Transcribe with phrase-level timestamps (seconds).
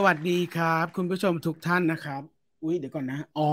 [0.00, 2.22] สวัสดีครับ คุณผู้ชมทุกท่านนะครับ
[2.62, 3.50] อุ้ยเดี๋ยวก่อนนะ อ๋อ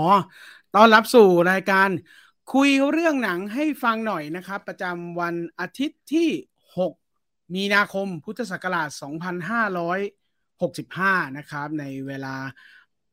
[0.74, 1.88] ต้อนรับสู่รายการ
[2.52, 6.28] คุยเรื่องหนังให้ฟังหน่อยนะครับ ประจำวันอาทิตย์ที่
[6.76, 6.92] 6
[7.54, 8.88] มีนาคมพุทธศักราช
[10.12, 12.36] 2565 นะครับ ในเวลา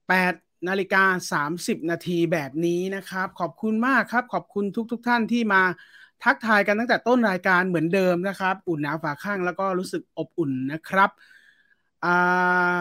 [0.07, 0.33] 8
[0.67, 5.61] นาฬิกา 30 นาทีแบบนี้นะครับ ขอบคุณมากครับ ขอบคุณทุกๆทท่านที่มา
[6.23, 11.09] ทักทายกันตั้งแต่ต้นรายการเหมือนเดิมนะครับ อุ่นหนาวฝาข้างแล้วก็รู้สึกอบอุ่นนะครับ
[12.05, 12.13] อ่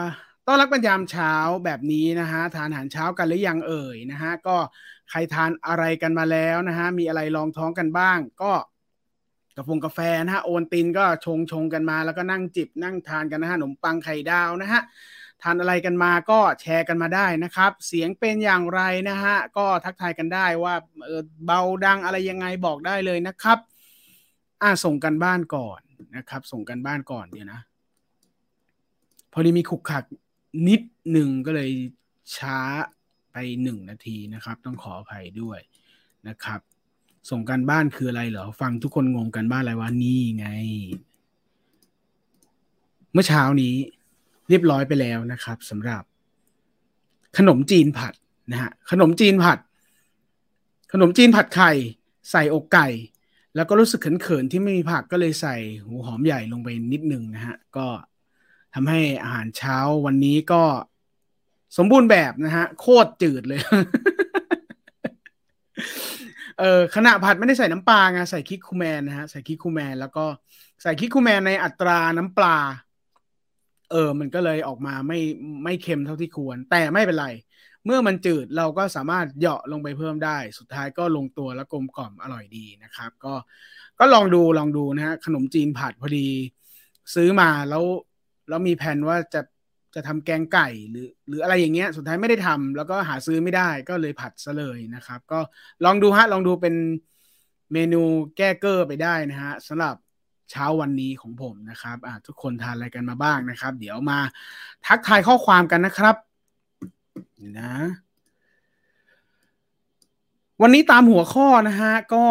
[0.00, 0.02] า
[0.46, 1.32] ต้อนรับกันยามเช้า
[1.64, 4.56] แบบนี้นะฮะทานอาหารเช้ากันหรือยังเอ่ยนะฮะก็
[5.10, 8.52] ใครทานอะไรกันมาแล้วนะฮะมีอะไรรองท้องกันบ้าง ก็
[9.56, 14.82] กาแฟกาแฟนะฮะโอนตินก็ชงชงกันมา แล้วก็นั่งจิบนั่งทานกันนะฮะขนมปังไข่ดาวนะฮะ
[15.42, 23.58] ทานอะไรกันมาก็แชร์กันมาได้นะครับ เสียงเป็นอย่างไรนะฮะก็ทักทายกันได้ว่าเออเบาดังอะไรยังไงบอกได้เลยนะครับ
[24.62, 25.80] อ่าส่งกันบ้านก่อน
[26.16, 27.60] นะครับ ส่งกันบ้านก่อนเดี๋ยวนะ
[29.32, 30.04] พอดีมีขุกขัก
[30.68, 30.80] นิด
[31.12, 31.70] หนึ่งก็เลย
[32.36, 32.58] ช้า
[33.32, 35.60] ไปหนึ่งนาทีนะครับ ต้องขออภัยด้วย
[36.28, 36.60] นะครับ
[37.30, 40.46] ส่งกันบ้านคืออะไรเหรอ ฟังทุกคนงงกันบ้านอะไรวะนี่ไง
[43.12, 43.74] เมื่อเช้านี้
[44.48, 46.02] เรียบร้อยไปแล้วนะครับสำหรับ
[47.38, 48.14] ขนมจีนผัด
[48.52, 49.58] นะฮะขนมจีนผัด
[50.92, 51.70] ขนมจีนผัดไข่
[52.30, 52.88] ใส่อกไก่
[53.54, 57.86] แล้วก็รู้สึกเขินๆที่ไม่มีผักก็เลยใส่หูหอมใหญ่ลงไปนิดนึงนะฮะก็
[58.74, 60.62] ทำให้อาหารเช้าวันนี้ก็
[61.76, 63.60] สมบูรณ์แบบนะฮะ โคตรจืดเลย
[66.58, 70.24] เออขณะผัดไม่ได้ใส่น้ำปลาไงใส่คิกคูแมนนะฮะ ใส่คิกคูแมนแล้วก็
[70.82, 72.56] ใส่คิกคูแมนในอัตราน้ำปลา
[73.90, 75.20] เออ มันก็เลยออกมาไม่
[75.64, 77.28] ไม่เค็มเท่าที่ควร แต่ไม่เป็นไร
[77.84, 83.34] เมื่อมันจืดเราก็สามารถเหยาะลงไปเพิ่มได้ สุดท้ายก็ลงตัวและกลมกล่อมอร่อยดีนะครับ ก็
[83.98, 86.28] ก็ลองดูลองดูนะฮะขนมจีนผัดพอดี
[87.14, 87.84] ซื้อมาแล้ว
[88.52, 89.40] แล้วมีแผนว่าจะ
[89.94, 95.40] จะทำแกงไก่หรือ หรืออะไรอย่างเงี้ย สุดท้ายไม่ได้ทำแล้วก็หาซื้อไม่ได้ก็เลยผัดซะเลยนะครับ ก็
[95.84, 96.74] ลองดูฮะลองดูเป็น
[97.72, 98.02] เมนู
[98.36, 99.94] แก้เกอร์ไปได้นะฮะสำหรับ
[100.50, 104.18] เช้าวันนี้ของผมนะครับอ่าทุกคนทานอะไรกันมาบ้างนะครับ เดี๋ยวมา
[104.86, 106.16] ทักทายข้อความกันนะครับ
[107.58, 107.72] นะ
[110.62, 112.24] วันนี้ตามหัวข้อนะฮะก็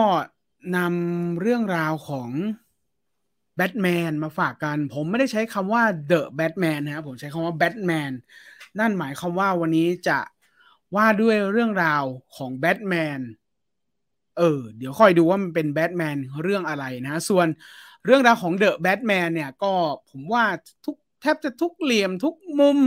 [0.78, 2.30] นำเรื่องราวของ
[3.62, 8.12] บทแมนมาฝากกัน ผมไม่ได้ใช้คำว่าเดอะแบทแมนนะครับผมใช้คำว่าแบทแมน
[8.80, 10.20] นั่นหมายความว่าวันนี้จะ
[10.96, 12.04] ว่าด้วยเรื่องราว
[12.36, 13.20] ของแบทแมน
[14.38, 14.44] เออ
[14.78, 17.48] เดี๋ยวค่อยดูว่ามันเป็นแบทแมนเรื่องอะไรนะ ส่วน
[18.06, 19.68] เรื่องราวของเดอะแบทแมนเนี่ยก็
[20.08, 20.44] ผมว่า
[20.86, 22.78] ทุก แทบจะทุกเหลี่ยมทุกมุม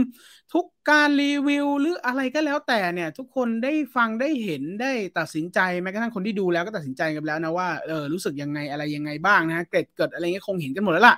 [0.53, 11.17] ทุกการรีวิว หรืออะไรก็แล้วแต่เนี่ย ทุกคนได้ฟังได้เห็นได้ตัดสินใจแม้กระทั่งคนที่ดูแล้วก็ตัดสินใจกันแล้วนะว่าเออรู้สึกยังไงอะไรยังไงบ้างนะเกิดเกิดอะไรเงี้ยคงเห็นกันหมดแล้วล่ะ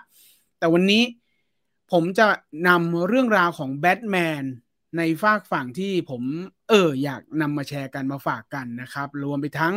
[0.59, 1.03] แต่วันนี้
[1.91, 2.27] ผมจะ
[2.67, 4.43] นำเรื่องราวของแบทแมน
[4.97, 6.23] ในฝากฝั่งที่ผม
[6.69, 9.73] เอออยากนำมาแชร์กันมาฝากกันนะครับ รวมไปทั้ง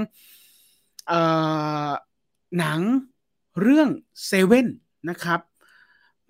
[1.08, 1.20] เอ่
[1.88, 1.90] อ
[2.58, 2.80] หนัง
[3.62, 3.88] เรื่อง
[4.26, 4.66] เซเว่น
[5.10, 5.40] นะครับ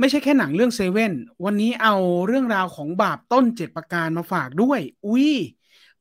[0.01, 1.13] ไม่ใช่แค่หนังเรื่องเซเว่น
[1.45, 1.95] วันนี้เอา
[2.27, 5.29] เรื่องราวของบาปต้นเจ็ดประการมาฝากด้วย อุ้ย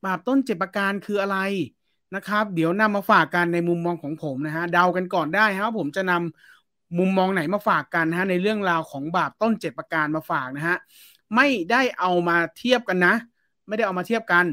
[0.04, 1.38] บาปต้นเจ็ดประการคืออะไร
[2.14, 10.76] นะครับ เดี๋ยวนำมาฝากกันในมุมมองของผมนะฮะเดากันก่อนได้ครับผมจะนำมุมมองไหนมาฝากกันฮะในเรื่องราวของบาปต้นเจ็ดประการมาฝากนะฮะ
[11.34, 13.14] ไม่ได้เอามาเทียบกันนะ
[13.68, 14.44] ไม่ได้เอามาเทียบกัน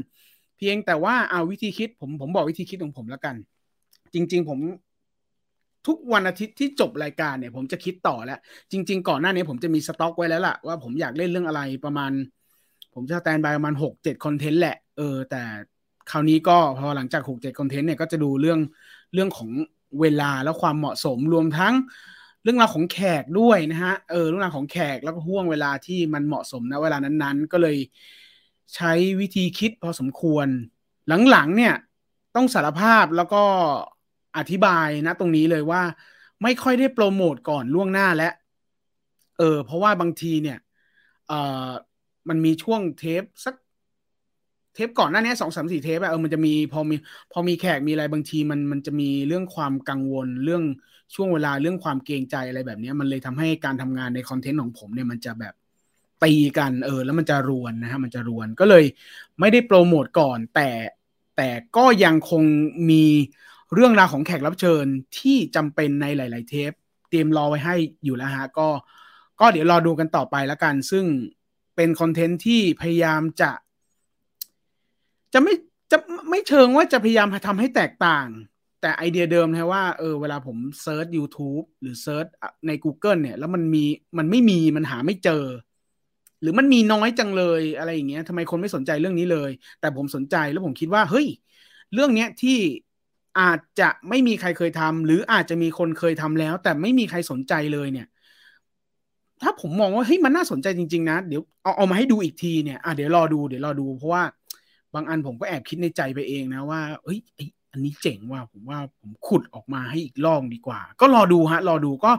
[0.56, 3.36] เพียงแต่ว่าเอาวิธีคิดผมผมบอกวิธีคิดของผมแล้วกัน
[4.14, 4.58] จริง ๆ ผม
[5.86, 8.38] ทุกวันอาทิตย์ที่จบรายการเนี่ย ผมจะคิดต่อแล้ว
[8.72, 12.12] จริง ๆ ก่อนหน้านี้ผมจะมีสต็อกไว้แล้วล่ะว่าผมอยากเล่นเรื่องอะไรประมาณ
[12.94, 15.42] ผมจะแตนบายประมาณหกเจ็ดคอนเทนต์แหละ เออ แต่
[16.10, 18.58] คราวนี้ก็พอหลังจากหกเจ็ดคอนเทนต์เนี่ยก็จะดูเรื่อง
[19.14, 19.50] เรื่องของ
[20.00, 21.74] เวลาแล้วความเหมาะสมรวมทั้ง
[22.42, 27.76] เรื่องราวของแขกด้วยนะฮะ เออเรื่องราวของแขกแล้วก็ห่วงเวลาที่มันเหมาะสมนะเวลานั้นๆ ก็เลย
[28.74, 30.46] ใช้วิธีคิดพอสมควร
[31.30, 31.74] หลังๆเนี่ย
[32.36, 33.42] ต้องสารภาพแล้วก็
[34.38, 35.82] อธิบายนะตรงนี้เลยว่า
[36.42, 38.30] ไม่ค่อยได้โปรโมทก่อนล่วงหน้าและ
[39.38, 40.58] เออ เพราะว่าบางทีเนี่ย
[41.28, 41.32] เอ
[41.68, 41.70] อ
[42.28, 43.54] มันมีช่วงเทปสัก
[44.74, 46.96] เทปก่อนหน้านี้สองสามสี่เทปอะเออมันจะมีพอมี
[47.32, 50.62] พอมีแขกมีอะไรบางทีมันมันจะมีเรื่องความกังวลเรื่อง
[51.14, 55.54] ช่วงเวลาเรื่องความเกรงใจอะไรแบบนี้มันเลยทำให้การทำงานในคอนเทนต์ของผมเนี่ยมันจะแบบ
[56.24, 58.84] ตีกันเออ แล้วมันจะรวนนะฮะมันจะรวนก็เลย
[59.40, 60.70] ไม่ได้โปรโมทก่อน แต่
[61.36, 62.42] แต่ก็ยังคง
[62.90, 63.04] มี
[63.74, 64.86] เรื่องราวของแขกรับเชิญ
[65.18, 66.72] ที่จำเป็นในหลาย ๆ เทป
[67.08, 68.68] เตรียมรอไว้ให้อยู่แล้วฮะก็
[69.40, 71.04] ก็เดี๋ยวรอดูกันต่อไปแล้วกัน ซึ่ง
[71.76, 73.50] เป็นคอนเทนต์ที่พยายามจะ
[75.32, 75.54] จะไม่
[75.90, 75.98] จะ
[76.30, 78.28] ไม่เชิงว่าจะพยายามทำให้แตกต่าง
[78.80, 82.26] แต่ไอเดียเดิมนะว่าเออเวลาผมเซิร์ช YouTube หรือเซิร์ช
[82.66, 83.84] ใน Google เนี่ย แล้วมันมี
[84.18, 85.44] มันไม่มีมันหาไม่เจอ
[86.40, 89.50] หรือมันมีน้อยจังเลยอะไรอย่างเงี้ยทำไมคนไม่สนใจเรื่องนี้เลย
[89.80, 91.26] แต่ผมสนใจแล้วผมคิดว่า เฮ้ย
[91.94, 92.58] เรื่องเนี้ยที่
[93.40, 98.06] อาจจะไม่มีใครเคยทำหรืออาจจะมีคนเคยทำแล้ว แต่ไม่มีใครสนใจเลยเนี่ย
[99.42, 104.22] ถ้าผมมองว่าเฮ้ยมันน่าสนใจจริง ๆ นะ เดี๋ยวเอาเอามาให้ดูอีกทีเนี่ยอะเดี๋ยวรอดูเดี๋ยวรอดูเพราะว่า
[104.94, 107.18] บางอันผมก็แอบคิดในใจไปเองนะว่าเฮ้ย
[107.72, 112.12] อันนี้เจ๋งว่าผมว่าผมขุดออกมาให้อีกรอบดีกว่า ก็รอดูฮะ รอดูก็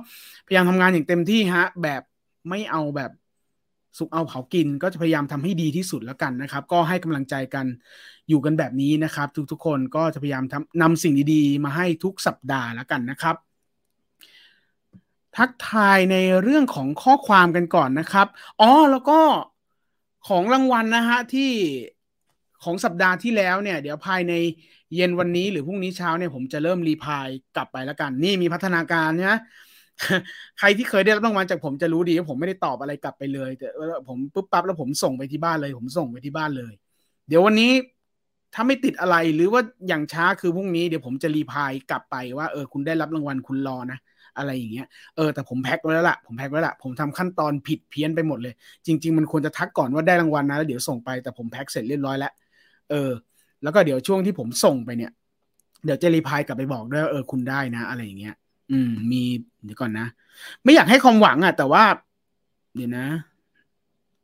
[0.45, 2.01] พยายามทำงานอย่างเต็มที่ฮะ แบบ
[2.49, 3.11] ไม่เอาแบบ
[3.97, 7.65] สุกเอาเผากินก็จะพยายามทำให้ดีที่สุดแล้วกันนะครับ ก็ให้กำลังใจกัน
[8.29, 13.35] อยู่กันแบบนี้นะครับ ทุกๆคนก็จะพยายามทำนำสิ่งดีๆ มาให้ทุกสัปดาห์แล้วกันนะครับ
[15.37, 18.27] ทักทายในเรื่องของข้อความกันก่อนนะครับ
[18.61, 19.19] อ๋อแล้วก็
[20.27, 21.51] ของรางวัลนะฮะที่
[22.63, 24.33] ของสัปดาห์ที่แล้วเนี่ย เดี๋ยวภายใน
[24.95, 29.39] เย็นวันนี้หรือพรุ่งนี้เช้าเนี่ยผมจะเริ่มรีพายกลับไปแล้วกัน นี่มีพัฒนาการนะ
[30.59, 33.67] ใครที่เคยได้รับรางวัลจากผมจะรู้ดีว่าผมไม่ได้ตอบอะไรกลับไปเลย แต่
[34.07, 36.73] ผมปุ๊บปั๊บแล้วผมส่งไปที่บ้านเลย ผมส่งไปที่บ้านเลย
[37.27, 37.71] เดี๋ยววันนี้
[38.53, 43.99] ถ้าไม่ติดอะไรหรือว่าอย่างช้าคือพรุ่งนี้เดี๋ยวผมจะรีพายกลับไปว่าเออคุณได้รับรางวัลคุณรอนะ
[44.37, 48.53] อะไรอย่างเงี้ยเออแต่ผมแพ็คไว้แล้วล่ะผมแพ็คไว้ล้วผมทำขั้นตอนผิดเพี้ยนไปหมดเลย
[48.87, 52.31] จริง ๆ มันควรจะทักก่อนว่าได้รางวัลนะแล้วเดี๋ยวส่งไปแต่ผมแพ็คเสร็จเรียบร้อยแล้ว
[52.89, 53.11] เออ
[53.63, 55.11] แล้วก็เดี๋ยวช่วงที่ผมส่งไปเนี่ย
[55.85, 58.35] เดี๋ยวจะรีพายกลับไปบอกด้วยเออคุณได้นะ อะไรอย่างเงี้ย
[58.71, 59.21] อืม มี
[59.63, 60.07] เดี๋ยวก่อนนะ
[60.63, 61.83] ไม่อยากให้ความหวังอะ แต่ว่า
[62.75, 63.07] เดี๋ยวนะ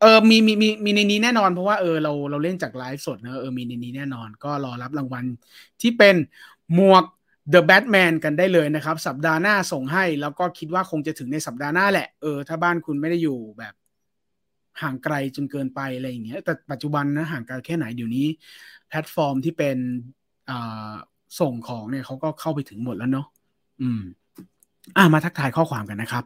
[0.01, 5.25] เออ มีมีมีมีในนี้แน่นอนเพราะว่าเออเราเราเล่นจากไลฟ์สดนะเออมีในนี้แน่นอน ก็รอรับรางวัล
[5.81, 6.15] ที่เป็น
[6.75, 7.03] หมวก
[7.53, 13.73] The Batman กันได้เลยนะครับ สัปดาห์หน้าส่งให้ แล้วก็คิดว่าคงจะถึงในสัปดาห์หน้าแหละเออถ้าบ้านคุณไม่ได้อยู่แบบ
[14.81, 18.27] ห่างไกลจนเกินไปอะไรอย่างเงี้ยแต่ปัจจุบันนะห่างไกลแค่ไหนเดี๋ยวนี้
[18.87, 19.77] แพลตฟอร์มที่เป็น
[21.39, 23.27] ส่งของเนี่ยเขาก็เข้าไปถึงหมดแล้วเนาะ
[23.81, 24.01] อืม
[24.97, 26.23] อ่ามาทักทายข้อความกันนะครับ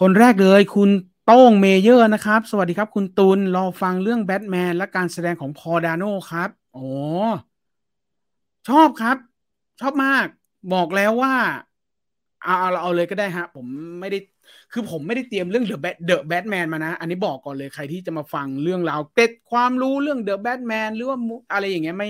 [0.00, 0.90] คนแรกเลยคุณ
[1.24, 6.86] โต้งเมเยอร์นะครับ สวัสดีครับ คุณตุลรอฟังเรื่องแบทแมนและการแสดงของ Paul Dano ครับโอ้
[8.68, 9.16] ชอบครับ
[9.80, 10.26] ชอบมาก
[10.72, 11.34] บอกแล้วว่า
[12.42, 13.66] เอาเอาเอาเลยก็ได้ฮะ ผม
[14.00, 14.18] ไม่ได้
[14.72, 21.18] คือผมไม่ได้เตรียมเรื่อง The Bat The Batman มานะ อันนี้บอกก่อนเลยใครที่จะมาฟังเรื่องราวเกร็ดความรู้เรื่อง The Batman หรือว่า
[21.52, 22.08] อะไรอย่างเงี้ยไม่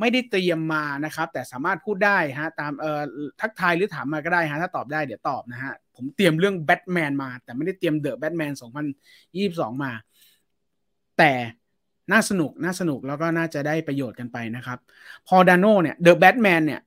[0.00, 3.00] ไม่ได้เตรียมมานะครับ แต่สามารถพูดได้ฮะตามเอ่อ
[3.40, 8.86] ทักทายหรือถามมาก็ได้ฮะถ้าตอบได้เดี๋ยวตอบนะฮะผมเตรียมเรื่องแบทแมนมา แต่ไม่ได้เตรียม The Batman สองพัน
[9.36, 9.92] ยี่สิบสองมา
[11.18, 11.32] แต่
[12.12, 14.78] น่าสนุกน่าสนุกแล้วก็น่าจะได้ประโยชน์กันไปนะครับ
[15.28, 16.80] พอดานโนเนี่ยเดอะแบทแมนเนี่ย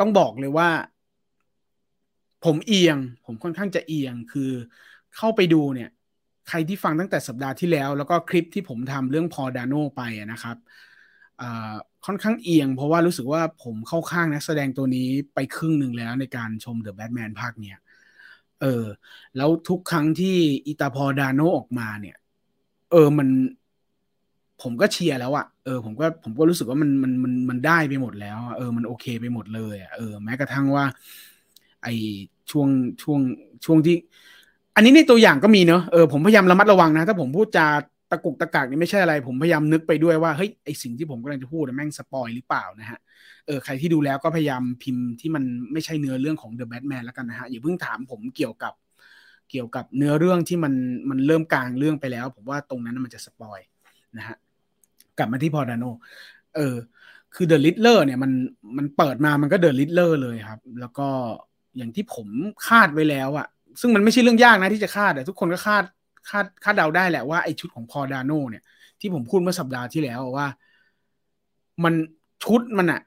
[0.00, 0.70] ต้องบอกเลยว่า
[2.44, 4.50] ผมเอียง ผมค่อนข้างจะเอียงคือ
[5.16, 5.90] เข้าไปดูเนี่ย
[6.48, 10.02] ใครที่ฟังตั้งแต่สัปดาห์ที่แล้ว แล้วก็คลิปที่ผมทำเรื่องพอดานโนไป
[10.32, 10.56] นะครับ
[12.08, 17.78] ค่อนข้างเอียง เพราะว่ารู้สึกว่าผมเข้าข้างนักแสดงตัวนี้ไปครึ่งหนึ่งแล้วในการชมเดอะแบทแมนภาคเนี้ย
[18.60, 18.84] เออ
[19.36, 22.16] แล้วทุกครั้งที่อิตาพอดานโนออกมาเนี่ย
[22.90, 23.28] เออมัน
[24.62, 30.84] ผมก็เชียร์แล้วอะเออผมก็ผมก็รู้สึกว่ามันมันมันมันได้ไปหมดแล้วเออมันโอเคไปหมดเลยอะเออแม้กระทั่งว่า
[31.82, 31.88] ไอ
[32.50, 32.68] ช่วง
[33.02, 33.20] ช่วง
[33.64, 33.96] ช่วงที่
[34.74, 37.66] อันนี้ในตัวอย่างก็มีเนอะเออผมพยายามระมัดระวังนะ ถ้าผมพูดจา
[38.10, 42.98] ตะกุกตะกักนี่ไม่ใช่อะไร ผมพยายามนึกไปด้วยว่าเฮ้ยไอสิ่งที่ผมกำลังจะพูดแม่งสปอยหรือเปล่านะฮะ
[43.46, 48.74] เออใครที่ดูแล้วก็พยายามพิมพ์ที่มันไม่ใช่เนื้อเรื่องของ The Batman แล้วกันนะฮะอย่าเพิ่งถามผมเกี่ยวกับ
[49.50, 50.74] เกี่ยวกับเนื้อเรื่องที่มัน
[51.10, 53.58] มันเริ่มกลางเรื่องไปแล้ว ผมว่าตรงนั้นมันจะ spoil
[54.18, 54.36] นะฮะ
[55.18, 55.84] กลับมาที่ Paul Dano
[56.56, 56.76] เออ
[57.34, 58.32] คือ The Riddler เนี่ยมัน
[58.76, 61.08] มันเปิดมามันก็ The Riddler เลยครับ แล้วก็
[61.76, 62.28] อย่างที่ผม
[62.68, 63.46] คาดไว้แล้วอะ
[63.80, 65.84] ซึ่งมันไม่ใช่เรื่องยากนะที่จะคาดแต่ทุกคนก็คาด
[66.28, 68.62] คาดคาดเดาได้แหละว่าไอชุดของ Paul Dano เนี่ย
[69.00, 70.48] ที่ผมพูดเมื่อสัปดาห์ที่แล้วว่า
[71.84, 71.94] มัน
[72.44, 73.00] ชุดมันอะ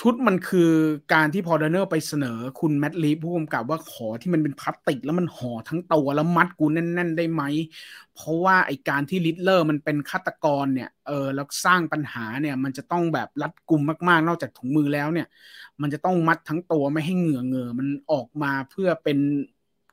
[0.00, 0.70] ชุดมันคือ
[1.14, 7.42] การที่ Paul Dano ไปเสนอคุณ Matt Reeves ผู้กำกับว่าขอที่มันเป็นพลาสติก แล้วมันห่อทั้งตัวแล้วมัดกูแน่น ๆ ได้ไหม
[8.14, 15.26] เพราะว่าไอการที่ Riddler มันเป็นฆาตกรเนี่ยเออแล้วสร้างปัญหาเนี่ย มันจะต้องแบบรัดกุมมากๆ นอกจากถุงมือแล้วเนี่ย
[15.82, 19.18] มันจะต้องมัดทั้งตัวไม่ให้เหงื่อเงือมันออกมาเพื่อเป็น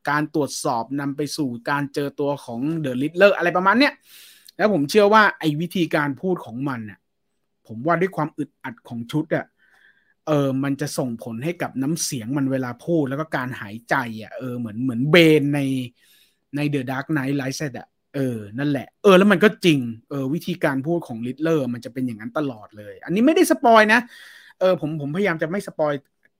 [0.10, 3.94] การตรวจสอบนำไปสู่การเจอตัวของ The Riddler อะไรประมาณเนี้ย
[4.58, 7.00] แล้วผมเชื่อว่าไอ้วิธีการพูดของมันเนี่ย
[7.68, 9.46] ผมว่าด้วยความอึดอัดของชุดอะ
[10.28, 15.60] เออ มันจะส่งผลให้กับน้ำเสียงมันเวลาพูดแล้วก็การหายใจอะเออเหมือนเหมือน Bane ใน
[16.56, 24.00] ใน The Dark Knight Rises อะเออ นั่นแหละ เออ แล้วมันก็จริง เออ วิธีการพูดของ Riddler มันจะเป็นอย่างนั้นตลอดเลย อันนี้ไม่ได้ spoil นะ
[24.60, 25.94] เออ ผม ผมพยายามจะไม่ spoil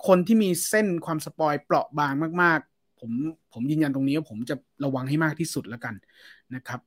[0.08, 2.60] คนที่มีเส้นความ spoil เปราะบางมาก
[3.06, 3.18] ผม
[3.54, 5.96] ผมยืนยันตรงนี้ว่าผมจะระวังให้มากที่สุดแล้วกัน
[6.56, 6.80] นะครับ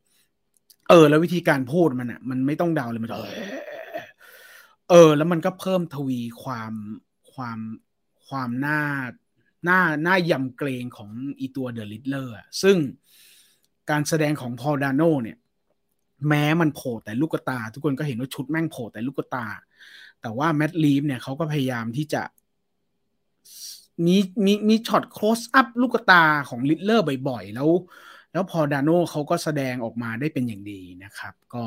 [0.88, 3.10] เออ แล้ววิธีการพูดมันอะ มันไม่ต้องเดาเลยมัน
[4.90, 6.72] เออ แล้วมันก็เพิ่มทวีความ
[7.32, 7.58] ความ
[8.28, 11.10] ความน่าน่าน่ายำเกรงของ
[11.40, 12.76] อีตัว The Riddler ซึ่ง
[13.90, 15.38] การแสดงของ Paul Dano เนี่ย
[16.28, 19.46] แม้มันโผล่แต่ลูกตา ทุกคนก็เห็นว่าชุดแม่งโผล่แต่ลูกตา
[20.20, 22.22] แต่ว่า Matt Reeves เนี่ยเขาก็พยายามที่จะ
[24.06, 27.68] มีมีมี shot close-up ลูกตาของ Riddler บ่อยๆ แล้ว
[28.32, 31.64] แล้วพอดาโนเขาก็แสดงออกมาได้เป็นอย่างดีนะครับ ก็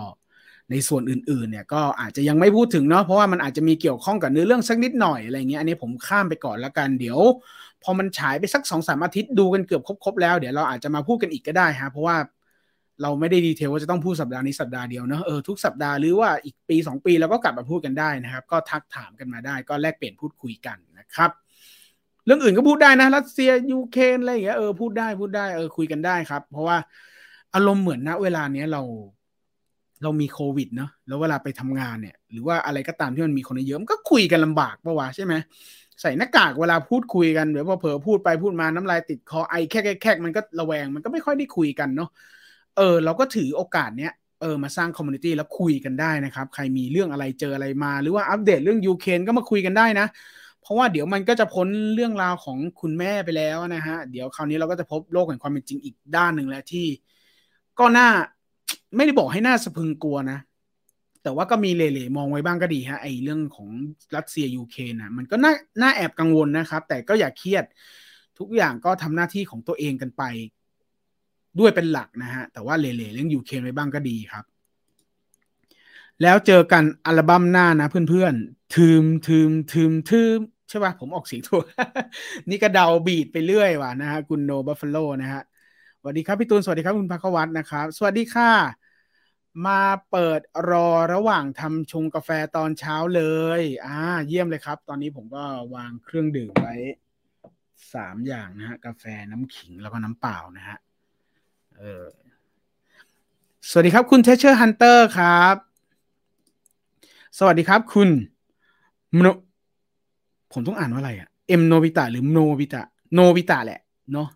[0.71, 7.19] ในส่วนอื่นๆเนี่ยก็อาจจะยังไม่พูดถึงเนาะเพราะว่ามันอาจจะมีเกี่ยวข้องกับเนื้อเรื่องสักนิดหน่อยอะไรเงี้ยอันนี้ผมข้ามไปก่อนล้วกันเดี๋ยว
[7.83, 12.17] พอมันฉายไปสักสองสามอาทิตย์ดูกันเกือบครบๆแล้วเดี๋ยวเราอาจจะมาพูดกันอีกก็ได้ฮะเพราะว่า
[13.01, 21.31] เราไม่ได้ดีเทลว่าจะต้องพูดสัปดาห์นี้สัปดาห์เดียวเนะเออทุกสัปดาห์หรือว่าอีกปีสองปีเราก็กลับมาพูดกันได้นะครับ ก็ทักถามกันมาได้ ก็แลกเปลี่ยนพูดคุยกันนะครับ
[22.25, 26.77] เรื่องอื่นก็พูดได้นะรัสเซียยูเครนอะไรอย่างเงี้ยเออพูดได้พูดได้เออคุยกันได้ครับ เพราะว่า
[27.55, 28.81] อารมณ์เหมือนณเวลาเนี้ยเรา
[30.03, 35.33] เรามีโควิดเนาะแล้วเวลาไปทำงานเนี่ย หรือว่าอะไรก็ตามที่มันมีคนเยอะมันก็คุยกันลำบากปะวะใช่ไหม
[36.01, 42.09] ใส่หน้ากากเวลาพูดคุยกันเดี๋ยวพอเผลอพูดไปพูดมาน้ำลายติดคอไอแค่แค่มันก็ระแวงมันก็ไม่ค่อยได้คุยกันเนาะ
[42.77, 44.11] เออ เราก็ถือโอกาสเนี้ย
[44.41, 50.07] เออมาสร้าง community แล้วคุยกันได้นะครับ ใครมีเรื่องอะไรเจออะไรมา หรือว่าอัปเดตเรื่องยูเครนก็มาคุยกันได้นะ
[50.71, 56.87] ราะว่าเดี๋ยวมันก็จะพ้นเรื่องราวของคุณแม่ไปแล้วนะฮะ เดี๋ยวคราวนี้เราก็จะพบโลกแห่งความเป็นจริงอีกด้านหนึ่งแล้วที่
[57.79, 58.07] ก็น่า
[58.95, 60.39] ไม่ได้บอกให้หน่าสะพึงกลัวนะ
[61.23, 63.69] แต่ว่าก็มีเล่ๆมองไว้บ้างก็ดีฮะไอเรื่องของ
[64.15, 67.65] รัสเซียยูเครนนะมันก็น่าน่าแอบกังวลนะครับ แต่ก็อย่าเครียด
[68.39, 70.23] ทุกอย่างก็ทำหน้าที่ของตัวเองกันไป
[71.59, 74.45] ด้วยเป็นหลักนะฮะ แต่ว่าเล่ๆเรื่องยูเครนไว้บ้างก็ดีครับ
[76.21, 80.39] แล้วเจอกันอัลบั้มหน้านะเพื่อนๆทืมทืมทืมทืม
[80.71, 81.63] ใช่ป่ะผมออกเสียงถูก
[82.49, 85.41] นี่ก็เดาบีดไปเรื่อยว่ะนะฮะคุณโนบัฟฟาโลนะฮะ
[85.99, 88.51] สวัสดีครับพี่ตูน สวัสดีครับคุณพักวัตนะครับ สวัสดีค่ะ
[89.65, 93.23] มาเปิดรอระหว่างทำชงกาแฟตอนเช้าเล
[93.59, 95.43] ยอ่าเยี่ยมเลยครับ ตอนนี้ผมก็
[95.75, 96.75] วางเครื่องดื่มไว้
[97.93, 100.77] สามอย่างนะฮะ กาแฟน้ำขิงแล้วก็น้ำเปล่านะฮะ
[101.77, 102.05] เออ
[103.69, 105.55] สวัสดีครับ คุณ Treasure Hunter ครับ
[107.37, 108.09] สวัสดีครับ คุณ
[109.21, 109.27] โน
[110.51, 113.79] ผมต้องอ่านว่าอะไรอะเอ็มโนบิตะหรือโนบิตะโนบิตะแหละ
[114.13, 114.29] เนาะ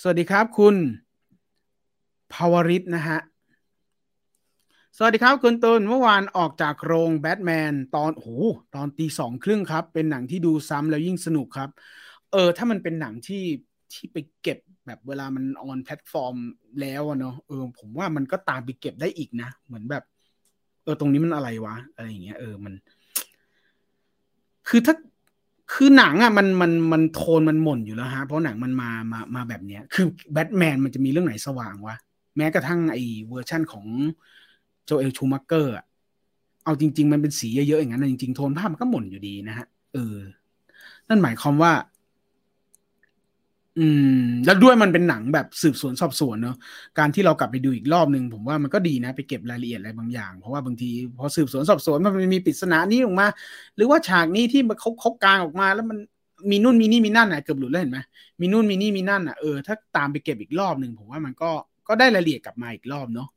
[0.00, 0.76] สวัสดีครับคุณ
[2.32, 3.18] ภาวริศนะฮะ
[4.96, 8.38] สวัสดีครับคุณตุนเมื่อวานออกจากโรงแบทแมนตอนโอ้
[8.74, 11.70] ตอนตีสองครึ่งครับ เป็นหนังที่ดูซ้ำแล้วยิ่งสนุกครับ
[12.32, 13.44] เออ ถ้ามันเป็นหนังที่
[13.92, 16.36] ที่ไปเก็บแบบเวลามัน on platform
[16.80, 20.04] แล้วเนาะเออผมว่ามันก็ตามไปเก็บได้อีกนะ เหมือนแบบ
[20.84, 22.74] เออตรงนี้มันอะไรวะ อะไรอย่างเงี้ยเออมัน
[24.68, 24.94] คือถ้า
[25.72, 31.96] คือหนังอะมันมันมันโทนมันหม่นอยู่แล้วฮะ เพราะหนังมันมามามาแบบเนี้ย คือแบทแมนมันจะมีเรื่องไหนสว่างวะ
[32.36, 33.86] แม้กระทั่งไอ้เวอร์ชั่นของ
[34.84, 35.74] Joel Schumacher
[36.64, 40.16] เอาจริง ๆ มันเป็นสีเยอะๆอย่างนั้นจริงๆ โทนภาพมันก็หม่นอยู่ดีนะฮะเออ
[41.08, 41.72] นั่นหมายความว่า
[43.78, 44.08] อืม
[44.44, 46.56] แล้วด้วยมันเป็นหนังแบบสืบสวนสอบสวนเนาะ
[46.98, 53.26] การที่เรากลับไปดูอีกรอบหนึ่งผมว่ามันก็ดีนะไปเก็บรายละเอียดอะไรบางอย่าง เพราะว่าบางทีพอสืบสวนสอบสวนมันมีปริศนานี้ออกมา
[53.76, 55.98] หรือว่าฉากนี้ที่เขาเขากลางออกมา แล้วมัน
[56.50, 57.98] มีนู่นมีนี่มีนั่นอะเกือบหลุดแล้วเห็นไหม
[58.40, 61.50] มีนู่นมีนี่มีนั่นอะเออถ้าตามไปเก็บอีกรอบหนึ่งผมว่ามันก็
[61.88, 63.28] ก็ได้รายละเอียดกลับมาอีกรอบเนาะ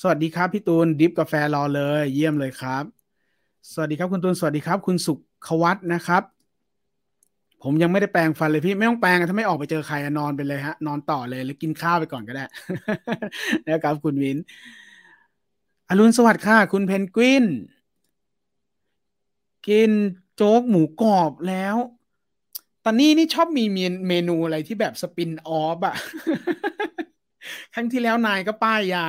[0.00, 2.84] สวัสดีครับพี่ตูนดิฟกาแฟรอเลย เยี่ยมเลยครับ
[3.72, 5.14] สวัสดีครับคุณตูนสวัสดีครับ คุณสุ
[5.46, 6.22] ขวัตนะครับ
[7.62, 12.44] ผมยังไม่ได้แปลงฟันเลยพี่ไม่ต้องแปลงถ้าไม่ออกไปเจอใครนอนไปเลยฮะ นอนต่อเลยหรือกินข้าวไปก่อนก็ได้
[13.68, 14.38] นะครับคุณวิน
[15.88, 17.44] อรุณสวัสดิ์ค่ะ คุณเพนกวิน
[19.68, 19.92] กิน
[20.36, 21.76] โจ๊กหมูกรอบแล้ว
[22.84, 23.64] ตอนนี้นี่ชอบมี
[24.08, 25.96] เมนูอะไรที่แบบสปินออฟอะ
[27.74, 29.06] ครั้งที่แล้วนายก็ป้ายยา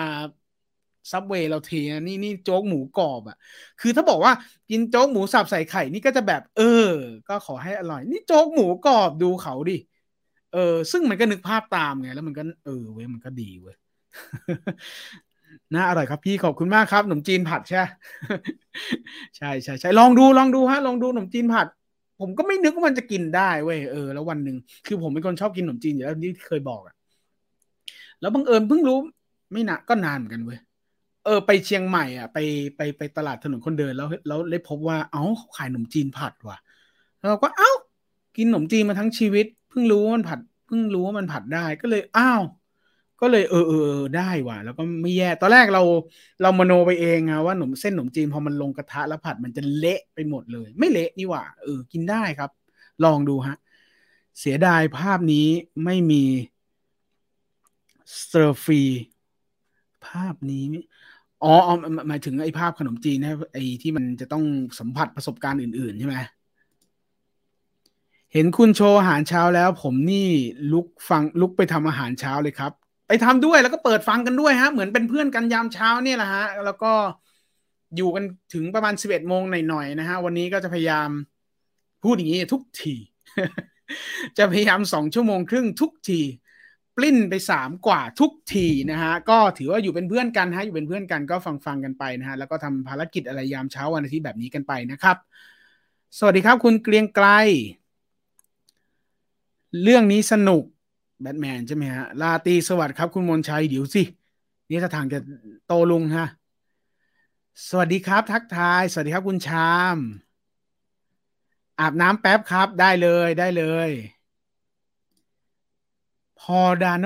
[1.12, 3.38] ซับเวย์เราเทนะนี่นี่โจ๊กหมูกรอบอะ่ะ
[3.80, 4.34] คือถ้าบอกว่า
[4.70, 6.88] กินโจ๊กหมูสับใส่ไข่นี่ก็จะแบบ เออ
[7.28, 9.78] ก็ขอให้อร่อย นี่โจ๊กหมูกรอบดูเขาดิ
[10.54, 13.76] เออ ซึ่งมันก็นึกภาพตามไง แล้วมันก็เออเว้ยมันก็ดีเว้ย
[15.74, 17.84] น่าอร่อยครับพี่ขอบคุณมากครับขนมจีนผัดใช่
[19.38, 21.68] ใช่ใช่ใช่ลองดูลองดูฮะ ลองดูขนมจีนผัด
[22.20, 24.56] ผมก็ไม่นึกว่ามันจะกินได้เว้ยเออแล้ววันหนึ่ง
[24.86, 26.96] คือผมเป็นคนชอบกินขนมจีนอยู่แล้วที่เคยบอกอะ
[28.22, 28.98] แล้วบังเอิญเพิ่งรู้
[29.52, 30.60] ไม่นานก็นานเหมือนกันเว้ย
[31.24, 32.38] เออไปเชียงใหม่อะไป
[32.76, 35.24] ไปไปตลาดถนนคนเดินแล้วแล้วเลยพบว่าเอ้า
[35.56, 36.58] ขายขนมจีนผัดว่ะ
[37.30, 37.72] เราก็เอ้า
[38.38, 42.42] กินขนมจีนมาทั้งชีวิต เพิ่งรู้ว่ามันผัด เพิ่งรู้ว่ามันผัดได้ก็เลยอ้าว
[43.22, 45.84] ก็เลยเออเออได้ว่ะ แล้วก็ไม่แย่ตอนแรกเรา
[46.42, 52.50] เรามโนไปเองอะว่าขนมเส้นขนมจีนพอมันลงกระทะแล้วผัดมันจะเละไปหมดเลย ไม่เละนี่หว่าเออกินได้ครับ
[53.04, 53.56] ลองดูฮะ
[54.40, 55.48] เสียดายภาพนี้
[55.86, 56.24] ไม่มี
[58.20, 58.82] สเตอร์ฟี
[60.08, 60.64] ภาพนี้
[61.44, 61.50] อ๋อ
[62.10, 64.44] หมายถึงไอ้ภาพขนมจีนนะไอ้ที่มันจะต้อง
[64.80, 66.16] สัมผัสประสบการณ์อื่น ๆ ใช่ไหม
[68.34, 70.30] เห็นคุณโชว์อาหารเช้าแล้ว ผมนี่
[70.72, 72.72] ลุกฟังลุกไปทำอาหารเช้าเลยครับ
[73.08, 76.92] ไปไปทำด้วยแล้วก็เปิดฟังกันด้วยฮะ เหมือนเป็นเพื่อนกันยามเช้าเนี่ยแหละฮะ แล้วก็
[77.96, 81.10] อยู่กันถึงประมาณสิบเอ็ดโมงหน่อยๆนะฮะ วันนี้ก็จะพยายาม
[82.04, 82.94] พูดอย่างนี้ทุกที
[84.38, 86.20] จะพยายามสองชั่วโมงครึ่งทุกที
[87.04, 95.18] ลิ้นไปสามกว่าทุกทีนะฮะก็ถือว่าอยู่เป็นเพื่อนกันฮะอยู่เป็นเพื่อนกันก็ฟังฟังกันไปนะฮะแล้วก็ทำภารกิจอะไรยามเช้าวันอาทิตย์แบบนี้กันไปนะครับ
[96.18, 97.28] สวัสดีครับคุณเกรียงไกล
[99.84, 100.64] เรื่องนี้สนุก
[101.22, 104.04] แบทแมนใช่ไหมฮะลาตีสวัสดีครับคุณมนชัยเดี๋ยวสิ
[104.70, 105.20] นี่ถ้าทางจะ
[105.68, 106.28] โตลุงฮะ
[107.70, 109.98] สวัสดีครับ ทักทาย สวัสดีครับคุณชาม
[111.80, 113.90] อาบน้ำแป๊บครับได้เลยได้เลย
[116.42, 117.06] Paul Dano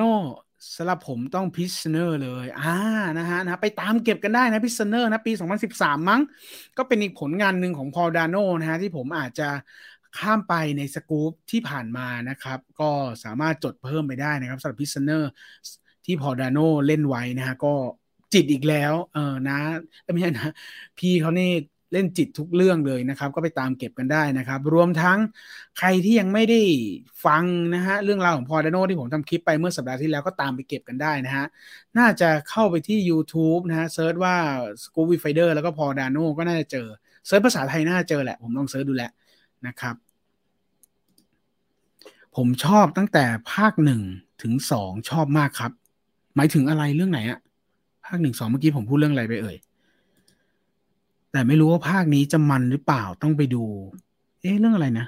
[0.75, 2.63] สำหรับผมต้อง Prisoners เลยอ่า
[3.17, 6.21] นะฮะนะไปตามเก็บกันได้นะ Prisoners นะปี 2013 มั้ง
[6.77, 9.49] ก็เป็นอีกผลงานหนึ่งของ Paul Dano นะฮะที่ผมอาจจะ
[10.17, 12.91] ข้ามไปในสกู๊ปที่ผ่านมานะครับ ก็
[13.23, 15.29] สามารถจดเพิ่มไปได้นะครับสำหรับ Prisoners
[16.05, 17.73] ที่ Paul Dano เล่นไว้นะฮะก็
[18.33, 19.53] จิตอีกแล้ว เออนะ
[20.13, 20.45] ไม่ใช่นะ
[20.97, 21.45] พี่เขานี่
[21.95, 25.19] เล่นจิตทุกเรื่องเลยนะครับ ก็ไปตามเก็บกันได้นะครับ รวมทั้ง
[25.77, 26.61] ใครที่ยังไม่ได้
[27.25, 27.43] ฟัง
[27.75, 31.45] นะฮะเรื่องราวของ Paul Dano ที่ผมทำคลิปไปเมื่อสัปดาห์ที่แล้วก็ตามไปเก็บกันได้นะฮะ
[31.97, 34.35] น่าจะเข้าไปที่ YouTube นะฮะ search ว่า
[34.83, 36.87] s c o o p y Fighter แล้วก็ Paul Dano ก็น่าจะเจอ
[37.27, 39.11] search ภาษาไทยน่าจะเจอแหละ ผมลอง search ดูแหละ
[39.67, 39.95] นะครับ
[42.35, 44.01] ผมชอบตั้งแต่ภาคหนึ่ง
[44.43, 45.71] ถึงสองชอบมากครับ
[46.35, 47.39] หมายถึงอะไรเรื่องไหนอะ
[48.05, 49.57] ภาคหนึ่งสองเมื่อกี้ผมพูดเรื่องอะไรไปเอ่ย
[51.35, 53.63] แต่ไม่รู้ว่าภาคนี้จะมันหรือเปล่าต้องไปดู
[54.41, 55.07] เอ๊ะเรื่องอะไรนะ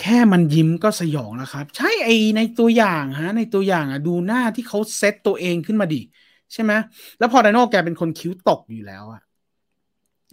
[0.00, 6.02] แค่มันยิ้มก็สยองแล้วครับ ใช่ไอในตัวอย่างฮะ ในตัวอย่างอะดูหน้าที่เขาเซตตัวเองขึ้นมาดิ
[6.52, 6.72] ใช่ไหม
[7.18, 9.22] แล้วพอไดโนแกเป็นคนคิ้วตกอยู่แล้วอะ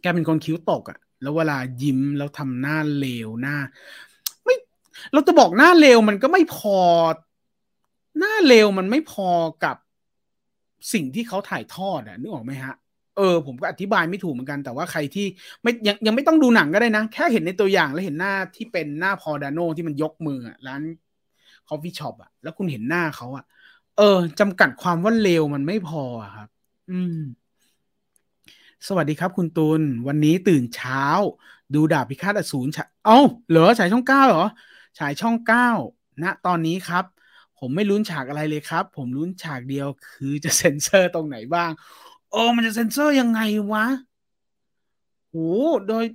[0.01, 3.58] แกเป็นคนคิ้วตกอะแล้วเวลายิ้มแล้วทำหน้าเลวหน้า
[4.43, 4.56] ไม่
[5.13, 6.80] เราจะบอกหน้าเลวมันก็ไม่พอ
[8.19, 9.30] หน้าเลวมันไม่พอ
[9.63, 9.77] กับ
[10.94, 12.74] สิ่งที่เขาถ่ายทอดอะนึกออกไหมฮะ
[13.18, 15.26] เออผมก็อธิบายไม่ถูกเหมือนกันแต่ว่าใครที่
[15.63, 20.82] ไม่ยังยังไม่ต้องดูหนังก็ได้นะ แค่เห็นในตัวอย่างแล้วเห็นหน้าที่เป็นหน้า Paul Dano ที่มันยกมืออะร้าน
[21.67, 23.44] coffee shop อะแล้วคุณเห็นหน้าเขาอะ
[23.96, 24.04] เออ
[24.39, 26.48] จำกัดความว่าเลวมันไม่พออะครับ
[26.89, 27.15] อืม
[28.88, 31.04] สวัสดีครับคุณตูน วันนี้ตื่นเช้า
[31.74, 32.68] ดูดาบพิฆาตอสูร
[33.04, 33.13] เอ้า
[33.50, 34.46] เหรอฉายช่องเก้าเหรอ
[35.00, 35.62] ฉายช่องเก้า
[36.24, 37.06] ณตอนนี้ครับ
[37.60, 41.72] ผมไม่ลุ้นฉากอะไรเลยครับ ผมลุ้นฉากเดียวคือจะเซ็นเซอร์ตรงไหนบ้าง
[42.32, 43.41] โอ้มันจะเซ็นเซอร์ยังไง
[43.72, 43.86] วะ
[45.30, 45.36] โห
[45.88, 46.06] โดย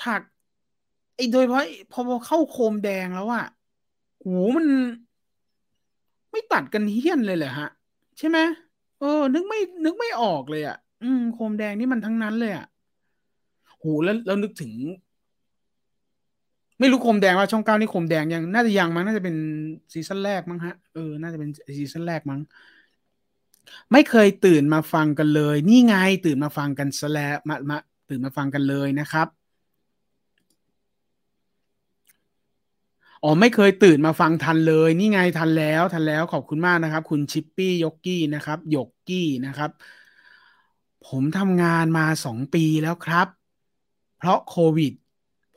[0.00, 0.20] ฉาก
[1.16, 3.46] ไอ้โดยเพราะพอเข้าโคมแดงแล้วอะ
[4.18, 4.66] โหมัน
[6.30, 7.68] ไม่ตัดกันเฮี้ยนเลยเหรอฮะ
[8.18, 8.38] ใช่ไหม
[9.00, 12.66] เออ นึกไม่นึกไม่ออกเลยอะอืมโคมแดงนี่มันทั้งนั้นเลยอะ่ะ
[13.78, 14.72] โหแล้วแล้วนึกถึง
[16.78, 19.36] ไม่รู้คมแดงว่าช่องเก้านี่คมแดงยังน่าจะยังมั้งน่าจะเป็น
[19.94, 22.40] ซีซั่นแรกมั้งฮะเออน่าจะเป็นซีซั่นแรกมั้ง
[23.92, 27.76] ไม่เคยตื่นมาฟังกันเลย นี่ไงตื่นมาฟังกันซะแล้วมามา
[28.08, 29.28] ตื่นมาฟังกันเลยนะครับ
[33.22, 39.70] อ๋อไม่เคยตื่นมาฟังทันเลย นี่ไงทันแล้วทันแล้วขอบคุณมากนะครับ คุณชิปปี้ยกกี้นะครับยกกี้นะครับ
[41.02, 43.28] ผมทำงานมาสองปีแล้วครับ
[44.16, 44.92] เพราะโควิด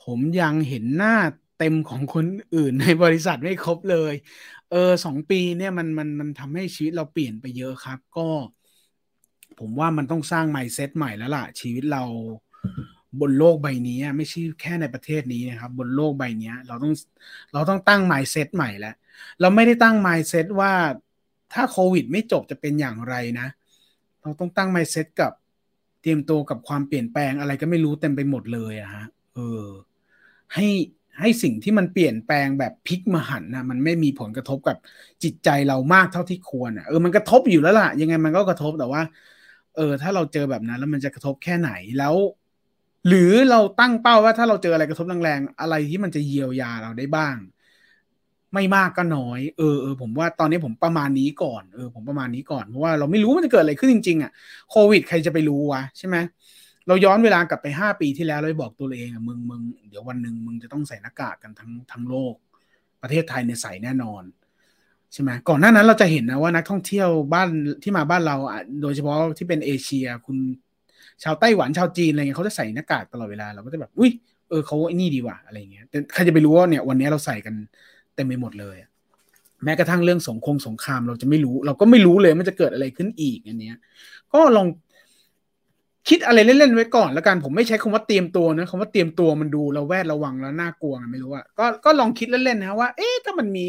[0.04, 1.16] ผมยังเห็นหน้า
[1.60, 4.14] เต็มของคนอื่นในบริษัทไม่ครบเลย
[4.72, 8.28] เออสองปีเนี่ยมันมันมันทำให้ชีวิตเราเปลี่ยนไปเยอะครับ ก็
[9.60, 12.04] ผมว่ามันต้องสร้างไมเซ็ตใหม่แล้วล่ะ ชีวิตเรา
[13.22, 16.94] บนโลกใบนี้ไม่ใช่แค่ในประเทศนี้นะครับ บนโลกใบนี้เราต้อง
[17.54, 18.96] เราต้องตั้งไมเซ็ตใหม่แล้ว
[19.40, 20.74] เราไม่ได้ตั้งไมเซ็ตว่า
[21.54, 23.48] ถ้าโควิดไม่จบจะเป็นอย่างไรนะ
[24.22, 25.32] เราต้องตั้งไมเซ็ตกับ
[26.02, 29.66] เตรียมตัวกับความเปลี่ยนแปลงอะไรก็ไม่รู้เต็มไปหมดเลยอะฮะเออ
[30.54, 30.66] ให้
[31.20, 34.78] ให้สิ่งที่มันเปลี่ยนแปลงแบบพลิกมาหันนะมันไม่มีผลกระทบกับ
[35.24, 39.02] จิตใจเรามากเท่าที่ควรอะเออมันกระทบอยู่แล้วล่ะ ยังไงมันก็กระทบแต่ว่า
[39.76, 42.16] เออ ถ้าเราเจอแบบนั้น แล้วมันจะกระทบแค่ไหนแล้ว
[43.08, 47.36] หรือเราตั้งเป้าว่าถ้าเราเจออะไรกระทบแรงๆอะไรที่มันจะเยียวยาเราได้บ้าง
[48.54, 54.32] ไม่มากก็น้อยเออเออผมว่าตอนนี้ผมประมาณนี้ก่อนเออผมประมาณนี้ก่อนเพราะว่าเราไม่รู้มันจะเกิดอะไรขึ้นจริงๆอะ
[54.70, 56.18] โควิดใครจะไปรู้วะใช่ไหม
[56.49, 62.36] เเราย้อนเวลากลับไปห้าปีที่แล้วเราบอกตัวเองอะมึงมึงเดี๋ยววันหนึ่งมึงจะต้องใส่หน้ากากกันทั้งทั้งโลก
[63.02, 64.24] ประเทศไทยเนี่ยใส่แน่นอน
[65.14, 67.50] ใช่ไหมก่อนหน้านั้นเราจะเห็นนะว่านักท่องเที่ยวบ้าน
[67.84, 68.38] ที่มาบ้านเรา
[68.82, 70.38] โดยเฉพาะที่เป็นเอเชีย คุณ
[71.24, 74.12] ชาวไต้หวันชาวจีนอะไรเงี้ยเขาจะใส่หน้ากากตลอดเวลาเราก็จะแบบอุ้ย
[74.50, 77.56] เออเขาไอ้นี่ดีว่ะอะไรเงี้ยแต่ใครจะไปรู้ว่าเนี่ยวันนี้เราใส่กัน
[78.16, 78.78] เต็มไปหมดเลย
[79.64, 83.78] แม้กระทั่งเรื่องสงครามสงครามเราจะไม่รู้ เราก็ไม่รู้เลยมันจะเกิดอะไรขึ้นอีกอันเนี้ย
[84.34, 84.68] ก็ลอง
[86.10, 93.66] คิดอะไรเล่นๆไว้ก่อนแล้วกันผมไม่ใช้คำว่าเตรียมตัวนะคำว่าเตรียมตัวมันดูเราแวดระวังแล้วน่ากลัวไม่รู้อะก็ก็ลองคิดเล่นๆนะว่า เอ๊ะถ้ามันมี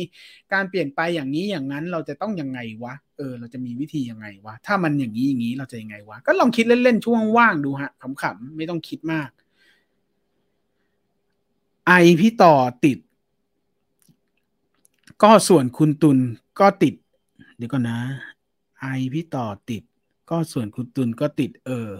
[0.52, 7.90] การเปลี่ยนไปอย่างนี้อย่างนั้นเราจะต้องยังไงวะเออเราจะมีวิธียังไงวะถ้ามันอย่างนี้อย่างนี้เราจะยังไงวะก็ลองคิดเล่นๆช่วงว่างดูฮะ
[8.22, 9.30] ขำๆไม่ต้องคิดมาก
[11.86, 12.98] ไอพี่ต่อติด
[15.22, 16.18] ก็ส่วนคุณตุล
[16.60, 16.94] ก็ติด
[17.56, 17.98] เดี๋ยวก่อนนะ
[18.80, 19.82] ไอพี่ต่อติด
[20.30, 21.90] ก็ส่วนคุณตุลก็ติด เออ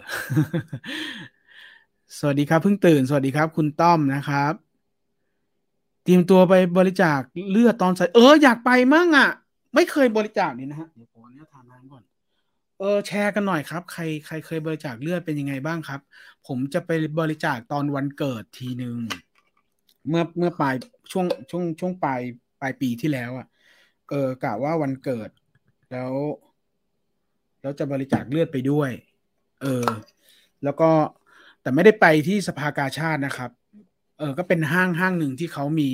[2.19, 4.55] สวัสดีครับเพิ่งตื่น สวัสดีครับ คุณต้อมนะครับ
[6.05, 9.31] เตรียมตัวไปบริจาคเลือดตอนใส่เอออยากไปมั่งอะ
[9.75, 12.03] ไม่เคยบริจาคนี่นะฮะเดี๋ยวผมเนี่ยทานน้ำก่อน
[12.79, 16.01] เออแชร์กันหน่อยครับ ใครใครเคยบริจาคเลือดเป็นยังไงบ้างครับ
[16.47, 16.90] ผมจะไป
[17.21, 18.97] บริจาคตอนวันเกิดทีหนึ่ง
[20.09, 20.75] เมื่อเมื่อปลาย
[21.12, 22.21] ช่วงช่วงช่วงปลาย
[22.61, 23.47] ปลายปีที่แล้วอะ
[24.11, 25.31] เออกะว่าวันเกิด
[25.93, 26.12] แล้ว
[27.62, 28.90] แล้วจะบริจาคเลือดไปด้วย
[29.62, 29.87] เออ
[30.64, 30.90] แล้วก็
[31.62, 33.51] แต่ไม่ได้ไปที่สภากาชาตินะครับ
[34.18, 35.90] เออ ก็เป็นห้างห้างหนึ่งที่เขามี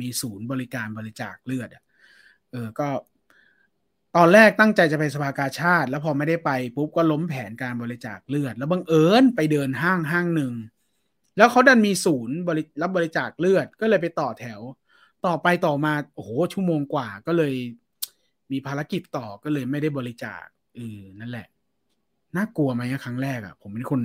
[0.00, 1.82] มีศูนย์บริการบริจาคเลือดอะ
[2.52, 2.88] เออ ก็
[4.16, 10.54] ตอนแรกตั้งใจจะไปสภากาชาติ แล้วพอไม่ได้ไปปุ๊บก็ล้มแผนการบริจาคเลือด แล้วบังเอิญไปเดินห้างห้างหนึ่ง
[11.36, 14.60] แล้วเขาดันมีศูนย์บริรับบริจาคเลือดก็เลยไปต่อแถว
[15.26, 17.54] ต่อไปต่อมาโอ้โหชั่วโมงกว่าก็เลย
[18.52, 21.46] มีภารกิจต่อก็เลยไม่ได้บริจาค เออนั่นแหละ
[22.36, 24.00] น่ากลัวไหมครั้งแรกอะ่ะ ผมเป็นคน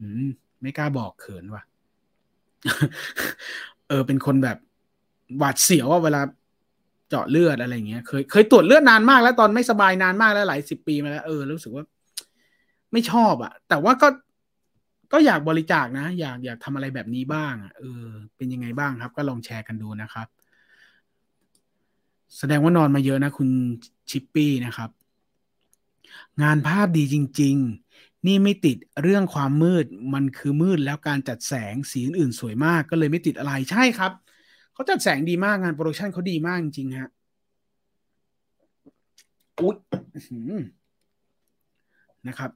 [0.00, 0.28] อืม
[0.62, 1.62] ไม่กล้าบอกเขินว่ะ
[3.88, 4.58] เออ เป็นคนแบบ
[5.38, 6.20] หวาดเสียวว่าเวลา
[7.08, 11.84] เจาะเลือดอะไรเงี้ย เคย เคยตรวจเลือดนานมากแล้วตอนไม่สบายนานมากแล้วหลายสิบปีมาแล้วเออรู้สึกว่า
[12.92, 14.08] ไม่ชอบอะ่ะ แต่ว่าก็
[15.12, 20.26] ก็อยากบริจาคนะ อยากอยากทำอะไรแบบนี้บ้างอะเออ เป็นยังไงบ้างครับ ก็ลองแชร์กันดูนะครับ
[22.38, 23.48] แสดงว่านอนมาเยอะนะ คุณ
[24.10, 24.90] ชิปปี้นะครับ
[26.42, 27.56] งานภาพดีจริง
[27.92, 34.12] ๆ นี่ไม่ติดเรื่องความมืดมันคือมืดแล้วการจัดแสงสีอื่นๆสวยมากก็เลยไม่ติดอะไรใช่ครับ
[34.72, 37.10] เขาจัดแสงดีมากงาน production เขาดีมากจริงๆฮะ
[39.60, 39.76] อุ๊ย
[42.28, 42.50] นะครับ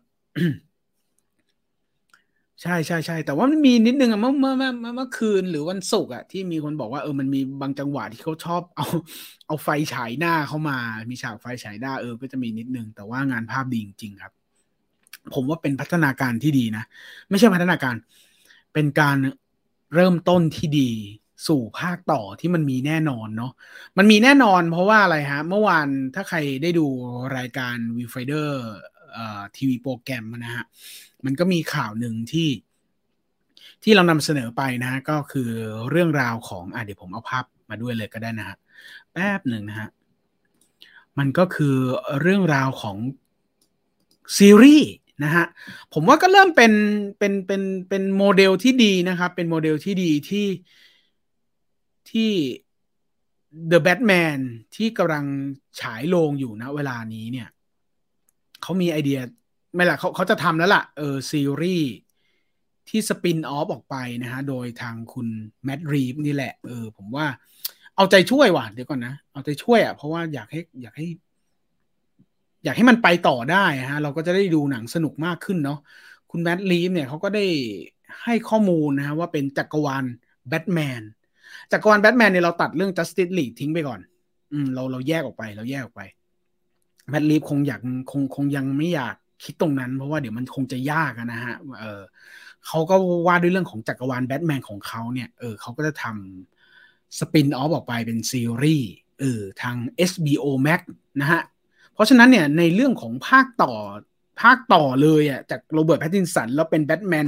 [2.63, 8.87] ใช่ใช่ใช่แต่ว่ามันมีนิดนึงอะเมื่อเมื่อเมื่อเมื่อคืนหรือวันศุกร์อะที่มีคนบอกว่าเออมันมีบางจังหวะที่เขาชอบเอา
[9.47, 10.79] เอาไฟฉายหน้าเข้ามา
[11.11, 14.33] มีฉากไฟฉายหน้าเออก็จะมีนิดนึง แต่ว่างานภาพดีจริงๆครับ
[15.35, 16.85] ผมว่าเป็นพัฒนาการที่ดีนะ
[17.31, 17.95] ไม่ใช่พัฒนาการ
[18.75, 19.17] เป็นการ
[19.95, 20.91] เริ่มต้นที่ดี
[21.49, 23.53] สู่ภาคต่อที่มันมีแน่นอนเนาะ
[23.99, 26.87] มันมีแน่นอนเพราะว่าอะไรฮะ เมื่อวานถ้าใครได้ดู
[27.37, 30.65] รายการ Viewfinder TV Program นะฮะ
[31.27, 32.49] มันก็มีข่าวหนึ่งที่
[33.83, 35.51] ที่เรานำเสนอไปนะฮะก็คือ
[35.91, 38.57] เรื่องราวของอะเดี๋ยวผมเอาภาพมาด้วยเลยก็ได้นะฮะ
[39.13, 39.89] แป๊บหนึ่งนะฮะ
[41.19, 41.77] มันก็คือ
[42.21, 42.97] เรื่องราวของ
[44.39, 44.93] ซีรีส์
[45.25, 45.47] นะฮะ
[45.95, 46.73] ผมว่าก็เริ่มเป็น
[47.19, 50.47] เป็นเป็นเป็นโมเดลที่ดีนะครับ เป็นโมเดลที่ดีที่
[52.11, 52.31] ที่
[53.71, 54.39] The Batman
[54.77, 55.25] ที่กำลัง
[55.81, 57.49] ฉายโรงอยู่นะเวลานี้เนี่ย
[58.63, 59.21] เขามีไอเดีย
[59.77, 61.91] ไม่ละเขาเขาจะทำแล้วล่ะ เออซีรีส์
[62.89, 65.29] ที่สปินออฟออกไปนะฮะ โดยทางคุณ
[65.65, 67.27] แมดรีฟนี่แหละ เออ ผมว่า
[67.97, 71.07] เอาใจช่วยว่ะ เดี๋ยวก่อนนะ เอาใจช่วยอะ เพราะว่าอยากให้อยากให้
[72.65, 75.79] อยากให้มันไปต่อได้ฮะ เราก็จะได้ดูหนังสนุกมากขึ้นเนาะ
[76.31, 77.47] คุณแมดรีฟเนี่ยเขาก็ได้
[78.25, 80.05] ให้ข้อมูลนะฮะว่าเป็นจักรวาล
[80.49, 81.03] แบทแมน
[81.73, 84.01] จักรวาลแบทแมนเนี่ยเราตัดเรื่อง Justice League ทิ้งไปก่อน
[84.53, 86.03] อืมเราเราแยกออกไป เราแยกออกไป
[87.09, 92.03] แมดรีฟคงอยากคงคงยังไม่อยาก คิดตรงนั้น เพราะว่าเดี๋ยวมันคงจะยากนะฮะเออ
[92.67, 92.97] เขาก็
[93.27, 99.77] ว่าด้วยเรื่องของจักรวาลแบทแมนของเขาเนี่ยเออเขาก็จะทำสปินออฟออกไปเป็นซีรีส์เออทาง
[100.11, 100.81] HBO Max
[101.21, 101.43] นะฮะ
[101.95, 103.73] เพราะฉะนั้นเนี่ยในเรื่องของภาคต่อ
[104.43, 107.27] ภาคต่อเลยอะจากโรเบิร์ตแพตตินสันแล้วเป็นแบทแมน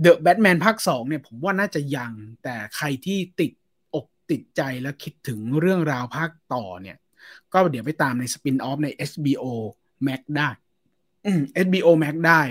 [0.00, 3.52] เดอะแบทแมนภาคสองเนี่ยผมว่าน่าจะยัง แต่ใครที่ติด
[3.94, 6.96] อกติดใจแล้วคิดถึงเรื่องราวภาคต่อเนี่ย
[7.52, 9.44] ก็เดี๋ยวไปตามในสปินออฟใน SBO
[10.06, 10.48] Max ได้
[11.64, 12.42] SBO Max ได้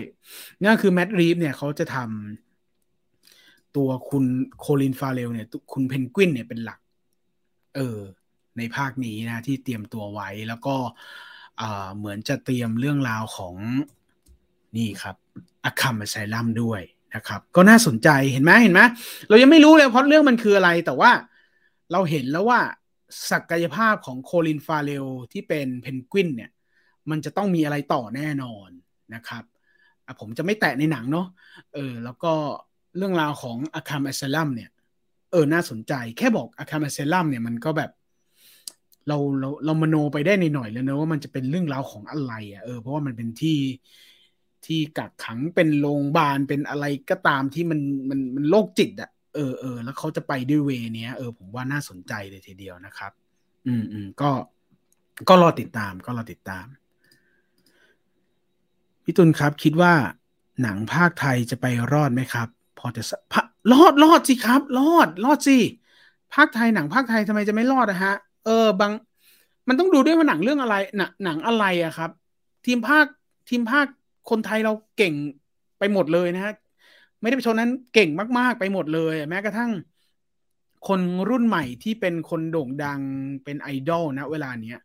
[0.64, 4.26] นั่นคือแมดรีฟเนี่ยเขาจะทำตัวคุณ
[4.60, 6.80] โคลินฟาเรลเนี่ย คุณเพนกวินเนี่ยเป็นหลัก
[7.76, 8.00] เออ
[8.58, 10.76] ในภาคนี้นะ ที่เตรียมตัวไว้แล้วก็
[11.98, 13.56] เหมือนจะเตรียมเรื่องราวของ
[14.78, 15.16] นี่ครับ
[15.64, 16.82] Arkham Asylum ด้วย
[17.16, 18.82] นะครับ ก็น่าสนใจเห็นไหมเห็นไหม
[19.28, 21.12] เรายังไม่รู้เลยเพราะเรื่องมันคืออะไร แต่ว่า
[21.92, 22.60] เราเห็นแล้วว่า
[23.32, 26.52] ศักยภาพของโคลินฟาเรลที่เป็นเพนกวินเนี่ย
[27.12, 28.70] มันจะต้องมีอะไรต่อแน่นอน
[29.16, 29.44] นะครับ
[30.20, 31.28] ผมจะไม่แตะในหนังเนาะ
[31.74, 32.34] เออแล้วก็
[32.98, 34.70] เรื่องราวของอาคามอัสลัมเนี่ย
[35.32, 37.92] เออน่าสนใจแค่บอกอาคามอัสลัมเนี่ยมันก็แบบ
[39.08, 43.60] เราเราเรามโนไปได้ในหน่อยแล้วเนะว่ามันจะเป็นเรื่องราวของอะไรอะ่ะเออเพราะว่ามันเป็นที่
[44.66, 53.12] ที่กักขังเป็นโรงพยาบาลเป็นอะไรก็ตามที่มันมันมันโรคจิตอะเออเออแล้วเขาจะไปด้วยเวเนี้ยเออผมว่าน่าสนใจเลยทีเดียวนะครับ
[53.68, 54.30] อืมอืมก็
[55.30, 56.66] ก็รอติดตามก็รอติดตาม
[59.10, 59.94] พี่ตุลครับคิดว่า
[60.62, 62.48] หนังภาคไทยจะไปรอดไหมครับ
[62.80, 63.04] พอจะ
[63.74, 65.58] รอดรอดสิครับ รอด รอดสิ
[66.34, 68.14] ภาคไทยหนังภาคไทยทำไมจะไม่รอดอะฮะ
[68.46, 68.92] เออบาง
[69.68, 72.12] มันต้องดูด้วยว่าหนังเรื่องอะไรหนังหนังอะไรอะครับ
[72.66, 73.06] ทีมภาค
[73.50, 73.86] ทีมพากย์
[74.30, 75.14] คนไทยเราเก่ง
[75.80, 76.54] ไปหมดเลยนะฮะ
[77.22, 79.72] ไม่ได้ไปชนนั้นเก่งมาก ๆ ไปหมดเลย แม้กระทั่ง
[80.88, 83.02] คนรุ่นใหม่ที่เป็นคนโด่งดัง
[83.44, 84.80] เป็นไอดอลนะเวลาเนี้ย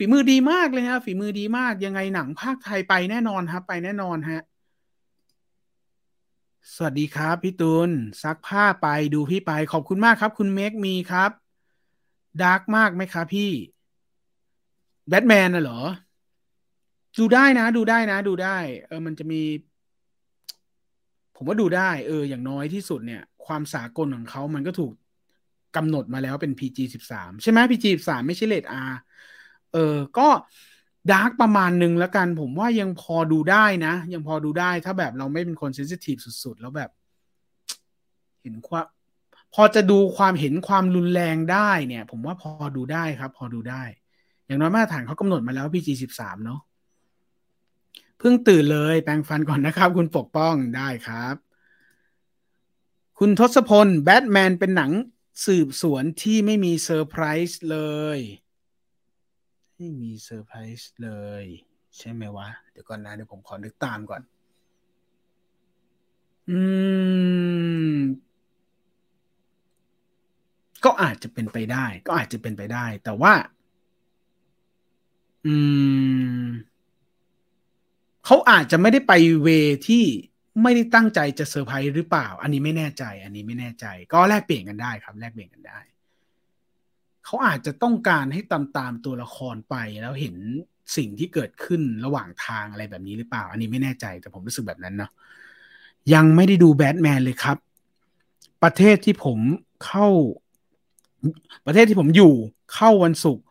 [0.00, 4.42] ฝีมือดีมากเลยฮะ ฝีมือดีมากยังไงหนังพากย์ไทยไปแน่นอนครับ ไปแน่นอนฮะ
[6.74, 7.90] สวัสดีครับ พี่ตูน
[8.22, 11.30] ซักผ้าไปดูพี่ไปขอบคุณมากครับ คุณเมกมีครับ
[12.42, 13.50] dark มากไหมครับพี่
[15.08, 15.80] แบทแมนน่ะเหรอ
[17.18, 19.42] ดูได้นะ ดูได้นะ ดูได้ เออมันจะมี
[21.36, 24.92] ผมว่าดูได้ เออ อย่างน้อยที่สุดเนี่ย ความสากลของเขามันก็ถูก
[25.76, 28.92] กำหนดมาแล้วเป็น PG สิบสามใช่ไหม PG สิบสามไม่ใช่เลด R
[29.72, 30.28] เออก็
[31.12, 36.90] ดาร์กประมาณหนึ่งแล้วกัน ผมว่ายังพอดูได้นะ ยังพอดูได้ถ้าแบบเราไม่เป็นคนเซนซิทีฟสุดๆ แล้วแบบ
[38.42, 38.86] เห็นความ
[39.54, 43.82] พอจะดูความเห็นความรุนแรงได้เนี่ย ผมว่าพอดูได้ครับ พอดูได้
[44.46, 46.60] อย่างน้อยมาตรฐานเขากำหนดมาแล้ว PG สิบสามเนาะ
[48.18, 51.34] เพิ่งตื่นเลยแปรงฟันก่อนนะครับ คุณปกป้องได้ครับ
[53.18, 54.92] คุณทศพลแบทแมนเป็นหนัง
[55.46, 57.78] สืบสวนที่ไม่มีเซอร์ไพรส์เล
[58.16, 58.18] ย
[59.80, 61.10] ไม่มีเซอร์ไพรส์เล
[61.42, 61.44] ย
[61.96, 64.22] ใช่ไหมวะ เดี๋ยวก่อนนะเดี๋ยวผมขอนึกตามก่อน
[66.50, 66.60] อื
[67.94, 67.98] ม
[70.84, 73.34] ก็อาจจะเป็นไปได้ ก็อาจจะเป็นไปได้ แต่ว่า
[75.46, 75.54] อื
[76.44, 76.46] ม
[78.24, 79.12] เขาอาจจะไม่ได้ไป
[79.42, 79.48] เว
[79.88, 80.04] ที่
[80.62, 85.78] ไม่ได้ตั้งใจจะเซอร์ไพรส์หรือเปล่า อันนี้ไม่แน่ใจ อันนี้ไม่แน่ใจ ก็แลกเปลี่ยนกันได้ครับ แลกเปลี่ยนกันได้
[87.30, 90.36] เขาอาจจะต้องการให้ตามตามตัวละครไปแล้วเห็น
[90.96, 95.10] สิ่งที่เกิดขึ้นระหว่างทางอะไรแบบนี้หรือเปล่า อันนี้ไม่แน่ใจแต่ผมรู้สึกแบบนั้นเนาะ
[96.14, 97.56] ยังไม่ได้ดูแบทแมนเลยครับ
[98.62, 99.38] ประเทศที่ผม
[99.86, 100.08] เข้า
[101.66, 102.32] ประเทศที่ผมอยู่
[102.74, 103.44] เข้าวันศุกร์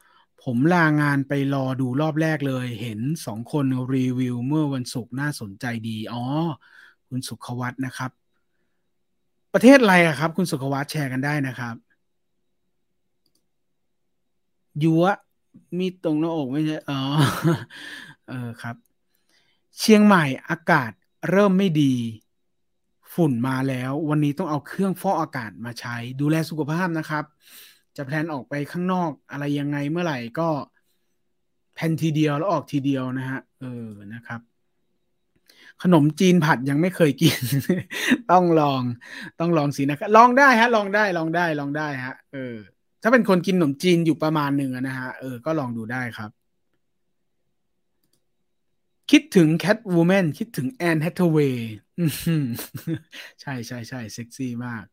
[0.44, 6.24] ผมลางานไปรอดูรอบแรกเลย เห็นสองคนรีวิวเมื่อวันศุกร์น่าสนใจดี อ๋อ
[7.10, 8.12] คุณสุขวัตนะครับ
[9.54, 11.76] ประเทศอะไรอะครับ คุณสุขวัตแชร์กันได้นะครับ
[14.84, 15.04] ยัว
[15.80, 17.00] มีตรงหน้าอกไม่ใช่ อ๋อ
[18.28, 18.76] เออครับ
[19.80, 20.92] เชียงใหม่อากาศ
[21.30, 21.94] เริ่มไม่ดี
[23.14, 27.24] ฝุ่นมาแล้ว วันนี้ต้องเอาเครื่องฟอกอากาศมาใช้ ดูแลสุขภาพนะครับ
[27.98, 30.50] จะแพลนออกไปข้างนอกอะไรยังไงเมื่อไหร่ก็
[31.76, 34.42] แพนทีเดียวแล้วออกทีเดียวนะฮะ เออนะครับ
[35.84, 37.38] ขนมจีนผัดยังไม่เคยกิน
[38.32, 38.82] ต้องลอง
[39.40, 42.56] ต้องลองสินะครับ ลองได้ฮะ ลองได้ ลองได้ ลองได้ฮะ เออ
[43.02, 46.32] ถ้าเป็นคนกินขนมจีนอยู่ประมาณหนึ่งนะฮะ เออ ก็ลองดูได้ครับ
[49.12, 51.74] คิดถึงแคทวูแมนคิดถึงแอนแฮทเวย์
[53.42, 54.86] ใช่ใช่ใช่เซ็กซี่มาก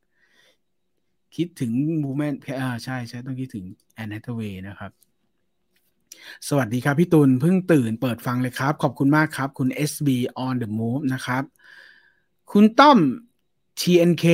[1.37, 1.73] คิดถึง
[2.05, 3.65] วูแมนอ่าใช่ใช่ต้องคิดถึง
[3.95, 4.91] แอนแฮทเวย์นะครับ
[6.49, 10.09] สวัสดีครับพี่ตุลเพิ่งตื่นเปิดฟังเลยครับ ขอบคุณมากครับ คุณ SB
[10.47, 11.45] on the move นะครับ
[12.53, 12.99] คุณต้อม
[13.81, 14.27] TNK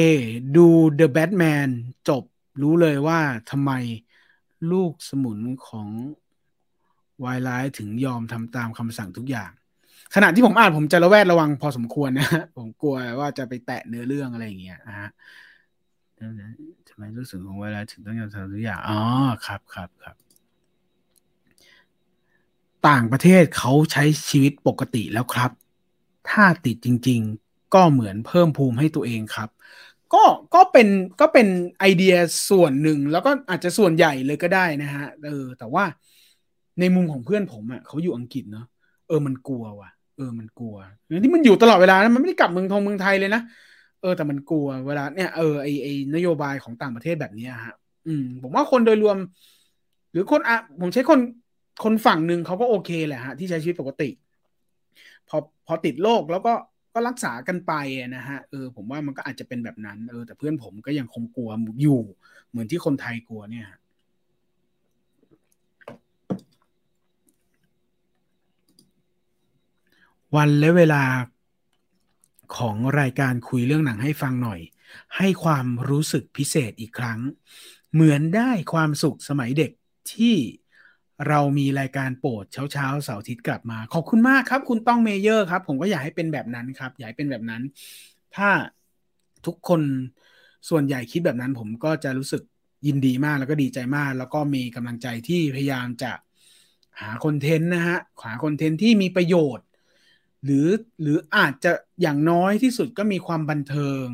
[0.56, 0.66] ดู
[0.98, 1.68] The Batman
[2.08, 2.22] จบ
[2.62, 3.72] รู้เลยว่าทำไม
[4.72, 5.88] ลูกสมุนของ
[7.24, 9.50] วายไลถึงยอมทำตามคำสั่งทุกอย่าง
[10.14, 15.10] ขณะที่ผมอ่านผมจะระแวดระวังพอสมควรนะผมกลัวว่าจะไปแตะเนื้อเรื่องอะไรอย่างเงี้ยนะฮะ
[16.88, 19.00] ทำไมลูกสมุนของวายไลถึงต้องยอมทำทุกอย่างอ๋อ
[19.46, 20.16] ครับครับครับ
[22.88, 25.50] ต่างประเทศเขาใช้ชีวิตปกติแล้วครับ
[26.30, 29.48] ถ้าติดจริง ๆ ก็เหมือนเพิ่มภูมิให้ตัวเองครับ
[30.14, 30.88] ก็ก็เป็น
[31.20, 31.46] ก็เป็น
[31.80, 32.14] ไอเดีย
[32.50, 35.84] ส่วนหนึ่งแล้วก็อาจจะส่วนใหญ่เลยก็ได้นะฮะเออ แต่ว่า
[36.80, 38.66] ในมุมของเพื่อนผมอะเขาอยู่อังกฤษเนาะ
[39.08, 40.76] เออมันกลัวว่ะ เออมันกลัว
[41.24, 43.42] ที่มันอยู่ตลอดเวลานะมันไม่ได้กลับเมืองทองเมืองไทยเลยนะ
[44.00, 47.74] เออแต่มันกลัวเวลาเนี่ยเออไอไอนโยบายของต่างประเทศแบบนี้ฮะ
[48.06, 49.16] อืม ผมว่าคนโดยรวม
[50.12, 51.20] หรือคนอะผมใช้คน
[51.84, 54.08] คนฝั่งหนึ่งเขาก็โอเคแหละฮะที่ใช้ชีวิตปกติ
[55.28, 56.52] พอพอติดโรคแล้วก็
[56.92, 57.72] ก็รักษากันไป
[58.16, 61.50] นะฮะเออผมว่ามันก็อาจจะเป็นแบบนั้นเออแต่เพื่อนผมก็ยังคงกลัว
[61.82, 62.00] อยู่
[62.48, 63.68] เหมือนที่คนไทยกลัวเนี่ย
[70.36, 71.04] วันและเวลา
[72.56, 74.60] ของรายการคุยเรื่องหนังให้ฟังหน่อย
[75.16, 77.20] ให้ความรู้สึกพิเศษอีกครั้ง
[77.92, 79.72] เหมือนได้ความสุขสมัยเด็ก
[80.12, 80.36] ที่
[81.28, 87.62] เรามีรายการโปรดเช้าเช้าเสาร์อาทิตย์กลับมา ขอบคุณมากครับ คุณต้องเมเยอร์ครับ ผมก็อยากให้เป็นแบบนั้นครับ อยากให้เป็นแบบนั้น
[88.36, 88.48] ถ้า
[89.46, 89.82] ทุกคน
[90.68, 92.42] ส่วนใหญ่คิดแบบนั้น ผมก็จะรู้สึก
[92.86, 96.12] ยินดีมากแล้วก็ดีใจมาก แล้วก็มีกำลังใจที่พยายามจะ
[97.00, 99.66] หาคอนเทนต์นะฮะหาคอนเทนต์ที่มีประโยชน์
[100.44, 100.68] หรือ
[101.02, 104.06] หรืออาจจะอย่างน้อยที่สุดก็มีความบันเทิง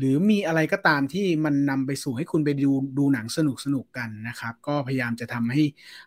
[0.00, 5.62] หรือมีอะไรก็ตามที่มันนำไปสู่ให้คุณไปดูดูหนังสนุกสนุกกันนะครับ ก็พยายามจะทำให้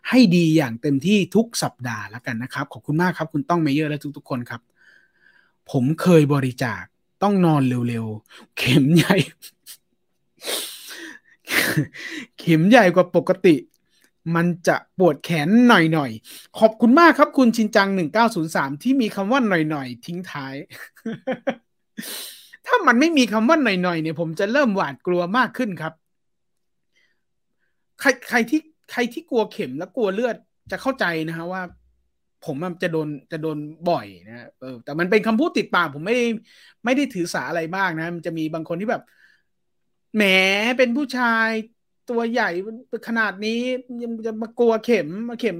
[0.08, 4.60] ให้ดีอย่างเต็มที่ทุกสัปดาห์แล้วกันนะครับ ขอบคุณมากครับ คุณต้องเมเยอร์และทุกๆคนครับ
[5.70, 6.82] ผมเคยบริจาค
[7.22, 9.16] ต้องนอนเร็วๆ เข็มใหญ่
[12.38, 13.56] เข็มใหญ่กว่าปกติ
[14.34, 17.88] มันจะปวดแขนหน่อยๆ ขอบคุณมากครับคุณชินจัง
[18.34, 20.54] 1903 ที่มีคำว่าหน่อยๆ ทิ้งท้าย
[22.66, 25.92] ถ้ามันไม่มีคำว่าหน่อยๆเนี่ยผมจะเริ่มหวาดกลัวมากขึ้นครับ
[28.00, 28.60] ใครใครที่
[28.92, 30.36] ใครที่กลัวเข็มและกลัวเลือด
[30.70, 31.62] จะเข้าใจนะฮะว่า
[32.44, 33.58] ผมจะโดนจะโดน
[33.90, 36.16] บ่อยนะเออแต่มันเป็นคำพูดติดปากผมไม่
[36.84, 39.02] ไม่ได้ถือสาอะไรมากนะ มันจะมีบางคนที่แบบ
[40.16, 40.22] แหม
[40.78, 41.48] เป็นผู้ชาย
[42.10, 42.50] ตัวใหญ่
[43.08, 43.60] ขนาดนี้
[44.02, 45.58] ยังจะมากลัวเข็มมาเข็ม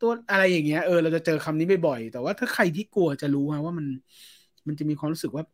[0.00, 3.86] ตัวอะไรอย่างเงี้ยเออเราจะเจอคำนี้บ่อยๆแต่ว่าถ้าใครที่กลัวจะรู้ว่ามัน
[4.66, 5.44] มันจะมีความรู้สึกว่า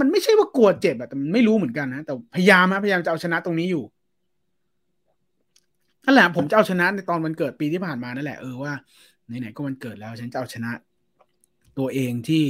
[0.00, 3.84] มันไม่ใช่ว่ากลัวเจ็บอะแต่มันไม่รู้เหมือนกันนะแต่พยายามนะพยายามจะเอาชนะตรงนี้อยู่
[6.04, 8.72] นั่นแหละผมจะเอาชนะในตอนวันเกิดปีที่ผ่านมานั่นแหละเออว่า
[9.26, 10.70] ไหนๆก็วันเกิดแล้ว ฉันจะเอาชนะ
[11.78, 12.44] ตัวเองที่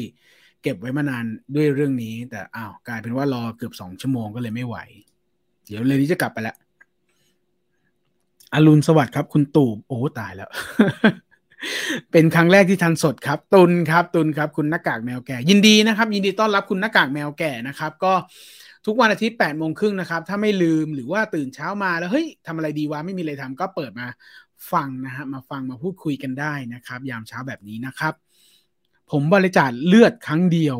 [0.63, 4.77] เก็บไว้มานานด้วยเรื่องนี้ แต่อ้าวกลายเป็นว่ารอเกือบสองชั่วโมงก็เลยไม่ไหว
[5.67, 6.57] เดี๋ยวเลยนี้จะกลับไปแล้ว
[8.53, 10.51] อรุณสวัสดิ์ครับ คุณตู่โอ้ตายแล้ว
[12.13, 18.13] เป็นครั้งแรกที่ทันสดครับ ตุนครับ ตุนครับ คุณหน้ากากแมวแก่ ยินดีนะครับ ยินดีต้อนรับคุณหน้ากากแมวแก่นะครับ ก็
[18.87, 24.07] ทุกวันอาทิตย์แปดโมงครึ่งนะครับ ถ้าไม่ลืมหรือว่าตื่นเช้ามาแล้วเฮ้ยทำอะไรดีวะไม่มีอะไรทำก็เปิดมา
[24.73, 28.15] ฟังนะฮะมาฟังมาพูดคุยกันได้นะครับ ยามเช้าแบบนี้นะครับ
[29.11, 30.77] ผมบริจาคเลือดครั้งเดียว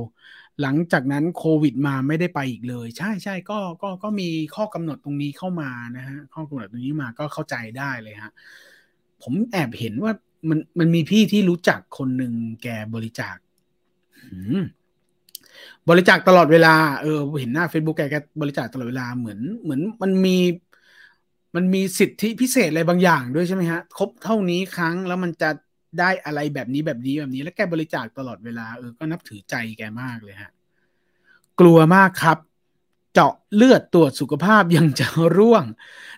[0.63, 8.33] หลังจากนั้นโควิดมาไม่ได้ไปอีกเลย ใช่ใช่ก็ก็ก็มีข้อกำหนดตรงนี้เข้ามานะฮะข้อกำหนดตรงนี้มาก็เข้าใจได้เลยฮะ
[9.23, 10.13] ผมแอบเห็นว่า
[10.49, 12.33] มันมันมีพี่ที่รู้จักคนหนึ่ง
[12.63, 13.37] แกบริจาค
[15.89, 20.39] บริจาคตลอดเวลา เออ เห็นหน้า Facebook แกแกบริจาคตลอดเวลาเหมือน เหมือนมันมี
[21.55, 25.51] มันมีสิทธิพิเศษอะไรบางอย่างด้วยใช่ไหมฮะ ครบเท่านี้ครั้งแล้วมันจะ
[25.99, 30.51] ได้อะไรแบบนี้แบบนี้แบบนี้ แล้วแกบริจาคตลอดเวลาเออก็นับถือใจแกมากเลยฮะ
[31.61, 32.39] กลัวมากครับ
[33.15, 35.07] เจาะเลือดตรวจสุขภาพยังจะ
[35.37, 35.65] ร่วง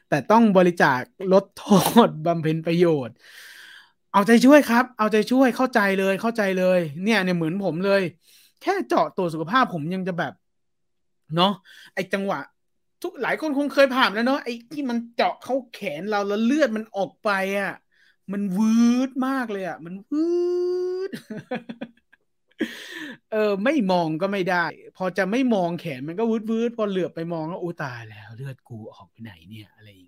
[0.08, 1.00] แต่ต้องบริจาค
[1.32, 1.66] ลดโท
[2.06, 3.16] ษบำเพ็ญประโยชน์
[4.12, 8.02] เอาใจช่วยครับ เอาใจช่วยเข้าใจเลยเข้าใจเลย เนี่ยเนี่ยเหมือนผมเลย
[8.60, 10.32] แค่เจาะตรวจสุขภาพผมยังจะแบบ
[11.34, 11.52] เนาะ
[11.94, 12.38] ไอจังหวะ
[13.02, 17.72] ทุกหลายคนคงเคยผ่านแล้วเนาะไอที่มันเจาะเข้าแขนเราแล้วเลือดมันออกไปอะ
[18.32, 18.64] มันวื
[19.08, 20.18] ดมากเลยอะ มันวื
[21.08, 21.10] ด
[23.30, 24.64] เออ ไม่มองก็ไม่ได้
[24.96, 30.07] พอจะไม่มองแขนมันก็วืดวืดพอเหลือบไปมองก็อู้ตายแล้ว เลือดกูออกไปไหนเนี่ยอะไรอย่า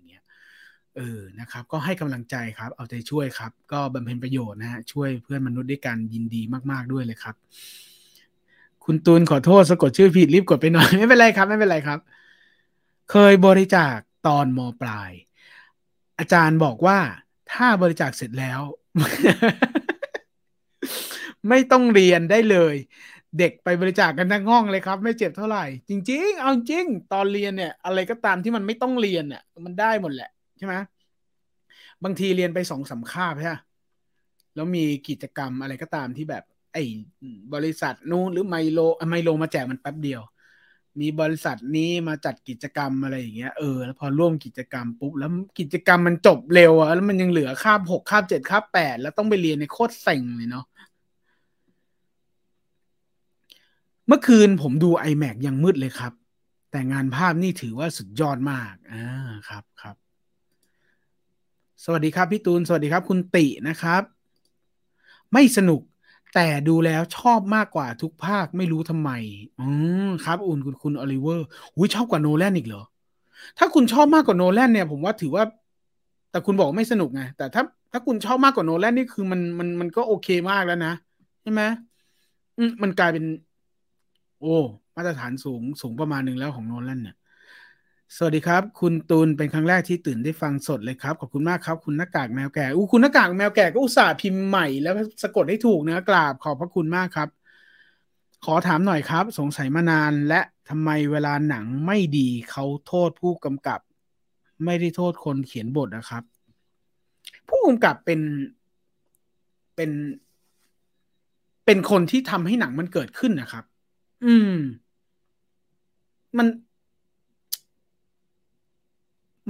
[0.97, 7.35] เออนะครับก็ให้กำลังใจครับ เอาใจช่วยครับ ก็บำเพ็ญประโยชน์นะฮะช่วยเพื่อนมนุษย์ด้วยกันยินดีมากๆด้วยเลยครับ
[8.85, 11.99] คุณตูนขอโทษสะกดชื่อผิดรีบกดไปหน่อย ไม่เป็นไรครับ ไม่เป็นไรครับ
[13.11, 15.11] เคยบริจาคตอนมปลาย
[16.19, 16.97] อาจารย์บอกว่า
[17.53, 18.61] ถ้าบริจาคเสร็จแล้ว
[21.49, 22.75] ไม่ต้องเรียนได้เลย
[23.39, 30.77] เด็กไปบริจาคกันทั้งห้องเลยครับ ไม่เจ็บเท่าไหร่ จริง ๆ เอาจริง ตอนเรียนเนี่ย อะไรก็ตามที่มันไม่ต้องเรียนเนี่ยมันได้หมดแหละ ใช่ไหม
[32.03, 33.55] บางทีเรียนไปสองสาคาบใช่ไหม
[34.55, 36.43] แล้วมีกิจกรรมอะไรก็ตามที่แบบ
[36.73, 36.83] ไอ้
[37.53, 40.21] บริษัทนู้นหรือไมโลไมโลมาแจกมันแป๊บเดียว
[40.99, 50.65] มีบริษัทนี้มาจัดกิจกรรมอะไรอย่างเงี้ยเออแล้วพอร่วมกิจกรรมปุ๊บแล้วกิจกรรมมันจบเร็วอะแล้วมันยังเหลือคาบหกคาบเจ็ดคาบแปดแล้วต้องไปเรียนในโคตรเซ็งเลยเนาะ
[54.07, 56.13] เมื่อคืนผมดู iMac ยังมืดเลยครับ
[56.71, 59.03] แต่งานภาพนี่ถือว่าสุดยอดมากอ่า
[59.49, 59.95] ครับครับ
[61.85, 64.01] สวัสดีครับพี่ตูน สวัสดีครับ คุณตินะครับ
[65.33, 65.81] ไม่สนุก
[66.33, 69.11] แต่ดูแล้วชอบมากกว่าทุกภาคไม่รู้ทำไม
[69.59, 69.65] อื
[70.07, 72.83] มครับ ขอบคุณคุณโอลิเวอร์อุ้ยชอบกว่าโนแลนอีกเหรอ
[73.57, 75.43] ถ้าคุณชอบมากกว่าโนแลนเนี่ย ผมว่าถือว่า
[76.31, 80.93] แต่คุณบอกไม่สนุกไงแต่ถ้า ถ้าคุณชอบมากกว่าโนแลนนี่คือมันมันมันก็โอเคมากแล้วนะ
[81.41, 81.61] ใช่ไหม
[82.69, 83.25] มมันกลายเป็น
[84.39, 84.55] โอ้
[84.95, 87.15] มาตรฐานสูงสูงประมาณหนึ่งแล้วของโนแลนเนี่ย
[88.17, 97.29] สวัสดีครับ คุณตูนเป็นครั้งแรกที่ตื่นได้ฟังสดเลยครับ ขอบคุณมากครับ คุณหน้ากากแมวแก่อู้คุณหน้ากากแมวแก่ก็อุตส่าห์พิมพ์ใหม่แล้วสะกดให้ถูกนะกราบขอบพระคุณมากครับ
[98.45, 103.79] ขอถามหน่อยครับ สงสัยมานานและทำไมเวลาหนังไม่ดีเขาโทษผู้กำกับ
[104.65, 106.23] ไม่ได้โทษคนเขียนบทนะครับ
[107.49, 108.21] ผู้กำกับเป็น
[109.75, 109.91] เป็น
[111.65, 113.63] เป็นคนที่ทำให้หนังมันเกิดขึ้นนะครับ
[114.25, 114.55] อืม
[116.37, 116.47] มัน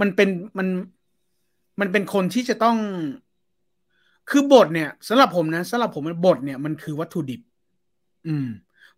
[0.02, 0.68] มันเป็นมัน
[1.80, 2.78] มันเป็นคนที่จะต้อง
[4.30, 7.41] คือบทเนี่ยสำหรับผมนะสำหรับผมบทเนี่ยมันคือวัตถุดิบ
[8.28, 8.47] อืม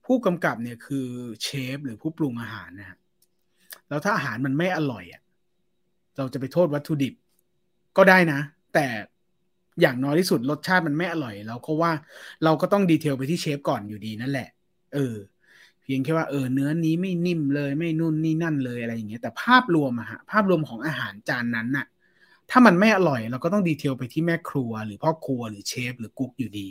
[0.06, 1.08] ผู้กำกับเนี่ยคือ
[1.44, 2.98] เชฟหรือผู้ปรุงอาหารนะฮะ
[3.90, 5.22] แล้วถ้าอาหารมันไม่อร่อยอะ
[6.18, 7.14] เราจะไปโทษวัตถุดิบ
[7.98, 8.40] ก็ได้นะ
[8.74, 8.88] แต่
[9.82, 11.92] อย่างน้อยที่สุดรสชาติมันไม่อร่อย เราก็ว่า
[12.44, 14.50] เราก็ต้องดีเทลไปที่เชฟก่อนอยู่ดีนั่นแหละ
[14.94, 15.16] เออ
[15.84, 21.86] เพียงแค่ว่าเออเนื้อนี้ไม่นิ่มเลยไม่นุ่นนี่นั่นเลยอะไรอย่างเงี้ยแต่ภาพรวมอะฮะภาพรวมของอาหารจานนั้นน่ะ
[22.50, 26.70] ถ้ามันไม่อร่อยเราก็ต้องดีเทลไปที่แม่ครัว หรือพ่อครัวหรือเชฟหรือกุ๊กอยู่ดี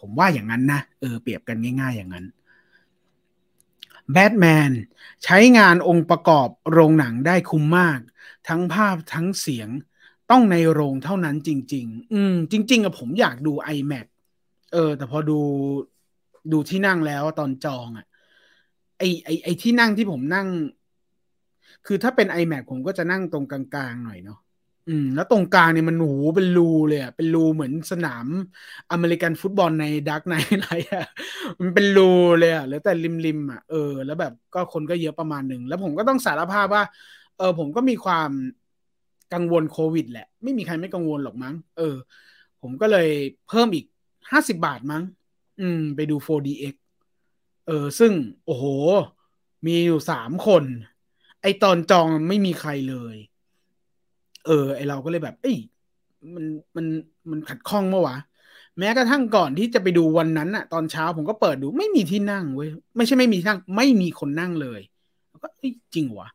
[0.00, 2.26] ผมว่าอย่างนั้นนะเออเปรียบกันง่าย ๆ อย่างนั้น
[4.12, 4.72] แบทแมน
[5.24, 8.00] ใช้งานองค์ประกอบโรงหนังได้คุ้มมาก
[8.48, 9.68] ทั้งภาพทั้งเสียง
[10.30, 14.06] ต้องในโรงเท่านั้นจริง ๆ อืม จริง ๆอะผมอยากดู iMac
[14.72, 15.38] เออ แต่พอดู
[16.52, 18.06] ดูที่นั่งแล้วตอนจองอะ
[19.00, 20.48] ไอไอไอที่นั่งที่ผมนั่ง
[21.86, 24.38] คือถ้าเป็น iMac ผมก็จะนั่งตรงกลางๆหน่อยเนาะ
[24.88, 28.26] อืม แล้วตรงกลางเนี่ยมันหูเป็นรูเลยอะเป็นรูเหมือนสนาม
[28.92, 31.04] อเมริกันฟุตบอลในดักไนอะไรอะ
[31.60, 32.92] มันเป็นรูเลยอะแล้วแต่
[33.26, 36.82] ริมๆอะเออ แล้วแบบก็คนก็เยอะประมาณหนึ่ง แล้วผมก็ต้องสารภาพว่า
[37.38, 38.30] เออ ผมก็มีความ
[39.34, 41.96] กังวลโควิดแหละ ไม่มีใครไม่กังวลหรอกมั้ง เออ
[42.62, 43.08] ผมก็เลย
[43.48, 43.84] เพิ่มอีก
[44.30, 45.02] ห้าสิบาทมั้ง
[45.60, 48.12] อืม ไปดู 4DX เออ ซึ่ง
[48.46, 48.64] โอ้โห
[49.66, 50.64] มีอยู่สามคน
[51.42, 53.16] ไอตอนจองไม่มีใครเลย
[54.46, 55.56] เออ ไอเราก็เลยแบบ เอ้ย
[56.34, 56.44] มัน
[56.76, 56.86] มัน
[57.30, 58.16] มันขัดข้องเมื่อวะ
[58.78, 64.80] แม้กระทั่งก่อนที่จะไปดูวันนั้นอะตอนเช้าผมก็เปิดดูไม่มีที่นั่งเว้ยไม่ใช่ไม่มีที่นั่ง ไม่มีคนนั่งเลย
[65.28, 65.48] แล้วก็
[65.94, 66.28] จริงวะ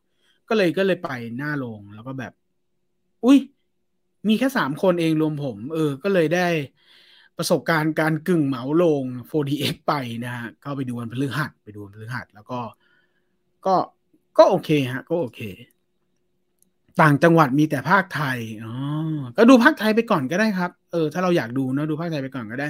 [0.48, 2.32] ก็เลยก็เลยไปหน้าโรงแล้วก็แบบ
[3.24, 3.38] อุ้ย
[4.28, 6.46] มีแค่สามคนเองรวมผม เออ ก็เลยได้
[7.38, 9.92] ประสบการณ์การกึ่งเหมาลง 4DX ไป
[10.24, 12.60] นะฮะก็ไปดูวันพฤหัสไปดูวันพฤหัสแล้วก็
[13.66, 13.74] ก็
[14.38, 15.40] ก็โอเคฮะ ก็โอเค
[17.00, 18.72] ต่างจังหวัดมีแต่ภาคไทยอ๋อ
[19.36, 22.68] ก็ดูภาคไทยไปก่อนก็ได้ครับ เออ ถ้าเราอยากดูเนาะดูภาคไทยไปก่อนก็ได้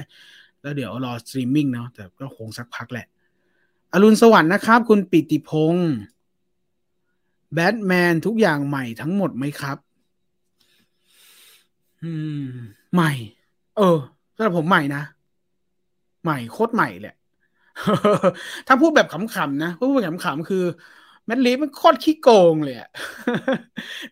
[0.61, 3.07] แล้วเดี๋ยวรอสตรีมมิ่งเนาะแต่ก็คงสักพักแหละ
[3.93, 5.91] อรุณสวัสดิ์นะครับ คุณปิติพงศ์
[7.53, 9.77] แบทแมนทุกอย่างใหม่ทั้งหมดไหมครับ
[12.03, 12.11] อื
[12.45, 12.47] ม
[12.93, 13.11] ใหม่
[13.77, 13.99] เออ
[14.37, 15.03] สำหรับผมใหม่นะ
[16.23, 17.15] ใหม่โคตรใหม่แหละ
[18.67, 20.63] ถ้าพูดแบบขำๆนะพูดแบบขำๆคือ
[21.25, 22.89] แมดรีฟมันโคตรขี้โกงเลยอะ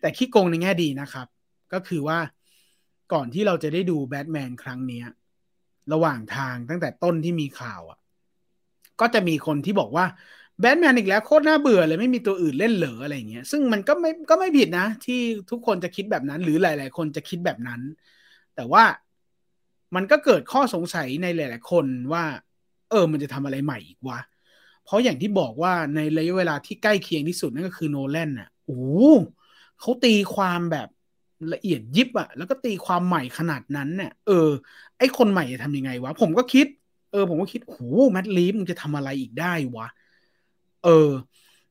[0.00, 1.26] แต่ขี้โกงในแง่ดีนะครับ
[1.72, 2.18] ก็คือว่า
[3.12, 5.02] ก่อนที่เราจะได้ดูแบทแมนครั้งนี้
[5.92, 7.98] ระหว่างทางตั้งแต่ต้นที่มีข่าวอะ่ะ
[9.00, 10.06] ก็จะมีคนที่บอกว่า
[10.60, 15.20] แบทแมนอีกแล้วโคตรน่าเบื่อเลยไม่มีตัวอื่นเล่นเหลืออะไรเงี้ย ซึ่งมันก็ไม่ก็ไม่ผิดนะ ที่
[15.50, 17.80] ทุกคนจะคิดแบบนั้น หรือหลาย ๆ คนจะคิดแบบนั้น
[18.56, 18.82] แต่ว่า
[19.94, 22.24] มันก็เกิดข้อสงสัยในหลาย ๆ คนว่า
[22.90, 24.20] เออ มันจะทำอะไรใหม่อีกวะ
[24.84, 28.80] เพราะอย่างที่บอกว่าในระยะเวลาที่ใกล้เคียงที่สุดนั่นก็คือโนแลนน่ะโอ้
[29.80, 30.88] เขาตีความแบบ
[31.52, 34.48] ละเอียดยิบอะแล้วก็ตีความใหม่ขนาดนั้นเนี่ยเออ
[34.98, 36.66] ไอ้คนใหม่จะทำยังไงวะ ผมก็คิด
[37.12, 37.80] เออ ผมก็คิดโอ้
[38.12, 39.88] แมดรีฟมึงจะทำอะไรอีกได้วะ
[40.84, 41.10] เออ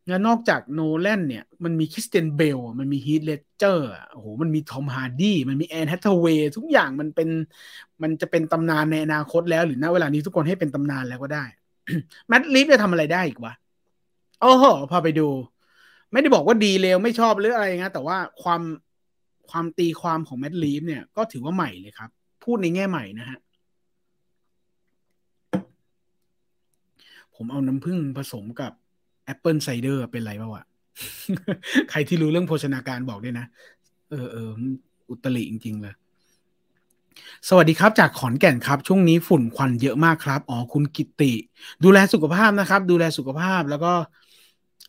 [0.08, 7.30] แล้วนอกจากโนแลนเนี่ย มันมีคริสเตียนเบล มันมีฮีทเลเจอร์โอ้โห มันมีทอมฮาร์ดี้ มันมีแอนแฮทเทเวย์ทุกอย่างมันเป็น
[8.02, 11.46] มันจะเป็นตำนานในอนาคตแล้ว หรือณเวลานี้ทุกคนให้เป็นตำนานแล้วก็ได้
[12.28, 13.54] แมดรีฟจะทำอะไรได้อีกวะ
[14.42, 15.28] โอ้โห พอไปดู
[16.12, 18.62] ไม่ได้บอกว่าดีเลวไม่ชอบหรืออะไรนะแต่ว่าความ
[19.50, 22.10] ความตีความของ Matt Reeves เนี่ย ก็ถือว่าใหม่เลยครับ
[22.44, 23.40] พูดในแง่ใหม่นะฮะ
[27.36, 28.72] ผมเอาน้ำผึ้งผสมกับ
[29.26, 30.64] apple cider เป็นไรบ้าวะ
[31.90, 33.46] ใครที่รู้เรื่องโภชนาการบอกด้วยนะ
[34.10, 34.50] เออเออ
[35.10, 35.96] อุตริจริง ๆ เลย
[37.50, 41.34] สวัสดีครับจากขอนแก่นครับ ช่วงนี้ฝุ่นควันเยอะมากครับ อ๋อ คุณกิติ
[41.84, 43.94] ดูแลสุขภาพนะครับ ดูแลสุขภาพแล้วก็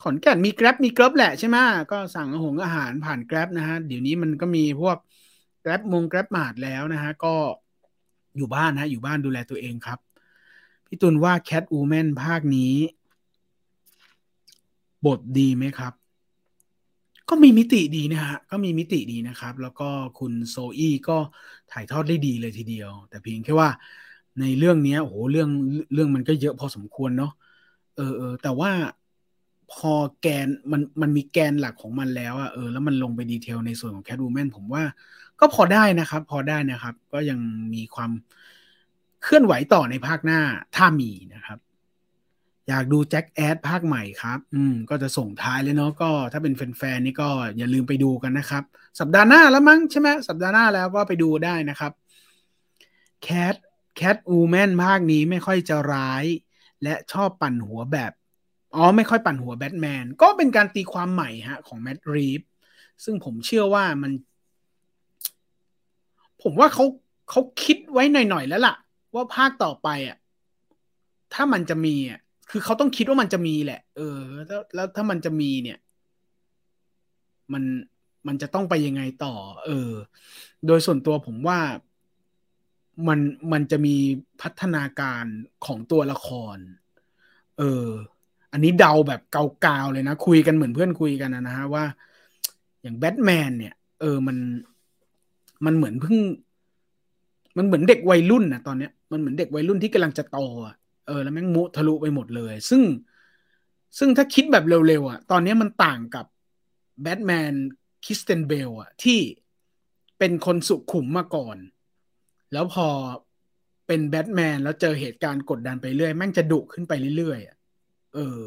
[0.03, 1.57] ขอนแก่นมีแกร็บมีกร็บแหละใช่ไหม
[1.91, 4.97] ก็สั่งอาหงอาหารผ่านแกร็บนะฮะ เดี๋ยวนี้มันก็มีพวก
[5.63, 7.35] แกร็บมงแกร็บมาดแล้วนะฮะ ก็
[8.37, 9.99] อยู่บ้านนะอยู่บ้านดูแลตัวเองครับ
[10.87, 12.75] พี่ตุลว่าแคทอูแมนภาคนี้
[15.07, 15.93] บทดีไหมครับ
[17.29, 19.89] ก็มีมิติดีนะฮะ ก็มีมิติดีนะครับ แล้วก็
[20.19, 21.19] คุณโซอี้ก็
[21.73, 23.71] ถ่ายทอดได้ดีเลยทีเดียว แต่เพียงแค่ว่า
[24.41, 25.51] ในเรื่องนี้โอ้โหเรื่อง
[25.93, 27.33] เรื่องมันก็เยอะพอสมควรเนาะ
[27.97, 28.71] เออเออแต่ว่า
[29.73, 34.83] พอแกนมันมันมีแกนหลักของมันแล้วอะเออแล้วมันลงไปดีเทลในส่วนของแคทวูแมนผมว่า
[35.41, 37.39] ก็พอได้นะครับ พอได้นะครับ ก็ยัง
[37.75, 38.11] มีความ
[39.23, 40.41] เคลื่อนไหวต่อในภาคหน้า
[40.77, 41.59] ถ้ามีนะครับ
[42.69, 48.63] อยากดูแจ็คแอดภาคใหม่ครับ อืม ก็จะส่งท้ายเลยเนาะ ก็ถ้าเป็นแฟนๆนี่ก็อย่าลืมไปดูกันนะครับ
[49.01, 51.93] สัปดาห์หน้าแล้วมั้งใช่ไหมสัปดาห์หน้าแล้วก็ไปดูได้นะครับ
[53.23, 53.55] แคท
[53.97, 56.25] แคทอูแมนภาคนี้ไม่ค่อยจะร้าย
[56.83, 58.13] และชอบปั่นหัวแบบ
[58.75, 62.41] อ๋อ ไม่ค่อยปั่นหัวแบทแมน ก็เป็นการตีความใหม่ฮะ ของแมดรีฟ
[63.05, 64.13] ซึ่งผมเชื่อว่ามัน
[66.43, 66.85] ผมว่าเขา
[67.31, 68.75] เขาคิดไว้หน่อยๆแล้วล่ะ
[69.15, 70.17] ว่าภาคต่อไปอะ
[71.35, 74.19] ถ้ามันจะมีอะ คือเขาต้องคิดว่ามันจะมีแหละ เออ
[74.49, 75.79] แล้วแล้วถ้ามันจะมีเนี่ย
[77.53, 77.65] มัน
[78.27, 79.35] มันจะต้องไปยังไงต่อ
[79.67, 79.91] เออ
[80.67, 81.59] โดยส่วนตัวผมว่า
[83.09, 83.21] มัน
[83.53, 83.97] มันจะมี
[84.43, 85.25] พัฒนาการ
[85.67, 86.59] ของตัวละคร
[87.59, 87.89] เออ
[88.53, 91.85] อันนี้เดาแบบเกาๆเลยนะ คุยกันเหมือนเพื่อนคุยกันนะฮะว่า
[92.83, 94.37] อย่างแบทแมนเนี่ย เออมัน
[95.65, 96.17] มันเหมือนเพิ่ง
[97.57, 100.75] มันเหมือนเด็กวัยรุ่นนะตอนเนี้ยมันเหมือนเด็กวัยรุ่นที่กำลังจะโตอะ
[101.07, 102.83] เออแล้วแม่งมุทะลุไปหมดเลย ซึ่ง
[103.99, 106.27] ซึ่งถ้าคิดแบบเร็วๆอะ ตอนนี้มันต่างกับ
[107.03, 107.53] แบทแมน
[108.07, 109.21] Christian Bale อะ ที่
[110.19, 111.57] เป็นคนสุขุมมาก่อน
[112.53, 112.89] แล้วพอ
[113.87, 117.57] เป็นแบทแมนแล้วเจอเหตุการณ์กดดันไปเรื่อย แม่งจะดุขึ้นไปเรื่อยๆอะ
[118.15, 118.43] เออ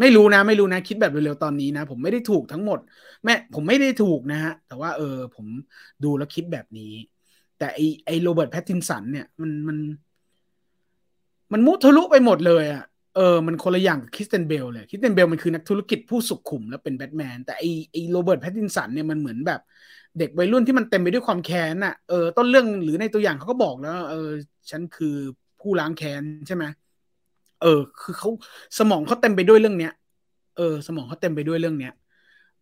[0.00, 2.78] ไม่รู้นะ ไม่รู้นะ คิดแบบเร็วๆตอนนี้นะ ผมไม่ได้ถูกทั้งหมด
[3.24, 5.46] แม่ผมไม่ได้ถูกนะฮะ แต่ว่าเออ ผม
[6.04, 6.92] ดูแล้วคิดแบบนี้
[7.58, 10.07] แต่ไอไอ Robert Pattinson เนี่ยมันมันม
[11.52, 12.84] มันมุทะลุไปหมดเลยอะ
[13.16, 19.60] เออ มันคนละอย่างกับ Christian Bale เลย Christian Bale มันคือนักธุรกิจผู้สุขุมแล้วเป็นแบทแมน แต่ไอไอ Robert Pattinson เนี่ยมันเหมือนแบบ
[20.18, 24.28] เด็กวัยรุ่นที่มันเต็มไปด้วยความแค้นอะ เออ ต้นเรื่องหรือในตัวอย่างเขาก็บอกแล้ว เออ
[24.70, 25.14] ฉันคือ
[25.60, 26.64] ผู้ล้างแค้นใช่ไหม
[27.62, 28.28] เออ คือเขา
[28.78, 29.92] สมองเขาเต็มไปด้วยเรื่องเนี้ย
[30.56, 31.92] เออ สมองเขาเต็มไปด้วยเรื่องเนี้ย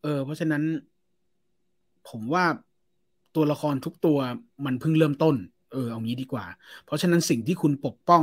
[0.02, 0.62] เออ เพราะฉะนั้น
[2.08, 2.44] ผมว่า
[3.34, 4.18] ตัวละครทุกตัว
[4.64, 5.36] มันเพิ่งเริ่มต้น
[5.72, 6.46] เออ เอางี้ดีกว่า
[6.84, 8.22] เพราะฉะนั้นสิ่งที่คุณปกป้อง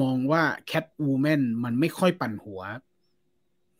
[0.00, 2.60] มองว่าแคทวูแมนมันไม่ค่อยปั่นหัว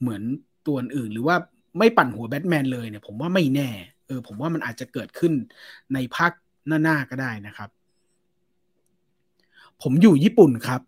[0.00, 0.22] เหมือน
[0.66, 1.36] ตัวอื่น หรือว่า
[1.78, 3.70] ไม่ปั่นหัวแบทแมนเลยเนี่ย ผมว่าไม่แน่
[4.06, 5.32] เออ ผมว่ามันอาจจะเกิดขึ้น
[5.94, 6.32] ในภาค
[6.68, 7.70] หน้าๆก็ได้นะครับ
[9.82, 10.80] ผมอยู่ญี่ปุ่นครับ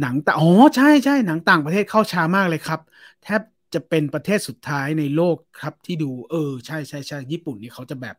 [0.00, 2.80] หนังแต่อ๋อใช่ใช่หนังต่างประเทศเข้าช้ามากเลยครับ
[3.22, 3.40] แทบ
[3.74, 8.16] จะเป็นประเทศสุดท้ายในโลกครับที่ดู เออ ใช่ใช่ใช่ญี่ปุ่นนี่เขาจะแบบ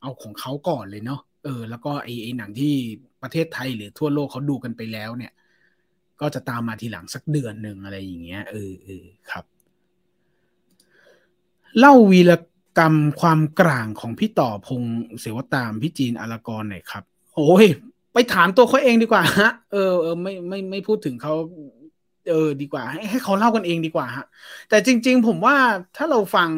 [0.00, 2.74] เอาของเขาก่อนเลยเนาะเออ แล้วก็ไอ้ไอ้หนังที่
[3.22, 5.32] ประเทศไทยหรือทั่วโลกเขาดูกันไปแล้วเนี่ย
[6.20, 9.44] ก็จะตามมาทีหลังสักเดือนหนึ่งอะไรอย่างเงี้ยเออเออครับ
[11.78, 12.32] เล่าวีร
[12.78, 14.82] กรรมความกลางของพี่ต่อพง
[15.20, 17.04] เสวตามพี่จีนอารากรหน่อยครับ
[17.36, 17.66] โอ้ย
[18.12, 21.34] ไปถามตัวเขาเองดีกว่าฮะเออเออไม่ไม่ไม่พูดถึงเขา
[22.30, 24.26] เออดีกว่า ให้ให้เขาเล่ากันเองดีกว่าฮะ
[24.68, 25.56] แต่จริง ๆ ผมว่า
[25.96, 26.48] ถ้าเราฟัง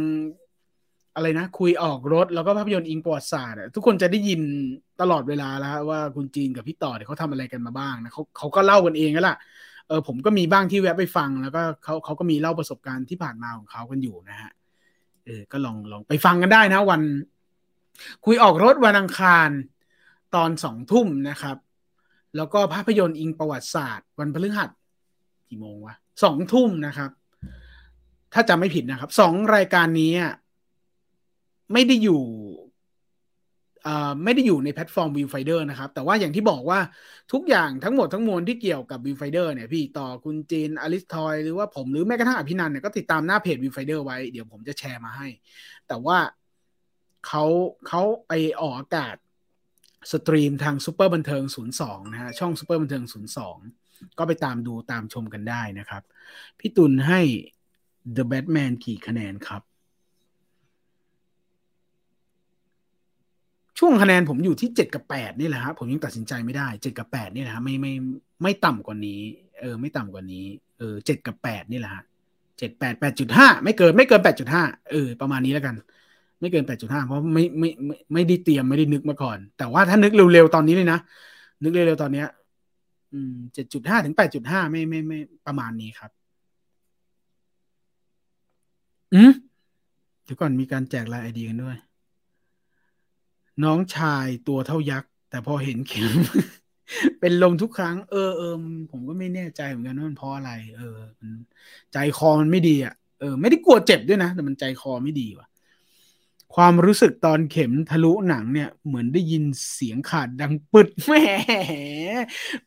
[1.14, 4.40] อะไรนะ คุยออกรถแล้วก็ภาพยนตร์อิงประวัติศาสตร์ทุกคนจะได้ยิน
[5.00, 9.36] ตลอดเวลาแล้วว่าคุณจีนกับพี่ต่อเนี่ยเขาทำอะไรกันมาบ้างนะเขาเขาก็เล่ากันเองก็ล่ะ
[9.88, 14.50] เออผมก็มีบ้างที่แวะไปฟัง แล้วก็เขาเขาก็มีเล่าประสบการณ์ที่ผ่านมาของเขากันอยู่นะฮะ
[15.24, 17.02] เออก็ลองลองไปฟังกันได้นะ วัน
[18.24, 19.48] คุยออกรถวันอังคาร
[20.34, 21.56] ตอนสองทุ่มนะครับ
[22.36, 24.70] แล้วก็ภาพยนตร์อิงประวัติศาสตร์ วันพฤหัส
[25.48, 25.94] กี่โมงวะ
[26.24, 27.10] สองทุ่มนะครับ
[28.32, 30.12] ถ้าจำไม่ผิดนะครับสองรายการนี้
[31.72, 32.22] ไม่ได้อยู่
[34.24, 36.80] ไม่ได้อยู่ในแพลตฟอร์ม Viewfinder นะครับ แต่ว่าอย่างที่บอกว่า
[37.32, 45.28] ทุกอย่างทั้งหมดทั้งมวลที่เกี่ยวกับ Viewfinder เนี่ยพี่ต่อคุณจีนอลิสทอยหรือว่าผมหรือแม้กระทั่งอภินันเนี่ยก็ติดตามหน้าเพจ Viewfinder ไว้เดี๋ยวผมจะแชร์มาให้
[45.88, 46.18] แต่ว่า
[47.26, 47.44] เขา
[47.88, 49.16] เขาไปออกอากาศ
[50.12, 51.42] stream ทางซูเปอร์บันเทิง
[51.78, 53.04] 02 นะฮะ ช่องซูเปอร์บันเทิง
[53.60, 56.02] 02 ก็ไปตามดูตามชมกันได้นะครับ
[56.58, 57.20] พี่ตุลให้
[58.16, 59.62] The Batman กี่คะแนนครับ
[63.82, 67.92] ช่วงคะแนนผมอยู่ที่เจ็ดกับแปดนี่แหละครับผมยังตัดสินใจไม่ได้เจ็ดกับแปดนี่แหละฮะไม่ไม่
[68.42, 69.20] ไม่ต่ำกว่านี้
[69.60, 70.44] เออ ไม่ต่ำกว่านี้
[70.78, 72.02] เออเจ็ดกับแปดนี่แหละฮะ
[72.58, 75.74] เจ็ดแปดแปดจุดห้าไม่เกินไม่เกินแปดจุดห้าเออประมาณนี้แล้วกัน
[76.40, 80.98] ไม่เกินแปดจุดห้าเพราะไม่ไม่ไม่ไม่ได้เตรียมไม่ได้นึกมาก่อน แต่ว่าถ้านึกเร็วๆตอนนี้เลยนะ
[81.64, 82.26] นึกเร็วๆตอนเนี้ย
[83.12, 86.10] อืมเจ็ดจุดห้าถึงแปดจุดห้าไม่ไม่ไม่ประมาณนี้ครับ
[89.14, 89.32] อืม
[90.24, 91.76] เดี๋ยวก่อนมีการแจกไลน์ไอดีกันด้วย
[93.64, 96.12] น้องชายตัวเท่ายักษ์ แต่พอเห็นเข็ม
[97.20, 98.54] เป็นลมทุกครั้ง เออเออ
[98.90, 100.98] ผมก็ไม่แน่ใจเหมือนกันว่ามันเพราะอะไร เออ
[101.92, 105.46] ใจคอมันไม่ดีอะเออไม่ได้กลัวเจ็บด้วยนะ แต่มันใจคอไม่ดีว่ะ
[106.54, 111.12] ความรู้สึกตอนเข็มทะลุหนังเนี่ย เหมือนได้ยินเสียงขาดดังปึดแหม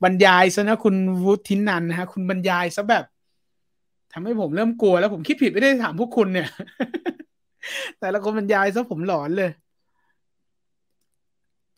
[0.04, 3.06] บรรยายซะนะคุณวุฒินันนะฮะ คุณบรรยายซะแบบ
[4.14, 6.50] ทำให้ผมเริ่มกลัวแล้วผมคิดผิดไม่ได้ถามพวกคุณเนี่ย
[8.00, 9.52] แต่ละคนบรรยายซะผมหลอนเลย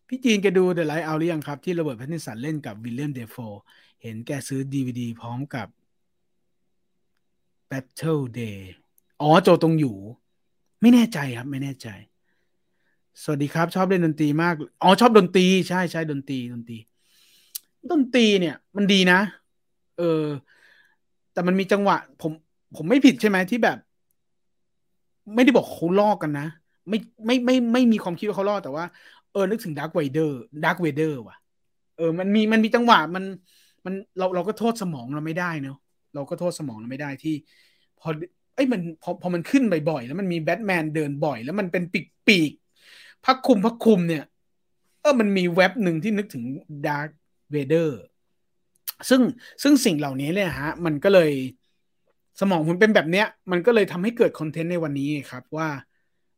[0.07, 3.35] พี่จีนแกดู The Lighthouse หรือยังครับ ที่ Robert Pattinson เล่นกับ Willem Dafoe
[4.01, 5.67] เห็นแกซื้อดีวีดีพร้อมกับ
[7.69, 8.59] Battle Day
[9.21, 9.95] อ๋อโจตรงอยู่
[10.81, 11.87] ไม่แน่ใจครับ ไม่แน่ใจ
[13.21, 14.53] สวัสดีครับ ชอบเล่นดนตรีมาก
[14.83, 16.77] อ๋อ ชอบดนตรี ใช่ใช่ดนตรีดนตรี
[17.91, 19.19] ดนตรีเนี่ย มันดีนะ
[19.97, 20.23] เออ
[21.33, 22.31] แต่มันมีจังหวะ ผม
[22.75, 23.77] ผมไม่ผิดใช่ไหมที่แบบ
[25.33, 26.47] ไม่ได้บอกเขาลอกกันนะ
[26.89, 28.85] ไม่ไม่ไม่ไม่มีความคิดว่าเขาลอกแต่ว่า
[29.35, 31.37] เออนึกถึง Darth Vader Darth Vader ว่ะ
[31.97, 33.23] เออมันมีมันมีจังหวะมัน
[33.85, 35.77] มันเราเราก็โทษสมองเราไม่ได้เนาะ
[36.15, 37.35] เราก็โทษสมองเราไม่ได้ที่
[37.99, 38.09] พอ
[38.55, 42.51] เอ้ยมันพอพอมันขึ้นบ่อยๆแล้วมันมีแบทแมนเดินบ่อย แล้วมันเป็นปีกปีก
[43.25, 44.23] ผ้าคลุมผ้าคลุมเนี่ย
[45.01, 46.43] เออมันมีแวบหนึ่งที่นึกถึง
[46.87, 47.11] ดาร์ v
[47.51, 47.99] เวเดอร์
[49.09, 49.21] ซึ่ง
[49.63, 51.31] ซึ่งสิ่งเหล่านี้เนี่ยฮะ มันก็เลย
[52.39, 55.69] สมองผมเป็นแบบเนี้ย มันก็เลยทำให้เกิด content ในวันนี้ครับว่า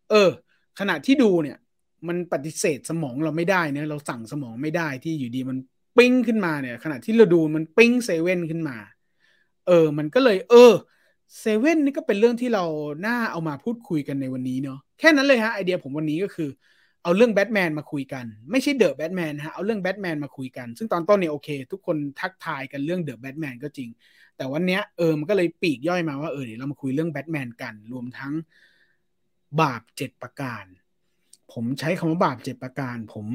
[0.09, 0.29] เออ
[0.79, 1.57] ขณะที่ดูเนี่ย
[2.07, 5.57] มันปฏิเสธสมองเราไม่ได้เนะเราสั่งสมองไม่ได้ที่อยู่ดีๆมัน
[5.97, 8.77] ปิ้งขึ้นมาเนี่ย ขณะที่เราดูมันปิ้งเซเว่นขึ้นมา
[9.67, 10.73] เออ มันก็เลย เออ
[11.39, 12.65] เซเว่นนี่ก็เป็นเรื่องที่เรา
[13.05, 16.49] น่าเอามาพูดคุยกันในวันนี้เนาะแค่นั้นเลยฮะไอเดียผมวันนี้ก็คือ
[17.03, 23.89] เอาเรื่องแบทแมนมาคุยกัน ไม่ใช่ The Batman ฮะเอาเรื่องแบทแมนมาคุยกัน ซึ่งตอนต้นเนี่ยโอเค ทุกคนทักทายกันเรื่อง The Batman ก็จริง
[24.37, 28.33] แต่วันเนี้ยเออมันก็เลยปลีกย่อยมาว่าเออเดี๋ยวเรามาคุยเรื่องแบทแมนกัน รวมทั้ง
[29.61, 30.65] บาปเจ็ดประการ
[31.53, 33.27] ผมใช้คำว่าบาปเจ็ดประการ ผม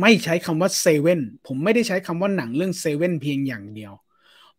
[0.00, 3.92] ไม่ใช้คำว่าเซเว่นผมไม่ได้ใช้คำว่าหนังเรื่องเซเว่นเพียงอย่างเดียว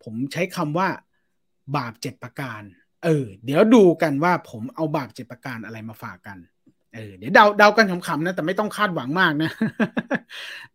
[0.03, 0.87] ผมใช้คำว่า
[1.77, 2.61] บาปเจ็ดประการ
[3.03, 6.37] เออ เดี๋ยวดูกันว่าผมเอาบาปเจ็ดประการอะไรมาฝากกัน
[6.93, 9.51] เออ เดี๋ยวเดาเดากันขำๆนะ แต่ไม่ต้องคาดหวังมากนะ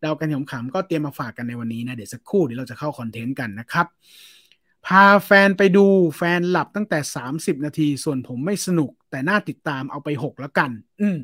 [0.00, 3.86] เดากันขำๆก็เตรียมมาฝากกันในวันนี้นะ เดี๋ยวสักครู่เดี๋ยวเราจะเข้าคอนเทนต์กันนะครับ
[4.86, 5.86] พาแฟนไปดู
[6.16, 6.98] แฟนหลับตั้งแต่
[7.32, 11.18] 30 นาที ส่วนผมไม่สนุก แต่น่าติดตามเอาไป6แล้วกัน อืม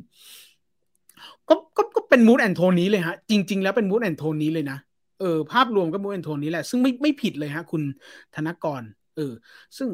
[1.48, 4.78] ก็ก็ก็เป็นมูดแอนโทนี้เลยฮะ จริง ๆ แล้วเป็นมูดแอนโทนี้เลยนะ
[5.20, 7.82] เออภาพรวมก็มูดแอนโทนี้แหละ ซึ่งไม่ไม่ผิดเลยฮะ คุณ
[8.34, 8.82] ธนกร
[9.16, 9.32] เออ
[9.76, 9.88] ซึ่ง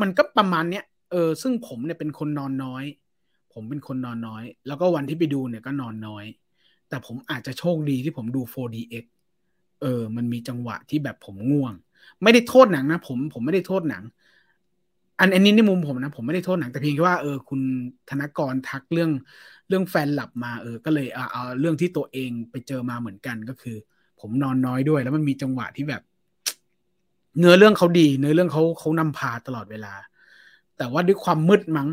[0.00, 2.84] มันก็ประมาณเนี้ยเออซึ่งผมเนี่ยเป็นคนนอนน้อย
[3.52, 6.24] ผมเป็นคนนอนน้อย แล้วก็วันที่ไปดูเนี่ยก็นอนน้อย
[6.88, 9.04] แต่ผมอาจจะโชคดีที่ผมดู 4DX
[9.82, 11.74] เออ มันมีจังหวะที่แบบผมง่วง
[12.22, 14.04] ไม่ได้โทษหนังนะผมผมไม่ได้โทษหนัง
[15.20, 17.60] อันอันนี้ในมุมผมนะ ผมไม่ได้โทษหนังแต่เพียงแค่ว่าเออคุณ
[18.10, 19.10] ธนกรทักเรื่อง
[19.68, 23.76] เรื่องแฟนหลับมาเออ ก็เลยเอาเอาเรื่องที่ตัวเองไปเจอมาเหมือนกันก็คือ
[24.20, 26.02] ผมนอนน้อยด้วย แล้วมันมีจังหวะที่แบบ
[27.38, 29.94] เนื้อเรื่องเขาดี เนื้อเรื่องเขาเขานำพาตลอดเวลา
[30.76, 31.88] แต่ว่าด้วยความมืดมั้ง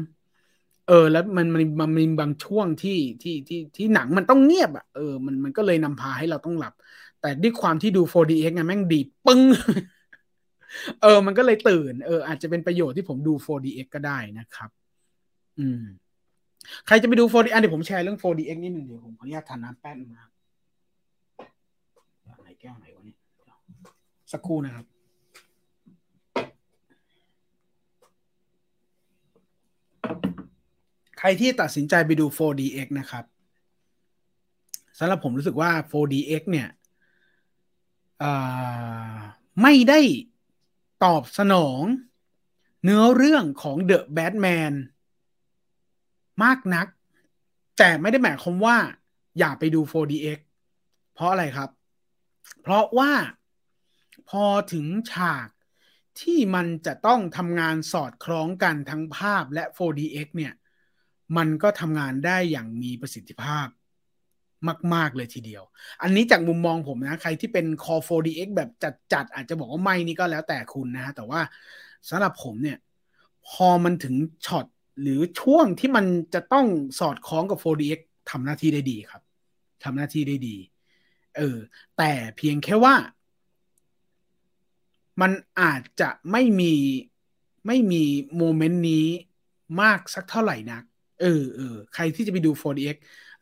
[0.88, 6.74] เออ แล้วมันมันมันมีบางช่วงที่ที่ที่ที่หนังมันต้องเงียบอะเออมันมันก็เลยนำพาให้เราต้องหลับ
[7.22, 9.42] แต่ด้วยความที่ดู 4DX ไงแม่งดีปึ้ง
[11.02, 14.70] เออ มันก็เลยตื่น เออ อาจจะเป็นประโยชน์ที่ผมดู 4DX ก็ได้นะครับ
[15.60, 15.84] อืม
[16.88, 20.32] ใครจะไปดู 4D อันเดี๋ยวผมแชร์เรื่อง 4DX นิดนึงเดี๋ยวผมขออนุญาตทานน้ำแป๊บนึงนะครับ
[22.42, 23.18] ไหนแก้วไหนวะเนี่ย
[24.32, 24.86] สักครู่นะครับ
[31.20, 33.26] ใครที่ตัดสินใจไปดู 4DX นะครับ
[35.00, 36.68] สำหรับผมรู้สึกว่า 4DX เนี่ย
[39.62, 40.00] ไม่ได้
[41.06, 41.84] ตอบสนอง
[42.84, 44.74] เนื้อเรื่องของ The Batman
[46.44, 46.88] มากนัก
[47.78, 48.78] แต่ไม่ได้หมายความว่า
[49.40, 50.40] อย่าไปดู 4DX
[51.14, 51.70] เพราะอะไรครับ
[52.62, 53.12] เพราะว่า
[54.30, 55.48] พอถึงฉาก
[56.22, 60.54] ที่มันจะต้องทำงานสอดคล้องกันทั้งภาพและ 4DX เนี่ย
[61.38, 63.68] มันก็ทำงานได้อย่างมีประสิทธิภาพ
[64.94, 65.64] มาก ๆ เลยทีเดียว
[66.02, 68.70] อันนี้จากมุมมองผมนะ ใครที่เป็น Core 4DX แบบ
[69.14, 71.42] จัด ๆ อาจจะบอกว่าไม่นี่ก็แล้วแต่คุณนะฮะ แต่ว่า
[72.10, 72.78] สำหรับผมเนี่ย
[73.50, 74.66] พอมันถึงช็อต
[75.02, 76.66] หรือช่วงที่มันจะต้อง
[77.00, 78.00] สอดคล้องกับ 4DX
[78.30, 79.22] ทำหน้าที่ได้ดีครับ
[79.84, 80.58] ทำหน้าที่ได้ดี
[81.38, 81.58] เออ
[81.98, 82.96] แต่เพียงแค่ว่า
[85.22, 86.74] มันอาจจะไม่มี
[87.68, 88.04] ไม่มี
[88.38, 89.08] โมเมนต์นี้
[89.82, 90.84] มากสักเท่าไหร่นัก
[91.22, 92.98] เออเออใครที่จะไปดู 4DX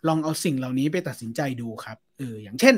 [0.08, 2.76] ลองเอาสิ่งเหล่านี้ไปตัดสินใจดูครับเอออย่างเช่น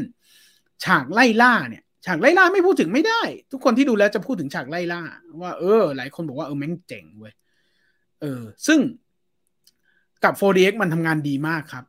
[0.84, 3.22] ฉากไล่ล่าเนี่ย ฉากไล่ล่าไม่พูดถึงไม่ได้
[3.52, 5.02] ทุกคนที่ดูแล้วจะพูดถึงฉากไล่ล่า
[5.42, 7.34] ว่าเออ หลายคนบอกว่าเออแม่งเจ๋งเว้ย
[8.22, 8.80] เออ ซึ่ง
[10.24, 11.86] กับ 4DX มันทำงานดีมากครับ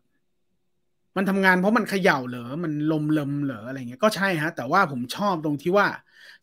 [1.16, 5.86] มันทำงานเพราะมันเขย่าเหรอ มันลมลมเหรออะไรเงี้ย ก็ใช่ฮะ แต่ว่าผมชอบตรงที่ว่า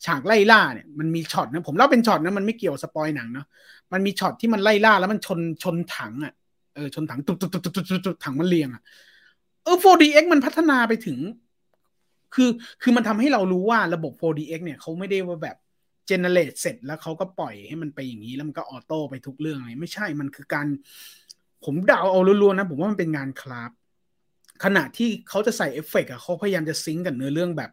[0.06, 3.48] ฉากไล่ล่าเนี่ย มันมีช็อตนะ ผมเล่าเป็นช็อตนะ มันไม่เกี่ยว spoil หนังเนาะ
[3.94, 6.34] มันมีช็อตที่มันไล่ล่าแล้วมันชนชนถังอะ
[6.76, 7.74] เออชนถังตุ๊บตุ๊บตุ๊บตุ๊บ
[8.06, 8.82] ตุ๊บถังมันเรียงอะ
[9.64, 11.20] เออ 4DX มันพัฒนาไปถึง
[12.34, 12.50] คือ
[12.82, 15.58] คือมันทำให้เรารู้ว่าระบบ 4DX เนี่ยเขาไม่ได้ว่าแบบ
[16.08, 20.68] generate เสร็จแล้วเขาก็ปล่อยให้มันไปอย่างนี้แล้วมันก็ auto ไปทุกเรื่องเลยไม่ใช่มันคือการ
[21.66, 23.72] ผมเดาเอาล้วนๆนะ ผมว่ามันเป็นงาน craft
[24.64, 27.72] ขณะที่เขาจะใส่เอฟเฟกต์อะเขาพยายามจะ sync กับเนื้อเรื่องแบบ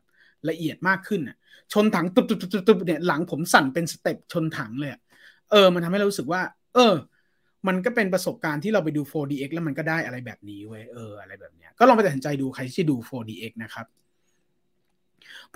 [0.48, 1.36] ละเอียดมากขึ้นอะ
[1.72, 4.90] ชนถังตุบตุบตุบตุบเนี่ยหลังผมสั่นเป็นสเต็ปชนถังเลย
[5.51, 6.42] เออ มันทำให้เรารู้สึกว่า
[6.74, 6.94] เออ
[7.66, 13.86] มันก็เป็นประสบการณ์ที่เราไปดู 4DX แล้วมันก็ได้อะไรแบบนี้เว้ยเอออะไรแบบเนี้ยก็ลองไปตัดสินใจดูใครที่ดู 4DX นะครับ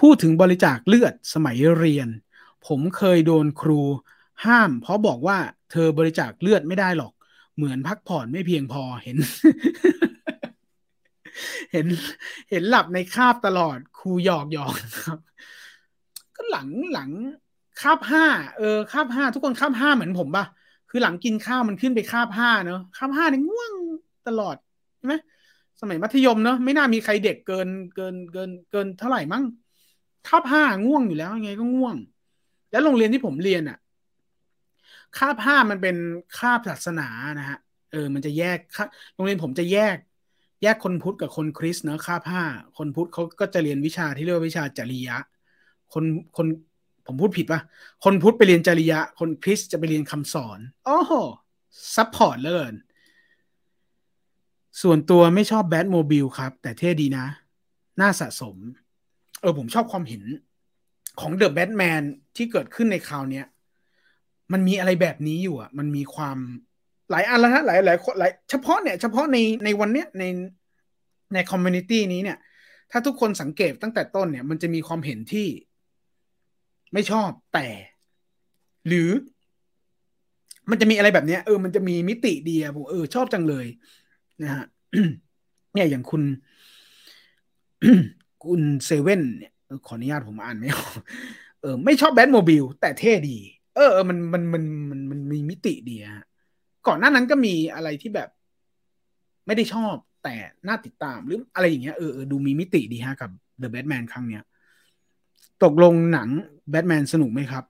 [0.00, 2.08] พูดถึงบริจาคเลือดสมัยเรียน
[2.66, 3.80] ผมเคยโดนครู
[4.46, 5.38] ห้าม เพราะบอกว่า
[5.70, 7.12] เธอบริจาคเลือดไม่ได้หรอก
[7.56, 9.16] เหมือนพักผ่อนไม่เพียงพอเห็น
[11.72, 11.86] เห็น
[12.50, 14.74] เห็นหลับในคาบตลอดครูหยอกหยอก
[15.06, 15.18] ครับ
[16.36, 17.10] ก็หลังหลัง
[17.80, 18.26] คาบห้า
[18.56, 20.44] เออคาบห้าทุกคนคาบห้าเหมือนผมปะ
[20.96, 23.72] คือหลังกินข้าวมันขึ้นไปคาบห้าเนอะคาบห้าเนี่ยง่วง
[24.28, 24.56] ตลอด
[24.98, 25.14] ใช่ไหม
[25.80, 29.44] สมัยมัธยมเนอะไม่น่ามีใครเด็กเกินเกินเกินเกินเท่าไหร่มั้ง
[30.28, 31.96] คาบห้าง่วงอยู่แล้วยังไงก็ง่วง
[32.70, 33.78] แล้วโรงเรียนที่ผมเรียนอะ
[35.18, 35.96] คาบห้ามันเป็น
[36.38, 37.58] คาบศาสนานะฮะ
[37.90, 38.58] เออมันจะแยก
[39.14, 39.96] โรงเรียนผมจะแยก
[40.62, 42.42] แยกคนพุทธกับคนคริสต์เนอะคาบห้า
[42.76, 45.16] คนพุทธเขาก็จะเรียนวิชาที่เรียกว่าวิชาจริยะ
[45.92, 46.04] คน
[46.36, 46.46] คน
[47.06, 47.60] ผมพูดผิดปะ
[48.04, 51.12] คนพุทธไปเรียนจริยะ คนคริสต์จะไปเรียนคำสอนโอ้โห
[51.96, 52.72] support เลย
[54.82, 57.26] ส่วนตัวไม่ชอบ Batmobile ครับ แต่เท่ดีนะ
[58.00, 58.56] น่าสะสม
[59.40, 60.22] เออผมชอบความเห็น
[61.20, 62.02] ของ The Batman
[62.36, 63.46] ที่เกิดขึ้นในคราวเนี้ย
[64.52, 66.38] มันมีอะไรแบบนี้อยู่อะ มันมีความ
[67.10, 70.24] หลายอันแล้วฮะหลายหลายหลายเฉพาะเนี่ย เฉพาะในในวันเนี้ยใน
[71.34, 72.38] ใน community นี้เนี่ย
[72.90, 75.46] ถ้าทุกคนสังเกตตั้งแต่ต้นเนี่ย มันจะมีความเห็นที่
[76.92, 77.66] ไม่ชอบแต่
[78.88, 79.10] หรือ
[80.70, 83.66] มันจะมีอะไรแบบเนี้ยเออมันจะมีมิติดีอะผมเออชอบจังเลย
[84.42, 84.64] นะฮะ
[85.72, 86.22] เนี่ยอย่างคุณ
[88.44, 89.52] คุณเซเว่นเนี่ย
[89.86, 90.94] ขออนุญาตผมอ่านไม่ออก
[91.60, 93.38] เออไม่ชอบแบทโมบิลแต่เท่ดี
[93.74, 96.26] เออเออมันมันมันมันมันมีมิติดีฮะ
[96.86, 98.28] ก่อนหน้านั้นก็มีอะไรที่แบบ
[99.46, 100.34] ไม่ได้ชอบแต่
[100.68, 103.30] น่าติดตามหรืออะไรอย่างเงี้ยเออเออดูมีมิติดีฮะกับ
[103.62, 104.42] The Batman ครั้งเนี้ย
[105.64, 106.28] ตกลงหนัง
[106.70, 107.64] แบทแมนสนุกไหมครับ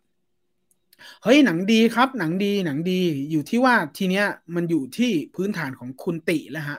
[1.23, 6.79] เฮ้ยหนังดีครับ หนังดีหนังดีอยู่ที่ว่าทีเนี้ยมันอยู่ที่พื้นฐานของคุณติแล้วฮะ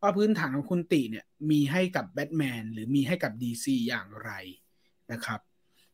[0.00, 4.30] ว่าพื้นฐานของคุณติเนี่ยมีให้กับแบทแมนหรือมีให้กับ DC อย่างไร
[5.12, 5.40] นะครับ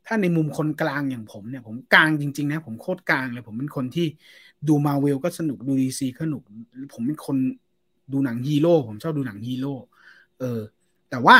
[0.07, 4.07] ถ้าในมุมคนกลางอย่างผมเนี่ย ผมกลางจริงๆนะ ผมโคตรกลางเลย ผมเป็นคนที่
[4.69, 6.43] ดูมาเวลก็สนุกดู DC ก็สนุก
[6.95, 7.37] ผมเป็นคน
[8.13, 9.75] ดูหนังฮีโร่ผมชอบดูหนังฮีโร่
[10.39, 10.61] เออ
[11.11, 11.37] แต่ว่า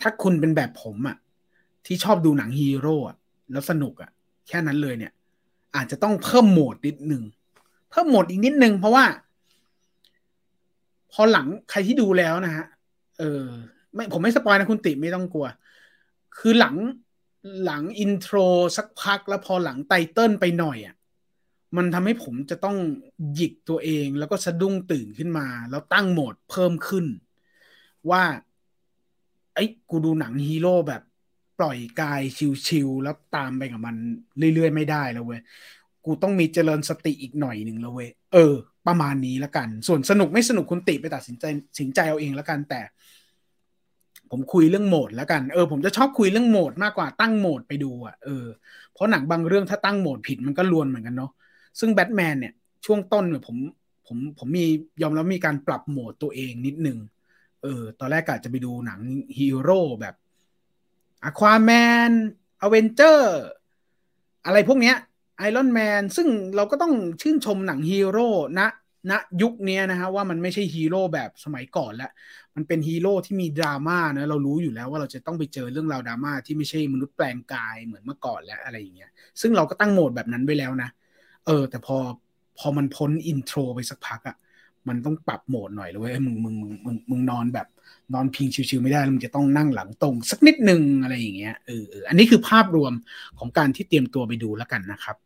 [0.00, 1.16] ถ้าคุณเป็นแบบผมอะ่ะ
[1.86, 2.96] ที่ชอบดูหนังฮีโร่
[3.52, 4.10] แล้วสนุกอะ
[4.48, 5.12] แค่นั้นเลยเนี่ย
[5.76, 7.22] อาจจะต้องเพิ่มโหมดนิดหนึ่ง
[7.90, 9.04] เพิ่มโหมดอีกนิดนึงเพราะว่า
[11.12, 12.66] พอหลังใครที่ดูแล้วนะฮะ
[13.18, 13.44] เออ
[13.94, 15.46] ไม่ผมไม่ spoil นะคุณติไม่ต้องกลัว
[16.38, 16.76] คือหลัง
[17.64, 18.36] หลัง intro
[18.76, 20.94] สักพักแล้วพอหลัง title ไปหน่อยอะ่ะ
[21.76, 22.76] มันทำให้ผมจะต้อง
[23.34, 27.06] หยิกตัวเองแล้วก็สะดุ้งตื่นขึ้นมา แล้วตั้งโหมดเพิ่มขึ้น
[28.10, 28.22] ว่า
[29.54, 31.02] ไอ้กูดูหนังฮีโร่แบบ
[31.58, 32.22] ปล่อยกาย
[32.66, 33.96] chill ๆแล้วตามไปกับมัน
[34.54, 35.40] เรื่อยๆไม่ได้แล้วเว้ย
[36.04, 38.54] กูต้องมีเจริญสติอีกหน่อยหนึ่งแล้วเว้ยเออ
[38.86, 41.44] ประมาณนี้แล้วกัน ส่วนสนุกไม่สนุกคุณติไปตัดสินใจ
[41.78, 42.80] สินใจเอาเองแล้วกันแต่
[44.30, 48.44] ผมคุยเรื่องโหมดแล้วกันเออผมจะชอบคุยเรื่องโหมดมากกว่าตั้งโหมดไปดูอะเออ
[48.92, 51.32] เพราะหนังบางเรื่องถ้าตั้งโหมดผิดมันก็ลวนเหมือนกันเนาะ
[51.80, 52.52] ซึ่งแบทแมนเนี่ย
[52.86, 53.56] ช่วงต้นเนี่ยผม
[54.06, 54.66] ผมผมมี
[55.02, 56.98] ยอมแล้วมีการปรับโหมดตัวเองนิดนึง
[57.62, 59.00] เออตอนแรกกะจะไปดูหนัง
[59.38, 60.14] ฮีโร่แบบ
[61.24, 62.10] Aquaman
[62.62, 63.38] Avengers
[64.46, 64.96] อะไรพวกเนี้ย
[65.38, 68.60] Iron Man ซึ่งเราก็ต้องชื่นชมหนังฮีโร่ณ
[69.10, 69.12] ณ
[69.42, 72.10] ยุคนี้นะฮะว่ามันไม่ใช่ฮีโร่แบบสมัยก่อนแล้ว
[72.56, 79.10] มันเป็นฮีโร่ที่มีดราม่านะเรารู้อยู่แล้วว่าเราจะต้องไปเจอเรื่องราวดราม่าที่ไม่ใช่มนุษย์แปลงกายเหมือนเมื่อก่อนแล้วอะไรอย่างเงี้ย
[79.40, 80.90] ซึ่งเราก็ตั้งโหมดแบบนั้นไว้แล้วนะ
[81.46, 81.96] เออ แต่พอ
[82.58, 84.36] พอมันพ้น intro ไปสักพักอะ
[84.88, 87.66] มันต้องปรับโหมดหน่อยเลยเว้ยมึงมึงมึงมึงมึงนอนแบบ
[88.14, 92.92] นอนพิงชิวๆไม่ได้แล้วมันจะต้องนั่งหลังตรง สักนิดหนึ่งอะไรอย่างเงี้ยเอออันนี้คือภาพรวม
[93.38, 95.16] ของการที่เตรียมตัวไปดูแล้วกันนะครับ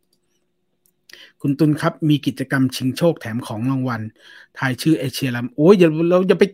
[1.41, 4.01] คุณตุลครับมีกิจกรรมชิงโชคแถมของรางวัล
[4.57, 6.45] ทายชื่อเอเชียลัมโอ้ยอย่าเราอย่าไป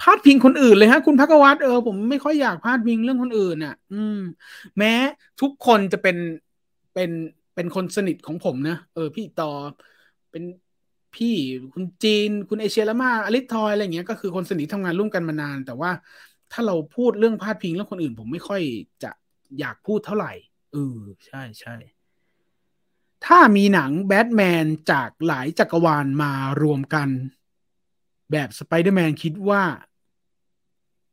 [0.00, 4.18] พาดพิงคนอื่นเลยฮะ คุณพักวัตเออผมไม่ค่อยอยากพาดพิงเรื่องคนอื่นอะ อืม
[4.78, 4.92] แม้
[5.40, 6.16] ทุกคนจะเป็น
[6.94, 7.10] เป็น
[7.54, 9.50] เป็นคนสนิทของผมนะเออ พี่ต่อ
[10.30, 10.42] เป็น
[11.16, 11.36] พี่
[11.74, 15.90] คุณจีน คุณเอเชียละมาอลิทอยอะไรเงี้ยก็คือคนสนิททำงานร่วมกันมานาน แต่ว่า
[16.52, 18.62] ถ้าเราพูดเรื่องพาดพิงเรื่องคนอื่น ผมไม่ค่อย
[19.02, 19.10] จะ
[19.58, 20.32] อยากพูดเท่าไหร่
[20.72, 21.74] เออใช่ใช่
[23.26, 26.32] ถ้ามีหนังแบทแมนจากหลายจักรวาลมา
[26.62, 27.08] รวมกัน
[28.30, 29.62] แบบสไปเดอร์แมนคิดว่า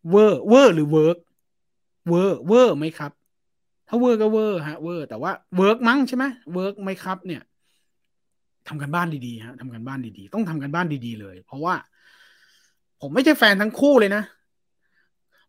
[0.10, 1.18] เวอร์เวอร์หรือเวิร์ก
[2.08, 3.12] เวอร์เวอร์ไหมครับ
[3.88, 7.42] ถ้าเวอร์ก็เวอร์ฮะเวอร์แต่ว่าwork มั้งใช่ไหม work ไหมครับเนี่ย
[8.70, 11.76] ทำการบ้านดีๆฮะทำการบ้านดีๆ ต้องทำการบ้านดีๆเลย เพราะว่า
[13.02, 14.24] ผมไม่ใช่แฟนทั้งคู่เลยนะ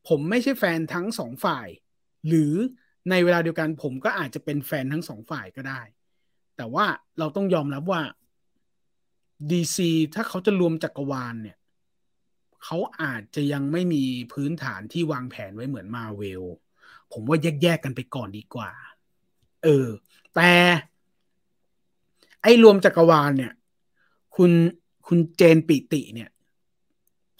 [0.09, 1.69] ผมไม่ใช่แฟนทั้งสองฝ่าย
[2.29, 2.55] หรือ
[3.11, 5.81] ในเวลาเดียวกัน ผมก็อาจจะเป็นแฟนทั้งสองฝ่ายก็ได้
[6.57, 6.87] แต่ว่า
[7.19, 8.03] เราต้องยอมรับว่า
[9.51, 9.79] DC
[10.15, 11.57] ถ้าเขาจะรวมจักรวาลเนี่ย
[12.65, 16.43] เขาอาจจะยังไม่มีพื้นฐานที่วางแผนไว้เหมือนมาเวล
[17.13, 18.71] ผมว่าแยกๆกันไปก่อนดีกว่า
[19.65, 19.89] เออ
[20.35, 20.53] แต่
[22.43, 23.53] ไอ้รวมจักรวาลเนี่ย
[24.37, 24.51] คุณ
[25.07, 26.31] คุณเจนปิติเนี่ย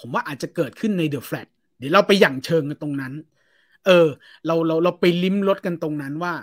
[0.01, 1.47] ผมว่าอาจจะเกิดขึ้นในเดอะแฟลต
[1.79, 3.13] เดี๋ยวเราไปหยั่งเชิงกันตรงนั้น
[3.87, 4.09] เออ
[4.47, 6.35] เราเราเราไปลิ้มรสกันตรงนั้นว่า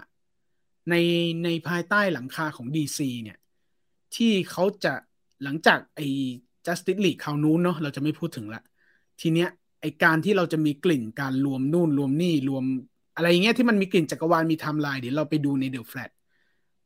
[0.90, 0.96] ใน
[1.44, 3.38] ในภายใต้หลังคาของ DC เนี่ย
[4.16, 4.94] ที่เขาจะ
[5.44, 6.08] หลังจากไอ้
[6.66, 8.62] Justice League คราวนู้นเนาะเราจะไม่พูดถึงละ
[9.22, 9.50] ทีเนี้ย
[9.82, 12.64] ไอการที่เราจะมีกลิ่นการรวมนู่นรวมนี่รวม
[13.16, 16.12] อะไรเงี้ยที่มันมีกลิ่นจักรวาลมีไทม์ไลน์เดี๋ยวเราไปดูใน The Flash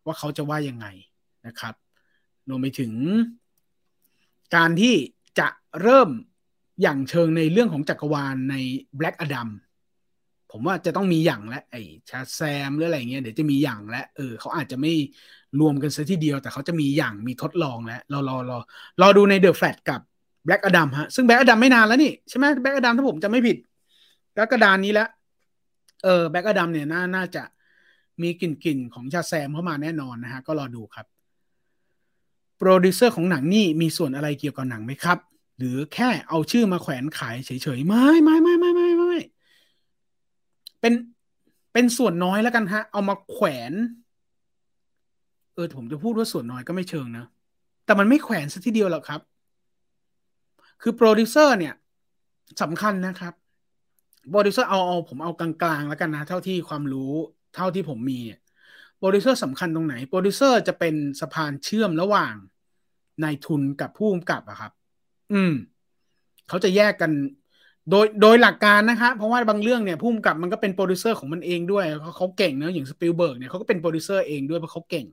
[0.05, 0.87] ว่าเขาจะว่ายังไง
[1.47, 1.75] นะครับ
[2.49, 2.93] รวมไปถึง
[4.55, 4.95] การที่
[5.39, 5.47] จะ
[5.81, 6.09] เริ่ม
[6.81, 8.55] หยั่งเชิงในเรื่องของจักรวาลใน
[8.99, 9.49] Black Adam
[10.51, 11.75] ผมว่าจะต้องมีหยั่งแหละไอ
[12.09, 14.93] Shazam หรืออะไรเงี้ยเดี๋ยวจะมีหยั่งแหละเออเขาอาจจะไม่
[15.59, 18.57] รวมกันซะทีเดียว แต่เขาจะมีหยั่งมีทดลองแล้วรอรอรอ
[19.01, 20.01] รอดูใน The Flash กับ
[20.45, 23.57] Black Adam ฮะ ซึ่ง Black Adam ไม่นานแล้วนี่ใช่ไหม Black Adam ถ้าผมจะไม่ผิด
[24.37, 25.09] กรกฎานี้แล้ว
[26.03, 27.43] เออ Black Adam เนี่ยน่าน่าจะ
[28.21, 31.05] มีกลิ่นกลิ่นของ Shazam เข้ามาแน่นอนนะฮะ ก็รอดูครับ
[32.63, 35.17] โปรดิวเซอร์ของหนังนี่มีส่วนอะไรเกี่ยวกับหนังไหมครับ
[35.57, 39.13] หรือแค่เอาชื่อมาแขวนขายเฉยๆไม่ไม่ไม่ไม่ไม่ไม่
[40.79, 40.93] เป็น
[41.73, 43.73] เป็นส่วนน้อยแล้วกันฮะ เอามาแขวน
[45.53, 47.25] เออผมจะพูดว่าส่วนน้อยก็ไม่เชิงนะ
[47.85, 49.21] แต่มันไม่แขวนซะทีเดียวหรอกครับ
[50.81, 51.73] คือโปรดิวเซอร์เนี่ย
[52.61, 53.33] สำคัญนะครับ
[54.29, 57.13] โปรดิวเซอร์เอาเอาผมเอากลางๆแล้วกันนะ เท่าที่ความรู้
[57.55, 58.19] เท่าที่ผมมี
[59.01, 62.35] โปรดิวเซอร์สำคัญตรงไหน โปรดิวเซอร์จะเป็นสะพานเชื่อมระหว่าง
[63.23, 64.71] นายทุนกับผู้กำกับอะครับ
[65.33, 65.53] อืม
[66.49, 67.11] เขาจะแยกกัน
[67.89, 75.05] โดยโดยหลักการนะคะ เพราะว่าบางเรื่องเนี่ยผู้กำกับมันก็เป็นโปรดิวเซอร์ของมันเองด้วยเขาเขาเก่งเนะอย่างสปิลเบิร์กเนี่ยเขาก็เป็นโปรดิวเซอร์เองด้วยเพราะเขาเก่ง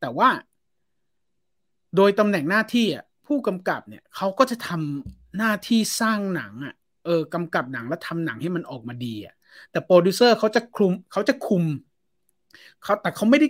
[0.00, 0.28] แต่ว่า
[1.96, 9.34] โดยตำแหน่งหน้าที่อะผู้กำกับเนี่ยเขาก็จะทำหน้าที่สร้างหนังอะเออกำกับหนังแล้วทำหนังให้มันออกมาดีอะ
[9.70, 11.64] แต่โปรดิวเซอร์เขาจะคุมเขาจะคุม
[12.82, 13.48] เขาแต่เขาไม่ได้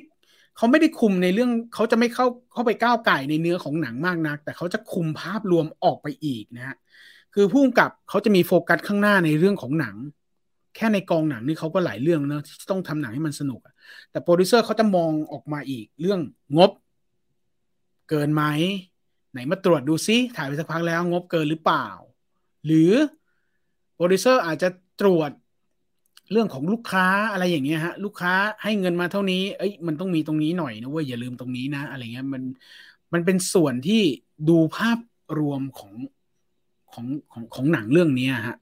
[0.56, 6.76] เขาไม่ได้คุมในเรื่องเขาจะไม่เข้าเข้าไปก้าวไก่ในเนื้อของหนังมากนัก แต่เขาจะคุมภาพรวมออกไปอีกนะฮะ
[7.34, 9.96] คือผู้กำกับเขาจะมีโฟกัสข้างหน้าในเรื่องของหนัง
[10.76, 13.60] แค่ในกองหนังนี่เขาก็หลายเรื่องเนะที่ต้องทำหนังให้มันสนุก
[14.10, 16.20] แต่โปรดิวเซอร์เขาจะมองออกมาอีกเรื่อง
[16.56, 16.70] งบ
[18.08, 18.42] เกินไหม
[19.32, 21.88] ไหนมาตรวจดูซิถ่ายไปสักพักแล้วงบเกินหรือเปล่า
[22.66, 22.92] หรือ
[23.94, 24.68] โปรดิวเซอร์อาจจะ
[25.00, 25.30] ตรวจ
[26.32, 32.42] เรื่องของลูกค้าอะไรอย่างเงี้ยฮะ ลูกค้าให้เงินมาเท่านี้ เอ้ยมันต้องมีตรงนี้หน่อยนะเว้ยอย่าลืมตรงนี้นะ อะไรเงี้ยมัน
[33.12, 34.02] มันเป็นส่วนที่
[34.48, 34.98] ดูภาพ
[35.38, 35.92] รวมของ
[36.92, 38.56] ของของของหนังเรื่องนี้ฮะ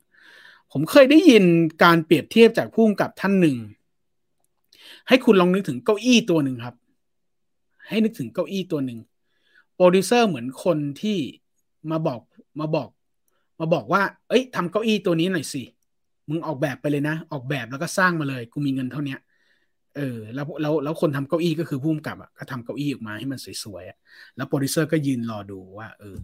[0.72, 1.44] ผมเคยได้ยิน
[1.84, 3.56] การเปรียบเทียบจากผู้กำกับท่านหนึ่ง
[5.08, 6.74] ให้คุณลองนึกถึงเก้าอี้ตัวหนึ่งครับ
[7.88, 8.98] ให้นึกถึงเก้าอี้ตัวหนึ่ง
[9.74, 11.18] โปรดิวเซอร์เหมือนคนที่
[11.90, 12.20] มาบอก
[12.60, 12.88] มาบอก
[13.60, 15.62] มาบอกว่า เอ้ยทำเก้าอี้ตัวนี้หน่อยสิ
[16.28, 19.16] มึงออกแบบไปเลยนะ ออกแบบแล้วก็สร้างมาเลย กูมีเงินเท่านี้
[19.96, 26.16] เออแล้วแล้วแล้วคนทำเก้าอี้ก็คือผู้กำกับอะก็ทำเก้าอี้ออกมาให้มันสวยๆแล้วโปรดิวเซอร์ก็ยืนรอดูว่า เออ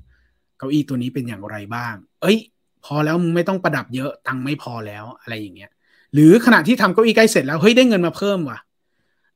[0.58, 2.38] เก้าอี้ตัวนี้เป็นอย่างไรบ้าง เอ้ย
[2.84, 5.70] พอแล้วมึงไม่ต้องประดับเยอะตังไม่พอแล้วอะไรอย่างเงี้ย
[6.14, 8.58] หรือขณะที่ทำเก้าอี้ใกล้เสร็จแล้วเฮ้ยได้เงินมาเพิ่มว่ะ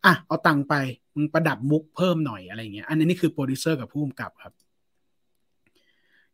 [0.05, 0.75] อะเอาตังไป
[1.15, 4.53] มึงประดับมุกเพิ่มหน่อยอะไรเงี้ยอันนี้นี่คือโปรดิวเซอร์กับผู้กำกับครับ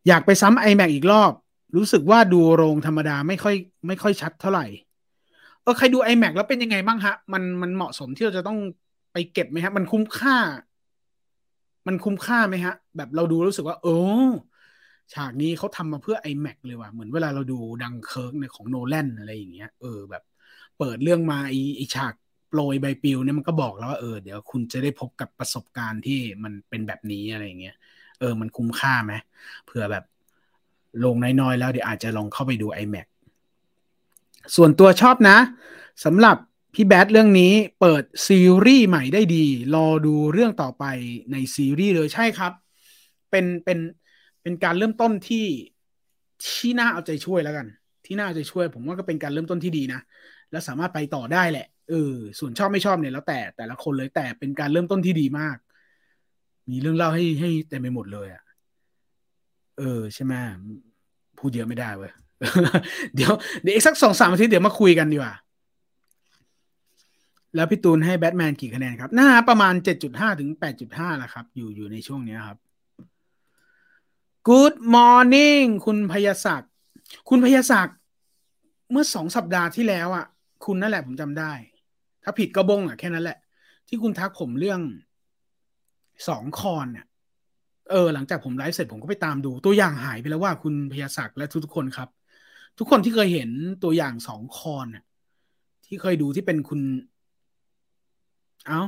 [0.09, 1.33] อยากไปซ้ำ IMAX อีกรอบ
[1.76, 3.54] รู้สึกว่าดูโรงธรรมดาไม่ค่อย
[3.86, 4.66] ไม่ค่อยชัดเท่าไหร่
[5.62, 8.58] เออใครดู IMAX แล้วเป็นยังไงบ้างฮะ มันมันเหมาะสมที่เราจะต้อง
[9.12, 10.36] ไปเก็บไหมฮะ มันคุ้มค่า
[11.86, 13.88] มันคุ้มค่าไหมฮะ แบบเราดูรู้สึกว่าเอ
[14.26, 14.30] อ
[15.12, 20.22] ฉากนี้เขาทำมาเพื่อ IMAX เลยว่ะเหมือนเวลาเราดูดังเคิร์กในของโนแลนอะไรอย่างเงี้ยเออแบบ
[20.78, 22.14] เปิดเรื่องมาไอไอฉาก
[22.48, 27.76] โปรยใบปลิวเนี่ยมันก็บอกแล้วว่าเออเดี๋ยวคุณจะได้พบกับประสบการณ์ที่มันเป็นแบบนี้อะไรอย่างเงี้ย
[28.18, 29.12] เออ มันคุ้มค่าไหม
[29.64, 30.04] เผื่อแบบ
[31.05, 33.07] โรงน้อยๆ แล้วเดี๋ยวอาจจะลองเข้าไปดู IMAX
[34.57, 35.36] ส่วนตัวชอบนะ
[36.05, 36.36] สำหรับ
[36.74, 40.84] พี่ Bat เรื่องนี้เปิดซีรีส์ใหม่ได้ดี รอดูเรื่องต่อไป
[41.32, 42.53] ในซีรีส์เลยใช่ครับ
[43.30, 43.78] เป็นเป็น
[44.43, 45.47] เป็นการเริ่มต้นที่
[46.47, 47.66] ที่น่าเอาใจช่วยแล้วกัน
[48.07, 50.01] ที่น่าเอาใจช่วย ผมว่าก็เป็นการเริ่มต้นที่ดีนะ
[50.51, 55.57] แล้วสามารถไปต่อได้แหละเออส่วนชอบไม่ชอบเนี่ยแล้วแต่แต่ละคนเลยแต่เป็นการเริ่มต้นที่ดีมาก
[56.70, 58.43] มีเรื่องเล่าให้ให้เต็มไปหมดเลยอะ่ะ
[59.81, 60.35] เออใช่ไหม
[61.39, 62.12] พูดเยอะไม่ได้เว้ย
[63.14, 65.35] เดี๋ยวเดี๋ยวอีกสักสองสามอาทิตย์เดี๋ยวมาคุยกันดีกว่า
[67.55, 72.59] แล้วพี่ตูนให้แบทแมนกี่คะแนนครับน่าประมาณเจ็ดจุดห้าถึงแปดจุดห้าแหละครับ อยู่อยู่ในช่วงนี้ครับ
[74.49, 76.70] Good morning คุณพยศักดิ์
[77.28, 77.97] คุณพยศักดิ์
[78.91, 80.26] เมื่อสองสัปดาห์ที่แล้วอะ
[80.64, 81.53] คุณนั่นแหละผมจำได้
[82.24, 83.39] ถ้าผิดก็บงอะแค่นั้นแหละ
[83.89, 84.81] ที่คุณทักผมเรื่อง
[86.28, 87.07] สองคอนเนี่ย
[87.91, 92.09] เออหลังจากผมไลฟ์เสร็จผมก็ไปตามดูตัวอย่างหายไปแล้วว่าคุณพยาศักดิ์และทุกๆคนครับ
[92.78, 93.51] ทุกคนที่เคยเห็น
[93.82, 95.05] ตัวอย่างสองคอนเนี่ย
[95.86, 96.80] ที่เคยดูที่เป็นคุณ
[98.66, 98.80] เอ้า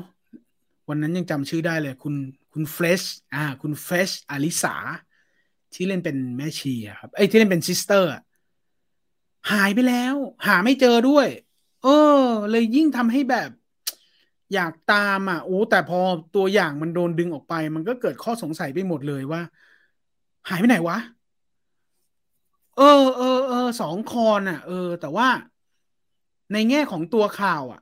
[0.89, 2.15] วันนั้นยังจำชื่อได้เลย คุณ
[2.53, 3.03] คุณเฟรช
[3.35, 4.75] อ่า คุณเฟรชอลิสา
[5.75, 8.11] ที่เล่นเป็นแม่ชีครับไอ้ที่เล่นเป็น sister
[9.53, 10.15] หายไปแล้ว
[10.47, 11.29] หาไม่เจอด้วย
[11.83, 11.89] เอ
[12.23, 13.51] อ เลยยิ่งทำให้แบบ
[14.55, 16.01] อยากตามอะโอ้แต่พอ
[16.37, 19.41] ตัวอย่างมันโดนดึงออกไป มันก็เกิดข้อสงสัยไปหมดเลยว่า
[20.49, 20.99] หายไปไหนวะ
[22.77, 25.29] เออเออเออสองคอนอะ เออ แต่ว่า
[26.53, 27.81] ในแง่ของตัวข่าวอะ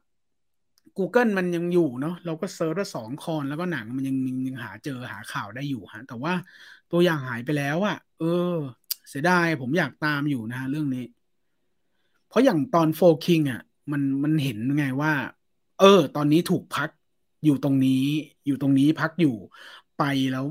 [0.97, 4.17] Google มันยังอยู่เนาะเราก็เซิร์ชว่าสองคอนแล้วก็หนังมันยัง
[4.47, 6.33] ยังหาเจอหาข่าวได้อยู่ฮะ แต่ว่า
[6.91, 8.55] ตัวอย่างหายไปแล้วอะ เออ
[9.09, 11.05] เสียดายผมอยากตามอยู่นะฮะเรื่องนี้
[12.29, 13.61] เพราะอย่างตอนโฟคิงอะ
[13.93, 15.13] มันมันเห็นไงว่า
[15.81, 16.89] เออ ตอนนี้ถูกพัก
[17.45, 18.05] อยู่ตรงนี้
[18.47, 19.35] อยู่ตรงนี้พักอยู่
[19.99, 20.03] ไป
[20.33, 20.47] แล้ว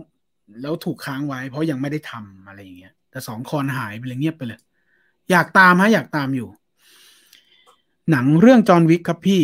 [0.61, 4.59] แล้วถูกค้างไว้ เพราะยังไม่ได้ทำอะไรอย่างเงี้ย แต่สองคอนหายไปเลยเงียบไปเลย
[5.31, 6.47] อยากตามฮะอยากตามอยู่
[8.11, 9.41] หนังเรื่องจอห์นวิกครับพี่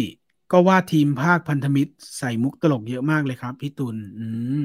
[0.51, 4.25] ก็ว่าทีมภาคพันธมิตรใส่มุกตลกเยอะมากเลยครับพี่ตุลอื
[4.61, 4.63] ม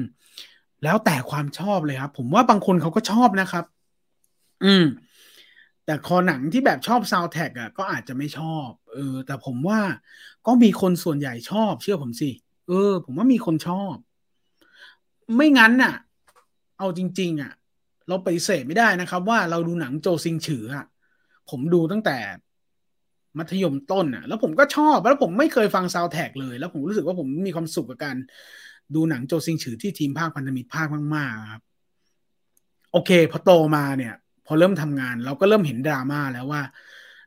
[0.83, 3.65] แล้วแต่ความชอบเลยครับ ผมว่าบางคนเขาก็ชอบนะครับ
[4.65, 4.83] อืม
[5.91, 9.79] แต่คอหนังที่แบบชอบซาวแท็กอะก็อาจจะไม่ชอบเออ แต่ผมว่า
[10.47, 12.29] ก็มีคนส่วนใหญ่ชอบ เชื่อผมสิ
[12.67, 13.95] เออ ผมว่ามีคนชอบ
[15.35, 15.95] ไม่งั้นน่ะ
[16.77, 17.51] เอาจริง ๆ อะ
[18.07, 20.85] เราไปเสพไม่ได้นะครับ ว่าเราดูหนังโจวซิงฉืออะ
[21.49, 22.17] ผมดูตั้งแต่
[23.37, 28.17] มัธยมต้นอะ แล้วผมก็ชอบ แล้วผมไม่เคยฟังซาวแท็กเลย แล้วผมรู้สึกว่าผมมีความสุขกับการ
[28.95, 31.61] ดูหนังโจวซิงฉือที่ทีมพากย์พันธมิตรพากย์มากๆครับ
[32.91, 34.15] โอเค พอโตมาเนี่ย
[34.51, 36.61] อเริ่มทำงาน เราก็เริ่มเห็นดราม่าแล้วว่า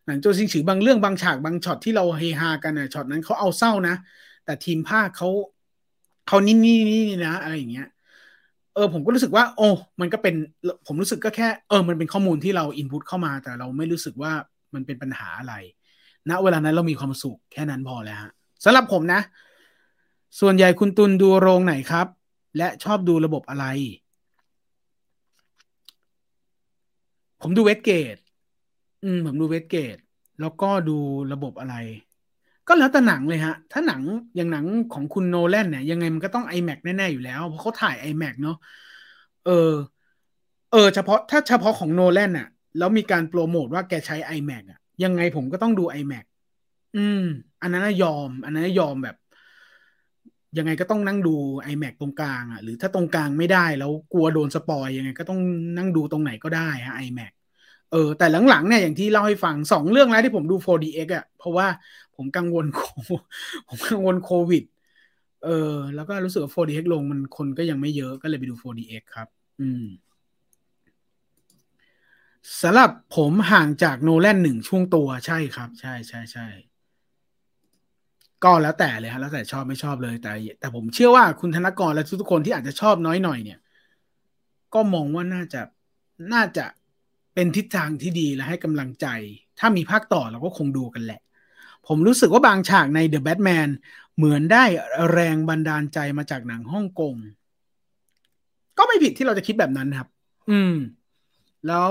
[0.06, 3.94] หนังโจวซิงฉือบางเรื่องบางฉากบางช็อตที่เราเฮฮากันอะช็อตนั้นเขาเอาเศร้านะ
[4.44, 5.28] แต่ทีมพากย์เขา
[6.28, 7.88] เขานิ่นี่นี่นะ อะไรอย่างเงี้ย
[8.74, 9.68] เออผมก็รู้สึกว่า โอ้
[10.00, 10.34] มันก็เป็น
[10.86, 14.32] ผมรู้สึกก็แค่ เออมันเป็นข้อมูลที่เรา input เข้ามา แต่เราไม่รู้สึกว่า
[14.74, 15.54] มันเป็นปัญหาอะไร
[16.30, 18.32] ณเวลานั้นเรามีความสุขแค่นั้นพอแล้วฮะ
[18.64, 19.20] สำหรับผมนะ
[20.40, 22.06] ส่วนใหญ่คุณตุนดูโรงไหนครับ
[22.56, 23.66] และชอบดูระบบอะไร
[27.40, 28.16] ผมดู Westgate
[29.02, 29.96] อืม ผมดู Westgate
[30.40, 30.92] แล้วก็ดู
[31.32, 31.74] ระบบอะไร
[32.66, 34.02] ก็แล้วแต่หนังเลยฮะ ถ้าหนัง
[34.36, 38.54] อย่างหนังของคุณโนแลนเนี่ย ยังไงมันก็ต้อง IMAX แน่ๆอยู่แล้ว เพราะเขาถ่าย IMAX เนาะ
[39.42, 39.52] เออ
[40.70, 42.46] เออ เฉพาะถ้าเฉพาะของโนแลนน่ะ
[42.78, 46.24] แล้วมีการโปรโมทว่าแกใช้ IMAX อะยังไงผมก็ต้องดู IMAX
[46.96, 47.20] อืม
[47.62, 49.16] อันนั้นยอม อันนั้นยอมแบบ
[50.58, 51.34] ยังไงก็ต้องนั่งดู
[51.72, 55.40] IMAX ตรงกลางอะหรือถ้าตรงกลางไม่ได้แล้วกลัวโดน spoil ยังไงก็ต้อง
[55.78, 57.32] นั่งดูตรงไหนก็ได้ฮะ iMac
[57.92, 61.66] เออแต่หลังๆเนี่ยอย่างที่เล่าให้ฟังสองเรื่องแล้วที่ผมดู 4DX อะเพราะว่า
[62.16, 62.66] ผมกังวล
[63.68, 64.64] ผมกังวลโควิด
[65.44, 69.28] เออ แล้วก็รู้สึกว่า 4DX ลงมันคนก็ยังไม่เยอะก็เลยไปดู 4DX ครับ
[69.60, 69.84] อืม
[72.62, 76.46] สำหรับผมห่างจากโนแลนหนึ่งช่วงตัวใช่ครับ ใช่ใช่ใช่
[78.44, 83.58] ก็แล้วแต่เลยฮะแล้วแต่ชอบไม่ชอบเลยแต่ แต่ผมเชื่อว่าคุณธนกรและทุกคนที่อาจจะชอบน้อยหน่อยเนี่ย
[84.74, 85.60] ก็มองว่าน่าจะ
[86.32, 86.66] น่าจะ
[87.34, 89.06] เป็นทิศทางที่ดีและให้กำลังใจ
[89.58, 91.20] ถ้ามีภาคต่อเราก็คงดูกันแหละ
[91.86, 93.68] ผมรู้สึกว่าบางฉากใน The Batman
[94.16, 94.64] เหมือนได้
[95.12, 97.14] แรงบันดาลใจมาจากหนังฮ่องกง
[98.78, 100.08] ก็ไม่ผิดที่เราจะคิดแบบนั้นครับ
[100.50, 100.74] อืม
[101.66, 101.90] แล้ว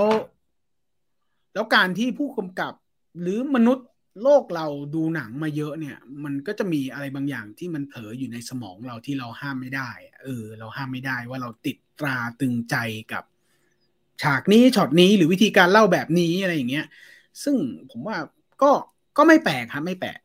[1.54, 2.72] แล้วการที่ผู้กำกับ
[3.20, 3.86] หรือมนุษย์
[4.22, 9.90] โลกเราดูหนังมาเยอะเนี่ย มันก็จะมีอะไรบางอย่างที่มันเผลออยู่ในสมองเราที่เราห้ามไม่ได้
[10.22, 12.76] เออ เราห้ามไม่ได้ว่าเราติดตราตึงใจ
[13.12, 13.24] กับ
[14.22, 16.86] ฉากนี้ช็อตนี้หรือวิธีการเล่าแบบนี้อะไรอย่างเงี้ย
[17.42, 17.56] ซึ่ง
[17.90, 18.16] ผมว่า
[18.62, 18.70] ก็
[19.16, 20.18] ก็ไม่แปลกครับไม่แปลก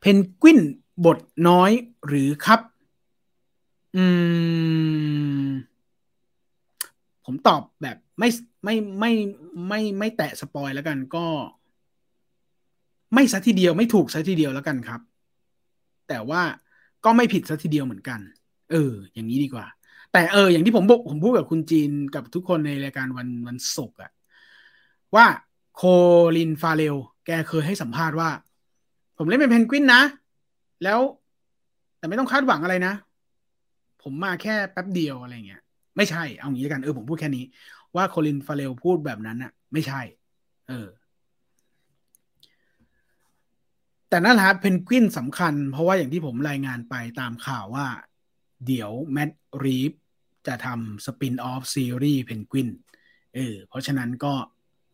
[0.00, 0.60] เพนกวิน
[1.04, 1.70] บทน้อย
[2.06, 2.60] หรือครับ
[3.96, 4.04] อื
[5.46, 5.48] ม
[7.24, 8.28] ผมตอบแบบไม่
[8.64, 9.12] ไม่ไม่
[9.68, 11.26] ไม่ไม่แตะสปอยแล้วกันก็
[13.14, 15.00] ไม่ซะทีเดียวไม่ถูกซะทีเดียวแล้วกันครับ
[16.08, 16.42] แต่ว่า
[17.04, 18.20] ก็ไม่ผิดซะทีเดียวเหมือนกัน
[18.70, 19.66] เออ อย่างนี้ดีกว่า
[20.12, 24.10] แต่เออ อย่างที่ผมบอกผมพูดกับคุณจีนกับทุกคนในรายการวันวันศุกร์อะ
[25.14, 25.26] ว่า
[25.76, 25.82] โค
[26.36, 26.96] ลินฟาเรล
[27.26, 28.30] แกเคยให้สัมภาษณ์ว่า
[29.18, 30.02] ผมเล่นเป็นเพนกวินนะ
[30.84, 31.00] แล้ว
[31.98, 32.94] แต่ไม่ต้องคาดหวังอะไรนะ
[34.02, 35.62] ผมมาแค่แป๊บเดียวอะไรเงี้ย
[35.96, 37.44] ไม่ใช่เอางี้กันเออผมพูดแค่นี้
[37.96, 40.00] ว่าโคลินฟาเรลพูดแบบนั้นอะไม่ใช่
[40.68, 40.88] เออ
[44.08, 47.86] แต่นั่นแหละเพนกวินสำคัญ เพราะว่าอย่างที่ผมรายงานไปตามข่าวว่า
[48.66, 49.30] เดี๋ยวแมด
[49.64, 49.92] รีฟ
[50.46, 52.68] จะทำ spin-off ซีรีส์เพนกวิน
[53.34, 54.32] เออเพราะฉะนั้นก็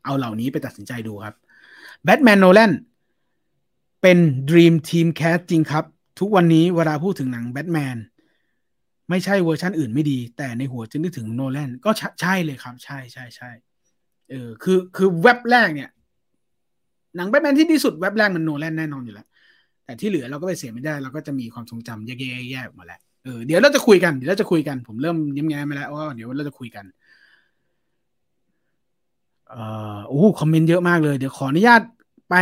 [0.04, 1.34] เอาเหล่านี้ไปตัดสินใจดูครับ
[2.04, 2.72] แบทแมนโนแลน
[4.02, 4.18] เป็น
[4.50, 5.84] Dream Team Cast จริงครับ
[6.20, 7.96] ทุกวันนี้เวลาพูดถึงหนังแบทแมน
[9.10, 11.90] ไม่ใช่เวอร์ชันอื่นไม่ดี แต่ในหัวจะนึกถึงโนแลนก็
[12.20, 13.50] ใช่เลยครับ ใช่ใช่ใช่
[14.30, 15.90] เออคือคือเว็บแรกเนี่ย
[17.16, 19.26] หนังแบทแมนที่ดีสุดเว็บแรกมันโนแลนแน่นอนอยู่แล้ว
[19.84, 26.84] แต่ที่เหลือเราก็ไปเสียไม่ได้ เราก็จะมีความทรงจำแยกๆออกมาแล้วเออเดี๋ยวเราจะคุยกันเดี๋ยวเราจะคุยกัน ผมเริ่มยิ้มแย้มไปแล้วว่าเดี๋ยวเราจะคุยกัน
[29.50, 29.62] เอ่
[29.96, 31.82] อโอ้คอมเมนต์เยอะมากเลย เดี๋ยวขออนุญาต
[32.30, 32.34] ไป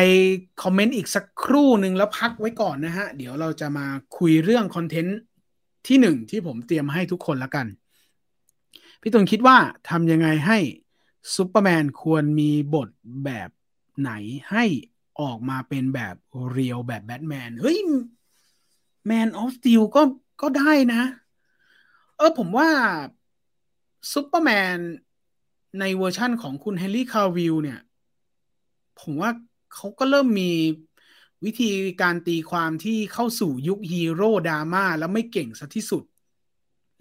[0.62, 3.86] คอมเมนต์อีกสักครู่หนึ่งแล้วพักไว้ก่อนนะฮะ เดี๋ยวเราจะมา
[4.18, 5.18] คุยเรื่องคอนเทนต์
[5.87, 7.66] ที่หนึ่งที่ผมเตรียมให้ทุกคนละกัน
[9.01, 9.57] พี่ตุนคิดว่า
[9.89, 10.59] ทำยังไงให้
[11.34, 12.89] ซูเปอร์แมนควรมีบท
[13.24, 13.51] แบบ
[14.01, 14.12] ไหน
[14.51, 14.64] ให้
[15.20, 16.14] ออกมาเป็นแบบ
[16.50, 17.78] real แบบแบทแมนเฮ้ย
[19.07, 20.03] Man of Steel ก็
[20.43, 21.03] ก็ได้นะ
[22.16, 22.68] เออผมว่า
[24.12, 24.76] ซูเปอร์แมน
[25.80, 27.80] ในเวอร์ชั่นของคุณเฮนรี่คาวิลล์เนี่ย
[29.01, 29.30] ผมว่า
[29.74, 30.53] เขาก็เริ่มมี
[31.45, 31.70] วิธี
[32.03, 36.03] การตีความที่เข้าสู่ยุคฮีโร่ดราม่าแล้วไม่เก่งซะที่สุด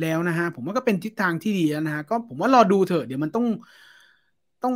[0.01, 3.45] แล้วนะฮะ ผมว่าก็เป็นทิศทางที่ดีนะฮะ ก็ผมว่ารอดูเถอะเดี๋ยวมันต้อง
[4.63, 4.73] ต้อง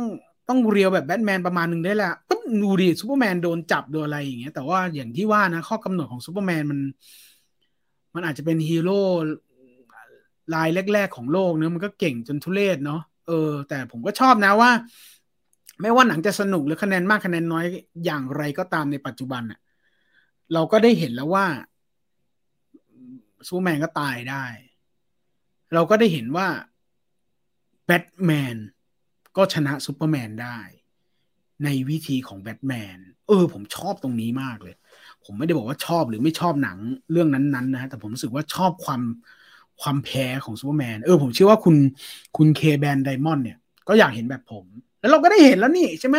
[0.48, 6.80] ต้อง real แบบแบทแมนประมาณหนึ่งได้แหละก็ดูดิซูเปอร์แมนโดนจับโดนอะไรอย่างเงี้ยแต่ว่าอย่างที่ว่านะข้อกำหนดของซูเปอร์แมนมัน
[8.14, 9.00] มันอาจจะเป็นฮีโร่
[10.54, 14.70] รายแรก ๆ ของโลกเนอะมันก็เก่งจนทุเรศเนาะเออ แต่ผมก็ชอบนะว่า
[15.80, 17.64] ไม่ว่าหนังจะสนุกหรือคะแนนมากคะแนนน้อย
[18.04, 19.60] อย่างไรก็ตามในปัจจุบันอะ
[20.52, 21.46] เราก็ได้เห็นแล้วว่า
[23.48, 24.44] ซูแมนก็ตายได้
[25.74, 26.48] เราก็ได้เห็นว่า
[27.86, 28.56] แบทแมน
[29.36, 30.58] ก็ชนะซูเปอร์แมนได้
[31.64, 34.74] ในวิธีของแบทแมนเออ ผมชอบตรงนี้มากเลย
[35.24, 36.78] ผมไม่ได้บอกว่าชอบหรือไม่ชอบหนัง
[37.12, 39.02] เรื่องนั้นๆนะแต่ผมรู้สึกว่าชอบความ
[39.80, 41.76] ความแพ้ของซูเปอร์แมนเออผมเชื่อว่าคุณ
[42.36, 43.58] คุณเคแบนไดมอนด์เนี่ย
[43.88, 44.64] ก็อยากเห็นแบบผม
[45.00, 46.16] แล้วเราก็ได้เห็นแล้วนี่ใช่ไหม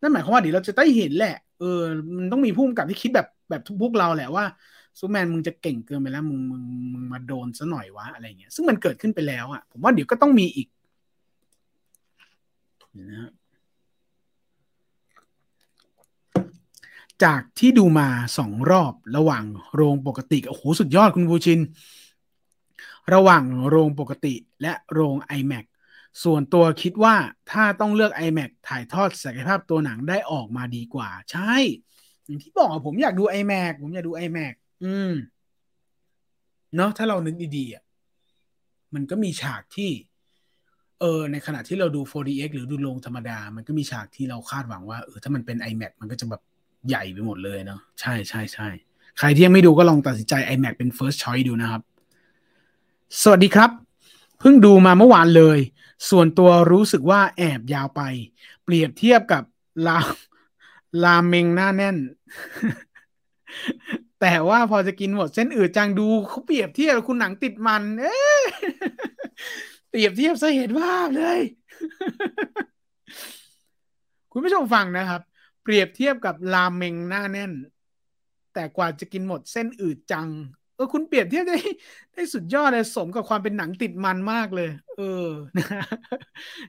[0.00, 1.80] นั่นหมายความว่าเดี๋ยวเราจะได้เห็นแหละ เออ
[2.16, 4.44] มันต้องมีผู้กำกับที่คิดแบบแบบพวกเราแหละว่า
[4.98, 10.68] ซูแมนมึงจะเก่งเกินไปแล้วมึงมึงมึงมาโดนซะหน่อยวะอะไรเงี้ย ซึ่งมันเกิดขึ้นไปแล้วอะ ผมว่าเดี๋ยวก็ต้องมีอีก
[13.10, 13.30] นะ
[17.24, 18.08] จากที่ดูมา
[18.38, 19.44] สองรอบระหว่าง
[19.74, 21.60] โรงปกติโอ้โหสุดยอดคุณบูชิน
[23.14, 25.64] ระหว่างโรงปกติและโรง iMac
[26.24, 27.14] ส่วนตัวคิดว่า
[27.50, 31.54] ถ้าต้องเลือก iMac ถ่ายทอดศักยภาพตัวหนังได้ออกมาดีกว่า ใช่
[32.24, 34.54] อย่างที่บอกผมอยากดู iMac ผมอยากดู iMac
[34.84, 35.12] อืม
[36.76, 37.84] เนาะถ้าเรานึกดีๆอะ
[38.94, 39.90] มันก็มีฉากที่
[41.00, 46.42] เออ ในขณะที่เราดู 4DX หรือดูโรงธรรมดา มันก็มีฉากที่เราคาดหวังว่าเออถ้ามันเป็น iMac มันก็จะแบบ
[46.88, 48.68] ใหญ่ไปหมดเลยเนาะใช่ใช่ใช่
[49.18, 51.82] ใครที่ยังไม่ดูก็ลองตัดสินใจ iMac เป็น first choice ดูนะครับ
[53.22, 53.81] สวัสดีครับ
[54.42, 55.58] เพิ่งดูมาเมื่อวานเลย
[56.10, 58.02] ส่วนตัวรู้สึกว่าแอบยาวไป
[58.64, 59.42] เปรียบเทียบกับ
[59.86, 59.98] ลา
[61.04, 61.96] ลาเมงหน้าแน่น
[64.20, 68.16] แต่ว่าพอจะกินหมดเส้นอืดจังดูเขาเปรียบเทียบคุณหนังติดมัน เอ๊
[69.90, 71.40] เปรียบเทียบซะเห็นภาพเลย
[74.32, 75.22] คุณผู้ชมฟังนะครับ
[75.62, 77.52] เปรียบเทียบกับราเมงหน้าแน่น
[78.54, 80.28] แต่กว่าจะกินหมดเส้นอืดจัง
[80.82, 81.58] ออคุณเปรียบเทียบได้
[82.12, 85.28] ได้สุดยอดเลยสมกับความเป็นหนังติดมันมากเลย เออ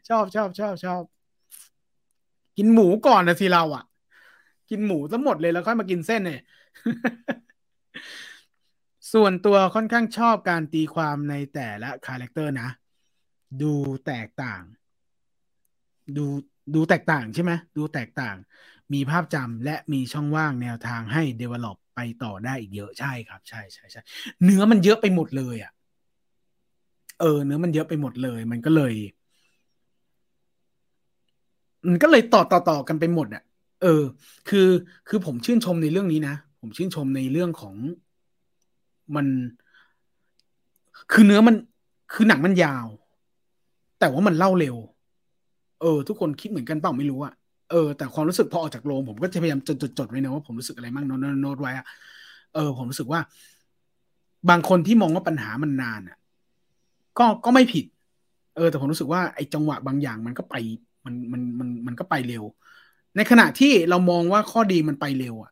[0.10, 1.02] ชอบชอบชอบชอบ
[2.58, 3.84] กินหมูก่อนนะทีเราอะ
[4.70, 6.42] กินหมูทั้งหมดเลยแล้วค่อยมากินเส้นเนี่ย
[9.14, 12.70] ส่วนตัวค่อนข้างชอบการตีความในแต่ละ character นะ
[13.62, 13.74] ดู
[14.06, 14.62] แตกต่าง
[16.18, 16.26] ดู
[16.76, 18.36] ดูแตกต่างใช่ไหมดูแตกต่าง
[18.94, 24.02] มีภาพจำและมีช่องว่างแนวทางให้ develop ไปต่อได้อีกเยอะใช่ครับ ใช่ใช่ใช่
[24.44, 25.72] เนื้อมันเยอะไปหมดเลยอะ่ะ
[27.20, 28.94] เออ เนื้อมันเยอะไปหมดเลย มันก็เลย
[31.88, 33.44] มันก็เลยต่อต่อต่อกันไปหมดอะ่ะ
[33.82, 34.04] เออ
[34.50, 34.68] คือ
[35.08, 37.76] คือผมชื่นชมในเรื่องนี้นะผมชื่นชมในเรื่องของ
[39.16, 39.28] มัน
[41.12, 41.56] คือเนื้อมัน
[42.14, 42.88] คือหนังมันยาว
[44.00, 44.76] แต่ว่ามันเล่าเร็ว
[45.82, 47.34] เออ ทุกคนคิดเหมือนกันเปล่าไม่รู้อะ
[47.74, 51.86] เออแต่ความรู้สึกพอออกจากโรงผมก็จะพยายามจดจดไว้นะว่าผมรู้สึกอะไรบ้างโน้ตโน้ตไว้อะ
[52.54, 53.20] เออ ผมรู้สึกว่า
[54.50, 56.18] บางคนที่มองว่าปัญหามันนานอะ
[57.18, 57.86] ก็ก็ไม่ผิด
[58.56, 60.56] เออ แต่ผมรู้สึกว่าไอ้จังหวะบางอย่างมันก็ไป
[61.06, 62.44] มันมันมันมันก็ไปเร็ว
[63.16, 65.52] ในขณะที่เรามองว่าข้อดีมันไปเร็วอะ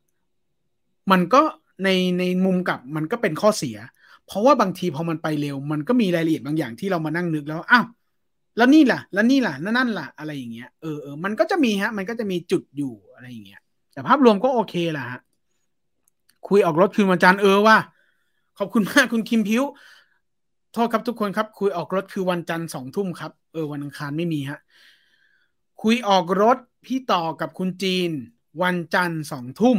[1.11, 1.41] มันก็
[1.83, 1.89] ใน
[2.19, 3.77] ในมุมกลับมันก็เป็นข้อเสีย
[4.25, 7.85] เพราะว่าบางทีพอมันไปเร็ว มันก็มีรายละเอียดบางอย่างที่เรามานั่งนึกแล้วอ้าว
[8.57, 13.61] แล้วนี่ล่ะ แล้วนี่ล่ะนั่นนั่นล่ะ อะไรอย่างเงี้ยเออเออมันก็จะมีฮะ มันก็จะมีจุดอยู่อะไรอย่างเงี้ย
[13.93, 15.19] แต่ภาพรวมก็โอเคแหละฮะ
[16.47, 17.77] คุยออกรถคืนวันจันทร์เออว่า
[18.57, 19.63] ขอบคุณมากคุณคิมพิว
[20.73, 24.59] โทษครับทุกคนครับ คุยออกรถคือวันจันทร์สองทุ่มครับ เออวันอังคารไม่มีฮะ
[25.81, 28.11] คุยออกรถพี่ต่อกับคุณจีน
[28.63, 29.77] วันจันทร์สองทุ่ม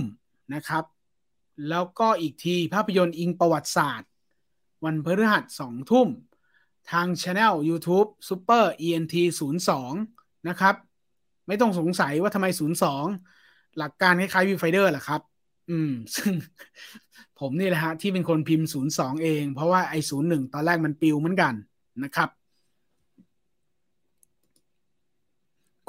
[0.54, 0.84] นะครับ
[1.68, 4.10] แล้วก็อีกทีภาพยนตร์อิงประวัติศาสตร์
[4.84, 6.08] วันพฤหัสสองทุ่ม
[6.90, 9.14] ทางช anel YouTube Super ENT
[9.80, 10.74] 02 นะครับ
[11.48, 12.46] ไม่ต้องสงสัยว่าทำไม
[13.10, 15.20] 02 หลักการคล้ายๆวิวไฟเดอร์แหละครับ
[15.70, 16.32] อืม ซึ่ง
[17.40, 21.54] ผมนี่แหละฮะที่เป็นคนพิมพ์ 02 เอง เพราะว่าไอ้ 01 ตอนแรกมันปิวเหมือนกัน
[22.04, 22.28] นะครับ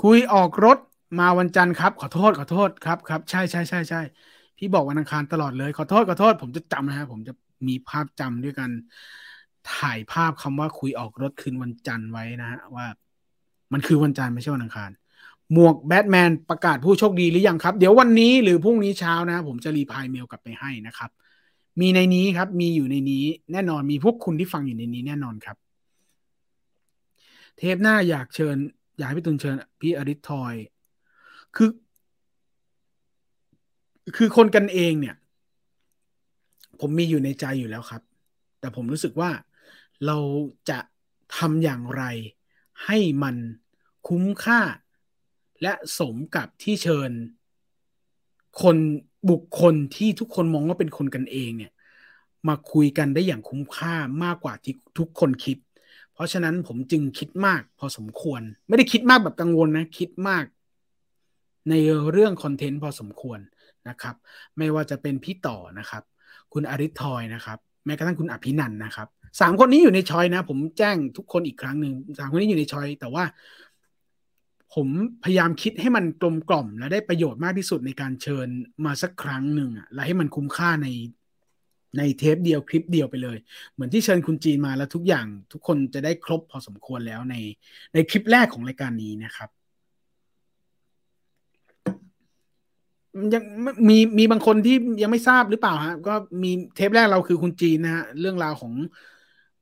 [0.04, 0.78] คุยออกรถ
[1.20, 4.02] มาวันจันทร์ครับ ขอโทษขอโทษครับครับใช่ใช่ใช่ใช่
[4.58, 7.34] พี่บอกวันอังคารตลอดเลย ขอโทษขอโทษ ผมจะจำนะฮะผมจะ
[7.68, 8.70] มีภาพจำด้วยกัน
[9.76, 12.86] ถ่ายภาพคำว่าคุยออกรถคืนวันจันทร์ไว้นะฮะว่า
[13.74, 14.92] มันคือวันจันทร์ไม่ใช่วันอังคาร
[15.54, 21.10] หมวกแบทแมนประกาศผู้โชคดีหรือยังครับ เดี๋ยววันนี้หรือพรุ่งนี้เช้านะ ผมจะรีพายเมลกลับไปให้นะครับ
[21.82, 25.58] มีในนี้ครับ มีอยู่ในนี้ แน่นอนมีพวกคุณที่ฟังอยู่ในนี้แน่นอนครับ
[27.58, 28.56] เทปหน้าอยากเชิญ
[28.98, 30.54] อยากให้พี่ตุนเชิญ พี่อริทอย
[31.56, 31.70] คือ
[34.16, 35.16] คือคนกันเองเนี่ย
[36.80, 38.02] ผมมีอยู่ในใจอยู่แล้วครับ
[38.60, 39.30] แต่ผมรู้สึกว่า
[40.06, 40.18] เรา
[40.70, 40.80] จะ
[41.38, 42.04] ทำอย่างไร
[42.86, 43.36] ให้มัน
[44.08, 44.62] คุ้มค่า
[45.62, 47.12] และสมกับที่เชิญ
[48.62, 48.78] คน
[49.30, 51.72] บุคคลที่ทุกคนมองว่าเป็นคนกันเองเนี่ย
[52.48, 55.58] มาคุยกันได้อย่างคุ้มค่ามากกว่าที่ทุกคนคิด
[56.14, 60.44] เพราะฉะนั้นผมจึงคิดมากพอสมควร ไม่ได้คิดมากแบบกังวลนะ คิดมาก
[61.70, 61.74] ใน
[62.12, 63.40] เรื่องคอนเทนต์พอสมควร
[63.90, 64.16] นะครับ
[64.58, 66.04] ไม่ว่าจะเป็นพี่ต่อนะครับ
[66.54, 69.08] คุณอริทอยนะครับ แม้กระทั่งคุณอภินันนะครับ
[69.40, 73.24] สามคนนี้อยู่ในชอยนะ ผมแจ้งทุกคนอีกครั้งหนึ่งสามคนนี้อยู่ในชอย แต่ว่า
[74.74, 74.88] ผม
[75.24, 78.48] พยายามคิดให้มันกลมกล่อม และได้ประโยชน์มากที่สุดในการเชิญ
[78.86, 80.88] มาสักครั้งหนึ่งอะและให้มันคุ้มค่าใน
[81.98, 83.38] ในเทปเดียวคลิปเดียวไปเลย
[83.74, 87.36] เหมือนที่เชิญคุณจีนมาแล้วทุกอย่างทุกคนจะได้ครบพอสมควรแล้วใน
[87.94, 89.50] ในคลิปแรกของรายการนี้นะครับ
[93.34, 93.44] ยัง
[93.90, 98.74] มีมีบางคนที่ยังไม่ทราบหรือเปล่าฮะก็มีเทปแรกเราคือคุณจีนนะฮะเรื่องราวของ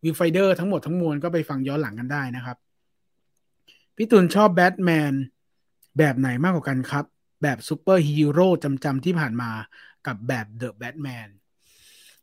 [0.03, 2.57] วิวไฟเดอร์ทั้งหมดทั้งมวลก็ไปฟังย้อนหลังกันได้นะครับ
[3.95, 5.13] พี่ตุนชอบแบทแมน
[5.97, 7.05] แบบไหนมากกว่ากันครับ
[7.43, 9.49] แบบซูเปอร์ฮีโร่จำจำที่ผ่านมา
[10.07, 11.27] กับแบบ The Batman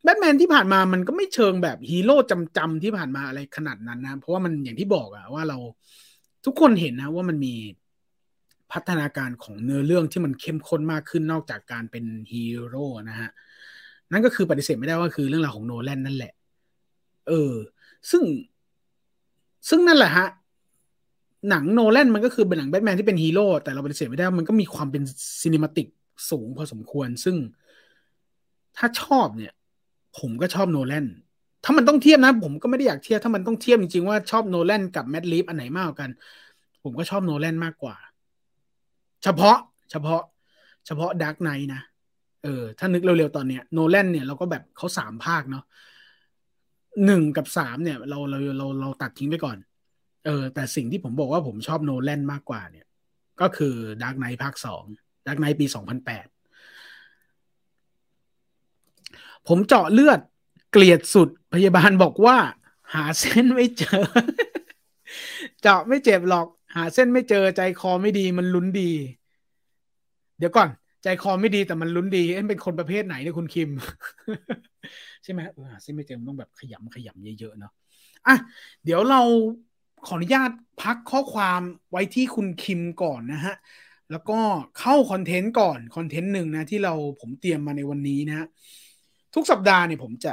[0.03, 5.59] แบทแมนที่ผ่านมามันก็ไม่เชิงแบบฮีโร่จำจำที่ผ่านมาอะไรขนาดนั้นนะ เพราะว่ามันอย่างที่บอกอะว่าเรา
[6.45, 7.55] ทุกคนเห็นนะว่ามันมี
[8.73, 13.31] พัฒนาการของเนื้อเรื่องที่มันเข้มข้นมากขึ้นนอกจากการเป็นฮีโร่นะฮะ
[14.13, 16.33] นั่นก็คือปฏิเสธไม่ได้ว่าคือเรื่องราวของโนแลนนั่นแหละ
[17.29, 17.53] เออ
[18.11, 18.23] ซึ่ง
[19.69, 20.29] ซึ่งนั่นแหละฮะ
[21.51, 25.03] หนังโนแลนมันก็คือเป็นหนังแบทแมนที่เป็นฮีโร่แต่เราปฏิเสธไม่ได้มันก็มีความเป็น
[25.41, 25.87] cinematic
[26.31, 27.37] สูงพอสมควร ซึ่ง
[28.77, 29.53] ถ้าชอบเนี่ย
[30.19, 31.07] ผมก็ชอบโนแลน
[31.65, 36.11] ถ้ามันต้องเทียบนะ ผมก็ไม่ได้อยากเทียบถ้ามันต้องเทียบจริงๆว่าชอบโนแลนกับแมดลิฟอันไหนมากกว่ากัน
[36.83, 37.97] ผมก็ชอบโนแลนมากกว่า
[39.23, 39.59] เฉพาะ
[39.91, 40.23] เฉพาะ
[40.87, 41.83] เฉพาะ Dark Knight นะ
[42.45, 45.65] เออถ้านึกเร็วๆตอนเนี้ยโนแลนเนี่ยเราก็แบบเขาสามภาคเนาะ
[47.07, 49.57] หนึ่งกับสามเนี่ย เราเราเราเราตัดทิ้งไปก่อน
[50.27, 52.87] เออ แต่สิ่งที่ผมบอกว่าผมชอบโนแลนมากกว่าเนี่ย
[53.41, 54.85] ก็คือ Dark Knight ภาคสอง
[55.27, 56.27] Dark Knight ปีสองพันแปด
[59.49, 60.21] ผมเจาะเลือด
[60.73, 62.37] เกลียดสุดพยาบาลบอกว่า
[62.95, 64.03] หาเส้นไม่เจอ
[65.63, 68.91] เจาะไม่เจ็บหรอก หาเส้นไม่เจอใจคอไม่ดีมันลุ้นดี
[70.39, 70.69] เดี๋ยวก่อน
[71.09, 73.71] ใจคอไม่ดีแต่มันลุ้นดีเอ็นเป็นคนประเภทไหนเนี่ยคุณคิม
[75.23, 77.73] ใช่ไหมเออซิมเจมต้องแบบขยำขยำเยอะๆเนาะ
[78.27, 78.37] อะ
[78.85, 79.23] เดี๋ยวเรา
[80.07, 80.51] ขออนุญาต
[80.83, 81.61] พักข้อความ
[81.91, 83.55] ไว้ที่คุณคิมก่อนนะฮะ
[84.11, 84.39] แล้วก็
[84.79, 88.47] เข้าคอนเทนต์ก่อน คอนเทนต์หนึ่งนะที่เราผมเตรียมมาในวันนี้นะฮะ
[89.35, 90.33] ทุกสัปดาห์เนี่ยผมจะ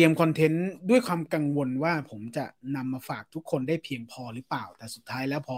[0.00, 2.44] ตรียมคอนเทนต์ด้วยความกังวลว่าผมจะ
[2.76, 5.56] นำมาฝากทุกคนได้เพียงพอหรือเปล่า แต่สุดท้ายแล้วพอ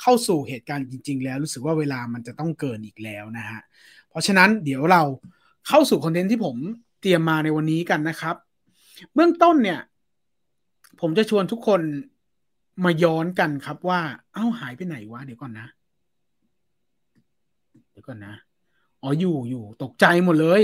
[0.00, 3.60] เข้าสู่เหตุการณ์จริง ๆ แล้วรู้สึกว่าเวลามันจะต้องเกินอีกแล้วนะฮะ
[4.10, 5.02] เพราะฉะนั้นเดี๋ยวเรา
[5.68, 6.56] เข้าสู่คอนเทนต์ที่ผม
[7.00, 8.36] เตรียมมาในวันนี้กันนะครับ
[9.14, 9.80] เบื้องต้นเนี่ย
[11.00, 11.80] ผมจะชวนทุกคน
[12.84, 14.00] มาย้อนกันครับว่า
[14.34, 15.66] เอ้าหายไปไหนวะเดี๋ยวก่อนนะ
[17.90, 18.34] เดี๋ยวก่อนนะ
[19.02, 20.62] อ๋ออยู่อยู่ตกใจหมดเลย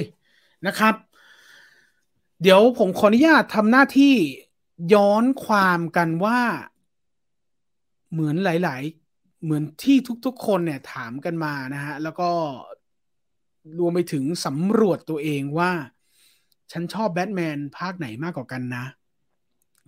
[0.67, 0.95] นะครับ
[2.43, 4.15] เดี๋ยวผมขออนุญาตทำหน้าที่
[4.95, 6.41] ย้อนความกันว่า
[8.13, 9.97] เหมือนหลาย ๆ เหมือนที่
[10.27, 12.31] ทุก ๆ คนเนี่ยถามกันมานะฮะ แล้วก็
[13.79, 15.73] รวมไปถึงสำรวจตัวเองว่า
[16.73, 18.85] ฉันชอบแบทแมนภาคไหนมากกว่ากันนะ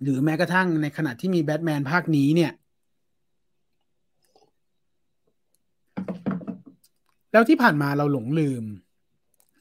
[0.01, 2.51] หรือแม้กระทั่งในขณะที่มีแบทแมนภาคนี้เนี่ย
[7.31, 8.63] แล้วที่ผ่านมาเราหลงลืม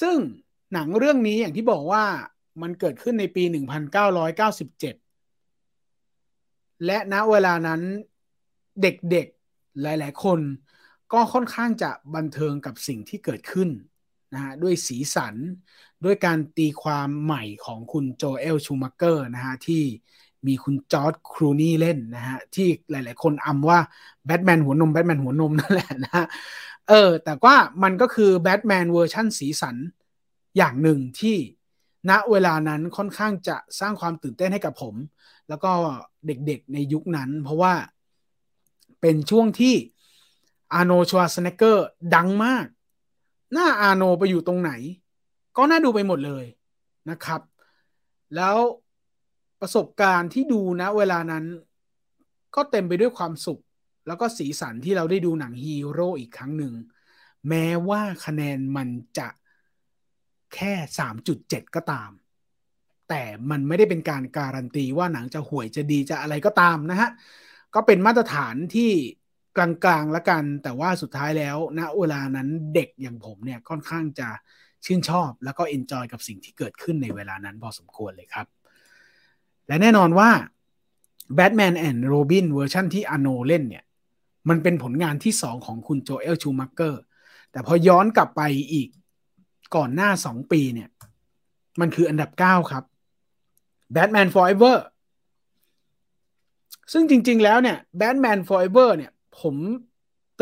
[0.00, 0.18] ซึ่ง
[0.72, 2.04] หนังเรื่องนี้อย่างที่บอกว่า
[2.62, 3.44] มันเกิดขึ้นในปี
[5.14, 7.80] 1997 และณเวลานั้น
[8.82, 10.40] เด็กๆหลายๆคน
[11.12, 13.68] ก็ค่อนข้างจะบันเทิงกับสิ่งที่เกิดขึ้น
[14.34, 15.34] นะฮะด้วยสีสัน
[16.04, 19.82] ด้วยการตีความใหม่ของคุณโจเอลชูมักเกอร์นะฮะที่
[20.46, 23.78] มีคุณจอร์จคลูนีย์เล่นนะฮะที่หลาย ๆ คนอำว่า
[24.26, 26.26] แบทแมนหัวนมแบทแมนหัวนมนั่นแหละนะฮะ
[26.88, 29.76] เออแต่ว่ามันก็คือแบทแมนเวอร์ชั่นสีสัน
[30.56, 31.36] อย่างหนึ่งที่
[32.10, 34.94] ณเวลานั้นค่อนข้างจะสร้างความตื่นเต้นให้กับผม
[35.48, 35.72] แล้วก็
[36.26, 37.74] เด็กๆในยุคนั้น เพราะว่า
[39.00, 39.74] เป็นช่วงที่
[40.74, 42.66] อาร์โนลด์ชวาร์เซเน็กเกอร์ดังมาก
[43.52, 44.72] หน้าอาร์โนลด์ไปอยู่ตรงไหน
[45.56, 46.44] ก็น่าดูไปหมดเลย
[47.10, 47.40] นะครับ
[48.36, 48.56] แล้ว
[49.60, 51.44] ประสบการณ์ที่ดูณเวลานั้น
[52.54, 53.60] ก็เต็มไปด้วยความสุข
[54.06, 56.74] แล้วก็สีสันที่เราได้ดูหนังฮีโร่อีกครั้งหนึ่ง
[57.48, 58.88] แม้ว่าคะแนนมัน
[59.18, 59.28] จะ
[60.54, 60.72] แค่
[61.24, 62.10] 3.7 ก็ตาม
[63.08, 67.10] แต่มันไม่ได้เป็นการการันตีว่าหนังจะห่วยจะดีจะอะไรก็ตามนะฮะ
[67.74, 68.90] ก็เป็นมาตรฐานที่
[69.56, 69.68] กลา
[70.00, 74.28] งๆละกัน แต่ว่าสุดท้ายแล้วณเวลานั้นเด็กอย่างผมเนี่ยค่อนข้างจะ
[74.84, 78.46] ชื่นชอบแล้วก็ enjoy กับสิ่งที่เกิดขึ้นในเวลานั้นพอสมควรเลยครับ
[79.68, 80.30] และแน่นอนว่า
[81.38, 83.84] Batman and Robin เวอร์ชันที่อโนเล่นเนี่ย
[84.48, 87.02] มันเป็นผลงานที่สองของคุณโจเอลชูมักเกอร์
[87.50, 88.88] แต่พอย้อนกลับไปอีก
[89.76, 90.88] ก่อนหน้าสองปีเนี่ย
[91.80, 92.84] มันคืออันดับเก้าครับ
[93.94, 94.76] Batman Forever
[96.92, 99.56] ซึ่งจริง ๆ แล้วเนี่ย Batman Forever เนี่ย ผม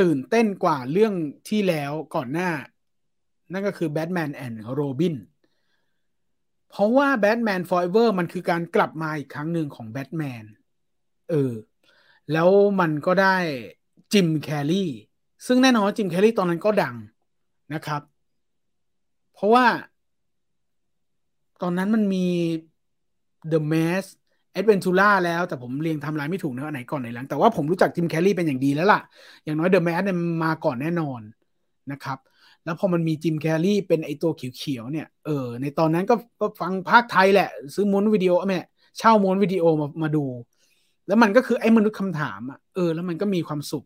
[0.00, 1.14] ตื่นเต้นกว่าเรื่อง
[1.48, 2.50] ที่แล้วก่อนหน้า
[3.52, 5.16] นั่นก็คือ Batman and Robin
[6.70, 10.44] เพราะว่า Batman Forever มันคือการกลับมาอีกครั้งหนึ่งของแบทแมน
[11.30, 11.52] เออ
[12.32, 12.48] แล้ว
[12.80, 13.36] มันก็ได้
[14.12, 14.90] จิมแคลรี่
[15.46, 16.96] ซึ่งแน่นอนจิมแคลรี่ตอนนั้นก็ดัง
[17.74, 18.02] นะครับ
[19.32, 19.66] เพราะว่า
[21.62, 22.26] ตอนนั้นมันมี
[23.52, 24.08] The Mask
[24.58, 29.00] Adventura แล้วแต่ผมเรียงทำลายไม่ถูกนะไหนก่อนไหนหลัง แต่ว่าผมรู้จักจิมแคลรี่เป็นอย่างดีแล้วล่ะ
[29.44, 31.20] อย่างน้อย The Mask เนี่ยมาก่อนแน่นอน
[31.92, 32.18] นะครับ
[32.64, 38.60] แล้วพอมันมีจิมแคลรี่เป็นไอตัวเขียวๆเนี่ยเออในตอนนั้นก็ก็ฟังภาคไทยแหละ ซื้อม้วนวิดีโอแม่
[38.98, 40.24] เช่าม้วนวิดีโอมามาดู
[41.06, 43.84] แล้วมันก็คือไอ้มนุษย์คำถามอะเออ แล้วมันก็มีความสุข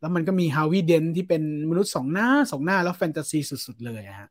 [0.00, 4.30] แล้วมันก็มีฮาวิเดนที่เป็นมนุษย์สองหน้าสองหน้าแล้วแฟนตาซีสุด ๆ เลยฮะ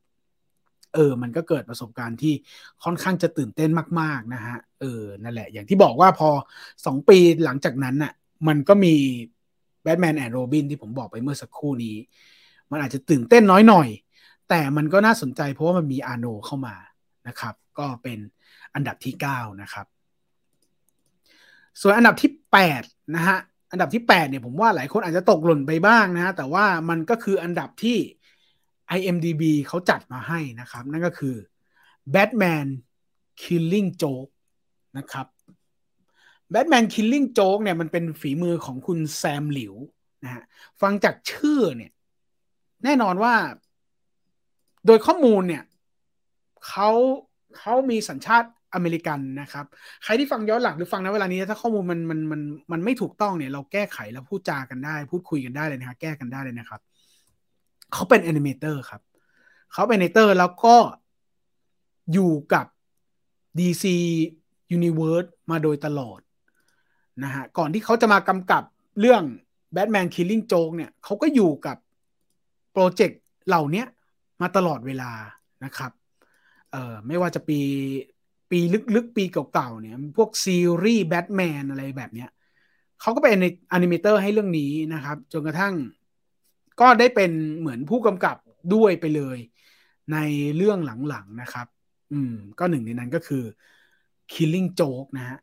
[0.95, 2.33] เออ มันก็เกิดประสบการณ์ที่
[2.83, 3.69] ค่อนข้างจะตื่นเต้น
[4.01, 6.29] มาก ๆ นะฮะ เออ นั่นแหละ อย่างที่บอกว่าพอ
[6.85, 8.13] สองปีหลังจากนั้นน่ะ
[8.47, 8.95] มันก็มี
[9.83, 11.95] แบทแมนแอนด์โรบินที่ผมบอกไปเมื่อสักครู่นี้
[12.71, 13.87] มันอาจจะตื่นเต้นน้อยหน่อย
[14.49, 16.75] แต่มันก็น่าสนใจเพราะว่ามันมีอาโนเข้ามา
[17.27, 18.19] นะครับ ก็เป็น
[18.75, 19.85] อันดับที่ 9 นะครับ
[21.81, 22.31] ส่วนอันดับที่
[22.73, 23.37] 8 นะฮะ
[23.71, 27.97] อันดับที่ 8 เนี่ยผมว่าหลายคนอาจจะตกหล่นไปบ้างนะแต่ว่ามันก็คืออันดับที่
[28.97, 31.35] IMDB เขาจัดมาให้นะครับ นั่นก็คือ
[32.13, 32.67] Batman
[33.41, 34.31] Killing Joke
[34.97, 35.27] นะครับ
[36.53, 39.75] Batman Killing Joke เนี่ยมันเป็นฝีมือของคุณแซมลิว
[40.23, 40.43] นะฮะ
[40.81, 41.91] ฟังจากชื่อเนี่ย
[42.83, 43.33] แน่นอนว่า
[44.85, 45.63] โดยข้อมูลเนี่ย
[46.67, 46.89] เขา
[47.57, 49.65] เขามีสัญชาติอเมริกันนะครับ
[50.03, 52.41] ใครที่ฟังย้อนหลังหรือฟังในเวลานี้ ถ้าข้อมูลมันมันมัน
[52.71, 56.81] มันไม่ถูกต้องเนี่ย เราแก้ไขแล้วพูดจากันได้ พูดคุยกันได้เลยนะครับแก้กันได้เลยนะครับ
[57.95, 59.01] เขาเป็น animator ครับ
[59.73, 60.75] เขาเป็น animator แล้วก็
[62.13, 62.65] อยู่กับ
[63.59, 63.85] DC
[64.77, 66.19] Universe มาโดยตลอด
[67.23, 68.63] นะฮะก่อนที่เขาจะมากำกับ
[68.99, 69.23] เรื่อง
[69.75, 71.77] Batman Killing Joke เนี่ยเขาก็อยู่กับ
[72.71, 73.83] โปรเจกต์เหล่านี้
[74.41, 75.11] มาตลอดเวลา
[75.65, 75.91] นะครับ
[76.71, 77.59] เอ่อไม่ว่าจะปี
[78.51, 78.59] ปี
[78.95, 82.29] ลึกๆ ปีเก่าๆเนี่ยพวกซีรีส์แบทแมนอะไรแบบเนี้ย
[83.01, 83.37] เขาก็เป็น
[83.73, 85.73] อนิเมเตอร์ให้เรื่องนี้นะครับ จนกระทั่ง
[86.81, 88.37] ก็ได้เป็นเหมือนผู้กำกับ
[88.73, 89.37] ด้วยไปเลย
[90.13, 90.17] ใน
[90.55, 90.79] เรื่อง
[91.09, 91.67] หลังๆนะครับ
[92.13, 93.43] อืม ก็หนึ่งในนั้นก็คือ
[94.33, 95.37] Killing Joke นะฮะ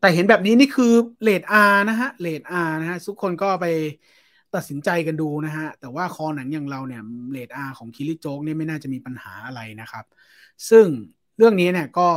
[0.00, 0.92] แต่เห็นแบบนี้นี่คือ
[1.22, 3.66] เรท R นะฮะเรท R นะฮะทุกคนก็ไป
[4.54, 7.02] ตัดสินใจกันดูนะฮะ แต่ว่าคอหนังอย่างเราเนี่ย
[7.32, 10.04] เรท R ของ Killing Joke เนี่ยไม่น่าจะมีปัญหาอะไรนะครับ
[10.70, 10.86] ซึ่ง
[11.36, 12.08] เรื่องนี้เนี่ยก็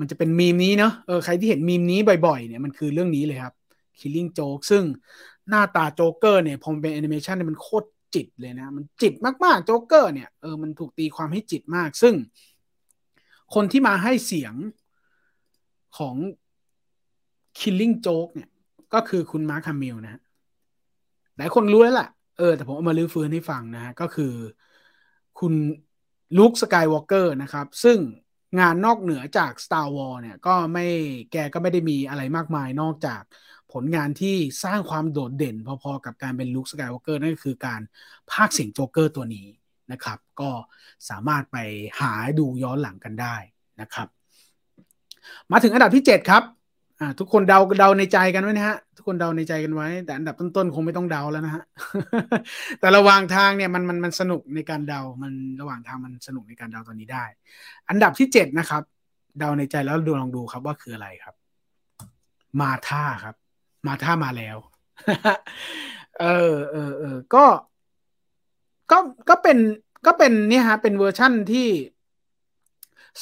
[0.00, 3.54] มันจะเป็นมีมนี้เนาะเออใครที่เห็นมีมนี้บ่อยๆ เนี่ยมันคือเรื่องนี้เลยครับ
[3.98, 4.84] Killing Joke ซึ่ง
[5.48, 9.12] หน้าตาโจ๊กเกอร์เนี่ยพอมันเป็นแอนิเมชันเนี่ยมันโคตรจิตเลยนะ มันจิต
[9.44, 12.14] มากๆโจ๊กเกอร์เนี่ยเออมันถูกตีความให้จิตมาก ซึ่ง
[13.54, 14.54] คนที่มาให้เสียง
[15.98, 16.16] ของ
[17.58, 18.50] Killing Joke เนี่ย
[18.94, 20.20] ก็คือคุณมาร์คฮามิลนะ
[21.36, 22.08] หลายคนรู้แล้วล่ะ
[22.38, 24.32] เออ แต่ผมเอามารื้อฟื้นให้ฟังนะฮะ ก็คือ
[25.40, 25.54] คุณ
[26.38, 27.98] ลุคสกายวอล์กเกอร์นะครับ ซึ่ง
[28.60, 30.86] งานนอกเหนือจาก Star Wars เนี่ย ก็ไม่
[31.32, 33.22] แกก็ไม่ได้มีอะไรมากมายนอกจาก
[33.74, 37.80] ผลงานที่สร้างความโดดเด่น พอๆ กับการเป็นลุคสกายวอล์กเกอร์นั่นก็คือการ
[38.30, 39.46] พากย์เสียงโจ๊กเกอร์ตัวนี้
[39.92, 40.50] นะครับ ก็
[41.08, 41.56] สามารถไป
[42.00, 43.36] หาดูย้อนหลังกันได้
[43.80, 44.08] นะครับ
[45.52, 46.42] มาถึงอันดับที่ 7 ครับ
[47.18, 51.64] ทุกคนเดาเดาในใจกันไว้นะฮะ ทุกคนเดาในใจกันไว้ แต่อันดับต้นๆคงไม่ต้องเดาแล้วนะฮะ
[52.80, 57.24] แต่ระหว่างทางเนี่ยมันมันมันสนุกในการเดา มันระหว่างทางมันสนุกในการเดาตอนนี้ได้
[57.88, 58.82] อันดับที่เจ็ดนะครับ
[59.38, 61.34] เดาในใจแล้วดูลองดูครับว่าคืออะไรครับ
[62.60, 63.34] มาร์ธาครับ
[63.86, 64.56] มาร์ธามาแล้ว
[66.20, 67.44] เออเออเออก็
[68.90, 68.98] ก็
[69.28, 69.58] ก็เป็น
[70.06, 71.68] ก็เป็นเนี่ยฮะ เป็นเวอร์ชั่นที่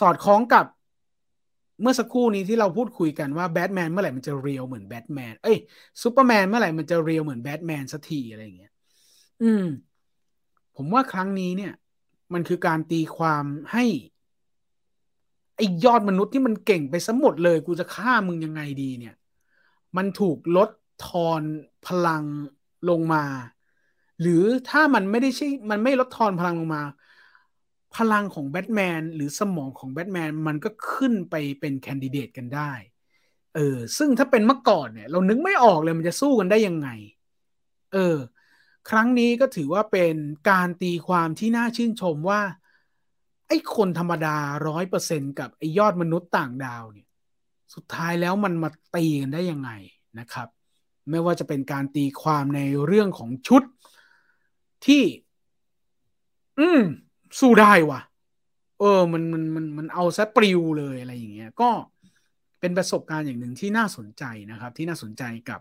[0.01, 0.67] สอดคล้องกับ
[1.81, 5.59] เมื่อสักครู่นี้ที่เราพูดคุยกันว่าแบทแมนเมื่อไหร่มันจะ real เหมือนแบทแมน เอ้ย
[6.03, 8.73] ซูเปอร์แมนเมื่อไหร่มันจะ real เหมือนแบทแมนสักทีอะไรอย่างเงี้ย
[9.43, 9.65] อืม
[10.77, 11.73] ผมว่าครั้งนี้เนี่ย
[12.35, 13.85] มันคือการตีความให้
[15.57, 19.15] ไอ้ยอดมนุษย์ที่มันเก่งไปสมหมดเลย กูจะฆ่ามึงยังไงดีเนี่ย
[19.97, 20.71] มันถูกลด
[21.07, 21.43] ทอน
[21.87, 22.25] พลัง
[22.89, 23.25] ลงมา
[24.21, 26.83] หรือถ้ามันไม่ได้ใช่มันไม่ลดทอนพลังลงมา
[27.97, 32.73] พลังของแบทแมนหรือสมองของแบทแมนมันก็ขึ้นไปเป็นแคนดิเดตกันได้
[33.55, 36.89] เออซึ่งถ้าเป็นเมื่อก่อนเนี่ย เรานึกไม่ออกเลยมันจะสู้กันได้ยังไง
[37.93, 38.17] เออ
[38.91, 40.15] ครั้งนี้ก็ถือว่าเป็น
[40.51, 42.41] การตีความที่น่าชื่นชมว่า
[43.49, 44.37] ไอ้คนธรรมดา
[44.69, 47.07] ร้อยเปอร์เซ็นกับไอ้ยอดมนุษย์ต่างดาวเนี่ย
[47.75, 49.71] สุดท้ายแล้วมันมาตีกันได้ยังไง
[50.19, 50.49] นะครับ
[51.11, 53.63] ไม่ว่าจะเป็นการตีความในเรื่องของชุด
[54.87, 55.03] ที่
[56.59, 56.83] อืม
[57.41, 58.01] สู้ได้ว่ะ
[58.79, 61.71] เออ มันมันมันมันเอาซะปลิวเลยอะไรอย่างเงี้ย ก็
[62.61, 65.61] เป็นประสบการณ์อย่างหนึ่งที่น่าสนใจนะครับ ที่น่าสนใจกับ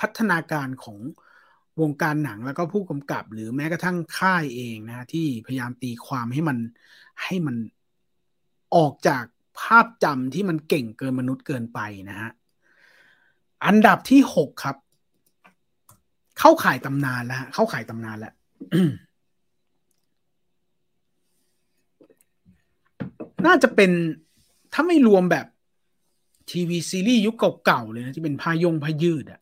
[0.00, 0.98] พัฒนาการของ
[1.80, 6.58] วงการหนังแล้วก็ผู้กำกับ หรือแม้กระทั่งค่ายเองนะที่พยายามตีความให้มัน
[7.22, 7.56] ให้มัน
[8.76, 9.24] ออกจาก
[9.60, 12.30] ภาพจำที่มันเก่งเกินมนุษย์เกินไปนะฮะ
[13.66, 14.76] อันดับที่หกครับ
[16.38, 18.34] เข้าข่ายตำนานแล้วเข้าข่ายตำนานแล้ว
[23.46, 23.90] น่าจะเป็น
[24.72, 25.46] ถ้าไม่รวมแบบ
[26.50, 29.40] ทีวีซีรีส์ยุคเก่าๆเลยนะ ที่เป็นพายงพายืดอะ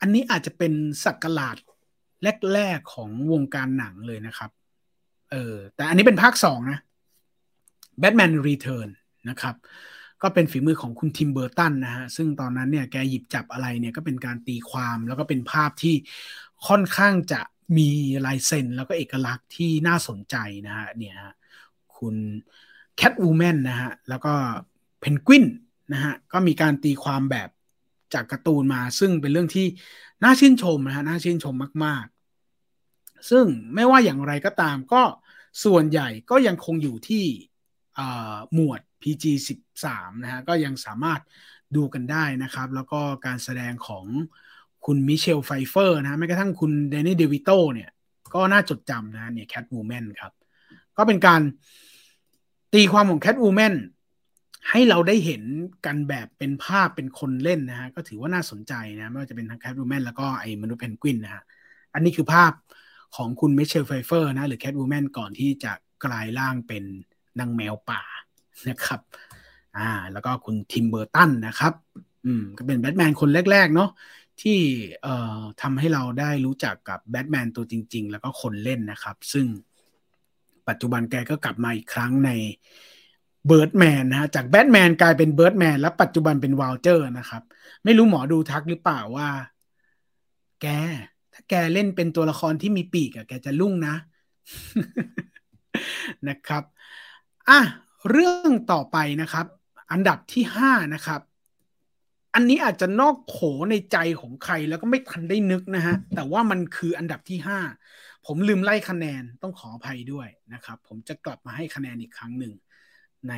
[0.00, 0.72] อันนี้อาจจะเป็น
[1.04, 1.56] สักลาด
[2.52, 4.50] แรกๆของวงการหนังเลยนะครับ
[5.30, 6.78] เออ แต่อันนี้เป็นภาคสองนะ
[8.02, 8.88] Batman Return
[9.30, 9.54] นะครับ
[10.22, 15.94] ก็เป็นฝีมือของคุณทิมเบอร์ตันนะฮะซึ่งตอนนั้นเนี่ยแกหยิบจับอะไรเนี่ยก็เป็นการตีความแล้วก็เป็นภาพที่
[16.66, 17.40] ค่อนข้างจะ
[17.78, 17.90] มี
[18.26, 20.36] ลายเซ็นแล้วก็เอกลักษณ์ที่น่าสนใจ
[20.66, 21.16] นะฮะเนี่ย
[21.96, 22.14] คุณ
[22.96, 24.34] แคทวูแมนนะฮะแล้วก็
[25.00, 25.44] เพนกวิน
[25.92, 27.48] นะฮะก็มีการตีความแบบ
[28.14, 29.66] จากการ์ตูนมา ซึ่งเป็นเรื่องที่
[30.24, 32.04] น่าชื่นชมนะฮะน่าชื่นชมมาก
[32.66, 33.44] ๆ ซึ่ง
[33.74, 35.02] ไม่ว่าอย่างไรก็ตามก็
[35.64, 37.24] ส่วนใหญ่ก็ยังคงอยู่ที่
[38.54, 39.24] หมวด PG
[39.76, 41.20] 13นะฮะก็ยังสามารถ
[41.76, 44.06] ดูกันได้นะครับ แล้วก็การแสดงของ
[44.86, 47.90] คุณมิเชลไฟเฟอร์นะแม้กระทั่งคุณเดนนี่เดวิโตเนี่ย
[48.34, 50.32] ก็น่าจดจำนะเนี่ยแคทวูแมนครับ
[50.96, 51.40] ก็เป็นการ
[52.74, 53.74] ตีความของแคทวูแมน
[54.70, 55.42] ให้เราได้เห็น
[55.86, 61.42] กันแบบเป็นภาพเป็นคนเล่นนะฮะ ก็ถือว่าน่าสนใจนะไม่ว่าจะเป็นทั้งแคทวูแมนแล้วก็ไอ้มนุษย์เพนกวินนะฮะ
[61.94, 62.52] อันนี้คือภาพ
[63.16, 65.72] ของคุณมิเชลไฟเฟอร์นะ หรือแคทวูแมนก่อนที่จะ
[66.04, 66.84] กลายร่างเป็น
[67.38, 68.02] นางแมวป่า
[68.68, 69.00] นะครับ
[69.78, 71.72] อ่าแล้วก็คุณทิมเบอร์ตันนะครับ
[72.26, 73.90] อืมก็เป็นแบทแมนคนแรก ๆ เนาะ
[74.40, 74.58] ที่
[75.02, 79.46] เอ่อทำให้เราได้รู้จักกับแบทแมนตัวจริง ๆ แล้วก็คนเล่นนะครับ ซึ่ง
[80.68, 82.30] ปัจจุบันแกก็กลับมาอีกครั้งใน
[83.46, 87.42] เบิร์ดแมนนะฮะจากแบทแมนกลายเป็นเบิร์ดแมนแล้วปัจจุบันเป็นวัลเจอร์นะครับ
[87.84, 89.28] ไม่รู้หมอดูทักหรือเปล่าว่า
[90.62, 90.66] แก
[91.32, 93.94] ถ้าแกเล่นเป็นตัวละครที่มีปีกอะแกจะรุ่งนะ
[96.28, 96.62] นะครับ
[97.48, 97.60] อะ
[98.10, 99.46] เรื่องต่อไปนะครับ
[99.92, 101.20] อันดับที่ห้านะครับ
[102.34, 103.38] อันนี้อาจจะนอกโข
[103.70, 107.60] ในใจของใครแล้วก็ไม่ทันได้นึกนะฮะ แต่ว่ามันคืออันดับที่ห้า
[108.26, 112.52] ผมลืมไล่คะแนนต้องขออภัยด้วยนะครับ ผมจะกลับมาให้คะแนนอีกครั้งหนึ่ง
[113.28, 113.34] ใน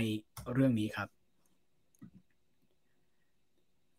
[0.52, 1.08] เรื่องนี้ครับ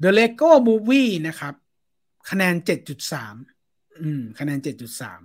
[0.04, 1.54] The Lego Movie นะครับ
[2.30, 2.56] คะแนน
[3.28, 4.60] 7.3 อืม คะแนน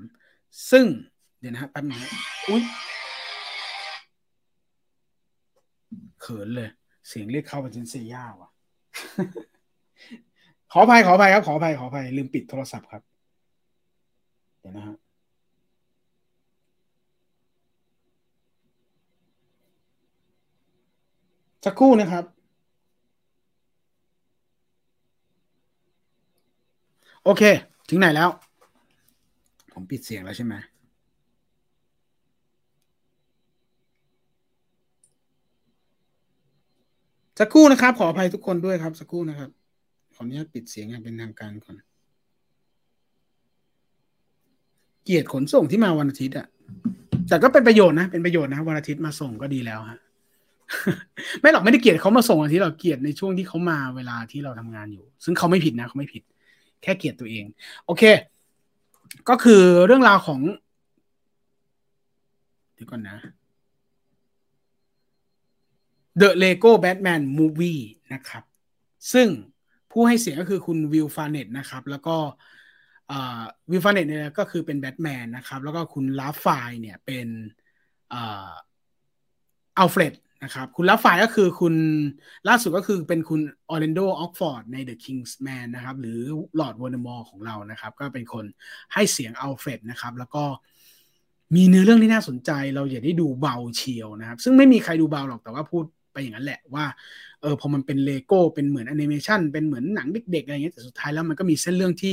[0.00, 0.86] 7.3 ซึ่ง
[1.40, 2.00] เดี๋ยวนะฮะแป๊บนึง
[2.48, 2.62] อุ้ย
[6.20, 6.68] เขินเลย
[7.09, 8.51] เสียงเรียกเข้าเป็นเซนเซียว่ะ
[10.72, 13.02] ขออภัยขออภัยครับ ขออภัยขออภัยลืมปิดโทรศัพท์ครับ
[14.60, 14.97] เดี๋ยวนะฮะ
[21.64, 22.24] สักครู่นะครับ
[27.24, 27.43] โอเค
[27.88, 28.30] ถึงไหนแล้ว
[29.72, 30.55] ผมปิดเสียงแล้วใช่ไหม
[37.38, 39.50] สักครู่นะครับ ขออภัยทุกคนด้วยครับ สักครู่นะครับ
[40.14, 41.74] ขออนุญาตปิดเสียงอย่างเป็นทางการก่อน
[45.04, 46.46] เกียรติขนส่งที่มาวันอาทิตย์อะ
[47.28, 49.98] แต่ก็เป็นประโยชน์นะ เป็นประโยชน์นะวันอาทิตย์มาส่งก็ดีแล้วฮะ
[51.40, 56.22] ไม่หรอกไม่ได้เกลียดเขามาส่งอาทิตย์เราเกลียดในช่วงที่เขามาเวลาที่เราทำงานอยู่ ซึ่งเขาไม่ผิดนะเขาไม่ผิด
[56.82, 57.44] แค่เกลียดตัวเอง
[57.86, 58.02] โอเค
[59.28, 60.40] ก็คือเรื่องราวของ
[62.74, 63.16] เดี๋ยวก่อนนะ
[66.20, 67.82] The Lego Batman Movie
[68.12, 68.43] นะครับ
[69.12, 69.28] ซึ่ง
[69.90, 72.16] ผู้ให้เสียงก็คือคุณวิลฟาเนตนะครับ แล้วก็
[73.70, 77.26] วิลฟาเนตเนี่ยก็คือเป็นแบทแมนนะครับ แล้วก็คุณลาฟายเนี่ยเป็น
[78.12, 80.14] อัลเฟรด
[80.44, 81.74] นะครับ คุณลาฟายก็คือคุณ
[82.48, 83.40] ล่าสุดก็คือเป็นคุณ
[83.70, 86.18] ออร์แลนโดออกซ์ฟอร์ดใน The Kingsman นะครับ หรือ
[86.60, 88.44] ลอร์ดโวลเดอมอร์ของเรานะครับ ก็เป็นคน
[88.94, 90.44] ให้เสียงอัลเฟรดนะครับ แล้วก็
[91.56, 95.84] มีเนื้อเรื่องที่น่าสนใจ เราอย่าได้ดูเบาเชียวนะครับ ซึ่งไม่มีใครดูเบาหรอกแต่ว่าพูด
[96.16, 96.84] ไปอย่างนั้นแหละว่า
[97.43, 102.12] เออพอมันเป็นเลโก้เป็นเหมือนแอนิเมชันเป็นเหมือนหนังเด็กๆอะไรเงี้ยแต่สุดท้ายแล้วมันก็มีเส้นเรื่องที่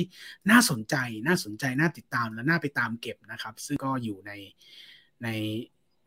[0.50, 4.32] น่าสนใจน่าสนใจน่าติดตามและน่าไปตามเก็บนะครับ ซึ่งก็อยู่ใน
[5.24, 5.28] ใน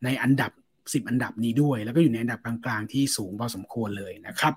[0.05, 0.53] ในอันดับ
[0.83, 4.55] 10 อันดับนี้ด้วย แล้วก็อยู่ในอันดับกลางๆที่สูงพอสมควรเลยนะครับ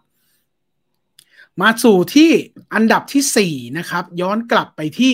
[1.62, 2.32] มาสู่ที่
[2.74, 5.14] อันดับที่4นะครับ ย้อนกลับไปที่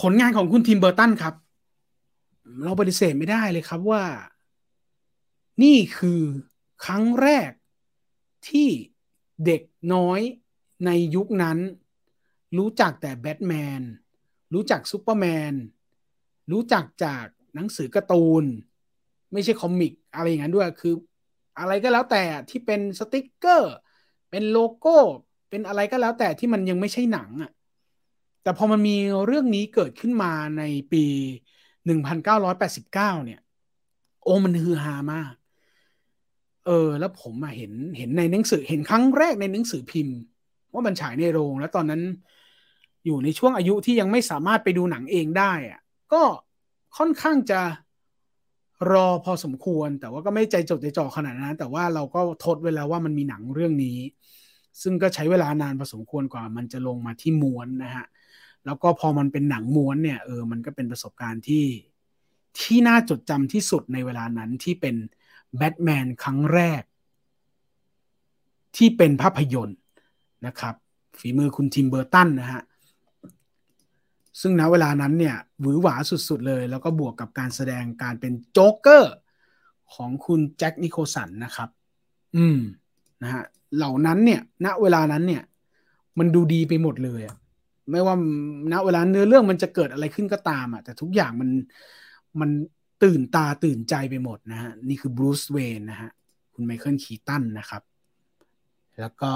[0.00, 1.34] ผลงานของคุณทีมเบอร์ตันครับ
[2.64, 4.02] เราปฏิเสธไม่ได้เลยครับว่า
[5.62, 6.22] นี่คือ
[6.84, 7.50] ครั้งแรก
[8.48, 8.68] ที่
[9.46, 9.62] เด็ก
[9.94, 10.20] น้อย
[10.86, 11.58] ในยุคนั้น
[12.58, 13.82] รู้จักแต่แบทแมน
[14.54, 15.54] รู้จักซูเปอร์แมน
[16.52, 17.24] รู้จักจาก
[17.54, 18.44] หนังสือการ์ตูน
[19.32, 20.94] ไม่ใช่ comic อะไรอย่างนั้นด้วย คือ
[21.58, 23.74] อะไรก็แล้วแต่ที่เป็นสติกเกอร์
[24.30, 24.96] เป็นโลโก้
[25.50, 27.52] เป็นอะไรก็แล้วแต่ที่มันยังไม่ใช่หนังอะ่ะ
[28.42, 28.96] แต่พอมันมี
[29.26, 30.62] เรื่องนี้เกิดขึ้นมาใน
[30.92, 31.04] ปี
[31.86, 33.40] 1989 เนี่ย
[34.22, 35.32] โอ้มันฮือฮามาก
[36.66, 40.16] เออ แล้วผมมาเห็นเห็นในหนังสือเห็นครั้งแรกในหนังสือพิมพ์
[40.72, 42.02] ว่ามันฉายในโรง แล้วตอนนั้น
[43.06, 45.80] อยู่ในช่วงอายุที่ยังไม่สามารถไปดูหนังเองได้อะ
[46.12, 46.22] ก็
[46.98, 47.60] ค่อนข้างจะ
[48.92, 53.98] รอพอสมควร แต่ว่าก็ไม่ใจจดใจจ่อขนาดนั้น แต่ว่าเราก็ทดไว้แล้วว่ามันมีหนังเรื่องนี้
[54.82, 58.06] ซึ่งก็ใช้เวลานานพอสมควรกว่า มันจะลงมาที่ม้วนนะฮะ
[58.66, 61.66] แล้วก็พอมันเป็นหนังม้วนเนี่ยเออมันก็เป็นประสบการณ์ที่
[62.60, 64.96] ที่น่าจดจำที่สุดในเวลานั้นที่เป็น
[65.56, 66.82] แบทแมนครั้งแรก
[68.76, 69.78] ที่เป็นภาพยนตร์
[70.46, 70.74] นะครับ
[71.18, 72.62] ฝีมือคุณทิมเบอร์ตันนะฮะ
[74.40, 75.94] ซึ่งณเวลานั้นเนี่ยหวือหวา
[76.28, 79.14] สุดๆเลย แล้วก็บวกกับการแสดงการเป็นโจ๊กเกอร์
[79.94, 81.68] ของคุณแจ็คนิโคลสันนะครับ
[82.36, 82.58] อืม
[83.22, 83.42] นะฮะ
[83.76, 85.42] เหล่านั้นเนี่ย ณเวลานั้นเนี่ย
[86.18, 87.22] มันดูดีไปหมดเลย
[87.90, 88.16] ไม่ว่า
[88.72, 91.50] ณเวลาเนื้อเรื่องมันจะเกิดอะไรขึ้นก็ตามอะแต่ทุกอย่างมัน
[92.40, 92.50] มัน
[93.04, 96.10] ตื่นตาตื่นใจไปหมดนะฮะ นี่คือบรูซเวนนะฮะ
[96.54, 97.82] คุณไมเคิลคีตันนะครับ
[99.00, 99.32] แล้วก็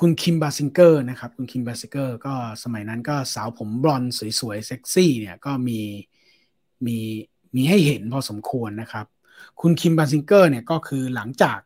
[0.04, 5.80] ุณคิมบาซิงเกอร์นะครับ คุณคิมบาซิงเกอร์ก็สมัยนั้นก็สาวผมบลอนด์สวยๆ เซ็กซี่เนี่ยก็มี
[6.86, 6.98] มี
[7.54, 9.06] มีให้เห็นพอสมควรนะครับ
[9.60, 11.58] คุณคิมบาซิงเกอร์เนี่ยก็คือหลังจาก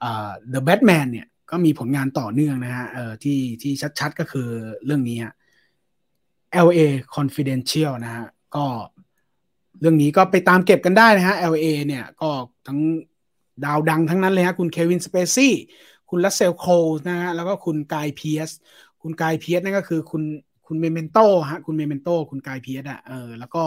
[0.00, 2.86] เอ่อ The Batman เนี่ยก็มีผลงานต่อเนื่องนะฮะ
[3.22, 4.48] ที่ที่ชัดๆก็คือ
[4.84, 5.18] เรื่องนี้
[6.66, 6.80] LA
[7.16, 8.26] Confidential นะฮะ
[8.56, 8.64] ก็
[9.80, 12.30] เรื่องนี้ก็ไปตามเก็บกันได้นะฮะ LA เนี่ยก็
[12.66, 12.80] ทั้ง
[13.64, 15.54] ดาวดังทั้งนั้นเลยฮะคุณเควินสเปซี่
[16.10, 18.50] คุณรัสเซลโครว์ะฮะแล้วก็คุณกายเพียส
[19.02, 20.22] คุณกายเพียสนั่นก็คือคุณ
[20.66, 21.18] คุณเมเมนโต
[21.50, 23.62] ฮะคุณเมเมนโตคุณกายเพียสอะเออแล้วก็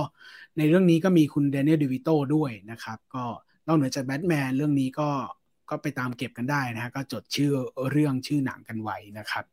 [0.57, 3.23] ในเรื่องนี้ก็มีคุณแดนนี่เดอวิโตด้วยนะครับ ก็
[3.67, 5.09] นอกเหนือจากแบทแมนเรื่องนี้ก็
[5.69, 7.51] ก็ไปตามเก็บกันได้นะฮะก็จดชื่อ
[7.91, 9.45] เรื่องชื่อหนังกันไว้นะครับ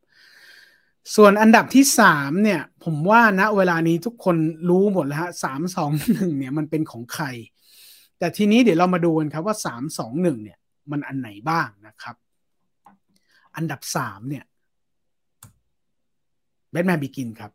[1.15, 4.35] ส่วนอันดับที่สามเนี่ย ผมว่าณเวลานี้ทุกคน
[4.69, 7.25] รู้หมดแล้วฮะสามสองหนึ่งเนี่ยมันเป็นของใคร
[8.19, 10.59] แต่ทีนี้เดี๋ยวเรามาดูกันครับว่าสามสองหนึ่งเนี่ย
[10.91, 12.15] มันอันไหนบ้างนะครับ
[13.55, 14.43] อันดับสามเนี่ย
[16.71, 17.51] แบทแมนบิกินครับ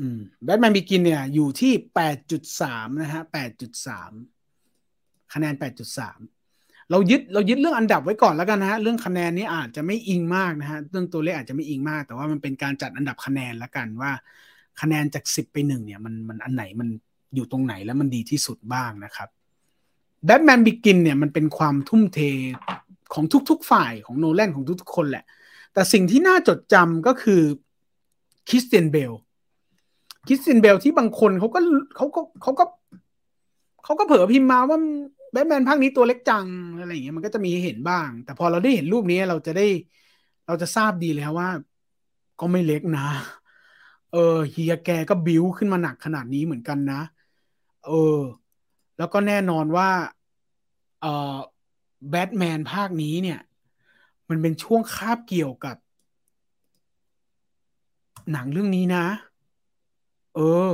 [0.00, 4.12] อืมแบทแมนบิกินเนี่ย อยู่ที่แปดจุดสามนะฮะแปดจุดสาม
[5.32, 6.18] คะแนนแปดจุดสาม
[6.90, 14.10] เรายึดเรายึดเรื่องอันดับไว้ก่อนแล้วกันนะฮะเรื่องคะแนนนี้อาจจะไม่อิงมากนะฮะเรื่องตัวเลขอาจจะไม่อิงมาก แต่ว่ามันเป็นการจัดอันดับคะแนนแล้วกันว่า
[14.80, 16.88] คะแนนจากสิบไปหนึ่งเนี่ยมันมันอันไหนมัน
[17.34, 19.28] อยู่ตรงไหนแล้วมันดีที่สุดบ้างนะครับ
[20.24, 22.18] แบทแมนบิกินเนี่ยมันเป็นความทุ่มเท
[23.14, 25.24] ของทุก ๆ ฝ่ายของโนแลนของทุกๆคนแหละ
[25.72, 27.40] แต่สิ่งที่น่าจดจำก็คือ
[28.48, 29.12] คริสเตียนเบล
[30.26, 31.60] คริสเตียนเบลที่บางคนเขาก็
[31.96, 32.64] เขาก็เขาก็
[33.84, 34.78] เขาก็เผอพิมพ์มาว่า
[35.32, 36.46] แบทแมนภาคนี้ตัวเล็กจัง
[36.78, 39.66] อะไรอย่างเงี้ยมันก็จะมีเห็นบ้าง แต่พอเราได้เห็นรูปนี้เราจะได้
[40.46, 41.48] เราจะทราบดีเลยว่า
[42.40, 43.06] ก็ไม่เล็กนะ
[44.12, 47.00] เออเฮียแกก็บิ้วขึ้นมาหนักขนาดนี้เหมือนกันนะ
[47.86, 48.18] เออ
[48.98, 49.90] แล้วก็แน่นอนว่า
[51.00, 51.36] เออ
[52.10, 53.40] แบทแมนภาคนี้เนี่ย
[54.28, 55.76] มันเป็นช่วงคาบเกี่ยวกับ
[58.32, 59.04] หนังเรื่องนี้นะ
[60.34, 60.70] เออ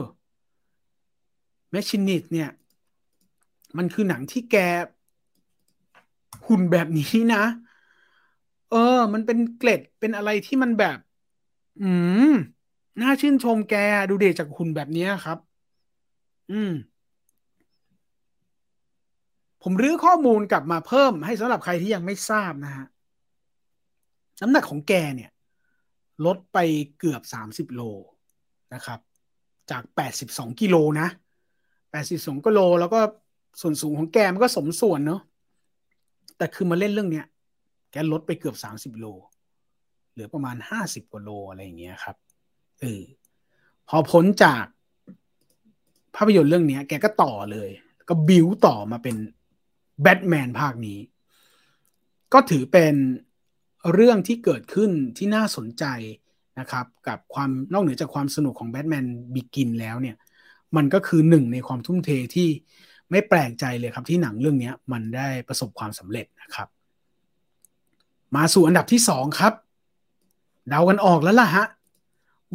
[1.70, 2.50] แมชชินิตเนี่ย
[3.78, 4.56] มันคือหนังที่แก
[6.46, 7.44] หุ่นแบบนี้นะ
[8.70, 10.98] เออ มันเป็นเกล็ดเป็นอะไรที่มันแบบ
[11.82, 11.90] อื
[12.30, 12.32] ม
[13.02, 13.74] น่าชื่นชมแก
[14.10, 15.38] ดูเดชจากหุ่นแบบนี้ครับ
[16.50, 16.72] อืม
[19.62, 22.86] ผมรื้อข้อมูลกลับมาเพิ่มให้สำหรับใครที่ยังไม่ทราบนะฮะ
[24.40, 25.30] น้ำหนักของแกเนี่ย
[26.26, 26.58] ลดไป
[26.98, 27.82] เกือบสามสิบโล
[28.74, 28.98] นะครับ
[29.70, 31.08] จากแปดสิบสองกิโลนะ
[31.90, 33.00] แปดสิบสองกิโลแล้วก็
[33.60, 35.20] ส่วนสูงของแกมันก็สมส่วนเนาะ
[36.38, 37.26] แต่คือมาเล่นเรื่องเนี้ย
[37.90, 39.06] แกลดไปเกือบสามสิบโล
[40.12, 42.16] เหลือประมาณห้าสิบกว่าโลอะไรอย่างเงี้ยครับ
[42.80, 43.02] เออ
[43.88, 44.64] พอพ้นจาก
[46.14, 47.70] ภาพยนตร์เรื่องนี้แกก็ต่อเลย
[48.08, 49.16] ก็บิวต่อมาเป็น
[50.02, 50.98] แบทแมนภาคนี้
[52.32, 52.94] ก็ถือเป็น
[53.92, 55.84] เรื่องที่เกิดขึ้นที่น่าสนใจ
[56.60, 60.16] นะครับ กับความนอกเหนือจากความสนุกของแบทแมนบิกินแล้วเนี่ย
[60.76, 62.48] มันก็คือหนึ่งในความทุ่มเทที่
[63.10, 66.68] ไม่แปลกใจเลยครับที่หนังเรื่องนี้มันได้ประสบความสำเร็จนะครับ
[68.36, 69.52] มาสู่อันดับที่สองครับ
[70.68, 71.64] เดากันออกแล้วล่ะฮะ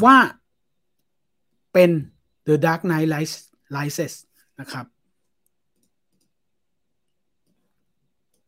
[0.04, 0.16] ว่า
[1.74, 1.90] เป็น
[2.48, 3.10] The Dark Knight
[3.76, 4.14] Rises
[4.60, 4.86] นะครับ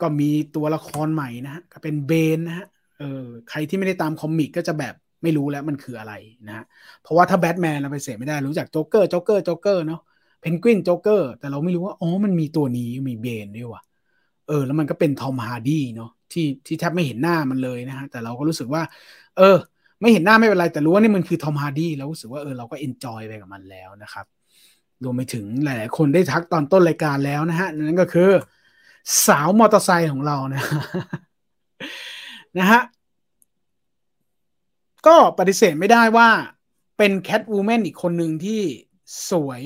[0.02, 2.68] ก็มีตัวละครใหม่นะฮะก็เป็นเบนนะฮะ
[3.00, 6.14] เออใครที่ไม่ได้ตามคอมิกก็จะแบบไม่รู้แล้วมันคืออะไร
[6.48, 6.66] นะ
[7.02, 10.02] เพราะว่าถ้าแบทแมนเราปฏิเสธไม่ได้รู้จักโจ๊กเกอร์โจ๊กเกอร์โจ๊กเกอร์เนาะ
[10.42, 13.82] เพนกวินโจ๊กเกอร์แต่เราไม่รู้ว่า อ๋อ มันมีตัวนี้มีเบนด้วยว่ะ
[14.48, 18.82] เออ แล้วมันก็เป็นทอมฮาร์ดี้เนาะที่ที่แทบไม่เห็นหน้ามันเลยนะฮะ แต่เราก็รู้สึกว่า
[19.38, 19.58] เออ
[20.02, 24.26] ไม่เห็นหน้าไม่เป็นไร แต่รู้ว่านี่มันคือทอมฮาร์ดี้แล้วรู้สึกว่าเออเราก็ enjoy ไปกับมันแล้วนะครับ
[25.04, 28.30] รวมไปถึงหลาย ๆ คนได้ทักตอนต้นรายการแล้วนะฮะ นั่นก็คือ
[29.26, 30.64] สาวมอเตอร์ไซค์ของเรานะ
[32.60, 32.82] นะฮะ
[35.08, 36.30] ก็ปฏิเสธไม่ได้ว่า
[36.98, 38.62] เป็นแคทวูแมนอีกคนหนึ่งที่
[39.30, 39.62] สวย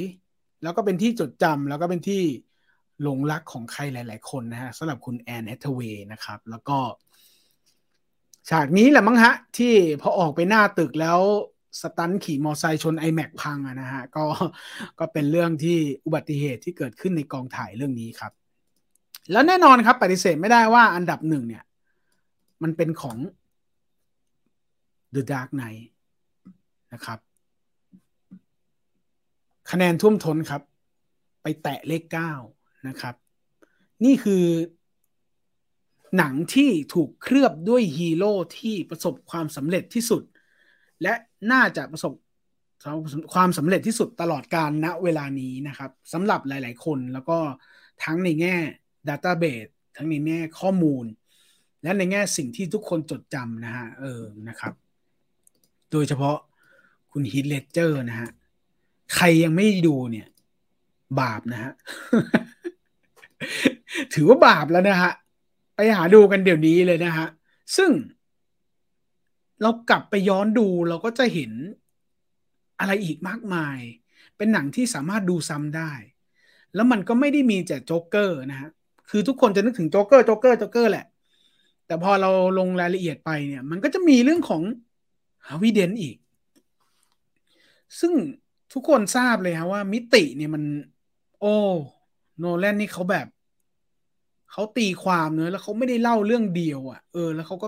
[0.64, 2.22] แล้วก็เป็นที่จดจำแล้วก็เป็นที่
[3.02, 6.77] หลงรักของใครหลาย ๆ คนนะฮะสำหรับคุณแอนแฮทาเวย์นะครับ แล้วก็
[8.49, 11.19] ฉากนี้แหละมั้งฮะ ที่พอออกไปหน้าตึกแล้ว
[11.82, 14.26] stunt ขี่มอไซค์ชน IMAX พังนะฮะ ก็
[14.99, 18.32] ก็เป็นเรื่องที่อุบัติเหตุที่เกิดขึ้นในกองถ่ายเรื่องนี้ครับ
[19.32, 21.64] แล้วแน่นอนครับปฏิเสธไม่ได้ว่าอันดับหนึ่งเนี่ย
[22.64, 23.18] มันเป็นของ
[25.15, 25.84] The Dark Knight
[26.94, 27.19] นะครับ
[29.72, 30.62] คะแนนท่วมท้นครับ
[31.42, 32.32] ไปแตะเลขเก้า
[32.88, 33.16] นะครับ
[34.06, 34.46] นี่คือ
[36.18, 40.24] หนังที่ถูกเคลือบด้วยฮีโร่ที่ประสบความสำเร็จที่สุด
[41.02, 41.14] และ
[41.52, 42.14] น่าจะประสบ
[43.34, 47.38] ความสำเร็จที่สุดตลอดการณเวลานี้นะครับสำหรับหลาย ๆ คนแล้วก็
[48.04, 48.56] ทั้งในแง่
[49.10, 51.06] Database ทั้งในแง่ข้อมูล
[51.84, 54.74] และในแง่สิ่งที่ทุกคนจดจำนะฮะเออนะครับ
[55.92, 56.38] โดยเฉพาะ
[57.12, 58.30] คุณฮิตเลเจอร์นะฮะ
[59.14, 60.27] ใครยังไม่ดูเนี่ย
[61.19, 61.73] บาปนะฮะ
[64.14, 65.11] ถือว่าบาปแล้วนะฮะ
[65.76, 67.27] ไปหาดูกันเดี๋ยวนี้เลยนะฮะ
[67.77, 67.91] ซึ่ง
[69.61, 71.52] เรากลับไปย้อนดูเราก็จะเห็น
[72.80, 73.77] อะไรอีกมากมาย
[74.38, 75.91] เป็นหนังที่สามารถดูซ้ำได้
[76.76, 78.69] แล้วมันก็ไม่ได้มีแต่โจ๊กเกอร์นะฮะ
[79.10, 81.06] คือทุกคนจะนึกถึงโจ๊กเกอร์โจ๊กเกอร์โจ๊กเกอร์แหละ
[81.88, 84.61] แต่พอเราลงรายละเอียดไปเนี่ย มันก็จะมีเรื่องของ
[85.48, 86.18] ฮาร์วีย์เดนท์อีก
[87.99, 88.14] ซึ่ง
[88.76, 90.64] ทุกคนทราบเลยฮะว่ามิติเนี่ยมัน
[91.40, 91.56] โอ้
[92.40, 93.28] โนแลนนี่เขาแบบ
[94.52, 97.68] เขาตีความเนื้อแล้วเขาไม่ได้เล่าเรื่องเดียวอะ่ะ เออ แล้วเขาก็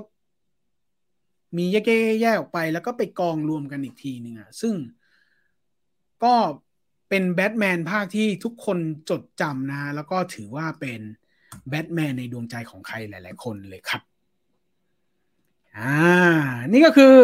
[1.58, 1.90] มีแยก
[2.22, 4.74] แยกออกไป แล้วก็ไปกองรวมกันอีกทีหนึ่งอะ่ะ ซึ่ง
[6.24, 6.36] ก็
[7.10, 8.78] เป็นแบทแมนภาคที่ทุกคน
[9.10, 11.00] จดจำนะ แล้วก็ถือว่าเป็น
[11.70, 14.02] แบทแมนในดวงใจของใครหลาย ๆ คนเลยครับ
[15.78, 15.96] อ่า
[16.74, 17.16] นี่ก็คือ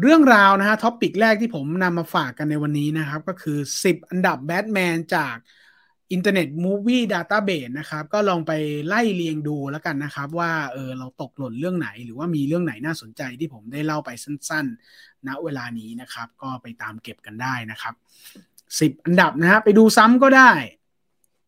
[0.00, 5.36] เรื่องราวนะฮะ topic แรกที่ผมนำมาฝากกันในวันนี้นะครับ ก็คือ 10 อันดับแบทแมนจาก
[6.12, 8.52] Internet Movie Database นะครับ ก็ลองไป
[8.86, 17.94] ไล่เรียงดูแล้วกันนะครับ ว่าเออเราตกหล่นเรื่องไหน หรือว่ามีเรื่องไหนน่าสนใจที่ผมได้เล่าไปสั้นๆ ณเวลานี้นะครับ ก็ไปตามเก็บกันได้นะครับ
[18.80, 20.52] สิบอันดับนะฮะไปดูซ้ำก็ได้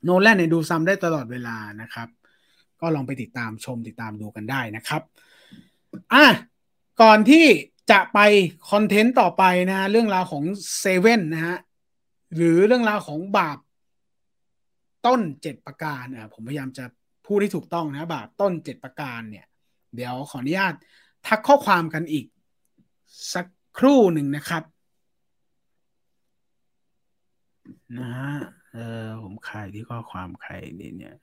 [0.05, 2.09] โนแลนเนี่ยดูซ้ำได้ตลอดเวลานะครับ
[2.81, 5.03] ก็ลองไปติดตามชมติดตามดูกันได้นะครับ
[6.13, 6.27] อะ
[7.03, 7.47] ก่อนที่
[7.91, 8.19] จะไป
[8.71, 10.45] คอนเทนต์ต่อไปนะฮะเรื่องราวของ
[10.79, 11.57] เซเว่นนะฮะ
[12.35, 13.59] หรือเรื่องราวของบาป
[15.07, 16.85] ต้นเจ็ดประการอะผมพยายามจะ
[17.27, 19.47] พูดให้ถูกต้องนะบาปต้นเจ็ดประการเนี่ย
[19.95, 20.75] เดี๋ยวขออนุญาต
[21.27, 22.27] ทักข้อความกันอีก
[23.35, 23.47] สัก
[23.79, 24.63] ครู่หนึ่งนะครับ
[27.99, 28.33] นะฮะ
[28.73, 31.15] เออผมใครที่ข้อความใครนี่เนี่ย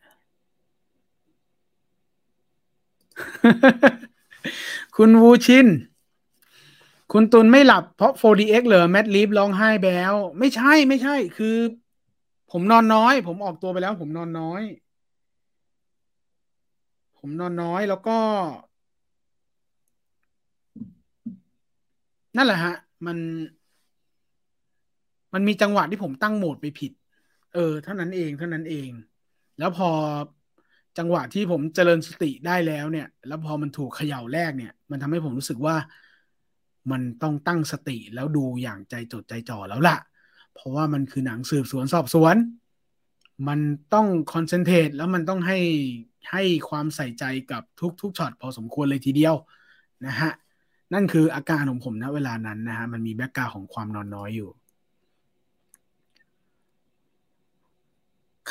[4.96, 5.68] คุณวูชิน
[7.16, 11.58] คุณตุนไม่หลับเพราะ 4DX เหรอแมดลีฟร้องไห้แบลไม่ใช่ไม่ใช่ คือ
[12.52, 14.62] ผมนอนน้อย ผมออกตัวไปแล้ว ผมนอนน้อย
[17.20, 18.18] ผมนอนน้อยแล้วก็
[22.38, 22.74] นั่นแหละฮะ
[23.06, 23.18] มัน
[25.34, 26.92] มันมีจังหวะที่ผมตั้งโหมดไปผิด
[27.54, 28.90] เออ เท่านั้นเองเท่านั้นเอง
[29.60, 29.90] แล้วพอ
[30.98, 35.76] จังหวะที่ผมเจริญสติได้แล้วเนี่ย แล้วพอมันถูกเขย่าแรกเนี่ย มันทำให้ผมรู้สึกว่า
[36.92, 39.98] มันต้องตั้งสติแล้วดูอย่างใจจดใจจ่อแล้วล่ะ
[40.54, 42.36] เพราะว่ามันคือหนังสืบสวนสอบสวน
[43.48, 43.60] มัน
[43.94, 45.60] ต้อง concentrate แล้วมันต้องให้
[46.32, 49.36] ให้ความใส่ใจกับทุกทุกช็อตพอสมควรเลยทีเดียว
[50.06, 50.32] นะฮะ
[50.94, 54.50] นั่นคืออาการของผมณเวลานั้นนะฮะมันมี background ของความนอนน้อยอยู่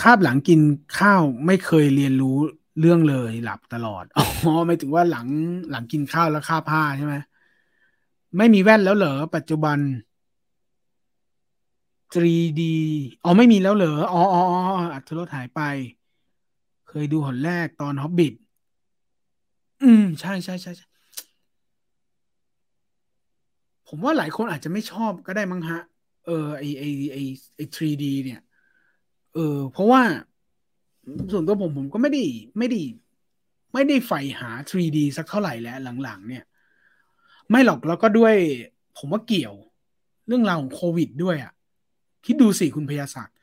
[0.01, 0.61] คาบหลังกิน
[0.99, 2.37] ข้าวไม่เคยเรียนรู้
[2.81, 4.25] เรื่องเลยหลับตลอดอ๋อ
[4.67, 5.27] ไม่ถึงว่าหลัง
[5.71, 7.15] หลังกินข้าวแล้วคาบผ้าใช่ไหม
[8.37, 9.79] ไม่มีแว่นแล้วเหรอปัจจุบัน
[12.15, 12.63] 3D
[13.25, 14.43] อ๋อไม่มีแล้วเหรอ อ๋ออ๋อ
[14.95, 15.61] อัตรถหายไป
[16.89, 18.35] เคยดูหนแรกตอนฮอบบิท
[19.83, 20.73] อืม ใช่ใช่ใช่
[23.89, 25.81] ผมว่าหลายคนอาจจะไม่ชอบก็ได้มั้งฮะ
[26.27, 27.17] เออไอไอไอ
[27.57, 28.41] ไอ 3D เนี่ย
[29.35, 30.03] เออ เพราะว่า
[31.33, 32.23] ส่วนตัวผมผมก็ไม่ได้
[32.59, 32.81] ไม่ได้
[33.75, 36.45] ไม่ได้ใฝ่หา 3D สักเท่าไหร่แล้วหลังๆ เนี่ย
[37.53, 38.35] ไม่หรอกแล้วก็ด้วย
[38.99, 39.55] ผมว่าเกี่ยว
[40.27, 41.53] เรื่องราวของโควิดด้วยอะ่ะ
[42.27, 43.35] คิดดูสิคุณพยาศักดิ์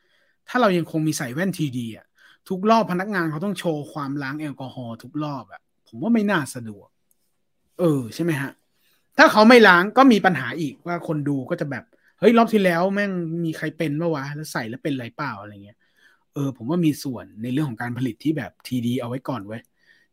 [0.49, 2.05] ถ้าเรายังคงมีใส่แว่น 3D อะ
[2.49, 6.87] ทุกรอบพนักงานเขาต้องโชว์ความล้างแอลกอฮอล์ทุกรอบอะผมว่าไม่น่าสะดวก
[7.79, 8.51] เออ ใช่ไหมฮะ
[9.17, 11.83] ถ้าเขาไม่ล้างก็มีปัญหาอีกว่าคนดูก็จะแบบ
[12.19, 13.11] เฮ้ยรอบที่แล้วแม่ง
[13.45, 15.77] มีใครเป็นปะวะแล้วใส่แล้วเป็นไรเปล่าอะไรเงี้ย
[16.33, 19.59] เออ ผมว่ามีส่วนในเรื่องของการผลิตที่แบบทีดีเอาไว้ก่อนไว้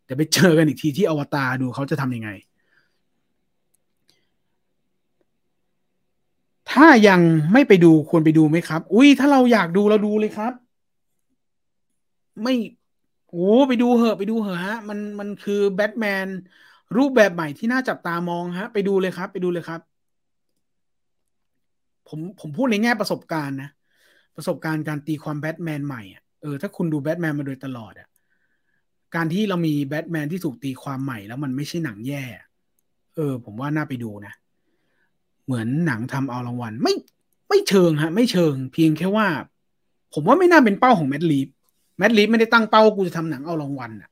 [0.05, 2.31] เดี๋ยวไปเจอกันอีกทีที่อวตารดูเขาจะทำยังไง
[6.77, 7.21] ถ้ายัง
[7.53, 10.53] ไม่ไปดูควรไปดูไหมครับ อุ้ยถ้าเราอยากดูเราดูเลยครับ
[12.43, 12.55] ไม่
[13.31, 16.29] โอ้ไปดูเหอะไปดูเหอะฮะ มันมันคือแบทแมน
[16.97, 19.81] รูปแบบใหม่ที่น่าจับตามองฮะ ไปดูเลยครับ ไปดูเลยครับ
[22.09, 23.71] ผมผมพูดในแง่ประสบการณ์นะ
[24.37, 28.09] ประสบการณ์การตีความแบทแมนใหม่อะเออถ้าคุณดูแบทแมนมาโดยตลอดอะ
[29.15, 32.25] การที่เรามีแบทแมนที่ถูกตีความใหม่แล้วมันไม่ใช่หนังแย่
[33.17, 34.33] เออ ผมว่าน่าไปดูนะ
[35.47, 36.95] เหมือนหนังทำเอารางวัล ไม่
[37.49, 39.27] ไม่เชิงฮะ ไม่เชิง เพียงแค่ว่า
[40.15, 41.49] ผมว่าไม่น่าเป็นเป้าของแมดลีฟ
[41.99, 44.11] แมดลีฟไม่ได้ตั้งเป้ากูจะทำหนังเอารางวัลอะ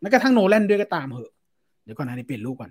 [0.00, 1.32] แม้กระทั่งโนแลนด้วยก็ตามเหอะ
[1.84, 2.70] เดี๋ยวก่อนนะเดี๋ยวเปลี่ยนรูปก่อน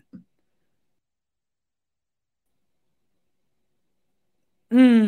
[4.73, 4.99] อืม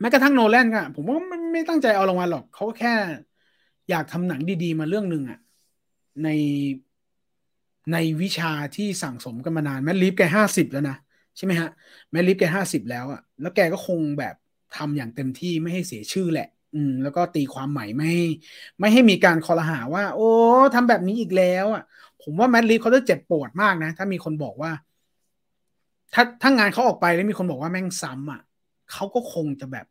[0.00, 2.94] แม้กระทั่งโนแลนก็ผมว่าไม่ไม่ตั้งใจเอารางวัลหรอก เขาแค่
[3.90, 5.38] อยากทำหนังดีๆ มาเรื่องหนึ่งอะ
[6.24, 6.28] ใน
[7.92, 10.96] ในวิชาที่สั่งสมกันมานานแมดลิฟแกห้าสิบแล้วนะ
[11.36, 11.68] ใช่ไหมฮะ
[12.10, 14.34] แมดลิฟแกห้าสิบแล้วอะแล้วแกก็คงแบบ
[14.72, 18.06] ทำอย่างเต็มที่ไม่ให้เสียชื่อแหละ อืม แล้วก็ตีความใหม่ไม่
[18.80, 20.22] ไม่ให้มีการคอรหาว่า โอ้
[20.74, 21.82] ทำแบบนี้อีกแล้วอะ
[22.20, 24.70] ผมว่าแมดลิฟเขาจะเจ็บปวดมากนะ ถ้ามีคนบอกว่า
[26.14, 28.40] ถ้าถ้างานเขาออกไปแล้วมีคนบอกว่าแม่งซ้ำอะ
[28.92, 29.86] เขาก็คงจะแบบ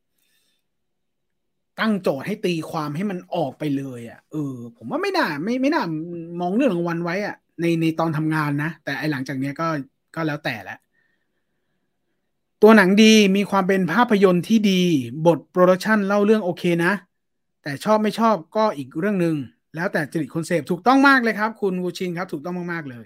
[1.80, 5.82] ตั้งโจทย์ให้ตีความให้มันออกไปเลยอะเออ ผมว่าไม่น่า ไม่ไม่น่า
[6.40, 9.66] มองเรื่องรางวัลไว้อะในในตอนทำงานนะ แต่ไอหลังจากนี้ก็
[10.16, 10.74] ก็แล้วแต่ละ
[12.66, 14.82] ตัวหนังดีมีความเป็นภาพยนตร์ที่ดี
[15.26, 16.94] บทโปรดักชันเล่าเรื่องโอเคนะ
[17.64, 19.36] แต่ชอบไม่ชอบก็อีกเรื่องหนึ่ง
[19.76, 23.06] แล้วแต่จริตคนเสพถูกต้องมากเลยครับ คุณวูชินครับ ถูกต้องมาก ๆ เลย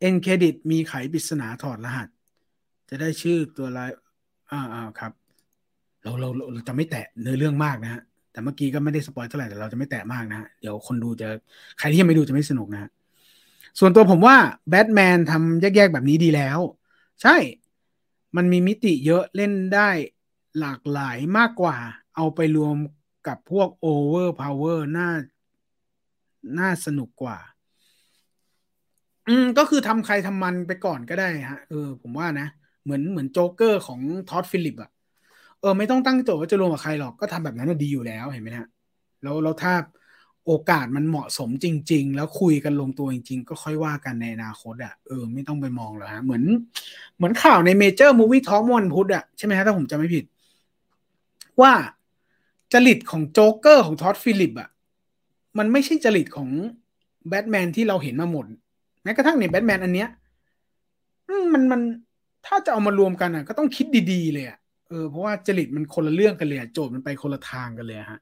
[0.00, 2.08] end credit มีไขปริศนาถอดรหัส
[2.88, 3.90] จะได้ชื่อตัวร้าย
[4.50, 5.12] อ่าอ่าครับ
[6.02, 8.02] เราเราเราจะไม่แตะเนื้อเรื่องมากนะฮะ
[8.32, 11.28] แต่เมื่อกี้ก็ไม่ได้ spoil เท่าไหร่แต่เราจะไม่แตะมากนะเดี๋ยวคนดูจะ
[11.78, 12.90] ใครที่ยังไม่ดูจะไม่สนุกนะ
[13.78, 14.36] ส่วนตัวผมว่า
[14.68, 16.60] แบทแมนทำแยกๆแบบนี้ดีแล้ว
[17.22, 17.36] ใช่
[18.36, 19.90] มันมีมิติเยอะเล่นได้
[20.58, 21.76] หลากหลายมากกว่า
[22.16, 22.76] เอาไปรวม
[23.26, 25.08] กับพวก overpower น่า
[26.58, 27.38] น่าสนุกกว่า
[29.26, 32.44] อืม ก็คือทำใครทำมันไปก่อนก็ได้ฮะ เออ ผมว่านะ
[32.84, 34.88] เหมือนเหมือนโจ๊กเกอร์ของท็อดฟิลิปอะ
[35.58, 38.66] เออ ไม่ต้องตั้งโจทย์ว่าจะรวมกับใครหรอกก็ทำแบบนั้นดีอยู่แล้วเห็นไหมฮะ
[39.22, 39.72] แล้วแล้วถ้า
[40.46, 46.42] โอกาสมันเหมาะสมจริง ๆ แล้วคุยกันลงตัวจริง ๆ ก็ค่อยว่ากันในอนาคตอะเออไม่ต้องไปมองหรอกฮะเหมือน
[47.16, 50.24] เหมือนข่าวใน Major Movie Talk วันพุธอะใช่ไหมฮะถ้าผมจำไม่ผิด
[51.60, 51.72] ว่า
[52.72, 54.68] จริตของโจ๊กเกอร์ของท็อดฟิลิปอะ
[55.58, 56.48] มันไม่ใช่จริตของ
[57.28, 58.46] แบทแมนที่เราเห็นมาหมด
[59.02, 60.08] แม้กระทั่งในแบทแมนอันเนี้ย
[61.52, 61.80] มันมัน
[62.46, 64.58] ถ้าจะเอามารวมกันอะ ก็ต้องคิดดีๆเลยอะ
[64.88, 68.20] เออเพราะว่าจริตมันคนละเรื่องกันเลยโจทย์มันไปคนละทางกันเลยฮะ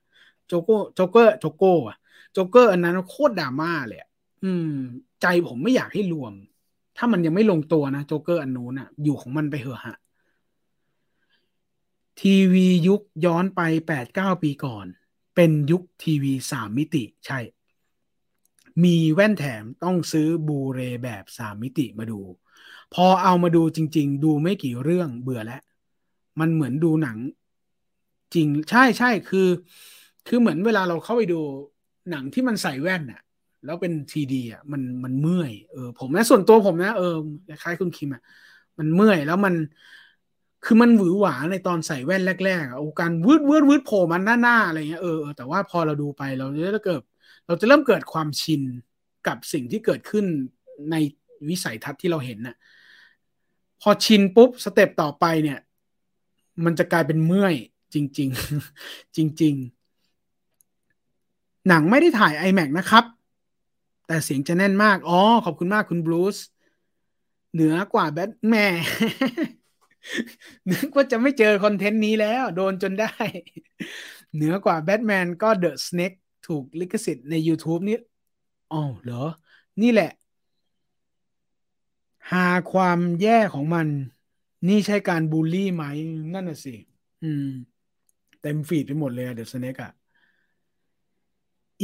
[0.49, 1.97] โจโก้โจเกอร์โจโก้อะ
[2.33, 4.01] โจเกอร์อันนั้นโคตรดราม่าเลย
[4.45, 4.71] อืม
[5.23, 6.33] ใจผมไม่อยากให้รวม
[6.97, 9.97] ถ้ามันยังไม่ลงตัวนะโจเกอร์อันนู้นอะอยู่ของมันไปเถอะฮะ
[12.21, 14.87] ทีวียุคย้อนไปแปดเก้าปีก่อน
[15.35, 17.39] เป็นยุคทีวีสามมิติใช่
[18.85, 22.21] มีแว่นแถมต้องซื้อบูเรแบบสามมิติมาดู
[22.95, 25.62] พอเอามาดูจริง ๆ ดูไม่กี่เรื่องเบื่อแล้ว
[26.41, 27.19] มันเหมือนดูหนัง
[28.35, 29.49] จริงใช่ใช่คือ
[30.29, 31.41] คือเหมือนเวลาเราเข้าไปดู
[32.11, 33.21] หนังที่มันใส่แว่นอะ
[33.65, 37.15] แล้วเป็นทีดีอะมันมันเมื่อยเออผมนะส่วนตัวผมนะเออ
[37.63, 38.23] คล้ายคุณคิมอะ
[38.79, 39.55] มันเมื่อยแล้วมัน
[40.65, 46.47] คือมันหวือหวาในตอนใส่แว่นแรกๆอะโอ้การวืดวืดวืดโผล่มันหน้าๆอะไรเงี้ยเออแต่ว่าพอเราดูไปเรา
[46.77, 47.01] จะเกิด
[47.47, 48.63] เราจะเริ่มเกิดความชิน
[49.27, 50.25] กับสิ่งที่เกิดขึ้น
[50.91, 50.97] ใน
[51.49, 52.57] วิสัยทัศน์ที่เราเห็นน่ะ
[53.81, 55.59] พอชินปุ๊บสเต็ปต่อไปเนี่ย
[56.65, 57.55] มันจะกลายเป็นเมื่อย
[57.95, 58.29] จริง
[58.77, 59.74] ๆ จริงๆ
[61.69, 63.05] หนังไม่ได้ถ่าย iMac นะครับ
[64.07, 66.36] แต่เสียงจะแน่นมาก อ๋อ ขอบคุณมากคุณบรูซ
[67.55, 68.66] เหนือกว่าแบทแม่
[70.70, 73.15] นึกว่าจะไม่เจอคอนเทนต์นี้แล้ว โดนจนได้
[74.35, 76.12] เหนือกว่าแบทแมนก็เดอะสเน็ก
[76.47, 77.99] ถูกลิขสิทธิ์ใน YouTube นี่
[78.73, 79.24] อ๋อเหรอ
[79.82, 80.11] นี่แหละ
[82.32, 83.86] หาความแย่ของมัน
[84.69, 85.85] นี่ใช่การบูลลี่ไหม
[86.35, 86.74] นั่นน่ะสิ
[87.23, 87.49] อืม
[88.43, 89.91] เต็มฟีดไปหมดเลยเดอะสเน็กอะ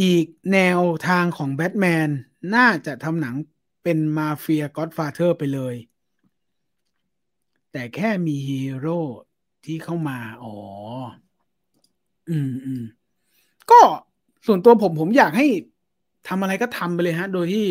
[0.02, 2.10] อีกแนวทางของแบทแมน
[2.54, 3.36] น่าจะทำหนัง
[3.82, 5.74] เป็นมาเฟียก็อดฟาเธอร์ไปเลย
[7.72, 9.00] แต่แค่มีฮีโร่
[9.64, 10.54] ที่เข้ามา อ๋อ
[12.30, 12.82] อืมอืม
[13.70, 13.80] ก็
[14.46, 15.46] ส่วนตัวผมผมอยากให้
[16.28, 17.66] ทำอะไรก็ทำไปเลยฮะ โดยที่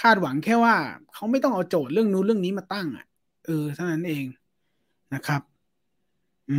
[0.00, 0.76] คาดหวังแค่ว่า
[1.14, 3.06] เขาไม่ต้องเอาโจทย์เรื่องนู้นเรื่องนี้มาตั้ง อะ
[3.46, 4.24] เออเท่านั้นเอง
[5.14, 5.42] นะครับ
[6.50, 6.58] อื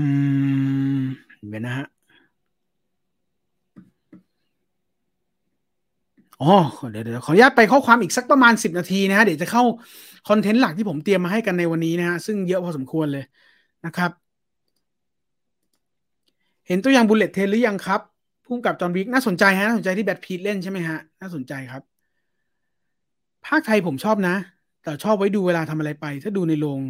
[1.00, 1.02] ม
[1.38, 1.88] เห็นนะฮะ
[6.40, 6.46] อ๋อ
[6.92, 9.64] เดี๋ยวเดี๋ยวขออนุญาตไปข้อความอีกสักประมาณสิบนาทีนะฮะเดี๋ยวจะเข้า
[10.26, 13.24] content หลักที่ผมเตรียมมาให้กันในวันนี้นะฮะซึ่งเยอะพอสมควรเลย
[13.84, 14.12] นะครับ
[16.68, 18.02] เห็นตัวอย่าง Bullet Train หรือยังครับ
[18.46, 21.84] พุ่งกับ John Wick น่าสนใจฮะน่าสนใจที่แบรดพิตต์เล่นใช่ไหมฮะน่าสนใจครับ
[23.46, 24.32] ภาคไทยผมชอบนะ
[24.82, 26.82] แต่ชอบไว้ดูเวลาทำอะไรไป ถ้าดูในโรง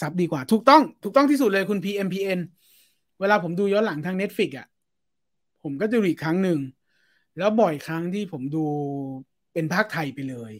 [0.00, 2.38] ซับดีกว่า ถูกต้องถูกต้องที่สุดเลยคุณ PMPN
[3.20, 4.66] เวลาผมดูย้อนหลังทาง Netflix อะ
[5.62, 6.58] ผมก็จะดูอีกครั้งหนึ่ง
[7.38, 8.64] แล้วบ่อยครั้งที่ผมดู
[9.52, 10.52] เป็นภาคไทยไปเลย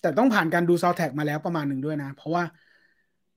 [0.00, 2.44] แต่ต้องผ่านการดูซาวแท็กมาแล้วประมาณหนึ่งด้วยนะ เพราะว่า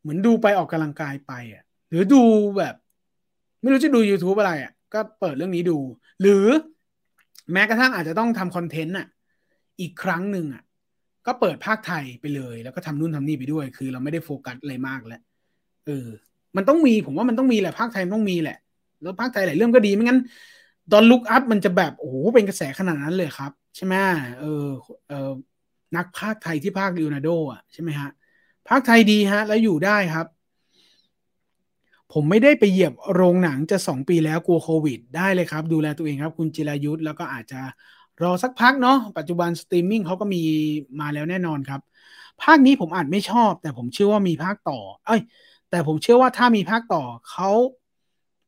[0.01, 2.23] เหมือนดูไปออกกำลังกายไปอะ หรือดู
[2.57, 2.75] แบบ
[3.61, 5.77] ไม่รู้จะดู YouTube อะไรอะ ก็เปิดเรื่องนี้ดู
[6.21, 6.45] หรือ
[7.53, 9.07] แม้กระทั่งอาจจะต้องทำคอนเทนต์อะ
[9.81, 10.63] อีกครั้งหนึ่งอะ
[11.27, 15.21] ก็เปิดภาคไทยไปเลย แล้วก็ทำนู่นทำนี่ไปด้วย คือเราไม่ได้โฟกัสอะไรมากแล้ว
[15.85, 16.07] เออ
[16.55, 18.57] มันต้องมีผมว่ามันต้องมีแหละภาคไทยต้องมีแหละ
[19.01, 20.19] แล้วภาคไทยหลายเรื่องก็ดีไม่งั้น
[20.91, 23.95] ดอนลุกอัพมันจะแบบโอ้โหเป็นกระแสขนาดนั้นเลยครับ ใช่ไหม
[24.39, 24.65] เออ
[25.09, 25.31] เออ
[25.95, 28.09] นักภาคไทยที่ภาคลีโอนาโดอะใช่ไหมฮะ
[28.67, 30.27] ภาคไทยดีฮะ แล้วอยู่ได้ครับ
[32.13, 37.61] ผมไม่ได้ไปเหยียบโรงหนังจะสองปีแล้วกลัวโควิด ได้เลยครับ ดูแลตัวเองครับ คุณจิรายุทธแล้วก็อาจจะ
[38.23, 40.43] รอสักพักเนาะปัจจุบันสตรีมมิ่งเขาก็มี
[40.99, 41.81] มาแล้วแน่นอนครับ
[42.41, 45.21] ภาคนี้ผมอาจไม่ชอบ แต่ผมเชื่อว่ามีภาคต่อ เอ้ย
[45.69, 47.49] แต่ผมเชื่อว่าถ้ามีภาคต่อเขา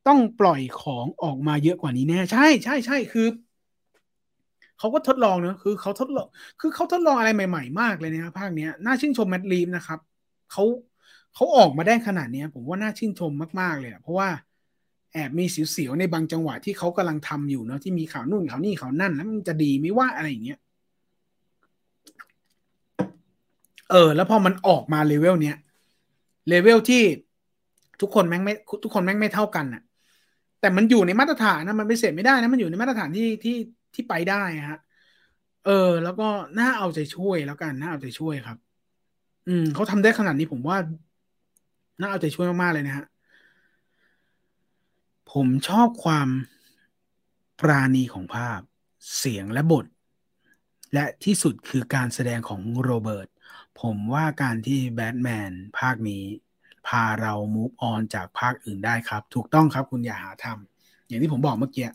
[0.08, 3.26] ต้องปล่อยของออกมาเยอะกว่านี้แน่ใช่ใช่ใช่คือ
[4.78, 6.26] เขาก็ทดลองเนอะคือเขาทดลอง
[6.60, 9.98] คือเขาทดลองอะไรใหม่ ๆ มากเลยนะภาคเนี้ยน่าชื่นชมแมตต์รีฟส์นะครับ
[10.52, 10.64] เขา
[11.34, 14.28] เขาออกมาได้ขนาดนี้ผมว่าน่าชื่นชมมาก ๆ เลยเพราะว่า
[15.12, 20.58] แอบมีเสียวๆในบางจังหวะที่เขากำลังทำอยู่เนาะที่มีข่าวนู่นข่าวนี่ข่าวนั่น แล้วมันจะดีไม่ว่าอะไรอย่างเงี้ย
[23.90, 25.56] เออ แล้วพอมันออกมาเลเวลเนี้ย
[26.48, 27.02] เลเวลที่
[28.00, 28.54] ทุกคนแม่งไม่
[28.84, 29.82] ทุกคนแม่งไม่เท่ากันน่ะ
[30.60, 33.56] แต่มันอยู่ในมาตรฐานนะมันไปเสร็จไม่ได้นะมันอยู่ในมาตรฐานที่ที่
[33.94, 34.78] ที่ไปได้ฮะ
[35.62, 36.28] เออ แล้วก็
[36.58, 38.58] น่าเอาใจช่วยแล้วกันน่าเอาใจช่วยครับ
[39.48, 40.76] อืมเขาทำได้ขนาดนี้ผมว่า
[42.00, 43.06] น่าเอาใจช่วยมากๆเลยนะฮะ
[45.32, 46.28] ผมชอบความ
[47.60, 48.60] ปราณีของภาพ
[49.18, 49.86] เสียงและบท
[50.94, 53.28] และที่สุดคือการแสดงของโรเบิร์ต
[53.80, 56.24] ผมว่าการที่แบทแมนภาคนี้
[56.86, 61.88] พาเรามูฟออนจากภาคอื่นได้ครับ ถูกต้องครับคุณอย่าหาทำอย่างที่ผมบอกเมื่อกี้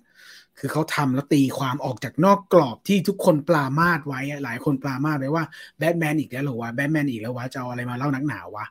[0.59, 5.43] คือเขาทำแล้วตีความออกจากนอกกรอบที่ทุกคนปลามาดไว้หลายคนปลามาดไว้ว่า
[5.77, 8.65] แบทแมนอีกแล้วหรอวะแบทแมนอีกแล้ววะจะเอาอะไรมาเล่านักหนาวะ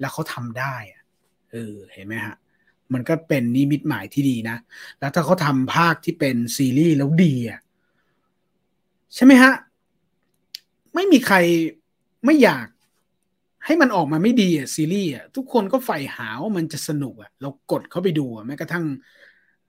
[0.00, 0.74] แล้วเขาทำได้
[1.50, 2.34] เออเห็นไหมฮะ
[2.92, 4.56] มันก็เป็นนิมิตหมายที่ดีนะ
[4.98, 7.60] แล้วถ้าเขาทำภาคที่เป็นซีรีส์แล้วดีอะ
[9.14, 9.52] ใช่ไหมฮะ
[10.94, 11.36] ไม่มีใคร
[12.24, 12.66] ไม่อยาก
[13.64, 18.84] ให้มันออกมาไม่ดีอะซีรีส์อะทุกคนก็ใฝ่หาว่ามันจะสนุกอะเรากดเข้าไปดูอะแม้กระทั่ง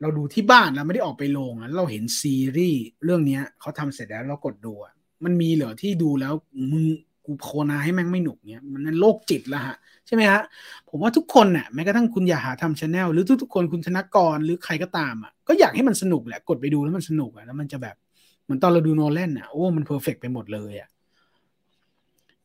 [0.01, 4.93] เราดูที่บ้านเราไม่ได้ออกไปโรงอะเราเห็นซีรีส์เรื่องเนี้ยเขาทำเสร็จแล้วเรากดดูอะ
[5.23, 6.33] มันมีเหรอที่ดูแล้ว
[6.71, 6.83] มึง
[7.25, 9.75] กูโคตรอยากให้แม่งไม่หนุกเนี้ยมันนั่นโรคจิตละฮะ
[10.07, 10.41] ใช่ไหมฮะ
[10.89, 17.95] ผมว่าทุกคนน่ะแม้กระทั่งคุณอย่าหาทำ Channel หรือทุกๆคนคุณธนกรหรือใครก็ตามอะก็อยากให้มันสนุกแหละกดไปดูแล้วมันสนุกอะแล้วมันจะแบบ
[18.43, 20.89] เหมือนตอนเราดูโนแลนอะโอ้มัน perfect ไปหมดเลยอะ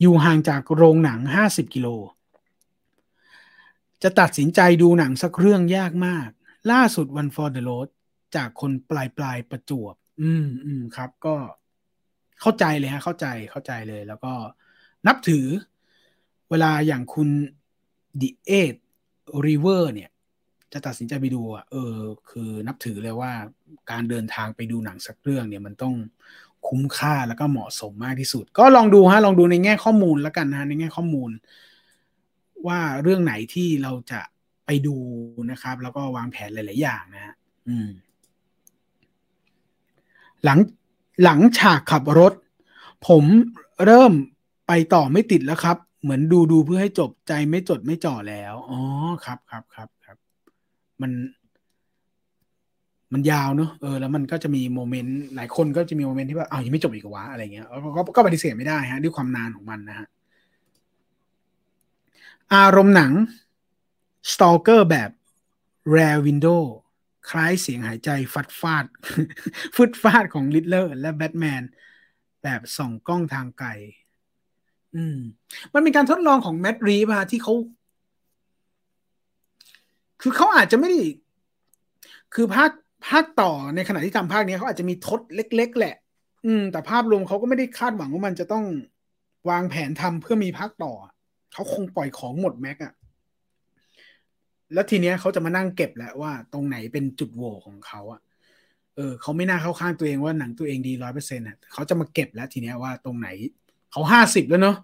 [0.01, 1.89] อยู่ห่างจากโรงหนังห้าสิบกิโล
[4.03, 6.29] จะตัดสินใจดูหนังสักเรื่องยากมาก
[6.73, 7.89] ล่าสุดวัน for the road
[8.37, 11.37] จากคนปลายปลายประจวบ อืมอืมครับ ก็
[12.41, 14.33] เข้าใจเลยฮะ เข้าใจเข้าใจเลย แล้วก็
[15.07, 15.47] นับถือ
[16.51, 17.29] เวลาอย่างคุณ
[18.21, 18.75] ดิเอท
[19.47, 20.11] ริเวอร์เนี่ย
[20.73, 21.97] จะตัดสินใจไปดูอะเออ
[22.31, 23.33] คือนับถือเลยว่า
[23.91, 25.95] การเดินทางไปดูหนังสักเรื่องเนี่ยมันต้อง
[26.69, 31.31] คุ้มค่าแล้วก็เหมาะสมมากที่สุด ก็ลองดูฮะลองดูในแง่ข้อมูลแล้วกันนะในแง่ข้อมูล
[32.67, 34.21] ว่าเรื่องไหนที่เราจะ
[34.67, 34.97] ไปดู
[35.51, 37.35] นะครับ แล้วก็วางแผนหลาย ๆ อย่างนะฮะ
[37.69, 37.89] อืม
[40.45, 40.59] หลัง
[41.23, 42.33] หลังฉากขับรถ
[43.09, 43.25] ผม
[43.85, 44.13] เริ่ม
[44.67, 48.81] ไปต่อไม่ติดแล้วครับ เหมือนดูดูเพื่อให้จบใจไม่จดไม่จ่อแล้ว อ๋อ
[49.25, 50.17] ครับครับครับครับ
[51.01, 51.11] มัน
[53.13, 57.67] มันยาวเนอะเออแล้วมันก็จะมีโมเมนต์หลายคนก็จะมีโมเมนต์ที่ว่าอ้าวยังไม่จบอีกวะอะไรเงี้ย
[57.97, 60.07] ก็ก็ปฏิเสธไม่ได้ฮะ ด้วยความนานของมันนะฮะ
[62.55, 63.13] อารมณ์หนัง
[64.33, 65.11] Stalker แบบ
[65.95, 66.63] Rare Window
[67.31, 68.87] คล้ายเสียงหายใจฟัดฟาด
[69.77, 71.63] ฟึดฟาดของลิทเลอร์และแบทแมน
[72.43, 73.69] แบบส่องกล้องทางไกล
[74.95, 75.19] อืม
[75.73, 77.55] มันเป็นการทดลองของแมดรีฟะที่เขา
[80.23, 81.01] คือเขาอาจจะไม่ได้
[82.35, 82.71] คือภาค
[83.07, 85.95] ภาคต่อในขณะที่ทำภาคนี้เขาอาจจะมีทดเล็ก ๆ แหละ
[86.47, 88.65] อืม แต่ภาพรวมเขาก็ไม่ได้คาดหวังว่ามันจะต้อง
[89.51, 90.93] วางแผนทำเพื่อมีภาคต่อ
[91.53, 92.93] เขาคงปล่อยของหมดแม็กอะ
[94.75, 98.21] แล้วทีเนี้ยเขาจะมานั่งเก็บแล้วว่าตรงไหนเป็นจุดโหว่ของเขาอะ
[98.97, 103.29] เออเขาไม่น่าเข้าข้างตัวเองว่าหนังตัวเองดีร้อยเปอร์เซ็นต์อะเขาจะมาเก็บแล้วทีเนี้ยว่าตรงไหน
[103.93, 104.77] เขาห้าสิบแล้วเนาะ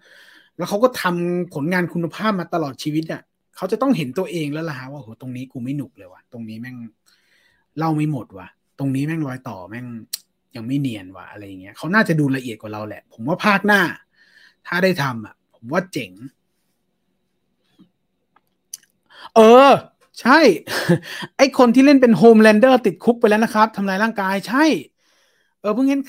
[0.56, 3.22] แล้วเขาก็ทำผลงานคุณภาพมาตลอดชีวิตอะ่ะ
[3.56, 6.76] เขาจะต้องเห็นตัวเองแล้วล่ะว่าโหตรงนี้กูไม่หนุกเลยว่ะตรงนี้แม่ง
[7.78, 8.46] เล่าไม่หมดว่ะ
[8.78, 9.86] ตรงนี้แม่งรอยต่อแม่ง
[10.56, 13.82] ยังไม่เนียนว่ะอะไรอย่างเงี้ยเขาน่าจะดูละเอียดกว่าเราแหละ ผมว่าภาคหน้า
[14.66, 16.12] ถ้าได้ทำอะ ผมว่าเจ๋ง
[19.36, 19.70] เออ
[20.20, 20.38] ใช่
[21.36, 24.64] ไอ้คนที่เล่นเป็น Homelander ติดคุกไปแล้วนะครับทำลายร่างกายใช่
[25.60, 26.00] เออเพิ่งเห็น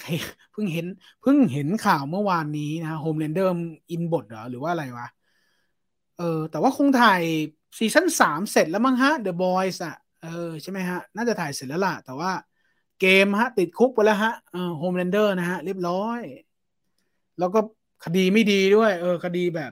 [0.51, 0.85] เพิ่งเห็น
[1.21, 3.51] เพิ่งเห็นข่าวเมื่อวานนี้นะ Homelander
[3.91, 5.07] อินบทเหรอหรือว่าอะไรวะ
[6.17, 7.21] เออ แต่ว่าคงถ่าย
[7.77, 9.95] season สามเสร็จแล้วมั้งฮะ The Boys อะ
[10.25, 12.31] เออใช่ไหมฮะ น่าจะถ่ายเสร็จแล้วล่ะ แต่ว่า
[12.99, 16.19] เกมฮะ ติดคุกไปแล้วฮะเออ Homelander นะฮะ เรียบร้อย
[17.39, 17.59] แล้วก็
[18.05, 19.71] คดีไม่ดีด้วย เออ คดีแบบ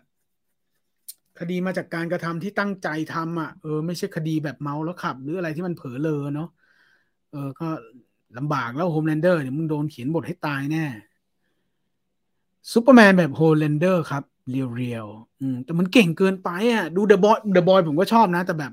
[1.39, 6.49] คดีมาจากการกระทำที่ตั้งใจทำอะเออไม่ใช่คดีแบบเมาแล้วขับ หรืออะไรที่มันเผลอเลอเนาะ
[7.31, 7.67] เออ ก็
[8.37, 10.85] ลำบากแล้ว Homelander เนี่ยมึงโดนเขียนบทให้ตายแน่
[12.71, 18.71] ซูเปอร์แมนแบบ Homelander ครับเรียลๆอืมแต่มันเก่งเกินไปอะ ดู The Boys The Boys ผมก็ชอบนะ แต่แบบ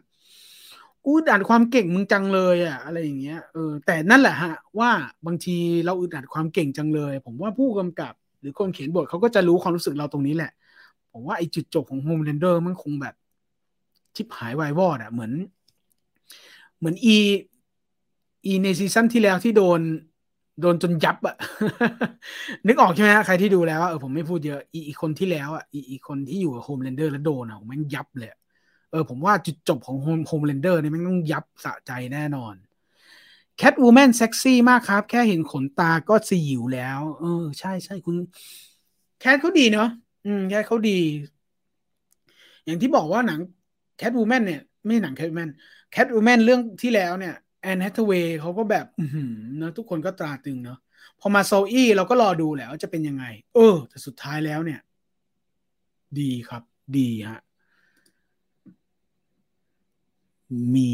[1.04, 4.90] กูอึดอัดความเก่งมึงจังเลยอะอะไรอย่างเงี้ยเออแต่นั่นแหละฮะ ว่า
[5.26, 10.52] บางทีเราอึดอัดความเก่งจังเลย ผมว่าผู้กำกับ หรือคนเขียนบทเขาก็จะรู้ความรู้สึกเราตรงนี้แหละ
[11.12, 13.14] ผมว่าไอ้จุดจบของ Homelander มันคงแบบ
[14.16, 15.32] ชิบหายวายวอดอะเหมือน
[16.78, 17.16] เหมือนอี
[18.46, 19.80] อีใน season ที่แล้วที่โดน
[20.60, 21.36] โดนจนยับอะ
[22.66, 28.30] นึกออกใช่ไหมใครที่ดูแล้วเออผมไม่พูดเยอะอีกคนที่แล้วอะอีกคนที่อยู่กับ Homelander แล้วโดนอะมันยับเลย
[28.90, 32.54] เออผมว่าจุดจบของ Home Homelander นี่มันต้องยับสะใจแน่นอน
[33.56, 38.16] Catwoman เซ็กซี่มากครับ แค่เห็นขนตาก็สยิวแล้ว เออ ใช่ใช่คุณ
[39.18, 39.88] แคทเขาดีเนาะ
[40.24, 40.98] อืม แคทเขาดี
[42.64, 43.40] อย่างที่บอกว่าหนัง
[43.96, 45.50] Catwoman เนี่ย ไม่หนัง Catwoman
[45.90, 49.04] Catwoman เรื่องที่แล้วเนี่ยแอนน์แฮทธาเวย์เขาก็แบบ อืม
[49.58, 50.78] เนาะทุกคนก็ตราตรึงเนาะ
[51.20, 54.80] พอมาโซอีเราก็รอดูแล้วจะเป็นยังไง เออ แต่สุดท้ายแล้วเนี่ย
[56.20, 56.62] ดีครับ
[56.96, 57.40] ดีฮะ
[60.74, 60.92] มี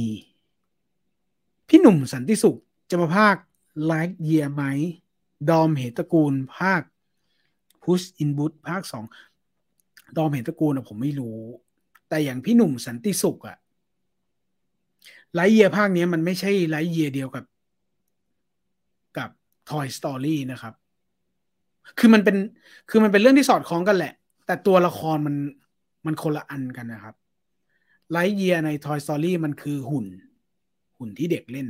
[1.69, 2.57] พี่หนุ่มสันติสุข
[2.91, 3.37] จะมาภาค
[3.87, 4.63] ไลฟ์เยียไหม
[5.51, 6.83] ดอมเหตระกูลภาค
[7.83, 9.05] Puss in Boots ภาคสอง
[10.17, 11.39] ดอมเหตระกูลอะผมไม่รู้
[12.09, 13.57] แต่อย่างพี่หนุ่มสันติสุขอะ
[15.35, 17.45] Lightyear ภาคนี้มันไม่ใช่ Lightyear เดียวกับ
[19.19, 19.31] กับ
[19.71, 20.75] Toy Story นะครับ
[21.99, 22.37] คือมันเป็น
[22.91, 24.13] คือมันเป็นเรื่องที่สอดคล้องกันแหละ
[24.47, 25.35] แต่ตัวละครมัน
[26.07, 27.15] มันคนละอันกันนะครับ
[28.13, 30.07] Lightyear ใน Toy Story มันคือหุ่น
[30.99, 31.67] หุ่นที่เด็กเล่น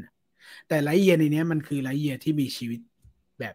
[0.69, 2.81] แต่ Lightyear ในนี้มันคือ Lightyear ที่มีชีวิต
[3.41, 3.55] แบบ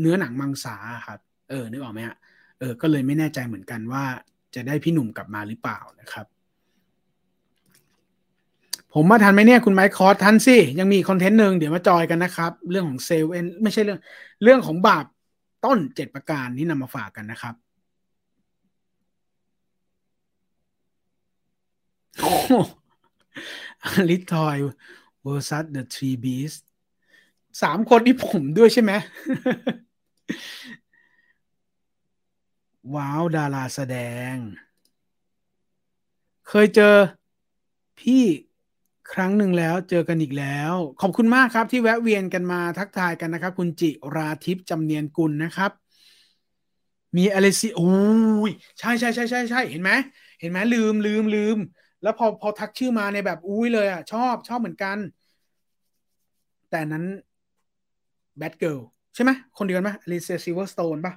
[0.00, 0.76] เนื้อหนังมังสา
[1.06, 1.18] ครับ
[1.50, 2.16] เออ นึกออกไหมฮะ
[2.58, 4.04] เออ ก็เลยไม่แน่ใจเหมือนกันว่า
[4.54, 6.26] จะได้พี่หนุ่มกลับมาหรือเปล่านะครับ
[8.94, 14.00] ผมมาทันไหมเนี่ยคุณไมค์คอร์ทันสิ ยังมี content หนึ่งเดี๋ยวมาจอยกันนะครับ เรื่องของเซลเอนไม่ใช่เรื่อง
[14.42, 15.04] เรื่องของบาป
[15.64, 17.54] ต้นเจ็ดประการที่นำมาฝากกันนะครับ
[24.08, 24.56] ลิทอย
[25.22, 26.52] เวอร์ซัสเดอะทรีบีส
[27.62, 28.92] สามคนที่ผมด้วยใช่ไหม
[32.94, 33.96] ว้าว ดาราแสด
[34.32, 34.34] ง
[36.48, 36.96] เคยเจอ
[38.00, 38.24] พี่
[39.12, 45.72] ครั้งหนึ่งแล้วเจอกันอีกแล้ว ขอบคุณมากครับที่แวะเวียนกันมาทักทายกันนะครับ คุณจิราทิพย์จำเนียนกุลนะครับ
[47.16, 47.92] มีอะไรสิโอ้
[48.48, 49.90] ยใช่ใช่ใช่ใช่ใช่เห็นไหม
[50.40, 51.56] เห็นไหมลืมลืมลืม
[52.04, 54.98] แล้วพอพอทักชื่อมาในแบบอุ้ยเลยอะ ชอบชอบเหมือนกัน
[56.70, 57.04] แต่นั้น
[58.38, 58.78] Batgirl
[59.14, 61.14] ใช่ไหมคนเดียวกันปะอลิเซียซิลเวอร์สโตนปะ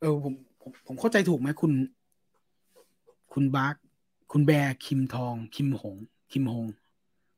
[0.00, 1.72] เออผมผมผมเข้าใจถูกไหมคุณ
[3.32, 3.82] คุณบาร์
[4.32, 5.96] คุณแบร์คิมทอง คิมหง
[6.32, 6.66] คิมฮง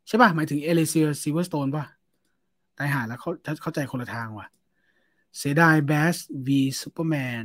[0.07, 1.85] ใช่ป่ะ หมายถึงอลิเซียซิลเวอร์สโตนป่ะ
[2.79, 3.31] ตายหาแล้วเขา
[3.63, 4.47] เข้าใจคนละทางว่ะ
[5.39, 6.17] เสียดาย Batman v
[6.47, 7.45] Superman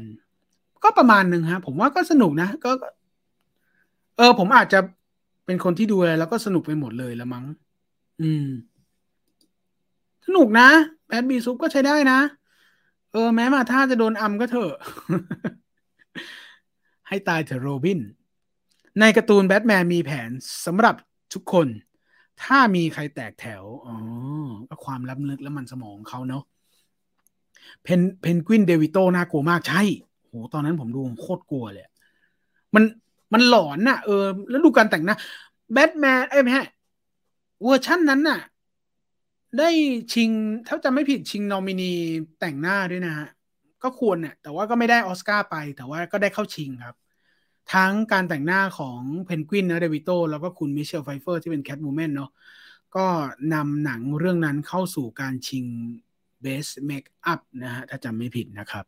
[0.84, 2.72] ก็ประมาณหนึ่งฮะ ผมว่าก็สนุกนะ ก็
[4.20, 4.80] เออ ผมอาจจะ
[5.46, 7.46] เป็นคนที่ดูอะไรแล้วก็สนุกไปหมดเลยละมั้ง
[8.22, 8.48] อืม
[10.26, 10.70] สนุกนะ
[11.08, 12.20] Bat v Sup ก็ใช้ได้นะ
[13.12, 14.74] เออ แม้มาร์ธาจะโดนอัมก็เถอะ
[17.08, 18.00] ให้ตายเถอะโรบิน
[19.00, 20.30] ในการ์ตูนแบทแมนมีแผน
[20.66, 20.96] สำหรับ
[21.34, 21.68] ทุกคน
[22.44, 23.96] ถ้ามีใครแตกแถว อ๋อ
[24.70, 26.44] ก็ความล้ำลึกและมันสมองเขาเนาะ
[27.84, 29.82] เพนเพนกวินเดวิโตน่ากลัวมากใช่
[30.26, 31.88] โหตอนนั้นผมดูโคตรกลัวเลย
[32.76, 32.84] มัน
[33.34, 35.16] มันหลอนน่ะเออแล้วดูการแต่งหน้า
[35.74, 36.64] แบทแมนเอ้ยไม่ใช่
[37.64, 38.40] เวอร์ชั่นนั้นน่ะ
[39.58, 39.70] ได้
[40.14, 40.30] ชิง
[40.68, 41.94] ถ้าจำไม่ผิดชิงนอมินี
[42.40, 43.28] แต่งหน้าด้วยนะฮะ
[43.84, 46.96] ก็ควรเนี่ยแต่ว่าก็ไม่ได้ออสการ์ไป แต่ว่าก็ได้เข้าชิงครับ
[47.74, 52.32] ทั้งการแต่งหน้าของเพนกวินนะ DeVito แล้วก็คุณ Michelle Pfeiffer ที่เป็น Catwoman เนาะ
[52.96, 53.06] ก็
[53.54, 55.66] นำหนังเรื่องนั้นเข้าสู่การชิง
[56.42, 58.86] Best Makeup นะฮะ ถ้าจำไม่ผิดนะครับ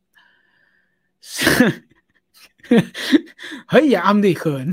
[3.70, 4.68] เฮ้ยอย่าอำดิเขิน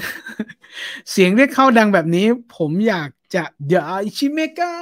[1.11, 2.27] เสียงเรียกเข้าดังแบบนี้
[2.57, 4.73] ผมอยากจะเดี๋ยวอิชิเมกา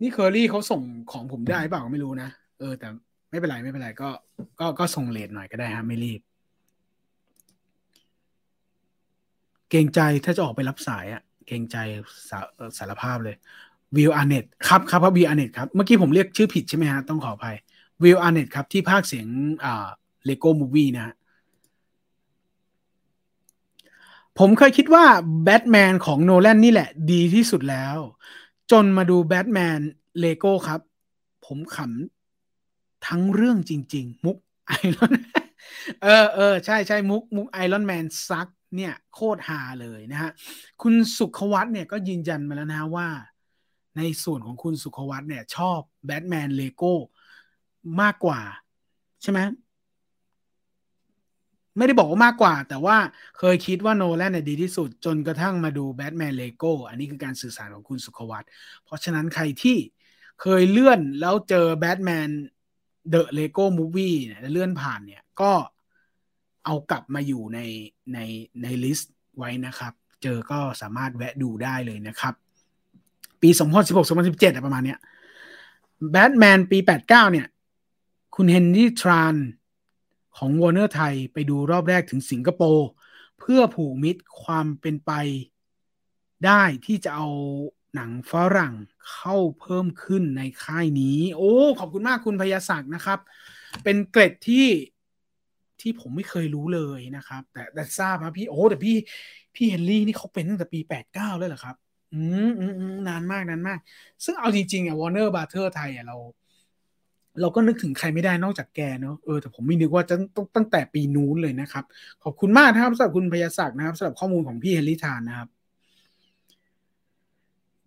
[0.00, 0.82] นี่เคอรี่เขาส่ง
[1.12, 2.28] ของผมได้เปล่าไม่รู้นะ
[2.58, 2.88] เออ แต่
[3.30, 4.08] ไม่เป็นไรไม่เป็นไรก็
[4.60, 6.20] ก็ก็ส่ง late หน่อยก็ได้ฮะไม่รีบ
[9.70, 11.76] เกรงใจถ้าจะออกไปรับสายอะเกรงใจ
[12.28, 12.38] สา
[12.78, 13.36] สารภาพเลย
[13.96, 17.56] Will Arnett ครับครับครับ Will Arnett ครับ เมื่อกี้ผมเรียกชื่อผิดใช่ไหมฮะ ต้องขออภัย
[18.02, 19.26] Will Arnett ครับ ที่พากย์เสียง
[19.64, 19.86] อ่า
[20.26, 21.14] Lego Movie นะฮะ
[24.38, 25.04] ผมเคยคิดว่า
[25.44, 27.96] แบทแมนของโนแลนนี่แหละ ดีที่สุดแล้ว
[28.70, 29.80] จนมาดู Batman
[30.20, 30.80] Lego ครับ
[31.46, 34.38] ผมขำทั้งเรื่องจริง ๆ มุก
[34.68, 35.12] Iron
[36.02, 40.30] เออเออใช่ใช่มุกมุก Iron Man sucks เนี่ย โคตรฮาเลยนะฮะ
[40.82, 43.08] คุณสุขวัตเนี่ยก็ยืนยันมาแล้วนะว่า
[43.96, 46.92] ในส่วนของคุณสุขวัตเนี่ย ชอบ Batman Lego
[48.00, 48.40] มากกว่า
[49.22, 49.38] ใช่ไหม
[51.76, 52.96] ไม่ได้บอกว่ามากกว่า แต่ว่า
[53.38, 58.44] เคยคิดว่าโนแลนเนี่ยดีที่สุด จนกระทั่งมาดู Batman Lego อันนี้คือการสื่อสารของคุณสุขวัต
[58.84, 59.76] เพราะฉะนั้นใครที่
[60.42, 62.28] เคยเลื่อนแล้วเจอ Batman
[63.10, 65.52] The Lego Movie เนี่ยเลื่อนผ่านเนี่ยก็
[66.64, 67.58] เอากลับมาอยู่ใน
[68.14, 68.18] ใน
[68.62, 69.92] ใน list ไว้นะครับ
[70.22, 72.34] เจอก็สามารถแวะดูได้เลยนะครับ
[73.42, 74.98] ปี 2016 2017ประมาณเนี้ย
[76.10, 77.46] แบทแมนปีแปดเก้าเนี่ย
[78.34, 79.34] คุณเฮนรี่ทราน
[80.36, 82.88] ของวอร์เนอร์ไทยไปดูรอบแรกถึงสิงคโปร์
[83.38, 85.12] เพื่อผูกมิตรความเป็นไป
[86.46, 87.28] ได้ที่จะเอา
[87.94, 88.74] หนังฝรั่ง
[89.12, 93.18] เข้าเพิ่มขึ้นในค่ายนี้ โอ้ ขอบคุณมากคุณพยาศักดิ์นะครับ
[93.84, 94.66] เป็นเกร็ดที่
[95.80, 98.96] ที่ผมไม่เคยรู้เลยนะครับ แต่แต่ทราบนะพี่โอ้แต่พี่
[99.54, 101.76] พี่เฮนรี่นี่เขาเป็นตั้งแต่ปีแปดเก้าเลยเหรอครับ
[102.12, 103.78] อืมอืมนานมากนานมาก
[104.24, 106.16] ซึ่งเอาจริงๆอะ Warner Brothers ไทยอะเรา
[107.40, 111.84] เราก็นึกถึงใครไม่ได้นอกจากแกเนาะเออแต่ผมไม่นึกว่าจะต้องตั้งแต่ปีนู้นเลยนะครับ
[112.24, 115.48] ขอบคุณมากนะครับสำหรับคุณพยาศักดิ์นะครับสำหรับข้อมูลของพี่ Henry Tran นะครับ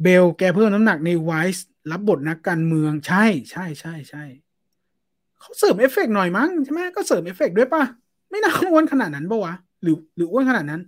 [0.03, 4.23] Bale แกเพิ่มน้ำหนักใน Vice รับบทนักการเมืองใช่ใช่ใช่ใช่
[5.39, 7.83] เขาเสริมเอฟเฟกหน่อยมั้งใช่ไหมก็เสริมเอฟเฟกด้วยปะ
[8.29, 9.53] ไม่น่าอ้วนขนาดนั้นปะวะ
[9.83, 10.81] หรือหรืออ้วนขนาดนั้น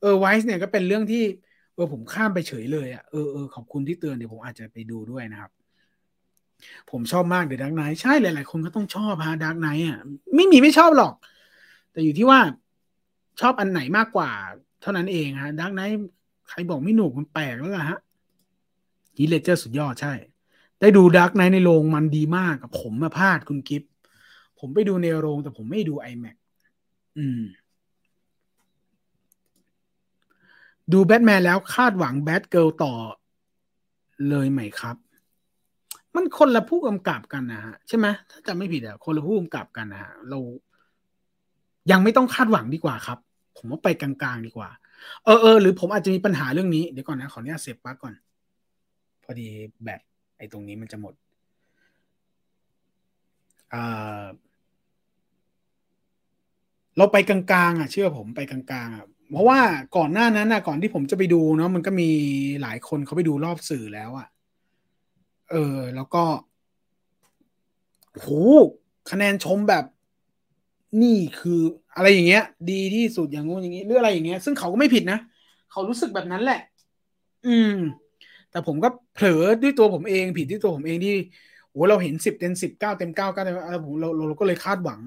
[0.00, 1.22] เออ Vice เนี่ยก็เป็นเรื่องที่
[1.74, 5.50] เออผมข้ามไปเฉยเลยอะเออเออขอบคุณที่เตือนเดี๋ยวผมอาจจะไปดูด้วยนะครับ
[6.90, 9.98] ผมชอบมาก The Dark Knight ใช่หลาย ๆ คนก็ต้องชอบฮะ Dark Knight อะ
[10.36, 11.14] ไม่มีไม่ชอบหรอก
[11.92, 12.40] แต่อยู่ที่ว่า
[13.40, 14.30] ชอบอันไหนมากกว่า
[14.80, 15.96] เท่านั้นเองฮะ Dark Knight
[16.48, 17.98] ใครบอกไม่หนุกมันแปลกแล้วล่ะฮะ
[19.16, 20.12] Heath Ledger สุดยอดใช่
[20.80, 23.82] ได้ดู Dark Knight ในโรงมันดีมากผมมาพลาดคุณกิฟ
[24.58, 26.36] ผมไปดูในโรงแต่ผมไม่ดู IMAX
[27.18, 27.40] อืม
[30.92, 32.94] ดูแบทแมนแล้วคาดหวังแบทเกิลต่อ
[34.28, 34.96] เลยไหมครับ
[36.14, 40.38] มันคนละผู้กำกับกันนะฮะใช่ไหมถ้าจำไม่ผิดอะคนละผู้กำกับกันนะฮะเรา
[41.90, 43.18] ยังไม่ต้องคาดหวังดีกว่าครับ
[43.56, 44.70] ผมว่าไปกลางๆดีกว่า
[45.24, 48.14] เออเออหรือผมอาจจะมีปัญหาเรื่องนี้เดี๋ยวก่อนนะขออนุญาตเสียบปลั๊กก่อน
[49.24, 49.48] พอดี
[49.82, 50.00] แบต
[50.38, 51.14] ไอ้ตรงนี้มันจะหมด
[56.96, 59.60] เราไปกลางๆอะเชื่อผมไปกลางๆอะเพราะว่า
[59.96, 62.10] ก่อนหน้านั้นนะก่อนที่ผมจะไปดูเนาะมันก็มี
[62.62, 64.28] หลายคนเขาไปดูรอบสื่อแล้วอะ
[65.50, 66.24] เออ แล้วก็
[68.20, 68.28] โห
[69.10, 69.84] คะแนนชมแบบ
[71.02, 71.60] นี่คือ
[71.96, 75.18] อะไรอย่างเงี้ย ดีที่สุดอย่างงู้นอย่างงี้หรืออะไรอย่างเงี้ย ซึ่งเขาก็ไม่ผิดนะ
[75.70, 76.60] เขารู้สึกแบบนั้นแหละ
[77.46, 77.74] อืม
[78.50, 81.14] แต่ผมก็เผลอด้วยตัวผมเองผิดที่ตัวผมเองที่
[81.70, 85.00] โอ้เราเห็นสิบเต็มสิบเก้าเต็มเก้าก็อะไรผมเราเราก็เลยคาดหวัง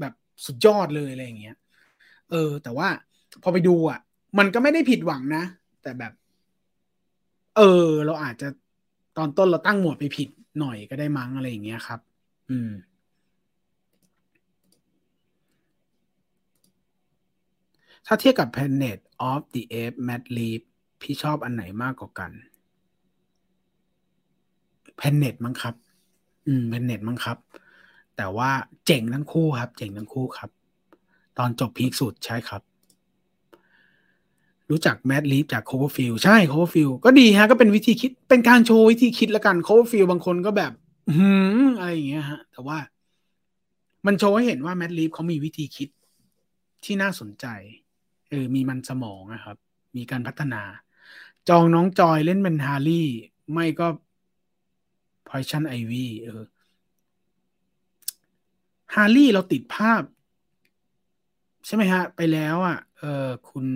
[0.00, 0.12] แบบ
[0.46, 1.56] สุดยอดเลยอะไรอย่างเงี้ย
[2.30, 2.88] เออ แต่ว่า
[3.42, 3.98] พอไปดูอะ
[4.38, 5.44] มันก็ไม่ได้ผิดหวังนะ
[5.82, 6.12] แต่แบบ
[7.56, 8.48] เออ เราอาจจะ
[9.16, 10.28] ตอนต้นเราตั้งหมวดไปผิด
[10.60, 12.00] หน่อยก็ได้มั้งอะไรอย่างเงี้ยครับ
[12.50, 12.70] อืม
[18.06, 18.98] ถ้าเทียบกับ Planet
[19.30, 20.60] of the Apes Mad Leap
[21.00, 22.32] พี่ชอบอันไหนมากกว่ากัน
[24.96, 25.74] เพนเน็ตมั้งครับ
[26.46, 27.38] อืมเพนเน็ตมั้งครับ
[28.16, 28.50] แต่ว่า
[28.86, 30.50] เจ๋งทั้งคู่ครับ เจ๋งทั้งคู่ครับ
[31.38, 32.62] ตอนจบ peak สุดใช่ครับ
[34.70, 40.72] รู้จัก Matt Reeves จาก Cloverfield ใช่ Cloverfield ก็ดีฮะ ก็เป็นวิธีคิดเป็นการโชว์วิธีคิดละกัน Cloverfield บางคนก็แบบ
[41.16, 41.30] หื
[41.60, 42.78] มอะไรอย่างเงี้ยฮะ แต่ว่า
[44.06, 45.88] มันโชว์ให้เห็นว่า Matt Reeves เขามีวิธีคิด
[46.84, 47.46] ที่น่าสนใจ
[48.30, 49.56] เออมีมันสมองนะครับ
[49.96, 50.62] มีการพัฒนา
[51.48, 53.08] จองน้องจอยเล่นเป็นฮารี่
[53.52, 53.86] ไม่ก็
[55.28, 56.42] Poison Ivy เออ
[58.94, 60.02] ฮารี่เราติดภาพ
[61.66, 63.66] ใช่ไหมฮะ ไปแล้วอะ เออคุณ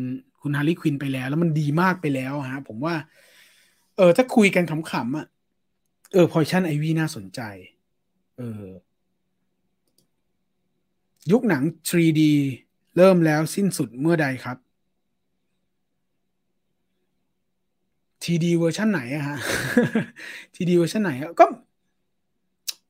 [0.43, 2.95] คุณ Harley Quinn ไปแล้ว แล้วมันดีมากไปแล้วฮะผมว่า
[3.97, 5.27] เออ ถ้าคุยกันขำๆอะ
[6.13, 7.41] เออ Poison Ivy น่าสนใจ
[8.39, 8.65] เออ
[11.33, 12.21] ยุคหนัง 3D
[12.97, 14.57] เริ่มแล้วสิ้นสุดเมื่อใดครับ
[18.23, 19.37] 3D เวอร์ชันไหนอะฮะ
[20.55, 21.47] 3D เวอร์ชันไหนก็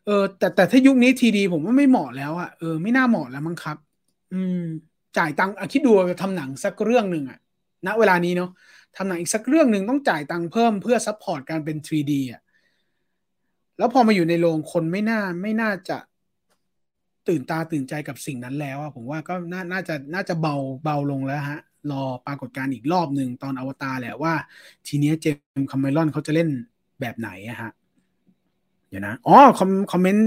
[0.07, 3.77] เออแต่แต่ถ้ายุคนี้3D ผมว่าไม่เหมาะแล้วอะเออไม่น่าเหมาะแล้วมั้งครับ
[4.33, 4.57] อืม
[5.19, 5.93] จ่ายตังค์คิดดู
[6.23, 7.39] ทำหนังสักเรื่องหนึ่งอะ
[7.87, 8.51] ณเวลานี้เนาะ
[8.97, 12.43] ทำหนังอีกสักเรื่องหนึ่งต้องจ่ายตังค์เพิ่มเพื่อ support การเป็น 3D อะ
[13.79, 15.99] แล้วพอมาอยู่ในโรงคนไม่น่าไม่น่าจะ
[17.29, 21.61] ตื่นตาตื่นใจกับสิ่งนั้นแล้วอะผมว่าก็น่านาจะน่าจะเบาเบาลงแล้วฮะ
[21.91, 24.35] รอปรากฏการณ์อีกรอบหนึ่งตอนอวตารแหละว่า
[24.87, 26.49] ทีเนี้ย James Cameron เขาจะเล่น
[27.01, 27.71] แบบไหนอะฮะ
[28.89, 30.27] เดี๋ยวนะ อ๋อ com comment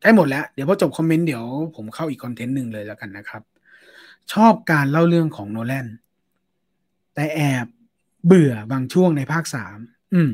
[0.00, 1.44] ใกล้หมดแล้ว เดี๋ยวพอจบ comment เดี๋ยว
[1.76, 3.42] ผมเข้าอีก content หนึ่งเลยแล้วกันนะครับ
[4.32, 5.86] ชอบการเล่าเรื่องของโนแลน
[7.14, 7.66] แต่แอบ
[8.26, 9.78] เบื่อบางช่วงในภาคสาม
[10.14, 10.30] อืม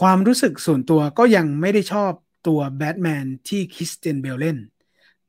[0.00, 2.12] ความรู้สึกส่วนตัวก็ยังไม่ได้ชอบ
[2.46, 4.58] ตัวแบทแมนที่คริสเตียนเบลเล่น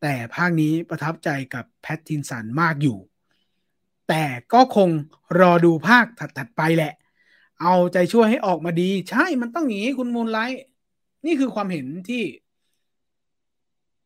[0.01, 2.97] แต่ภาคนี้ประทับใจกับแพทตินสันมากอยู่
[4.09, 4.23] แต่
[4.53, 4.89] ก็คง
[5.39, 6.93] รอดูภาคถัดๆไปแหละ
[7.61, 10.61] เอาใจช่วยให้ออกมาดี ใช่มันต้องอย่างนี้คุณมูลไลท์
[11.25, 12.23] นี่คือความเห็นที่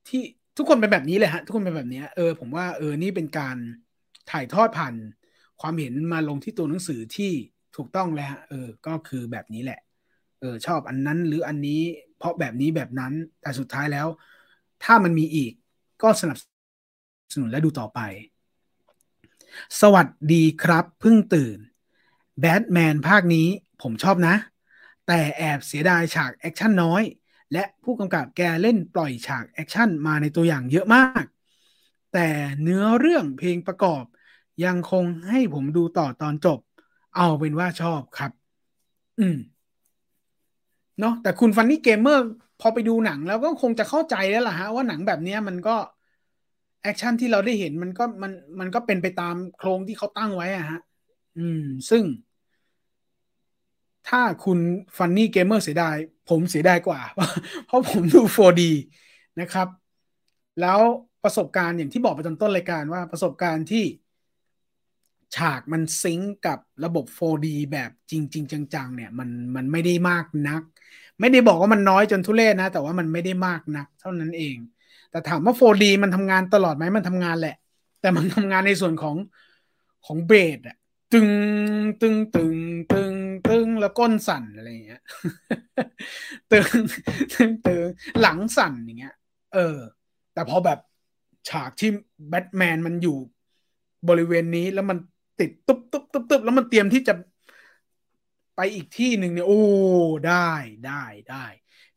[0.08, 0.24] ที่
[0.58, 3.58] ทุกคนเป็นแบบนี้เลยฮะ ทุกคนเป็นแบบนี้เออผมว่าเออนี่เป็นการ
[4.32, 4.96] ถ่ายทอดผ่าน
[5.62, 7.32] ความเห็นมาลงที่ตัวหนังสือที่
[7.76, 9.80] ถูกต้องแล้ว เออ ก็คือแบบนี้แหละ
[10.40, 11.82] เออ ชอบอันนั้นหรืออันนี้
[12.18, 14.08] เพราะแบบนี้แบบนั้นแต่สุดท้ายแล้ว
[14.84, 15.52] ถ้ามันมีอีก
[16.02, 16.38] ก็สนับ
[17.34, 18.00] สนุนและดูต่อไป
[19.82, 21.58] สวัสดีครับเพิ่งตื่น
[22.40, 23.48] แบทแมนภาคนี้
[23.82, 24.36] ผมชอบนะ
[25.08, 27.04] แต่แอบเสียดายฉาก action น้อย
[27.54, 31.26] และผู้กำกับแกเล่นปล่อยฉาก action มาในตัวอย่างเยอะมาก
[32.14, 32.28] แต่
[32.62, 34.04] เนื้อเรื่องเพลงประกอบ
[34.66, 36.60] ยังคงให้ผมดูต่อตอนจบ
[37.16, 38.32] เอาเป็นว่าชอบครับ
[39.20, 39.38] อืม
[41.00, 42.24] เนาะแต่คุณ Funny Gamer
[42.60, 45.76] พอไปดูหนังแล้วก็คงจะเข้าใจแล้วล่ะฮะ ว่าหนังแบบนี้มันก็
[46.82, 50.80] action ที่เราได้เห็นมันก็มันมันก็เป็นไปตามโครงที่เขาตั้งไว้อะฮะ
[51.38, 51.60] อืม
[51.90, 52.04] ซึ่ง
[54.10, 54.60] ถ้าคุณ
[54.98, 55.96] Funny Gamer เสียดาย
[56.30, 57.02] ผมเสียดายกว่า
[57.66, 58.62] เพราะผมดู 4D
[59.42, 59.68] นะครับ
[60.62, 60.80] แล้ว
[61.24, 63.86] ประสบการณ์อย่างที่บอกไปตอนต้นรายการว่าประสบการณ์ที่
[65.36, 70.62] ฉากมันซิงกับระบบ 4D แบบจริงๆจังๆ เนี่ยมันมันไม่ได้มากนัก
[71.20, 74.58] ไม่ได้บอกว่ามันน้อยจนทุเรศนะ แต่ว่ามันไม่ได้มากนัก เท่านั้นเอง
[75.12, 77.56] แต่ถามว่า 4D มันทำงานตลอดไหมมันทำงานแหละ
[78.02, 79.16] แต่มันทำงานในส่วนของ
[80.06, 80.78] ของเบสอะ
[81.14, 81.30] ตึง
[82.02, 82.56] ตึงตึง
[82.92, 83.11] ตึงตึง
[83.82, 85.02] แล้วก้นสั่นอะไรเงี้ย
[86.52, 86.78] ตึง
[87.34, 87.88] ตึงตึง
[88.22, 89.16] หลังสั่นอย่างเงี้ย
[89.54, 89.78] เออ
[90.34, 90.80] แต่พอแบบ
[91.50, 91.90] ฉากที่
[92.30, 93.18] แบทแมนมันอยู่
[94.10, 94.98] บริเวณนี้แล้วมัน
[95.40, 97.14] ติดตุ๊บตุ๊บตุ๊บตุ๊บแล้วมันเตรียมที่จะ
[98.56, 99.62] ไปอีกที่หนึ่งเนี่ยโอ้
[100.28, 100.52] ได้
[100.88, 101.46] ได้ได้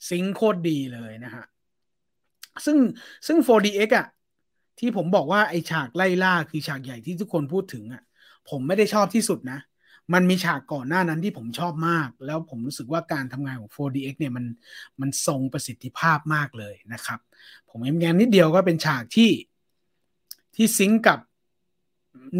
[0.08, 1.44] ซิงโคตรดีเลยนะฮะ
[2.64, 2.76] ซึ่ง
[3.26, 4.06] ซึ่ง 4DX อะ
[4.78, 8.02] ที่ผมบอกว่าไอฉากไล่ล่าคือฉากใหญ่ที่ทุกคนพูดถึงอะ
[8.50, 9.58] ผมไม่ได้ชอบที่สุดนะ
[10.12, 14.44] มันมีฉากก่อนหน้านั้นที่ผมชอบมาก แล้วผมรู้สึกว่าการทำงานของ 4DX เนี่ยมัน
[15.00, 17.18] มันทรงประสิทธิภาพมากเลยนะครับ
[17.70, 19.30] ผมเอ็มแงนนิดเดียวก็เป็นฉากที่
[20.54, 21.18] ที่ซิงกับ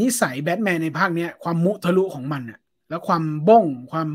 [0.01, 2.59] นิสัยแบทแมนในภาคเนี้ยความมุทะลุของมันอะ
[2.89, 4.09] แล้วความบ้งความ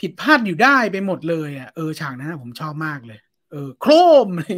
[0.00, 3.92] ผิดพลาดอยู่ได้ไปหมดเลยอะเออฉากนั้นผมชอบมากเลย เออ โคร
[4.26, 4.56] มเลย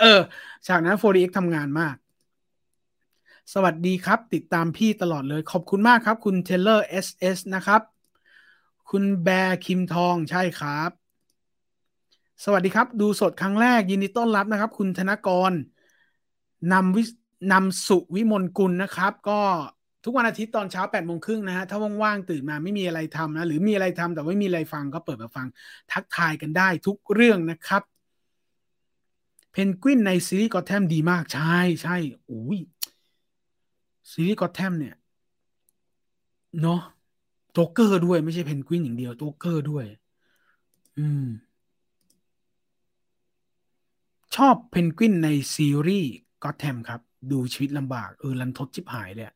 [0.00, 0.20] เออ
[0.66, 1.94] ฉากนั้น 4DX ทำงานมาก
[3.50, 7.82] สวัสดีครับ ติดตามพี่ตลอดเลยขอบคุณมากครับ คุณ Taylor SS นะครับ
[8.90, 10.90] คุณแบร์คิมทองใช่ครับ
[12.44, 15.52] สวัสดีครับ ดูสดครั้งแรกยินดีต้อนรับนะครับ คุณธนกร
[16.72, 17.02] นำวิ
[17.52, 19.40] นำสุวิมลกุลนะครับ ก็
[20.04, 25.46] ทุกวันอาทิตย์ตอนเช้าแปดโมงครึ่งนะฮะ ถ้าว่างๆตื่นมาไม่มีอะไรทำนะ หรือมีอะไรทำแต่ไม่มีอะไรฟังก็เปิดมาฟัง
[25.92, 27.82] ทักทายกันได้ทุกเรื่องนะครับ
[29.52, 31.96] เพนกวินในซีรีส์กอแทมดีมาก ใช่ใช่
[32.26, 32.58] โอ้ย
[34.10, 34.94] ซีรีส์กอตแทมเนี่ย
[36.60, 36.80] เนาะ
[37.52, 39.84] โจ๊กเกอร์ด้วยไม่ใช่เพนกวินอย่างเดียวโจ๊กเกอร์ด้วย
[40.98, 41.24] อืม
[44.36, 46.10] ชอบเพนกวินในซีรีส์
[46.42, 47.00] ก็อตแทมครับ
[47.30, 49.26] ดูชีวิตลำบาก เออรันทดชิบหายเลย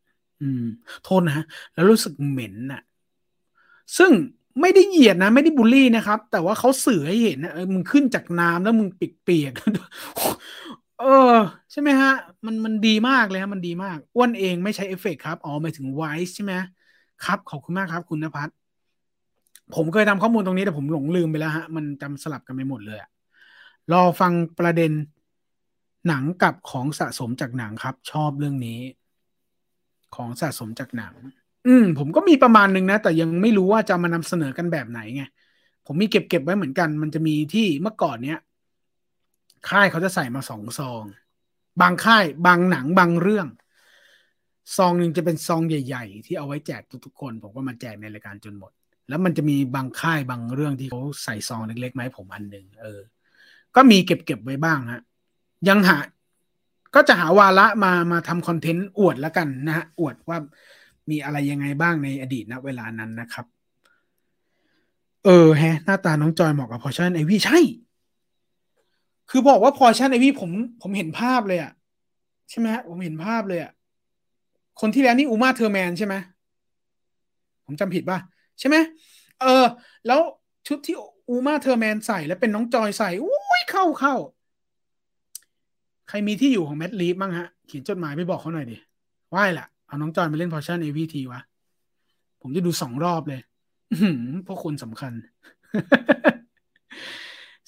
[0.43, 0.63] อืม
[1.05, 1.45] โทษนะฮะ
[1.75, 2.83] แล้วรู้สึกเหม็นน่ะ
[3.99, 4.13] ซึ่ง
[4.61, 9.53] ไม่ได้เหยียดนะ ไม่ได้บูลลี่นะครับ แต่ว่าเขาสื่อให้เห็นนะเออมึงขึ้นจากน้ำแล้วมึงปีกเปียก
[10.97, 11.07] เออ
[11.73, 12.11] ใช่ไหมฮะ
[12.47, 16.55] มันมันดีมากเลยฮะ มันดีมากอ้วนเองไม่ใช้เอฟเฟกครับ อ๋อหมายถึงไวส์ใช่ไหม
[17.21, 18.51] ครับ ขอบคุณมากครับ คุณนภัส
[19.75, 23.11] ผมเคยทำข้อมูลตรงนี้แต่ผมหลงลืมไปแล้วฮะ มันจำสลับกันไปหมดเลยอะ
[23.93, 24.93] รอฟังประเด็น
[26.07, 28.81] หนังกับของสะสมจากหนังครับ ชอบเรื่องนี้
[30.15, 31.15] ของสะสมจากหนัง
[31.67, 35.23] อืม ผมก็มีประมาณนึงนะ แต่ยังไม่รู้ว่าจะมานำเสนอกันแบบไหนไง
[35.87, 38.39] ผมมีเก็บเก็บไว้เหมือนกัน มันจะมีที่เมื่อก่อนเนี้ย
[39.71, 41.05] ค่ายเขาจะใส่มาสองซอง
[41.81, 43.47] บางค่ายบางหนังบางเรื่อง
[44.77, 48.73] ซองหนึ่งจะเป็นซองใหญ่ ๆ ที่เอาไว้แจกทุกๆคน ผมก็มาแจกในรายการจนหมด
[49.09, 53.01] แล้วมันจะมีบางค่ายบางเรื่องที่เขาใส่ซองเล็กๆไหมผมอันหนึ่งเออ
[53.77, 55.03] ก็มีเก็บเก็บไว้บ้างฮะ
[55.69, 55.99] ยังหา
[56.95, 60.39] ก็จะหาวาระมามาทำคอนเทนต์อวดแล้วกันนะฮะอวดว่า
[61.11, 63.47] มีอะไรยังไงบ้างในอดีตณเวลานั้นนะครับ
[65.25, 67.59] เออแฮะหน้าตาน้องจอยเหมาะกับ Poison Ivy ใช่
[69.31, 70.51] คือบอกว่า Poison Ivy ผม
[70.83, 71.73] ผมเห็นภาพเลยอะ
[72.51, 73.73] ใช่ไหมฮะผมเห็นภาพเลยอะ
[74.81, 76.15] คนที่แล้วนี่ Uma Thurman ใช่ไหม
[77.67, 78.19] ผมจำผิดป่ะ
[78.59, 78.77] ใช่ไหม
[79.41, 79.65] เออ
[80.07, 80.21] แล้ว
[80.67, 80.97] ชุดที่
[81.29, 84.15] Uma Thurman ใส่แล้วเป็นน้องจอยใส่อุ้ยเข้าเข้า
[86.09, 88.77] ใครมีที่อยู่ของ Matt Reeves บ้างฮะ เขียนจดหมายไปบอกเขาหน่อยดิ
[89.35, 91.41] ว่ายละเอาน้องจอยมาเล่น Poison Ivy ทีวะ
[92.41, 93.41] ผมจะดูสองรอบเลย
[94.47, 95.13] พวกคนสำคัญ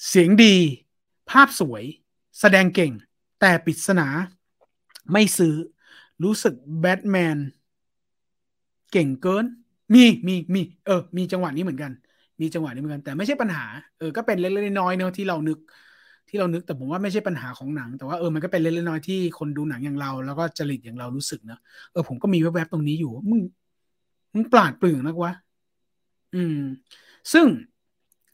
[0.08, 0.54] เสียงดี
[1.30, 1.84] ภาพสวย
[2.40, 2.92] แสดงเก่ง
[3.40, 4.06] แต่ปริศนา
[5.12, 5.54] ไม่ซื้อ
[6.24, 7.38] รู้สึกแบทแมน
[8.92, 9.44] เก่งเกิน
[9.94, 11.92] มีมีมีเออ มีจังหวะนี้เหมือนกัน
[12.40, 13.64] มีจังหวะนี้เหมือนกัน แต่ไม่ใช่ปัญหา
[13.98, 15.58] เออ ก็เป็นเล็กๆน้อยๆเนาะที่เรานึก
[16.28, 21.60] ที่เรานึก แต่ผมว่าไม่ใช่ปัญหาของหนัง แต่ว่าเออ มันก็เป็นเล็กๆน้อยที่คนดูหนังอย่างเรา แล้วก็จริตอย่างเรารู้สึกเนะ
[21.92, 23.40] เออ ผมก็มีแวบๆตรงนี้อยู่ มึง
[24.34, 25.32] มึงปราดเปรื่องนักวะ
[26.34, 26.58] อืม
[27.32, 27.46] ซึ่ง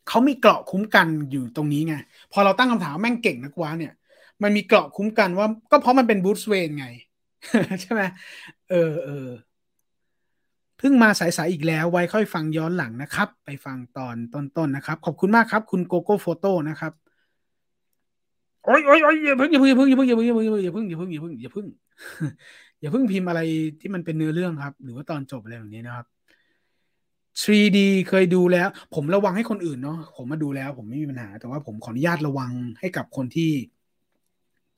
[0.08, 1.94] เขามีเกราะคุ้มกันอยู่ตรงนี้ไง
[2.32, 3.92] พอเราตั้งคำถามแม่งเก่งนักว้าเนี่ย
[4.42, 6.86] มันมีเกราะคุ้มกันว่า ก็เพราะมันเป็นบูธเวนไง
[7.82, 8.02] ใช่ไหม
[8.70, 9.28] เออเออ
[10.78, 16.92] เพิ่งมาสายๆอีกแล้ว ไว้ค่อยฟังย้อนหลังนะครับ ไปฟังตอนต้นๆนนะครับ ขอบคุณมากครับ คุณโกโก้โฟโต้นะครับ
[18.64, 20.28] โอ้ยโอ้ยโอ้ยอย่าเพิ่งอย่าเพิ่งอย่าเพิ่งอย่าเพิ่ง
[20.64, 21.66] อย่าเพิ่งอย่าเพิ่งอย่าเพิ่งอย่าเพิ่งอย่าเพิ่ง
[22.80, 23.40] อย่าเพิ่งพิมพ์อะไร
[23.80, 26.06] ที่มันเป็นเนื้อเรื่องครับ หรือว่าตอนจบอะไรแบบนี้นะครับ
[27.42, 27.78] 3D
[28.08, 33.52] เคยดูแล้ว ผมระวังให้คนอื่นเนาะผมมาดูแล้ว ผมไม่มีปัญหา แต่ว่าผมขออนุญาตระวังให้กับคนที่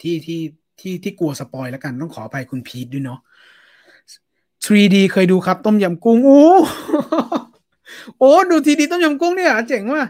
[0.02, 0.40] ที่ที่
[0.80, 3.20] ที่ที่กลัวสปอยแล้วกันต้องขอไปคุณพีทด้วยเนาะ
[4.64, 6.42] 3D เคยดูครับ ต้มยำกุ้งโอ้
[8.18, 10.04] โอ้ดูทีดีต้มยำกุ้งเนี่ยเจ๋งว่ะ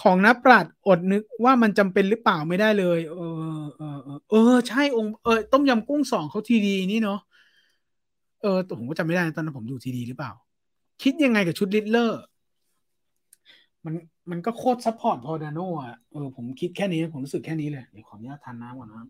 [0.00, 3.18] ของนับปราดอดนึกว่ามันจำเป็นหรือเปล่าไม่ได้เลยเอ
[3.60, 7.18] อเออเออเออใช่องเออต้มยำกุ้งสองเขาทีดีนี่เนาะ
[8.42, 10.32] เออผมก็จำไม่ได้ตอนนั้นผมดูทีดีหรือเปล่า
[11.02, 12.20] คิดยังไงกับชุดลิตเลอร์
[13.84, 13.94] มัน
[14.30, 19.08] มันก็โคตรซัพพอร์ตพอดาโน่ะเออผมคิดแค่นี้ผมรู้สึกแค่นี้เลยเดี๋ยวขออนุญาตทานน้ำก่อนนะ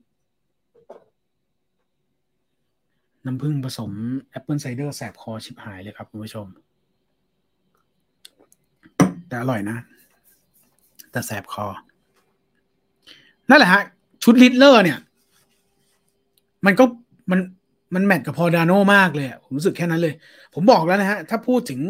[3.27, 3.93] น้ำผึ้งผสม
[4.31, 6.47] แอปเปิลไซเดอร์แสบคอชิบหายเลยครับคุณผู้ชม
[9.29, 9.79] แต่อร่อยนะ
[11.11, 11.67] แต่แสบคอ
[13.51, 13.83] นั่นแหละฮะ
[14.23, 14.99] ชุดลิตเลอร์เนี่ย
[16.67, 16.85] มันก็
[17.31, 17.41] มัน
[17.95, 20.15] มันแมทกับพอดาโนมากเลยผมรู้สึกแค่นั้นเลย
[20.55, 21.81] ผมบอกแล้วนะฮะ ถ้าพูดถึง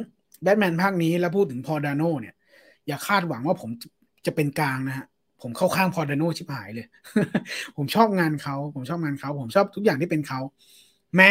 [0.42, 2.34] แบทแมนภาคนี้แล้วพูดถึงพอดาโนเนี่ย
[2.86, 3.70] อย่าคาดหวังว่าผม
[4.26, 5.06] จะเป็นกลางนะฮะ
[5.42, 6.86] ผมเข้าข้างพอดาโนชิบหายเลย
[7.76, 10.40] ผมชอบงานเขาผมชอบงานเขาผมชอบทุกอย่างที่เป็นเขา
[11.16, 11.30] แม้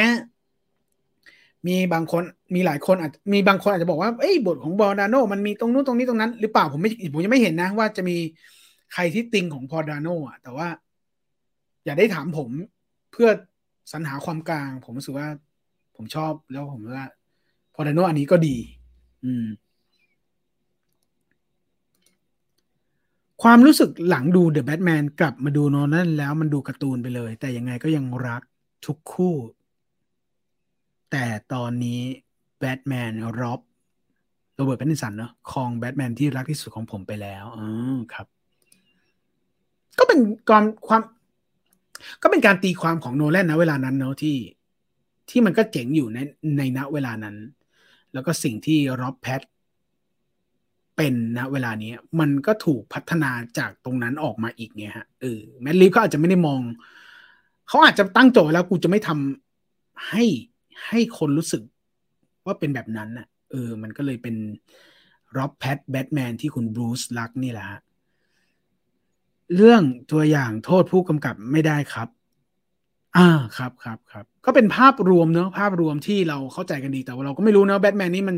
[1.68, 2.24] มีบางคน
[2.56, 8.18] มีหลายคนอาจมีบางคนอาจจะบอกว่าเอ้ยบทของบอดาโนมันมีตรงนู้นตรงนี้ตรงนั้น หรือเปล่าผมไม่ผมยังไม่เห็นนะ ว่าจะมี
[8.94, 10.68] ใครที่ติงของพอดาโนอะแต่ว่า
[11.86, 12.50] อย่าได้ถามผม
[13.12, 13.30] เพื่อ
[13.92, 15.28] สรรหาความกลาง ผมรู้สึกว่า
[15.96, 17.08] ผมชอบแล้วผมว่า
[17.74, 18.58] พอดโนอันนี้ก็ดี
[19.26, 19.46] อืม
[23.44, 28.42] ความรู้สึกหลังดูเดอะแบทแมนกลับมาดูโนนั่นแล้วมันดูการ์ตูนไปเลย แต่ยังไงก็ยังรัก
[28.86, 29.36] ทุกคู่
[31.12, 32.02] แต่ตอนนี้
[32.60, 33.12] แบทแมน
[33.42, 33.60] Rob
[34.56, 38.28] Robert Pattinson เนาะครองแบทแมนที่รักที่สุดของผมไปแล้วอ๋อครับ
[39.98, 41.02] ก็เป็นความความ
[42.22, 44.38] ก็เป็นการตีความของโนแลนณ เวลานั้นเนาะที่
[45.30, 46.20] ที่มันก็เจ๋งอยู่ใน
[46.58, 47.36] ในณเวลานั้น
[48.14, 49.42] แล้วก็สิ่งที่ Rob Pat
[50.98, 56.62] เป็นณ เวลานี้มันก็ถูกพัฒนาจากตรงนั้นออกมาอีกไงฮะเออ Matt Reeves ก็อาจจะไม่ได้มอง
[57.68, 60.24] เขาอาจจะตั้งโจทย์แล้วกูจะไม่ทำให้
[60.88, 61.62] ให้คนรู้สึก
[62.46, 64.36] ว่าเป็นแบบนั้นน่ะ เออ มันก็เลยเป็น
[65.38, 67.82] ร็อบแพทแบทแมนที่คุณบรูซลักนี่แหละฮะ
[69.56, 69.82] เรื่อง
[70.12, 72.08] ตัวอย่างโทษผู้กำกับไม่ได้ครับ
[73.18, 73.28] อ่า
[73.58, 78.38] ครับครับครับ ก็เป็นภาพรวมเนอะภาพรวมที่เราเข้าใจกันดีแต่ว่าเราก็ไม่รู้เนะแบทแมนนี่มัน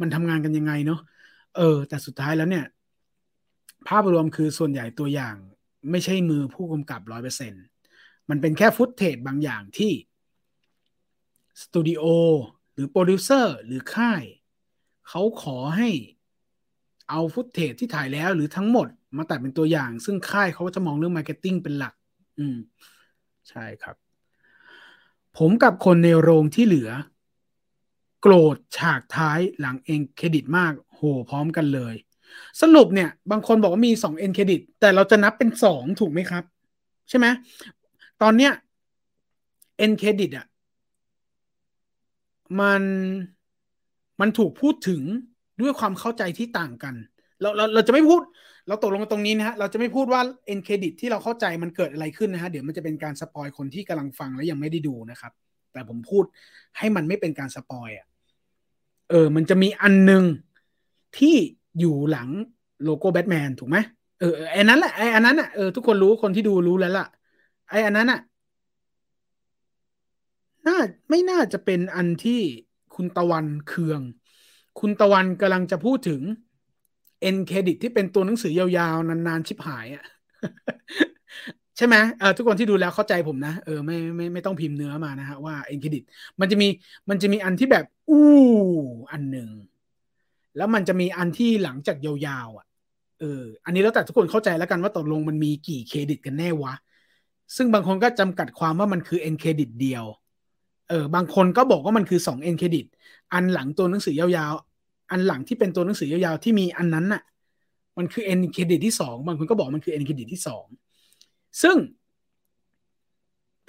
[0.00, 1.00] มันทำงานกันยังไงเนาะ
[1.56, 2.64] เออ แต่สุดท้ายแล้วเนี่ย
[3.88, 5.34] ภาพรวมคือส่วนใหญ่ตัวอย่าง
[5.90, 7.62] ไม่ใช่มือผู้กำกับร้อยเปอร์เซ็นต์
[8.30, 9.92] มันเป็นแค่ footage บางอย่างที่
[11.62, 12.04] สตูดิโอ
[12.72, 14.22] หรือโปรดิวเซอร์หรือค่าย
[15.08, 15.90] เขาขอให้
[17.10, 18.88] เอา footage ที่ถ่ายแล้วหรือทั้งหมด
[19.18, 21.94] มาตัดเป็นตัวอย่าง ซึ่งค่ายเขาจะมองเรื่อง marketing เป็นหลัก
[22.38, 22.56] อืม
[23.48, 23.96] ใช่ครับ
[25.38, 26.90] ผมกับคนในโรงที่เหลือ
[28.20, 31.00] โกรธฉากท้ายหลัง end credit มาก โห
[31.30, 31.94] พร้อมกันเลย
[32.62, 36.44] สรุปเนี่ย บางคนบอกว่ามีสอง end credit แต่เราจะนับเป็นสองถูกไหมครับ
[37.08, 37.26] ใช่ไหม
[38.22, 38.52] ตอนเนี้ย
[39.78, 40.46] end credit อะ
[42.60, 42.82] มัน
[44.20, 45.02] มันถูกพูดถึง
[45.60, 46.94] ด้วยความเข้าใจที่ต่างกัน
[47.40, 48.22] เราเราเราจะไม่พูด
[48.68, 55.32] เราตกลงกันตรงนี้นะฮะ เราจะไม่พูดว่า end credit ที่เราเข้าใจมันเกิดอะไรขึ้นนะฮะ เดี๋ยวมันจะเป็นการ spoil คนที่กำลังฟังแล้วยังไม่ได้ดูนะครับ
[55.72, 56.24] แต่ผมพูด
[56.78, 58.06] ให้มันไม่เป็นการ spoil อะ
[59.10, 60.24] เออ มันจะมีอันหนึ่ง
[61.18, 61.36] ที่
[61.80, 62.28] อยู่หลัง
[62.84, 63.76] โลโก้แบทแมนถูกไหม
[64.20, 67.06] เออไอ้นั้นแหละไอ้อันนั้นอะเออทุกคนรู้คนที่ดูรู้แล้วล่ะ
[67.70, 68.20] ไอ้อันนั้นอะ
[70.66, 70.78] น่า
[71.10, 72.40] ไม่น่าจะเป็นอันที่
[72.94, 74.00] คุณตะวันเคือง
[74.80, 76.22] คุณตะวันกำลังจะพูดถึง
[77.24, 80.04] end credit ที่เป็นตัวหนังสือยาวๆ นานๆ ชิบหายอะ่ะ
[81.76, 86.02] ใช่ไหมเออทุกคนที่ดูแล้วเข้าใจผมนะ เออไม่ไม่ไม่ต้องพิมพ์เนื้อมานะฮะว่า end credit
[86.40, 86.68] มันจะมี
[87.10, 88.24] มันจะมีอันที่แบบอู้
[89.12, 89.48] อันหนึ่ง
[90.56, 92.66] แล้วมันจะมีอันที่หลังจากยาวๆอะ
[93.20, 96.74] เอออันนี้แล้วแต่ทุกคนเข้าใจแล้วกันว่าตกลงมันมีกี่เครดิตกันแน่วะ
[97.56, 100.04] ซึ่งบางคนก็จำกัดความว่ามันคือ end credit เดียว
[100.88, 102.86] เออบางคนก็บอกว่ามันคือสอง end credit
[103.32, 104.52] อันหลังตัวหนังสือยาว
[105.10, 107.22] อันหลังที่เป็นตัวหนังสือยาวๆที่มีอันนั้นน่ะ
[107.98, 110.64] มันคือ end credit ที่สองบางคนก็บอกมันคือ end credit ที่สอง
[111.62, 111.76] ซึ่ง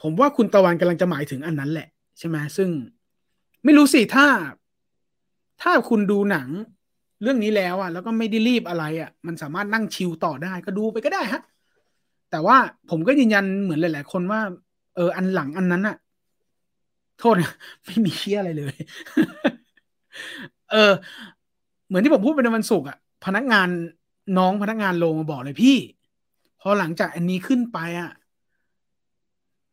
[0.02, 1.88] ผมว่าคุณตะวันกำลังจะหมายถึงอันนั้นแหละ
[2.20, 2.70] ใช่ไหมซึ่ง
[3.64, 4.28] ไม่รู้สิถ้า
[5.62, 6.48] ถ้าคุณดูหนัง
[7.22, 11.42] เรื่องนี้แล้วอะ แล้วก็ไม่ได้รีบอะไรอะ มันสามารถนั่งชิลต่อได้ก็ดูไปก็ได้ฮะ
[12.32, 12.58] แต่ว่า
[12.90, 14.42] ผมก็ยืนยันเหมือนหลาย ๆ คนว่า
[14.96, 15.98] เออ อันหลังอันนั้นอะ
[17.20, 17.54] โทษนะ
[17.86, 18.76] ไม่มีเชี่ยอะไรเลย
[20.72, 20.92] เออ
[21.88, 23.68] เหมือนที่ผมพูดไปในวันศุกร์อะ พนักงาน
[24.38, 25.78] น้องพนักงานโรงมาบอกเลยพี่
[26.62, 28.12] พอหลังจากอันนี้ขึ้นไปอะ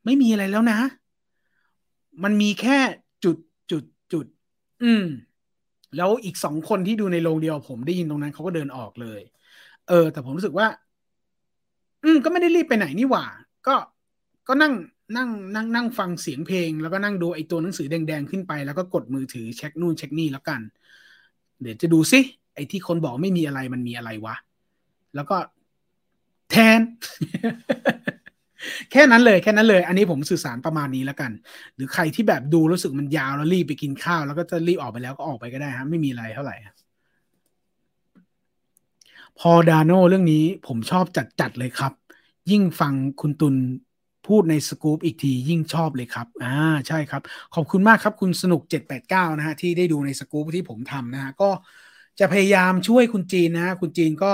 [0.04, 0.78] ไม่มีอะไรแล้วนะ
[2.22, 2.78] มันมีแค่
[3.24, 3.36] จุด
[3.70, 4.26] จุดจุด
[4.82, 5.04] อืม
[5.96, 9.20] แล้วอีกสองคนที่ดูในโรงเดียวผมได้ยินตรงนั้นเขาก็เดินออกเลย
[9.88, 10.66] เออ แต่ผมรู้สึกว่า
[12.04, 13.24] อืม ก็ไม่ได้รีบไปไหนนี่หว่า
[13.66, 13.74] ก็
[14.48, 14.72] ก็นั่ง
[15.16, 20.60] นั่งนั่งนั่งฟังเสียงเพลง แล้วก็นั่งดูไอ้ตัวหนังสือแดงๆขึ้นไป แล้วก็กดมือถือเช็คนู่นเช็คนี่แล้วกัน
[21.62, 22.20] เดี๋ยวจะดูซิ
[22.54, 24.34] ไอ้ที่คนบอกไม่มีอะไรมันมีอะไรวะ
[25.14, 25.36] แล้วก็
[26.50, 26.80] แทน
[28.92, 31.30] แค่นั้นเลยแค่นั้นเลย อันนี้ผมสื่อสารประมาณนี้แล้วกัน
[31.74, 36.56] หรือใครที่แบบดูรู้สึกมันยาวแล้วรีบไปกินข้าว แล้วก็จะรีบออกไปแล้วก็ออกไปก็ได้ฮะไม่มีอะไรเท่าไหร่
[39.38, 41.92] พอดาโนเรื่องนี้ผมชอบจัดจัดเลยครับ
[42.50, 43.54] ยิ่งฟังคุณตุล
[44.26, 46.48] พูดในสกู๊ปอีกทียิ่งชอบเลยครับ อ่า
[46.88, 47.22] ใช่ครับ
[47.54, 51.50] ขอบคุณมากครับคุณสนุก 789 นะฮะ ที่ได้ดูในสกู๊ปที่ผมทำนะฮะ ก็
[52.18, 54.32] จะพยายามช่วยคุณจีนนะฮะคุณจีนก็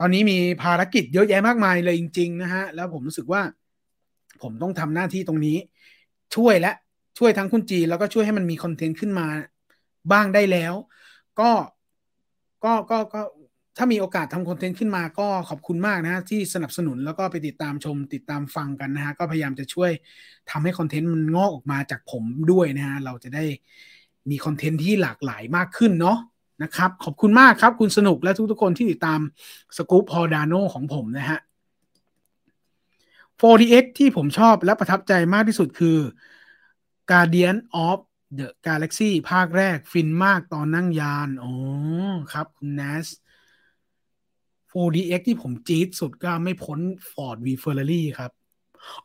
[0.00, 3.42] ตอนนี้มีภารกิจเยอะแยะมากมายเลยจริง ๆ นะฮะ แล้วผมรู้สึกว่า
[4.42, 5.56] ผมต้องทำหน้าที่ตรงนี้
[6.36, 6.72] ช่วยและ
[7.18, 9.26] ช่วยทั้งคุณจีน แล้วก็ช่วยให้มันมีคอนเทนต์ขึ้นมา
[10.12, 10.74] บ้างได้แล้ว
[11.40, 11.50] ก็
[12.64, 13.20] ก็ก็ก็
[13.76, 19.90] ถ้ามีโอกาสทำคอนเทนต์ขึ้นมาก็ขอบคุณมากนะ ที่สนับสนุนแล้วก็ไปติดตามชม ติดตามฟังกันนะฮะ ก็พยายามจะช่วย
[20.50, 23.44] ทำให้คอนเทนต์มันงอกออกมาจากผมด้วยนะฮะ เราจะได้
[24.30, 26.18] มีคอนเทนต์ที่หลากหลายมากขึ้นเนาะ
[26.62, 29.20] นะครับ ขอบคุณมากครับคุณสนุกและทุกๆคนที่ติดตาม
[29.76, 31.38] สกู๊ปพอดาโนของผมนะฮะ
[33.40, 35.98] 4DX ที่ผมชอบและประทับใจมากที่สุดคือ
[37.10, 37.56] Guardian
[37.86, 37.98] of
[38.38, 41.52] the Galaxy ภาคแรกฟินมากตอนนั่งยาน อ๋อ
[42.32, 43.06] ครับ คุณ Nas
[44.72, 46.78] 4DX ที่ผมจี๊ดสุดก็ไม่พ้น
[47.10, 48.30] Ford v Ferrari ครับ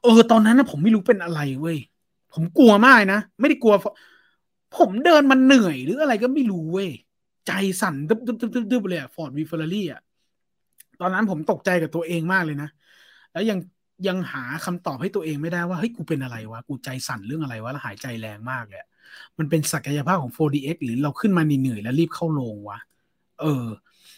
[0.01, 1.77] เออ ตอนนั้นนะผมไม่รู้เป็นอะไรเว้ย
[2.33, 3.73] ผมกลัวมากนะ ไม่ได้กลัว
[4.77, 6.89] ผมเดินมันเหนื่อยหรืออะไรก็ไม่รู้เว้ย
[7.47, 7.51] ใจ
[7.81, 10.01] สั่นดึบดึบดึบดึบดึบเลยอะ Ford v Ferrari อะ
[11.01, 12.69] ตอนนั้นผมตกใจกับตัวเองมากเลยนะ
[13.31, 13.59] แล้วยัง
[14.07, 18.79] ยังหาคำตอบให้ตัวเองไม่ได้ว่าเฮ้ยกูเป็นอะไรวะ กูใจสั่นเรื่องอะไรวะ แล้วหายใจแรงมากเลย
[19.37, 22.79] มันเป็นศักยภาพของ 4DX หรือเราขึ้นมาเหนื่อยแล้วรีบเข้าโรงวะ
[23.41, 23.65] เออ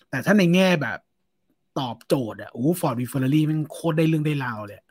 [0.09, 0.99] แต่ถ้าในแง่แบบ
[1.79, 4.81] ตอบโจทย์อะโอ้ Ford v Ferrari มันโคตรได้เรื่องได้ราวเลย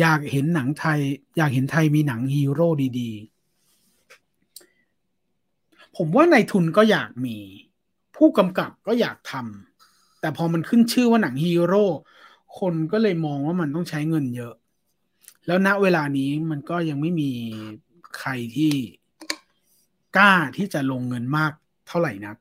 [0.00, 1.00] อยากเห็นหนังไทย
[1.36, 2.68] อยากเห็นไทยมีหนังฮีโร่
[3.00, 7.36] ดีๆ ผมว่านายทุนก็อยากมี
[8.16, 11.84] ผู้กำกับก็อยากทำแต่พอมันขึ้นชื่อว่าหนังฮีโร่
[12.58, 14.54] คนก็เลยมองว่ามันต้องใช้เงินเยอะ
[15.46, 17.30] แล้วณเวลานี้มันก็ยังไม่มี
[18.18, 18.72] ใครที่
[20.16, 21.52] กล้าที่จะลงเงินมาก
[21.88, 22.36] เท่าไหร่นัก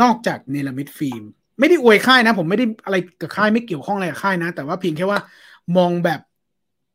[0.00, 1.22] นอกจากเนลมิดฟิล์ม
[1.58, 5.20] ไม่ได้อวยค่ายนะ ผมไม่ได้อะไรกับค่ายไม่เกี่ยวข้องอะไรกับค่ายนะ แต่ว่าเพียงแค่ว่า
[5.76, 6.20] มองแบบ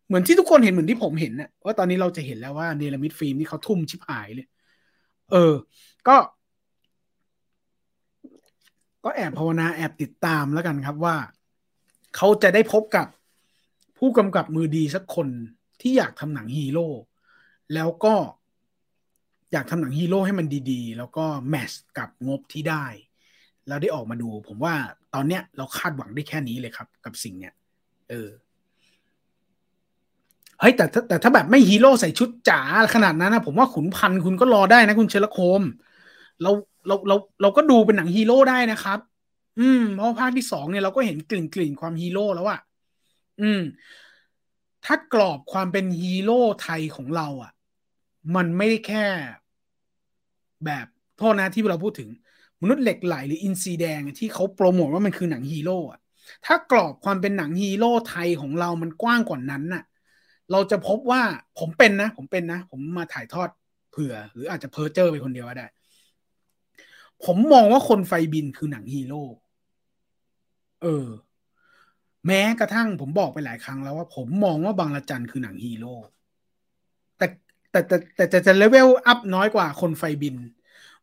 [0.07, 4.47] เหมือนที่ทุกคนเห็นเหมือนที่ผมเห็นนะว่าตอนนี้เราจะเห็นแล้วว่าเนลมิดฟิล์มนี่เขาทุ่มชิบหายเลย
[5.31, 5.53] เออ
[6.07, 6.15] ก็
[9.03, 11.15] ก็แอบภาวนาแอบติดตามแล้วกันครับว่า
[12.15, 13.07] เขาจะได้พบกับ
[13.97, 15.27] ผู้กำกับมือดีสักคน
[15.81, 16.87] ที่อยากทำหนังฮีโร่
[17.73, 18.15] แล้วก็
[19.51, 22.85] อยากทำหนังฮีโร่ให้มันดีๆ แล้วก็ match กับงบที่ได้
[23.67, 24.73] แล้วได้ออกมาดู ผมว่า
[25.13, 27.53] ตอนเนี้ยเราคาดหวังได้แค่นี้เลยครับ กับสิ่งเนี้ย
[28.09, 28.29] เออ
[30.59, 32.61] เฮ้ยแต่แต่ถ้าแบบไม่ฮีโร่ใส่ชุดจ๋า
[32.93, 35.61] ขนาดนั้นนะผมว่าขุนพันคุณก็รอได้นะคุณเชลโคม
[36.41, 36.51] เรา
[36.87, 38.99] เราเราเราก็ดูเป็นหนังฮีโร่ได้นะครับ
[39.59, 42.59] อืมเพราะภาคที่สองเนี่ยเราก็เห็นกลิ่นกลิ่นความฮีโร่แล้วอะ
[43.41, 43.61] อืม
[44.85, 47.51] ถ้ากรอบความเป็นฮีโร่ไทยของเราอะ
[48.35, 49.05] มันไม่ได้แค่
[50.65, 50.85] แบบ
[51.17, 52.09] โทษนะที่เราพูดถึง
[52.61, 55.99] มนุษย์เหล็กไหลหรืออินทรีแดงที่เขาโปรโมทว่ามันคือหนังฮีโร่อะ
[56.45, 59.83] ถ้ากรอบความเป็นหนังฮีโร่ไทยของเรามันกว้างกว่านั้นน่ะ
[60.51, 61.21] เราจะพบว่า
[61.59, 63.49] ผมเป็นนะ ผมเป็นนะ ผมมาถ่ายทอด
[63.91, 65.67] เผื่อ หรืออาจจะเพอร์เจอร์ไปคนเดียวก็ได้
[67.25, 69.21] ผมมองว่าคนไฟบินคือหนังฮีโร่
[70.81, 71.07] เออ
[72.27, 75.93] แม้กระทั่งผมบอกไปหลายครั้งแล้วว่า ผมมองว่าบางระจันคือหนังฮีโร่
[77.17, 77.27] แต่
[77.71, 80.35] แต่แต่แต่จะ level up น้อยกว่าคนไฟบิน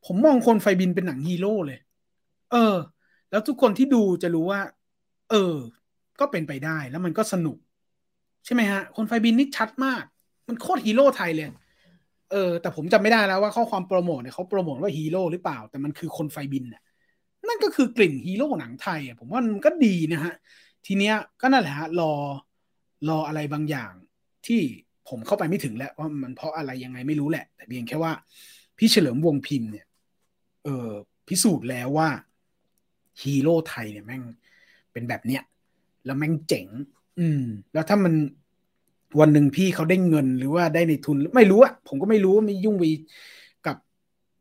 [0.06, 1.78] ผมมองคนไฟบินเป็นหนังฮีโร่เลย
[2.52, 2.76] เออ
[3.30, 4.60] แล้วทุกคนที่ดูจะรู้ว่า
[5.30, 5.54] เออ
[6.20, 7.58] ก็เป็นไปได้แล้วมันก็สนุก
[8.44, 10.04] ใช่ไหมฮะ คนไฟบินนี่ชัดมาก
[10.48, 11.46] มันโคตรฮีโร่ไทยเลย
[12.32, 16.82] เออ แต่ผมจำไม่ได้แล้วว่าข้อความโปรโมทเนี่ยเขาโปรโมทว่าฮีโร่หรือเปล่า แต่มันคือคนไฟบินน่ะ
[17.48, 20.34] นั่นก็คือกลิ่นฮีโร่หนังไทยอะผมว่ามันก็ดีนะฮะ
[20.86, 22.12] ทีเนี้ยก็นั่นแหละฮะรอ
[23.08, 23.92] รออะไรบางอย่าง
[24.46, 24.60] ที่
[25.08, 28.12] ผมเข้าไปไม่ถึงแล้วว่ามันเพราะอะไรยังไงไม่รู้แหละ แต่เพียงแค่ว่า
[28.78, 29.86] พี่เฉลิมวงศ์พิมพ์เนี่ย
[30.68, 30.88] เออ
[31.28, 32.08] พิสูจน์แล้วว่า
[33.22, 34.22] ฮีโร่ไทยเนี่ยแม่ง
[34.92, 35.42] เป็นแบบเนี้ย
[36.04, 36.66] แล้วแม่งเจ๋ง
[37.18, 37.42] อืม
[37.74, 38.14] แล้วถ้ามัน
[39.20, 42.90] วันหนึ่งพี่เขาได้เงินหรือว่าได้ในทุนไม่รู้อะผมก็ไม่รู้ไม่ยุ่งวี
[43.66, 43.76] กับ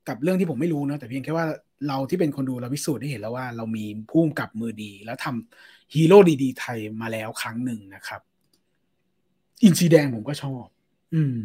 [0.08, 1.46] กับเรื่องที่ผมไม่รู้นะแต่เพียงแค่ว่า
[1.88, 8.22] เราที่เป็นคนดูเราพิสูจน์ได้เห็นแล้วว่าเรามีพุ่มกับมือดี แล้วทำฮีโร่ดี ๆ ไทยมาแล้วครั้งหนึ่งนะครับ
[9.64, 10.66] อินซีแดงผมก็ชอบ
[11.14, 11.36] อืม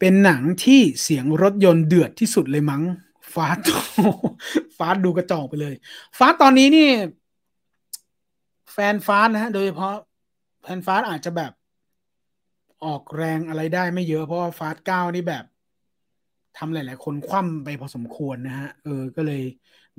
[0.00, 2.82] เป็นหนังที่เสียงรถยนต์เดือดที่สุดเลยมั้ง
[3.34, 3.58] ฟาส
[4.78, 5.74] ฟาสดูกระจอกไปเลย
[6.18, 6.88] ฟาสตอนนี้นี่
[8.72, 9.94] แฟนฟาสนะฮะ โดยเฉพาะ
[10.62, 11.52] แฟนฟาสอาจจะแบบ
[12.84, 15.44] ออกแรงอะไรได้ไม่เยอะ เพราะว่าฟาสเก้านี่แบบ
[16.58, 19.42] ทำหลาย ๆ คนคว่ำไปพอสมควรนะฮะ เออ ก็เลย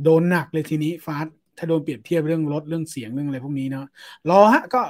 [0.04, 3.86] โดนหนักเลยทีนี้ฟาสถ้าโดนเปรียบเทียบเรื่องรถเรื่องเสียงเรื่องอะไรพวกนี้เนาะ
[4.30, 4.82] รอฮะ ก็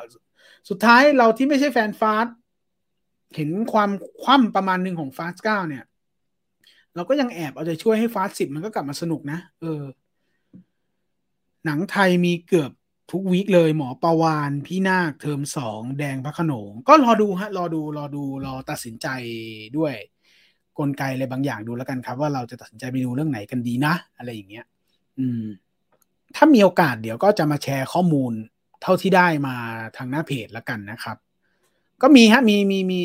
[0.70, 2.28] สุดท้ายเราที่ไม่ใช่แฟนฟาส
[3.36, 3.92] เห็นความ
[4.22, 5.84] คว่ำประมาณหนึ่งของฟาสเก้าเนี่ย
[6.96, 9.82] เราก็ยังแอบเอาใจช่วยให้ฟาสสิบมันก็กลับมาสนุกนะ เออ
[11.66, 12.72] หนังไทยมีเกือบ
[13.12, 19.08] ทุกวีคเลยหมอประวานพี่นาคเทอมสองแดงพระขนง ก็รอดูฮะ รอดูรอดูรอตัดสินใจ
[19.78, 19.94] ด้วย
[20.80, 24.66] กลไกอะไรบางอย่างดูแล้วกันครับ ว่าเราจะตัดสินใจไปดูเรื่องไหนกันดีนะ อะไรอย่างเงี้ย
[25.20, 25.44] อืม
[26.36, 28.34] ถ้ามีโอกาสเดี๋ยวก็จะมาแชร์ข้อมูล
[28.82, 29.56] เท่าที่ได้มา
[29.98, 31.18] ทางหน้าเพจแล้วกันนะครับ
[32.02, 33.02] ก็มีฮะมีมีมี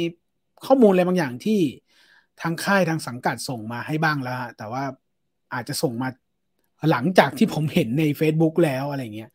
[0.66, 1.60] ข้อมูลอะไรบางอย่างที่
[2.40, 4.84] ทางค่ายทางสังกัดส่งมาให้บ้างแล้วแต่ว่า
[5.54, 6.08] อาจจะส่งมา
[6.90, 9.30] หลังจากที่ผมเห็นใน Facebook แล้วอะไรเงี้ย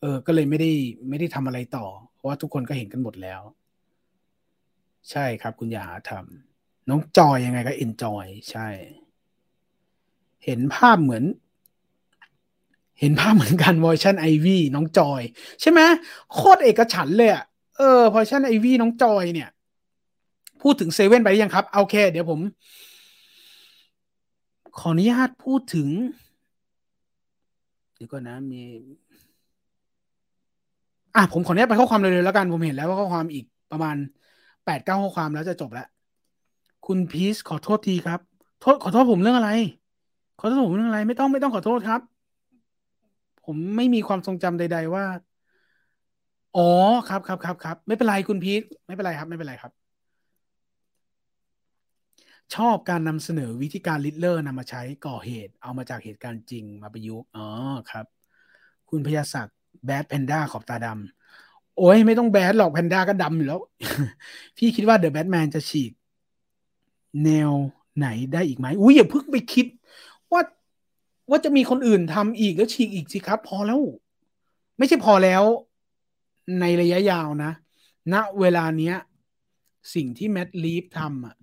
[0.00, 0.72] เออ ก็เลยไม่ได้
[1.08, 3.40] ไม่ได้ทำอะไรต่อ เพราะว่าทุกคนก็เห็นกันหมดแล้ว
[5.10, 8.68] ใช่ครับ คุณยาทำน้องจอยยังไงก็เอ็นจอยใช่
[10.44, 11.24] เห็นภาพเหมือน
[13.00, 15.22] เห็นภาพเหมือนกันเวอร์ชันไอวี่น้องจอย
[15.60, 15.80] ใช่ไหม
[16.32, 17.44] โคตรเอกฉันเลยอะ
[17.76, 19.48] เออเวอชั่นไอวี่น้องจอยเนี่ย
[20.62, 22.40] พูดถึงเซเว่นไปยังครับ โอเค เดี๋ยวผม
[24.78, 25.88] ขออนุญาตพูดถึง
[27.96, 28.62] เดี๋ยวก่อนนะมี
[31.16, 33.96] อะผมขออนุญาตไปข้อความเลยๆแล้วกัน ผมเห็นแล้วว่าข้อความอีกประมาณ
[34.64, 35.86] แปดเก้าข้อความแล้วจะจบแล้ว
[36.86, 38.20] คุณพีชขอโทษทีครับ
[38.60, 39.50] โทษขอโทษผมเรื่องอะไร
[40.38, 42.00] ขอโทษผมเรื่องอะไร ไม่ต้องไม่ต้องขอโทษครับ
[43.44, 45.04] ผมไม่มีความทรงจำใด ๆ ว่า
[46.54, 46.60] อ๋อ
[47.06, 49.72] ครับครับครับครับไม่เป็นไรคุณพีทไม่เป็นไรครับ ไม่เป็นไรครับ
[52.54, 57.46] ชอบการนำเสนอวิธีการลิเลอร์นำมาใช้ก่อเหตุ เอามาจากเหตุการณ์จริงมาประยุกต์อ๋อ
[57.90, 58.06] ครับ
[58.90, 63.60] คุณพยาศักดิ์แบดแพนด้าขอบตาดำโอ้ยไม่ต้องแบดหรอกแพนด้าก็ดำอยู่แล้ว
[64.58, 65.92] พี่คิดว่าเดอะแบทแมนจะฉีก
[67.24, 67.52] แนว
[67.98, 69.66] ไหนได้อีกไหมอุ้ยอย่าเพิ่งไปคิด
[70.32, 70.42] ว่า
[71.30, 73.80] ว่าจะมีคนอื่นทำอีกแล้วฉีกอีกสิครับ พอแล้ว
[74.78, 75.44] ไม่ใช่พอแล้ว
[76.60, 77.52] ในระยะยาวนะ
[78.12, 78.96] ณนะเวลาเนี้ย
[79.94, 81.36] สิ่งที่แมดลีฟทำอะ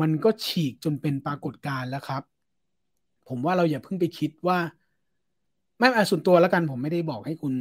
[0.00, 2.22] มันก็ฉีกจนเป็นปรากฏการณ์แล้วครับ
[3.28, 4.58] ผมว่าเราอย่าเพิ่งไปคิดว่า
[5.78, 7.54] ไม่อาส่วนตัวแล้วกัน ผมไม่ได้บอกให้คุณ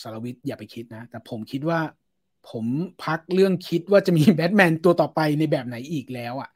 [0.00, 1.80] สารวิทย์อย่าไปคิดนะ แต่ผมคิดว่า
[2.50, 2.64] ผม
[3.04, 6.50] พักเรื่องคิดว่าจะมีแบทแมนตัวต่อไปในแบบไหนอีกแล้วอะ่ะ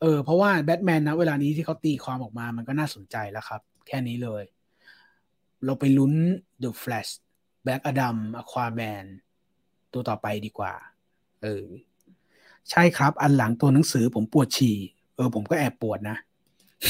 [0.00, 4.44] เออ เพราะว่าแบทแมนนะเวลานี้ที่เขาตีความออกมามันก็น่าสนใจแล้วครับ แค่นี้เลย
[5.64, 6.12] เราไปลุ้น
[6.62, 7.12] The Flash
[7.64, 9.04] Black Adam Aquaman
[9.92, 10.74] ตัวต่อไปดีกว่า
[11.42, 11.66] เออ
[12.70, 14.76] ใช่ครับ อันหลังตัวหนังสือผมปวดฉี่
[15.16, 16.16] เออ ผมก็แอบปวดนะ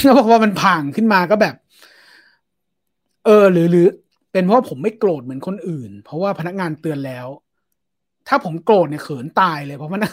[0.03, 1.55] แล้วพอมันผ่างขึ้นมาก็แบบ
[3.25, 3.87] เออ หรือหรือ
[4.33, 7.27] เป็นเพราะผมไม่โกรธเหมือนคนอื่น เพราะว่าพนักงานเตือนแล้ว
[8.29, 10.13] ถ้าผมโกรธเนี่ยเขินตายเลย เพราะพนัก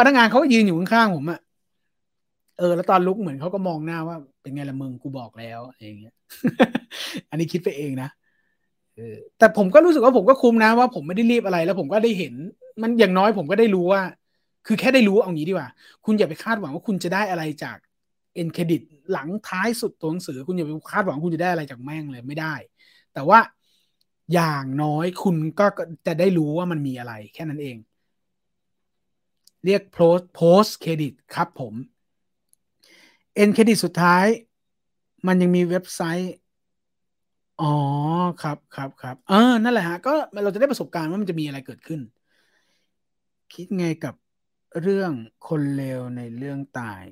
[0.00, 1.40] พนักงานเขายืนอยู่ข้างๆผมอะ
[2.58, 6.14] เออแล้วตอนลุกเหมือนเขาก็มองหน้าว่า เป็นไงละมึงกูบอกแล้วอะไรอย่างเงี้ย
[7.30, 8.08] อันนี้คิดไปเองนะ
[9.38, 12.34] แต่ผมก็รู้สึกว่าผมก็คุ้มนะว่าผมไม่ได้รีบอะไรแล้วผมก็ได้เห็น
[12.82, 14.02] มันอย่างน้อยผมก็ได้รู้ว่า
[14.66, 15.68] คือแค่ได้รู้เอางี้ดีกว่า
[16.04, 17.76] คุณอย่าไปคาดหวังว่าคุณจะได้อะไรจาก
[18.34, 18.80] เอ็นเครดิต
[19.12, 22.54] หลังท้ายสุดตัวหนังสือ คุณอย่าไปคาดหวังคุณจะได้อะไรจากแม่งเลยไม่ได้
[23.14, 23.38] แต่ว่า
[24.34, 25.66] อย่างน้อยคุณก็
[26.06, 27.76] จะได้รู้ว่ามันมีอะไร แค่นั้นเอง
[29.64, 31.74] เรียก post post credit ครับผม
[33.34, 34.26] end credit สุดท้าย
[35.26, 36.34] มันยังมีเว็บไซต์
[37.60, 37.72] อ๋อ
[38.42, 40.12] ครับครับครับเออนั่นแหละฮะก็
[40.44, 42.00] เราจะได้ประสบการณ์ว่ามันจะมีอะไรเกิดขึ้น
[43.54, 44.14] คิดไงกับ
[44.82, 45.12] เรื่อง
[45.48, 47.02] คนเลวในเรื่องตาย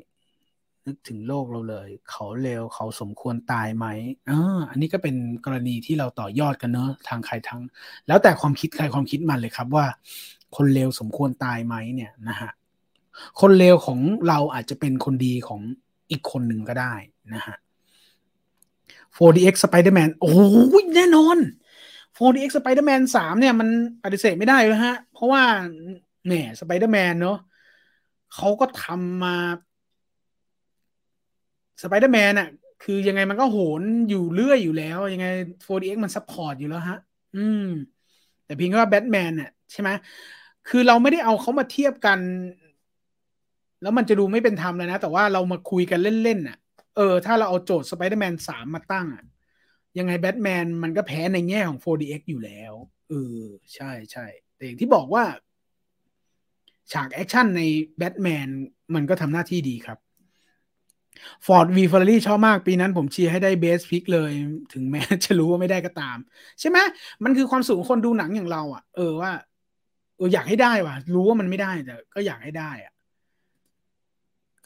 [0.86, 3.86] นึกถึงโลกเราเลย เขาเลวเขาสมควรตายไหม
[4.30, 7.60] อ่าอันนี้ก็เป็นกรณีที่เราต่อยอดกันเนอะทางใครทาง
[8.08, 9.86] แล้วแต่ความคิดใครความคิดมันเลยครับว่า
[10.56, 12.50] คนเลวสมควรตายไหมเนี่ยนะฮะ
[13.40, 15.60] คนเลวของเราอาจจะเป็นคนดีของ
[16.10, 16.94] อีกคนหนึ่งก็ได้
[17.34, 17.56] นะฮะ
[19.18, 20.34] 4DX Spider-Man โอ้
[20.82, 21.38] ยแน่นอน
[22.18, 23.68] 4DX Spider-Man 3 เนี่ยมัน
[24.04, 25.42] ปฏิเสธไม่ได้เลยฮะ เพราะว่า
[26.26, 27.38] แหม Spider-Man เนาะ
[28.34, 29.36] เขาก็ทำมา
[31.82, 32.48] สไปเดอร์แมนอะ
[32.82, 35.26] คือยังไงมันก็โหนอยู่เรื่อยอยู่แล้ว ยังไง
[35.66, 36.98] 4DX มัน support อยู่แล้วฮะ
[37.36, 37.64] อืม
[38.44, 39.90] แต่เพียงแค่ว่าแบทแมนเนี่ยใช่ไหม
[40.68, 42.18] คือเราไม่ได้เอาเขามาเทียบกัน
[43.82, 46.56] แล้วมันจะดูไม่เป็นธรรมเลยนะ แต่ว่าเรามาคุยกันเล่นๆน่ะ
[46.98, 49.24] เออ ถ้าเราเอาโจทย์สไปเดอร์แมนสามมาตั้งอะ
[49.98, 52.72] ยังไงแบทแมนมันก็แพ้ในแง่ของ 4DX อยู่แล้ว
[53.08, 53.40] เออ
[53.74, 55.24] ใช่ใช่แต่อย่างที่บอกว่า
[56.92, 57.62] ฉากแอคชั่นใน
[57.98, 58.48] แบทแมน
[58.94, 59.98] มันก็ทำหน้าที่ดีครับ
[61.46, 64.30] Ford v Ferrari ชอบมากปีนั้นผมเชียร์ให้ได้ Best Pic เลย
[64.72, 66.18] ถึงแม้จะรู้ว่าไม่ได้ก็ตาม
[66.60, 66.78] ใช่ไหม
[67.24, 69.32] มันคือความสุขของคนดูหนังอย่างเราอะ เออว่า
[70.16, 72.92] เอออยากให้ได้ว่ะ รู้ว่ามันไม่ได้แต่ก็อยากให้ได้อะ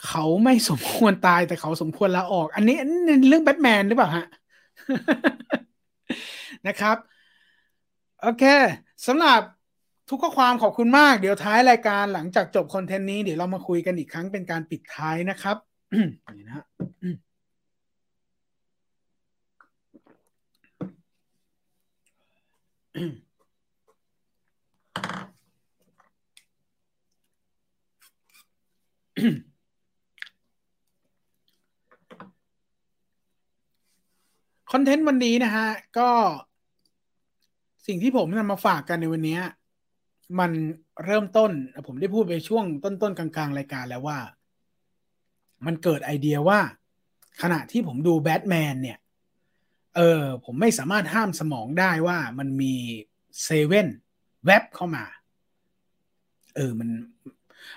[0.06, 2.76] เขาไม่สมควรตายแต่เขาสมควรลาออก อันนี้
[3.28, 4.26] เรื่องแบทแมนหรือเปล่าฮะ
[6.66, 6.96] นะครับ
[8.22, 8.44] โอเค
[9.06, 9.40] สำหรับ
[10.08, 15.56] ทุกข้อความขอบคุณมาก เดี๋ยวท้ายรายการหลังจากจบคอนเทนต์นี้เดี๋ยวเรามาคุยกันอีกครั้งเป็นการปิดท้ายนะครับ
[16.38, 16.64] นี่นะ
[34.72, 35.68] คอนเทนต์วันนี้นะฮะ
[35.98, 36.10] ก็
[37.86, 39.38] สิ่งที่ผมนำมาฝากกันในวันนี้
[40.38, 40.50] มัน
[41.04, 41.50] เริ่มต้น
[41.86, 44.18] ผมได้พูดไปช่วงต้นๆกลางๆ รายการแล้วว่า
[45.66, 46.60] มันเกิดไอเดียว่า
[47.42, 48.98] ขณะที่ผมดูแบทแมนเนี่ย
[49.96, 52.74] เออ ผมไม่สามารถห้ามสมองได้ว่ามันมี
[53.42, 53.88] เซเว่น
[54.44, 55.04] แวบเข้ามา
[56.56, 56.88] เออมัน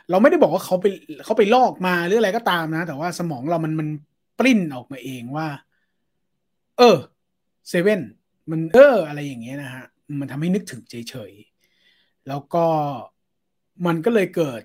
[0.09, 0.85] เราไม่ได้บอกว่าเขาไป
[1.23, 3.87] เขาไปลอกมาหรืออะไรก็ตามนะ แต่ว่าสมองเรามันมัน
[4.39, 5.47] ปริ้นออกมาเองว่า
[6.77, 6.97] เออ
[7.67, 8.01] เซเว่น
[8.49, 9.85] มันเอออะไรอย่างเงี้ยนะฮะ
[10.19, 12.67] มันทำให้นึกถึงเฉยๆ แล้วก็
[13.85, 14.61] มันก็เลยเกิด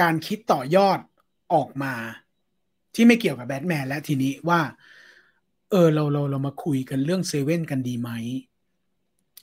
[0.00, 0.98] การคิดต่อยอด
[1.54, 1.94] ออกมา
[2.94, 4.60] ที่ไม่เกี่ยวกับแบทแมนและทีนี้ว่า
[5.70, 8.10] เออเราเราเรามาคุยกันเรื่องเซเว่นกันดีไหม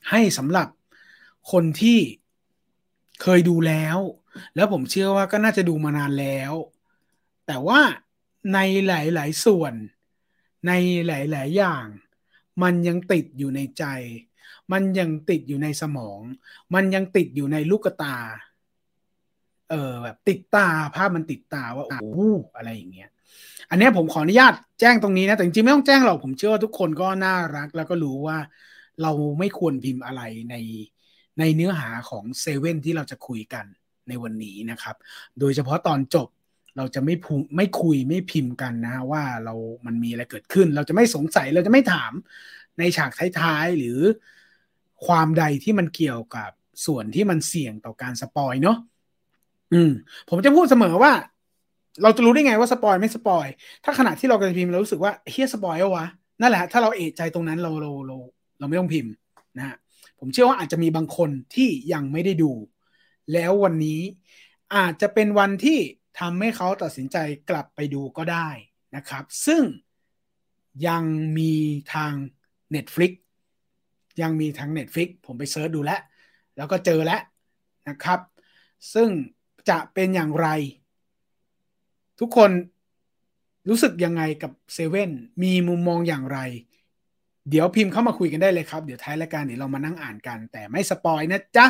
[0.09, 0.67] ให้สำหรับ
[1.51, 1.99] คนที่
[3.21, 3.97] เคยดูแล้ว
[4.55, 6.53] แล้วผมเชื่อว่าก็น่าจะดูมานานแล้ว
[7.47, 7.81] แต่ว่า
[8.53, 9.73] ในหลาย ๆ ส่วน
[10.67, 10.71] ใน
[11.07, 11.85] หลาย ๆ อย่าง
[12.63, 13.85] มันยังติดอยู่ในใจ
[14.71, 16.19] มันยังติดอยู่ในสมอง
[16.73, 18.15] มันยังติดอยู่ในลูกตา
[19.69, 23.09] เออแบบติดตาภาพมันติดตาว่าโอ้อะไรอย่างเงี้ย
[23.69, 28.37] อันนี้ผมขออนุญาตแจ้งตรงนี้นะ แต่จริงๆไม่ต้องแจ้งหรอกผมเชื่อว่าทุกคนก็น่ารัก แล้วก็รู้ว่า
[29.01, 30.55] เราไม่ควรพิมพ์อะไรใน
[31.39, 33.65] ในเนื้อหาของเซเว่นที่เราจะคุยกัน
[34.07, 34.95] ในวันนี้นะครับ
[35.39, 36.27] โดยเฉพาะตอนจบ
[36.77, 42.11] เราจะไม่พูไม่คุยไม่พิมพ์กันนะว่าเรามันมีอะไรเกิดขึ้น เราจะไม่สงสัยเราจะไม่ถาม
[42.79, 43.99] ในฉากท้ายๆ หรือ
[45.05, 46.51] ความใดที่มันเกี่ยวกับ
[46.85, 48.77] ส่วนที่มันเสี่ยงต่อการ spoil เนาะ
[49.73, 49.91] อืม
[50.29, 51.13] ผมจะพูดเสมอว่า
[52.03, 53.47] เราจะรู้ได้ไงว่า spoil ไม่ spoil
[53.83, 56.07] ถ้าขณะที่เรากำลังพิมพ์เรารู้สึกว่าเฮ้ย spoil ว่ะ
[56.41, 58.17] นั่นแหละ ถ้าเราเอะใจตรงนั้นเราเราเรา
[58.59, 59.11] เราไม่ต้องพิมพ์
[59.57, 59.75] นะฮะ
[60.19, 62.51] ผมเชื่อว่าอาจจะมีบางคนที่ยังไม่ได้ดู
[63.33, 64.01] แล้ววันนี้
[64.75, 65.79] อาจจะเป็นวันที่
[66.19, 67.17] ทำให้เขาตัดสินใจ
[67.49, 68.49] กลับไปดูก็ได้
[68.95, 69.63] นะครับ ซึ่ง
[70.87, 71.03] ยัง
[71.37, 71.53] มี
[71.93, 72.13] ทาง
[72.75, 73.11] Netflix
[74.21, 76.01] ยังมีทาง Netflix ผมไปเซิร์ชดูแล้ว
[76.57, 77.21] แล้วก็เจอแล้ว
[77.89, 78.19] นะครับ
[78.93, 79.09] ซึ่ง
[79.69, 80.47] จะเป็นอย่างไร
[82.19, 82.51] ทุกคน
[83.69, 85.11] รู้สึกยังไงกับเซเว่น
[85.43, 86.39] มีมุมมองอย่างไร
[87.49, 91.65] เดี๋ยวพิมพ์เข้ามาคุยกันได้เลยครับ เดี๋ยวท้ายรายการเดี๋ยวเรามานั่งอ่านกัน แต่ไม่ spoil นะจ๊ะ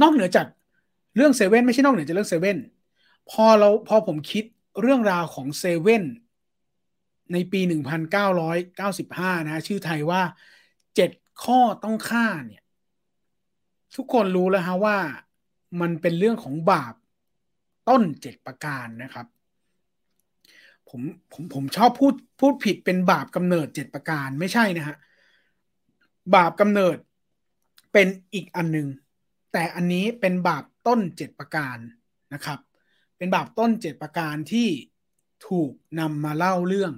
[0.00, 0.46] นอกเหนือจาก
[1.16, 2.58] เรื่องเซเว่นไม่ใช่นอกเหนือจากเรื่องเซเว่น
[3.30, 4.44] พอเราพอผมคิด
[4.80, 6.04] เรื่องราวของเซเว่น
[7.32, 7.60] ในปี
[8.48, 10.22] 1995 นะชื่อไทยว่า
[10.80, 12.62] 7 ข้อต้องฆ่าเนี่ย
[13.96, 14.98] ทุกคนรู้แล้วฮะว่า
[15.80, 16.94] มันเป็นเรื่องของบาป
[17.88, 19.26] ต้นเจ็ดประการนะครับ
[20.88, 24.96] ผมผมผมชอบพูดพูดผิดเป็นบาปกำเนิดเจ็ดประการไม่ใช่นะฮะ
[26.34, 26.96] บาปกำเนิด
[27.92, 28.88] เป็นอีกอันหนึ่ง
[29.52, 31.78] แต่อันนี้เป็นบาป ต้นเจ็ดประการ
[32.34, 32.58] นะครับ
[33.16, 34.68] เป็นบาปต้นเจ็ดประการที่
[35.48, 36.92] ถูกนำมาเล่าเรื่อง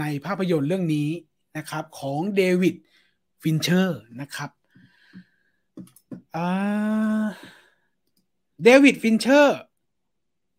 [0.00, 1.10] ในภาพยนตร์เรื่องนี้
[1.56, 2.76] นะครับของเดวิด
[3.42, 4.50] ฟินเชอร์นะครับ
[8.64, 9.58] เดวิดฟินเชอร์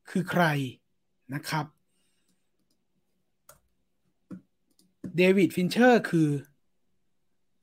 [0.10, 0.46] คือใคร
[1.34, 1.66] นะครับ
[5.18, 6.30] เดวิดฟินเชอร์คือ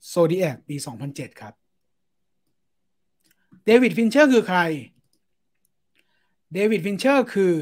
[0.07, 0.76] Zodiac ปี
[1.08, 1.55] 2007 ครับ
[3.65, 4.60] เดวิดฟินเชอร์คือใคร
[6.57, 7.52] เดวิดฟินเชอร์คือ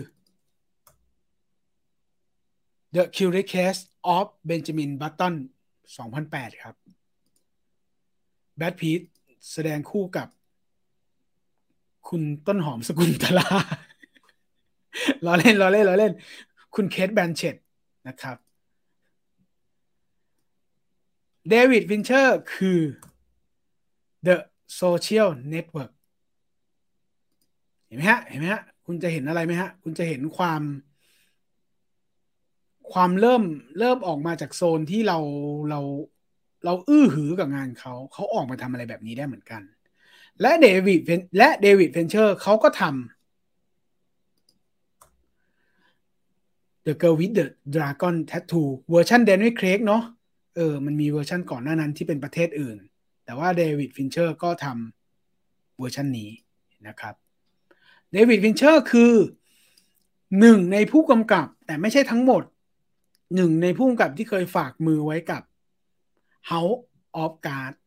[2.94, 3.80] The Curious Case
[4.16, 5.34] of Benjamin Button
[5.98, 6.74] 2008 ครับ
[8.56, 9.00] แบรดพิตต์
[9.52, 10.28] แสดงคู่กับ
[12.08, 13.48] คุณต้นหอมศกุนตลา
[15.24, 16.12] ล้อเล่นล้อเล่นล้อเล่น
[16.74, 17.56] คุณเคทแบลนเชตต์
[18.08, 18.36] นะครับ
[21.48, 22.80] เดวิดฟินเชอร์คือ
[24.26, 24.36] The
[24.80, 25.92] Social Network
[27.86, 28.62] เห็นไหมฮะ เห็นไหมฮะ
[28.94, 30.62] คุณจะเห็นอะไรไหมฮะ คุณจะเห็นความ
[32.92, 33.42] ความเริ่ม
[33.78, 35.18] เริ่มออกมาจากโซนที่เรา
[35.70, 35.80] เรา
[36.64, 39.62] เราอื้อหือกับงานเขาเขาออกมาทำอะไรแบบนี้ได้เหมือนกัน
[40.40, 41.00] และเดวิด
[41.38, 42.92] และเดวิดฟินเชอร์เขาก็ทำ
[46.86, 50.02] The Girl with the Dragon Tattoo เวอร์ชันแดเนียลเครกเนาะ
[50.56, 52.78] เออมันมีเวอร์ชันก่อนหน้านั้นที่เป็นประเทศอื่น
[53.24, 56.30] แต่ว่าเดวิดฟินเชอร์ก็ทำเวอร์ชันนี้
[56.88, 57.14] นะครับ
[58.12, 59.12] เดวิดฟินเชอร์คือ
[60.40, 62.42] หนึ่งในผู้กำกับ แต่ไม่ใช่ทั้งหมด
[63.34, 65.42] หนึ่งในผู้กำกับที่เคยฝากมือไว้กับ
[66.50, 66.80] House
[67.22, 67.78] of Cards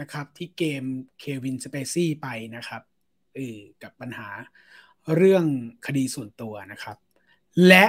[0.00, 0.84] นะครับ ที่เกม
[1.18, 2.82] เควินสเปซี่ไปนะครับ
[3.34, 4.28] เออกับปัญหา
[5.16, 5.44] เรื่อง
[5.86, 6.96] คดีส่วนตัวนะครับ
[7.66, 7.84] และ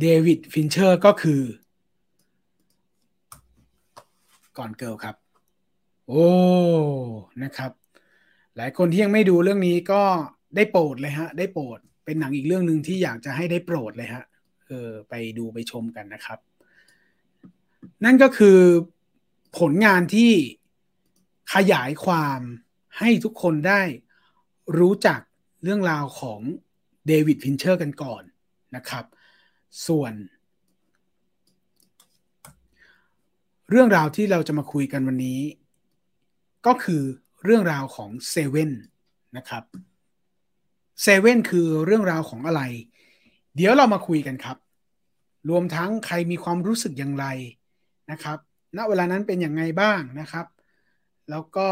[0.00, 1.42] เดวิดฟินเชอร์ก็คือ
[4.58, 5.16] Gone Girl ครับ
[6.08, 6.26] โอ้
[7.42, 7.72] นะครับ
[8.56, 10.02] หลายคนที่ยังไม่ดูเรื่องนี้ก็
[10.56, 14.24] ได้โปรดเลยฮะ ได้โปรด เป็นหนังอีกเรื่องหนึ่งที่อยากจะให้ได้โปรดเลยฮะ
[14.66, 16.38] เออ ไปดูไปชมกันนะครับ
[18.04, 18.58] นั่นก็คือ
[19.58, 20.32] ผลงานที่
[21.54, 22.40] ขยายความ
[22.98, 23.82] ให้ทุกคนได้
[24.78, 25.20] รู้จัก
[25.62, 26.40] เรื่องราวของ
[27.06, 28.22] เดวิดฟินเชอร์กันก่อน
[28.76, 29.04] นะครับ
[29.86, 30.12] ส่วน
[33.70, 35.40] เรื่องราวที่เราจะมาคุยกันวันนี้
[36.66, 37.02] ก็คือ
[37.44, 38.72] เรื่องราวของเซเว่น
[39.36, 39.64] นะครับ
[41.00, 42.62] เซเว่นคือเรื่องราวของอะไร
[43.56, 44.56] เดี๋ยวเรามาคุยกันครับ
[45.50, 47.26] รวมทั้งใครมีความรู้สึกอย่างไร
[48.10, 48.38] นะครับ
[48.76, 50.46] ณ เวลานั้นเป็นอย่างไงบ้างนะครับ
[51.30, 51.68] แล้วก็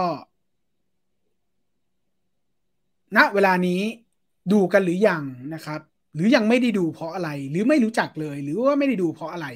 [3.16, 3.80] ณ เวลานี้
[4.52, 5.22] ดูกันหรือยัง
[5.54, 5.80] นะครับ
[6.14, 9.46] หรือยังไม่ได้ดูเพราะอะไร หรือไม่รู้จักเลย หรือว่าไม่ได้ดูเพราะอะไร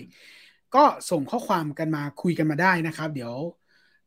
[0.75, 3.35] ก็ส่งข้อความกันมาคุยกันมาได้นะครับ เดี๋ยว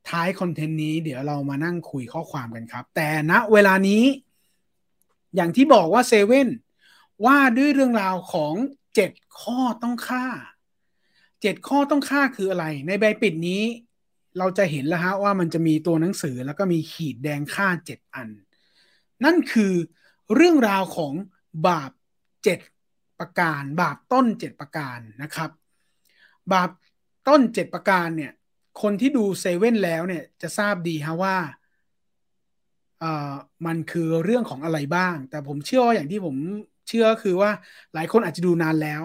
[0.09, 4.03] ท้ายคอนเทนต์นี้เดี๋ยวเรามานั่งคุยข้อความกันครับ แต่ณเวลานี้
[5.35, 6.49] อย่างที่บอกว่าเซเว่น
[7.25, 8.53] ว่าด้วยเรื่องราวของ
[8.95, 10.25] เจ็ดข้อต้องค่า
[11.41, 13.63] เจ็ดข้อต้องค่าคืออะไร ในใบปิดนี้
[14.37, 18.29] เราจะเห็นแล้วฮะว่ามันจะมีตัวหนังสือแล้วก็มีขีดแดงค่าเจ็ดอัน
[19.23, 19.73] นั่นคือ
[20.35, 21.13] เรื่องราวของ
[21.67, 21.91] บาป
[22.43, 22.59] เจ็ด
[23.19, 25.49] ประการ บาปต้นเจ็ดประการนะครับ
[26.53, 26.69] บาป
[27.27, 28.31] ต้นเจ็ดประการเนี่ย
[28.81, 31.37] คนที่ดูเซเว่นแล้วเนี่ยจะทราบดีฮะว่า
[33.65, 36.35] มันคือเรื่องของอะไรบ้าง แต่ผมเชื่อว่าอย่างที่ผม
[36.87, 37.51] เชื่อคือว่า
[37.93, 39.03] หลายคนอาจจะดูนานแล้ว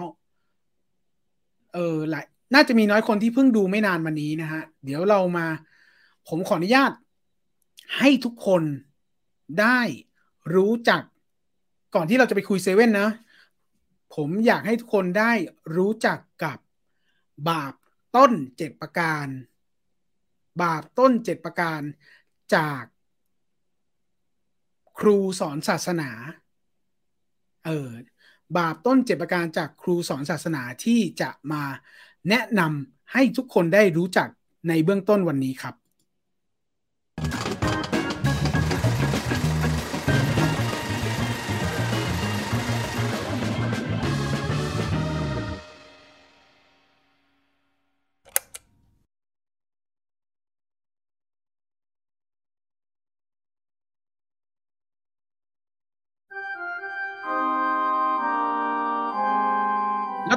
[1.73, 5.47] เออหลายน่าจะมีน้อยคนที่เพิ่งดูไม่นานมานี้นะฮะ เดี๋ยวเรามา
[6.27, 6.91] ผมขออนุญาต
[7.97, 8.63] ให้ทุกคน
[9.59, 9.79] ได้
[10.55, 11.01] รู้จัก
[11.95, 13.09] ก่อนที่เราจะไปคุยเซเว่นนะ
[14.15, 15.31] ผมอยากให้ทุกคนได้
[15.75, 16.57] รู้จักกับ
[17.49, 17.73] บาป
[18.15, 19.27] ต้นเจ็ดประการ
[20.61, 21.81] บาปต้นเจ็ดประการ
[22.55, 22.83] จาก
[25.05, 26.09] ครูสอนศาสนา
[27.65, 27.91] เออ
[28.57, 31.63] บาปต้นเจ็บประการจากครูสอนศาสนาที่จะมา
[32.29, 34.27] แนะนำให้ทุกคนได้รู้จัก
[34.67, 35.75] ในเบื้องต้นวันนี้ครับ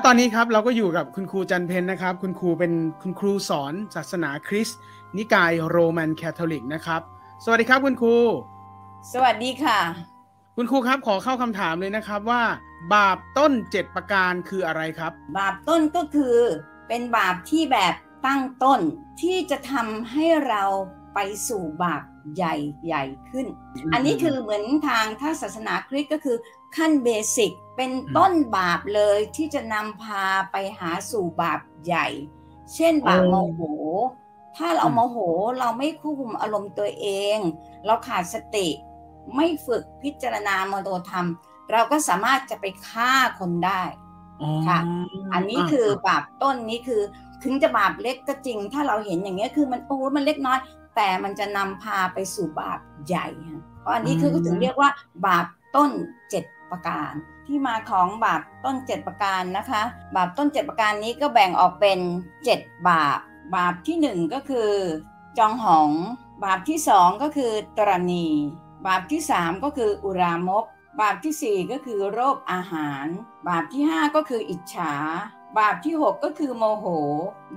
[0.08, 4.78] ตอนนี้ครับเราก็อยู่กับคุณครูจันเพนนะครับ คุณครูเป็นคุณครูสอนศาสนาคริสต์
[5.16, 7.00] นิกายโรมันคาทอลิกนะครับ
[7.44, 8.16] สวัสดีครับคุณครู
[9.12, 9.78] สวัสดีค่ะ
[10.56, 12.42] คุณครูครับขอเข้าคำถามเลยนะครับว่า
[12.94, 16.36] บาปต้นเจ็ดประการคืออะไรครับ บาปต้นก็คือ
[16.88, 17.94] เป็นบาปที่แบบ
[18.26, 18.80] ตั้งต้น
[19.22, 20.64] ที่จะทำให้เรา
[21.14, 21.18] ไป
[21.48, 22.02] สู่บาป
[22.36, 22.54] ใหญ่
[22.86, 23.46] ใหญ่ขึ้น
[23.92, 26.36] อันนี้คือเหมือนทางถ้าศาสนาคริสต์ก็คือ
[26.76, 32.06] ขั้น basic เป็นต้นบาปเลยที่จะนำพาไปหาสู่บาปใหญ่
[32.74, 33.60] เช่นบาปโมโห
[34.56, 35.16] ถ้าเราโมโห
[35.58, 37.06] เราไม่ควบคุมอารมณ์ตัวเอ
[37.36, 37.38] ง
[37.84, 38.68] เราขาดสติ
[39.36, 41.28] ไม่ฝึกพิจารณามโนธรรม
[41.72, 43.82] เราก็สามารถจะไปฆ่าคนได้
[44.68, 44.78] ค่ะ
[45.32, 47.02] อันนี้คือบาปต้นนี้คือ
[47.44, 50.58] ถึงจะบาปเล็กก็จริง ถ้าเราเห็นอย่างเงี้ยคือมันโอ้มันเล็กน้อย
[50.96, 53.26] แต่มันจะนำพาไปสู่บาปใหญ่
[53.80, 54.90] เพราะอันนี้คือถึงเรียกว่า
[55.26, 55.46] บาป
[55.76, 55.90] ต้น
[56.30, 57.12] เจ็ด ประการ
[57.46, 59.82] ที่มาของบาปต้น 7 ประการนะคะ
[60.16, 61.98] บาปต้น 7 ประการนี้ก็แบ่งออกเป็น
[62.44, 63.18] 7 บาป
[63.56, 64.70] บาปที่ 1 ก็คือ
[65.38, 65.90] จองหอง
[66.44, 68.26] บาปที่ 2 ก็คือตรณี
[68.86, 70.64] บาปที่ 3 ก็คืออุรามก
[71.00, 73.06] บาปที่ 4 ก็คือโรคอาหาร
[73.48, 74.94] บาปที่ 5 ก็คืออิจฉา
[75.58, 76.86] บาปที่ 6 ก็คือโมโห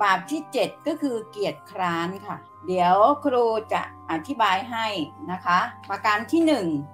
[0.03, 3.81] บาปที่ 7 ก็คือเกียจคร้านค่ะ เดี๋ยวครูจะ
[4.11, 4.87] อธิบายให้
[5.31, 6.41] นะคะ ประการที่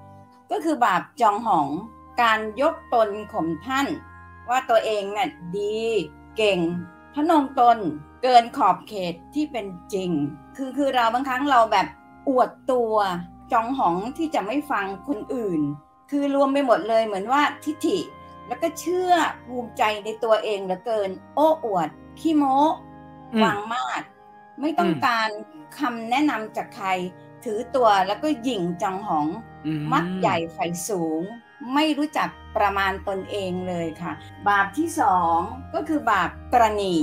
[0.03, 1.69] 1 ก็คือบาปจองหอง
[2.21, 3.87] การยกตนข่มท่าน
[4.49, 5.79] ว่าตัวเองเนี่ยดี
[6.37, 6.59] เก่ง
[7.15, 7.77] พนงตน
[8.23, 10.11] เกินขอบเขตที่เป็นจริง
[10.57, 11.87] คือคือเราบางครั้งเราแบบ
[12.29, 12.95] อวดตัว
[13.51, 15.61] จองหองที่จะไม่ฟังคนอื่น
[16.11, 17.99] คือรวมไปหมดเลยเหมือนว่าทิฐิ
[18.47, 19.11] แล้วก็เชื่อ
[19.45, 22.57] ภูมิใจในตัวเองเหลือเกิน โอ้อวดขี้โม้
[23.43, 24.01] วางมาด
[24.61, 25.29] ไม่ต้องการ
[25.79, 26.89] คำแนะนำจากใคร
[27.43, 29.27] ถือตัวแล้วก็หยิ่งจองหอง
[29.91, 30.57] มักใหญ่ไฟ
[30.89, 31.21] สูง
[31.73, 34.13] ไม่รู้จักประมาณตนเองเลยค่ะ
[34.47, 35.37] บาปที่สอง
[35.73, 36.95] ก็คือบาปตรณี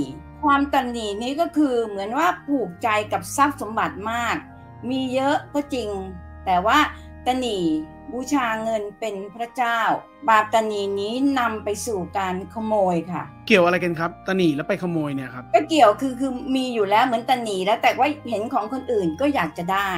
[0.43, 4.35] ความตรณีนี้ก็คือเหมือนว่าผูกใจกับทรัพย์สมบัติมาก
[4.89, 5.89] มีเยอะก็จริง
[6.45, 6.79] แต่ว่า
[7.25, 7.59] ตนี
[8.11, 9.79] บูชาเงินเป็นพระเจ้า
[10.29, 19.91] บาปตนีนี้นำไปสู่การขโมยค่ะ เกี่ยวอะไรกันครับตนีแล้วไปขโมยเนี่ยครับก็เกี่ยวคือคือมีอยู่แล้วเหมือนตนีแล้วแต่ว่าเห็นของคนอื่นก็อยากจะได้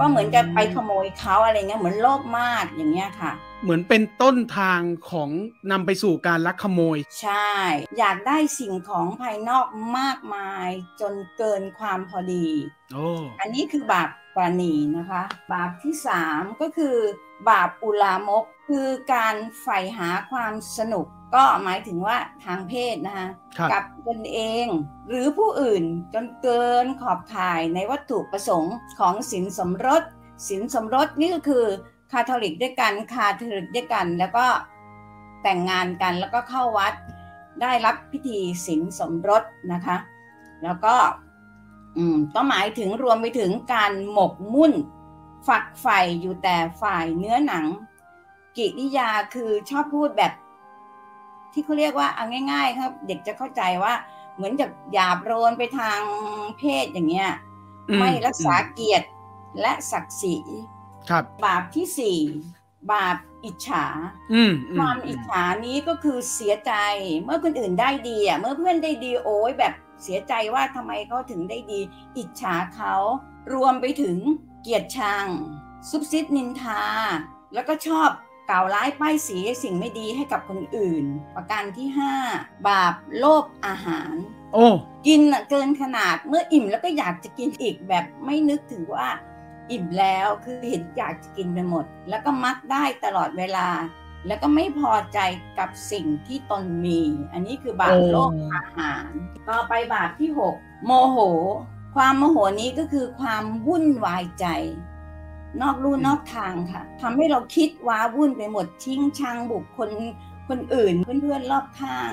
[0.00, 5.30] ก็เหมือนจะไปขโมยเขาอะไรเงี้ยเหมือนโลภมากอย่างเงี้ยค่ะ เหมือนเป็นต้นทางของ
[5.70, 7.52] นำไปสู่การลักขโมย ใช่
[7.98, 9.66] อยากได้สิ่งของภายนอก
[9.98, 10.68] มากมาย
[11.00, 12.48] จนเกินความพอดี
[12.92, 13.08] โอ้
[13.40, 16.96] อันนี้คือบาปปราณีนะคะ บาปที่สามก็คือ
[17.48, 24.66] บาปอุลามก คือการใฝ่หาความสนุก ก็หมายถึงว่าทางเพศนะคะครับกับตนเอง
[25.08, 25.84] หรือผู้อื่น
[26.14, 30.02] จนเกินขอบข่ายในวัตถุประสงค์ของสินสมรส
[30.48, 31.64] สินสมรสนี่ก็คือ
[32.12, 34.46] คาทอลิกด้วยกันคาทอลิกด้วยกัน แล้วก็
[35.42, 36.94] แต่งงานกันแล้วก็เข้าวัด
[37.62, 39.42] ได้รับพิธีสินสมรส
[39.72, 39.96] นะคะ
[40.64, 40.94] แล้วก็
[41.96, 44.72] อืมก็หมายถึงรวมไปถึงการหมกมุ่น
[45.48, 47.66] ฝักใฝ่อยู่แต่ฝ่ายเนื้อหนัง
[48.56, 50.32] กิริยาคือชอบพูดแบบ
[51.52, 53.94] ที่เขาเรียกว่าเอาง่าย ๆ ครับ เด็กจะเข้าใจว่า
[54.34, 56.00] เหมือนจะหยาบโรนไปทาง
[56.58, 57.30] เพศอย่างเงี้ย
[57.88, 59.06] อืมไม่รักษาเกียรติ
[59.60, 60.36] และศักดิ์ศรี
[61.10, 62.20] ครับ บาปที่สี่
[62.92, 63.86] บาปอิจฉา
[64.32, 66.72] อืมความอิจฉานี้ก็คือเสียใจ
[67.22, 71.80] เมื่อคนอื่นได้ดีอะ เมื่อเพื่อนได้ดีโอ้ยแบบเสียใจว่าทำไมเขาถึงได้ดี
[72.16, 72.94] อิจฉาเขา
[73.54, 74.16] รวมไปถึง
[74.62, 75.26] เกียรติชัง
[75.88, 76.82] ซุบซิบนินทา
[77.54, 78.10] แล้วก็ชอบ
[78.50, 81.04] กล่าวร้ายป้ายสีสิ่งไม่ดีให้กับคนอื่น
[81.34, 81.88] ประการที่
[82.26, 84.14] 5 บาปโลภอาหาร
[84.52, 84.66] โอ้
[85.06, 89.08] กินน่ะเกินขนาดเมื่ออิ่มแล้วก็อยากจะกินอีกแบบไม่นึกถึงว่า
[89.70, 93.68] อิ่มแล้วคือเห็นอยากจะกินไปหมด แล้วก็มักได้ตลอดเวลา
[94.26, 95.18] แล้วก็ไม่พอใจ
[95.58, 97.00] กับสิ่งที่ตนมี
[97.32, 99.10] อันนี้คือบาปโอ้โลภอาหาร
[99.48, 101.18] ต่อไปบาปที่ 6 โมโห
[101.94, 104.46] ความโมโหนี้ก็คือความวุ่นวายใจ
[105.60, 109.90] นอกลู่นอกทางค่ะทำให้เราคิดว้าวุ่นไปหมดทิ้งชังบุคคล
[110.48, 112.12] คนอื่นเพื่อนๆรอบข้าง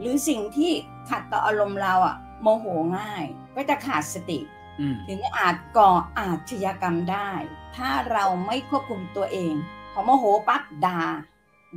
[0.00, 0.72] หรือสิ่งที่
[1.08, 2.66] ขัดต่ออารมณ์เราอะโมโห
[2.98, 3.24] ง่าย
[3.56, 4.38] ก็จะขาดสติ
[4.80, 7.30] อืมถึงอาจก่ออาชญากรรมได้
[7.76, 9.54] ถ้าเราไม่ควบคุมตัวเอง
[9.92, 11.02] พอโมโหปั๊บด่า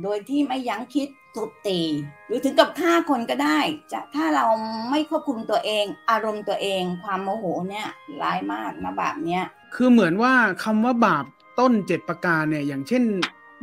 [0.02, 1.80] โดยที่ไม่ยั้งคิด ทุบตี
[2.26, 3.58] หรือถึงกับฆ่าคนก็ได้
[3.92, 4.46] จะถ้าเรา
[4.90, 7.88] ไม่ควบคุมตัวเอง อารมณ์ตัวเอง ความโมโหเนี่ย
[8.22, 10.32] ร้ายมากนะแบบเนี้ยคือเหมือนว่า
[10.64, 11.24] คำว่าบาป
[11.60, 13.04] ต้นเจ็ดประการเนี่ยอย่างเช่น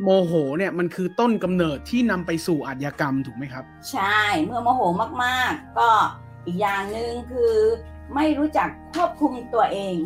[0.02, 4.80] โมโหเนี่ยมันคือต้นกำเนิดที่นำไปสู่อาชญากรรมถูกไหมครับ ใช่เมื่อโมโห
[5.24, 5.88] มากๆ ก็
[6.46, 7.54] อีกอย่างหนึ่งคือ
[8.14, 9.96] ไม่รู้จักควบคุมตัวเอง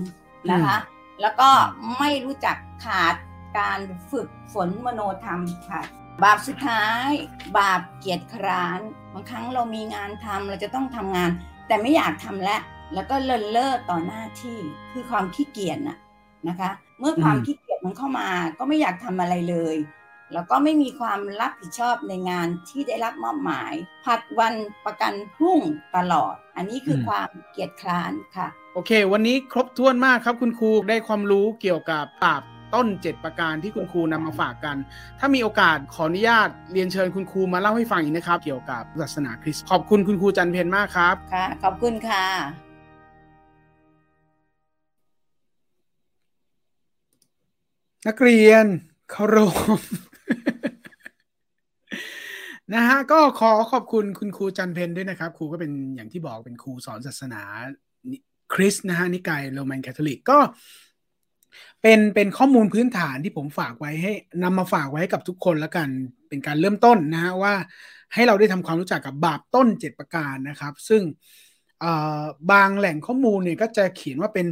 [0.50, 0.76] นะคะ
[1.20, 1.50] แล้วก็
[1.98, 3.14] ไม่รู้จักขาด
[3.58, 3.80] การ
[4.10, 5.40] ฝึกฝนมโนธรรม
[5.70, 5.82] ค่ะ
[6.24, 7.10] บาปสุดท้าย
[7.58, 8.80] บาปเกียรติคร้าน
[9.12, 11.30] บางครั้งเรามีงานทำเราจะต้องทำงาน
[11.66, 12.60] แต่ไม่อยากทำแล้ว
[12.94, 14.58] แล้วก็เลินเล่อต่อหน้าที่
[14.92, 15.98] คือความขี้เกียจน่ะ
[16.48, 19.76] นะคะ เมื่อความอืมขี้เกียจมันเข้ามา ก็ไม่อยากทำอะไรเลย
[20.32, 23.72] แล้วก็ไม่มีความรับผิดชอบในงานที่ได้รับมอบหมาย
[24.04, 25.60] ผัดวันประกันพรุ่ง
[25.96, 32.42] ตลอด อันนี้คือความเกียจคร้านค่ะ โอเค วันนี้ครบถ้วนมากครับคุณครูได้ความรู้เกี่ยวกับบาป
[32.74, 34.76] ต้นเจ็ดประการที่คุณครูนำมาฝากกัน
[35.18, 42.24] ถ้ามีโอกาสขออนุญาตเรียนเชิญคุณครูมาเล่าให้ฟังอีกนะครับ เกี่ยวกับศาสนาคริสต์ขอบคุณคุณครูจันเพนมากครับค่ะ ขอบคุณค่ะ
[48.06, 48.64] นักเรียน
[49.10, 49.38] เคาร
[49.78, 49.80] พ
[52.74, 57.42] นะฮะก็ขอขอบคุณคุณครูจันเพนด้วยนะครับ ครูก็เป็นอย่างที่บอกเป็นครูสอนศาสนา
[58.54, 60.38] คริสต์นะฮะนิกายโรมันคาทอลิกก็
[61.82, 65.88] เป็นเป็นข้อมูลพื้นฐานที่ผมฝากไว้ให้นำมาฝากไว้ให้กับทุกคนแล้วกัน
[66.28, 67.54] เป็นการเริ่มต้นนะฮะว่า
[68.14, 71.02] ให้เราได้ทำความรู้จักกับบาปต้นเจ็ดประการนะครับ ซึ่ง
[72.52, 74.46] บางแหล่งข้อมูลเนี่ยก็จะเขียนว่าเป็น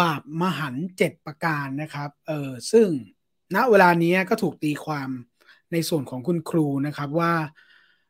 [0.00, 2.88] บาปมหันต์เจ็ดประการนะครับเออซึ่ง
[3.54, 5.08] ณเวลานี้ก็ถูกตีความ
[5.72, 7.32] ในส่วนของคุณครูนะครับว่า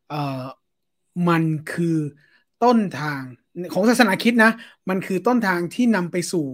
[0.08, 0.44] เออ
[1.28, 1.42] มัน
[1.72, 1.98] คือ
[2.64, 3.22] ต้นทาง
[3.72, 4.52] ของศาสนาคิดนะ
[4.88, 6.46] มันคือต้นทางที่นำไปสู่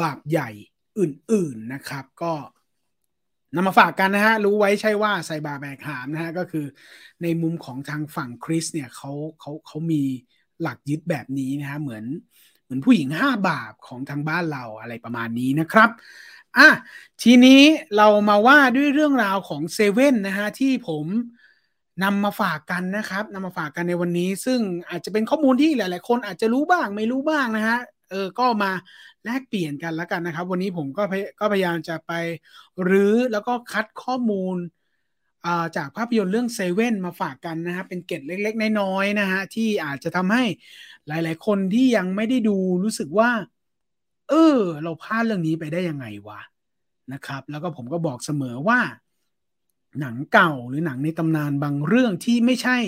[0.00, 0.50] บาปใหญ่
[0.98, 2.32] อื่นๆนะครับ ก็
[3.54, 6.66] นำมาฝากกันนะฮะ รู้ไว้ใช่ว่าใส่บาแบกหามนะฮะ ก็คือ
[7.22, 10.02] ในมุมของทางฝั่งคริสเนี่ยเขาเขาเขามี
[10.62, 12.04] หลักยึดแบบนี้นะฮะ เหมือน
[12.62, 15.90] เหมือนผู้หญิงห้าบาปของทางบ้านเราอะไรประมาณนี้นะครับ
[16.58, 16.68] อะ
[17.22, 17.62] ทีนี้
[17.96, 21.06] เรามาว่าด้วยเรื่องราวของเซเว่นนะฮะ ที่ผม
[22.04, 24.60] นำมาฝากกันนะครับนำมาฝากกันในวันนี้ ซึ่ง
[24.90, 27.78] อาจจะเป็นข้อมูลที่หลาย ๆ คนอาจจะรู้บ้างไม่รู้บ้างนะฮะ
[28.10, 28.72] เออก็มา
[29.24, 31.02] แลกเปลี่ยนกันแล้วกันนะครับ วันนี้ผมก็
[31.40, 32.12] ก็พยายามจะไป
[32.90, 34.56] รื้อแล้วก็คัดข้อมูล
[35.76, 40.44] จากภาพยนตร์เรื่องเซเว่นมาฝากกันนะฮะเป็นเกร็ดเล็กๆ น้อยๆนะฮะที่อาจจะทำให้
[41.08, 43.30] หลายๆ คนที่ยังไม่ได้ดูรู้สึกว่า
[44.28, 46.40] เออ เราพลาดเรื่องนี้ไปได้ยังไงวะ
[47.12, 48.80] นะครับ แล้วก็ผมก็บอกเสมอว่า
[50.00, 52.78] หนังเก่าหรือหนังในตำนานบางเรื่องที่ไม่ใช่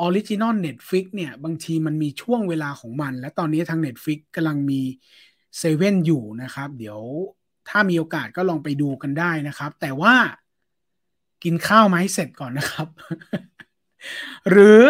[0.00, 4.80] original Netflix เนี่ย บางทีมันมีช่วงเวลาของมัน และตอนนี้ทาง Netflix กำลังมี
[5.58, 7.00] เซเว่นอยู่นะครับ เดี๋ยว
[7.68, 10.14] ถ้ามีโอกาสก็ลองไปดูกันได้นะครับ แต่ว่า
[11.44, 12.88] กินข้าวไหมเสร็จก่อนนะครับ
[14.50, 14.84] หรือ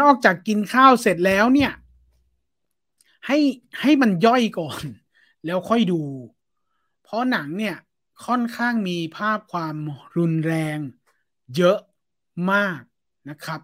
[0.00, 1.72] นอกจากกินข้าวเสร็จแล้วเนี่ย
[3.26, 3.38] ให้
[3.80, 4.82] ให้มันย่อยก่อน
[5.46, 6.02] แล้วค่อยดู
[7.02, 7.76] เพราะหนังเนี่ย
[8.26, 9.76] ค่อนข้างมีภาพความ
[10.18, 10.78] รุนแรง
[11.56, 11.78] เยอะ
[12.52, 12.80] มาก
[13.30, 13.60] นะครับ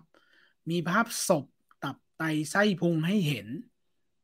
[0.71, 1.45] มีภาพศพ
[1.85, 3.47] ตับไตไส้พุงให้เห็น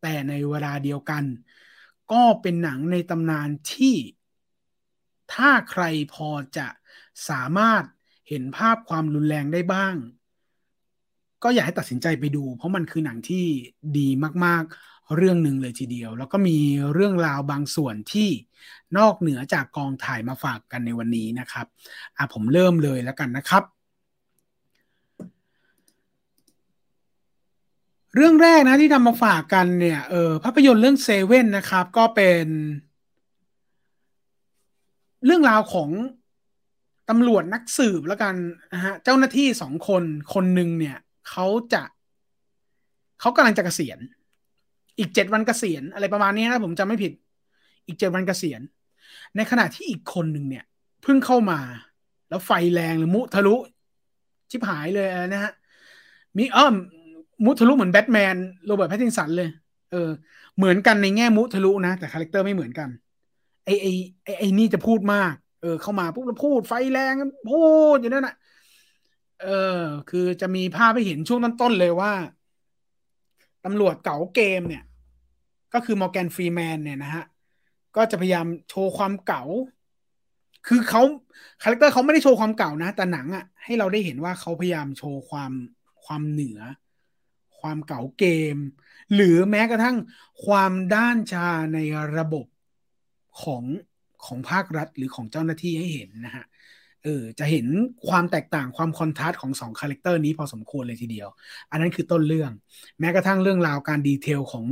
[0.02, 1.24] แต่ในเวลาเดียวกัน
[2.12, 3.96] ก็เป็นหนังในตำนานที่
[5.34, 5.84] ถ้าใคร
[6.14, 6.68] พอจะ
[7.28, 7.82] สามารถ
[8.28, 9.94] เห็นภาพความรุนแรงได้บ้าง
[11.42, 13.44] ก็อยากให้ตัดสินใจไปดู เพราะมันคือหนังที่
[13.98, 14.08] ดี
[14.44, 16.58] มาก ๆ เรื่องหนึ่งเลยทีเดียว แล้วก็มี
[16.94, 18.28] เรื่องราวบางส่วนที่
[18.98, 21.66] นอกเหนือจากกองถ่ายมาฝากกันในวันนี้นะครับ
[22.16, 23.75] อะผมเริ่มเลยแล้วกันนะครับ
[28.16, 32.46] เรื่องแรกนะที่ทำมาฝากกันเนี่ยเออภาพยนตร์เรื่องเซเว่นนะครับ ก็เป็น
[35.24, 35.90] เรื่องราวของ
[37.10, 38.34] ตำรวจนักสืบแล้วกัน
[38.74, 40.02] นะฮะเจ้าหน้าที่สองคน
[40.34, 40.96] คนหนึ่งเนี่ย
[41.28, 41.82] เขาจะ
[43.20, 43.98] เขากำลังจะเกษียณ
[44.98, 47.12] อีกเจ็ดวันเกษียณอะไรประมาณนี้นะผมจำไม่ผิด
[47.86, 48.60] อีกเจ็ดวันเกษียณ
[49.36, 50.64] ในขณะที่อีกคนหนึ่งเนี่ย
[51.02, 51.60] เพิ่งเข้ามา
[52.28, 53.56] แล้วไฟแรงหรือมุทะลุ
[54.50, 55.52] ชิบหายเลยนะฮะ
[56.38, 56.74] มีอารมณ์
[57.44, 59.48] มุทะลุเหมือนแบทแมนโรเบิร์ตแพตตินสันเลย
[59.92, 60.10] เออ
[60.56, 62.88] เหมือนกันในแง่มุทะลุนะ แต่คาแรคเตอร์ไม่เหมือนกัน
[63.64, 63.86] ไอไอ
[64.24, 67.14] ไอไอนี่จะพูดมาก เออ เข้ามาปุ๊บแล้วพูดไฟแรง
[67.50, 68.36] พูดอย่างนั้นอะ
[69.42, 69.48] เอ
[69.78, 72.12] อ คือจะมีภาพให้เห็นช่วงต้นๆเลยว่า
[73.64, 74.84] ตำรวจเก่าเกมเนี่ย
[75.74, 77.24] ก็คือมอร์แกนฟรีแมนเนี่ยนะฮะ
[77.96, 79.44] ก็จะพยายามโชว์ความเก่า
[80.66, 81.02] คือเขา
[81.62, 85.52] คาแรคเตอร์เขาไม่ได้โชว์ความเก่านะ แต่หนังอะ่ะ ให้เราได้เห็นว่าเขาพยายามโชว์ความ
[86.04, 86.60] ความเหนือ
[87.60, 88.56] ความเก่าเกม
[89.14, 89.96] หรือแม้กระทั่ง
[90.44, 91.78] ความด้านชาใน
[92.16, 92.46] ระบบ
[93.42, 93.64] ของ
[94.24, 96.46] ของภาครัฐหรือของเจ้าหน้าที่ให้เห็นนะฮะ
[97.04, 97.66] เออจะเห็น
[98.08, 101.28] ความแตกต่างความ contrast ของสองคาแรคเตอร์นี้พอสมควรเลยทีเดียว
[101.70, 102.52] อันนั้นคือต้นเรื่อง
[103.00, 104.66] แม้กระทั่งเรื่องราวการ detail ของ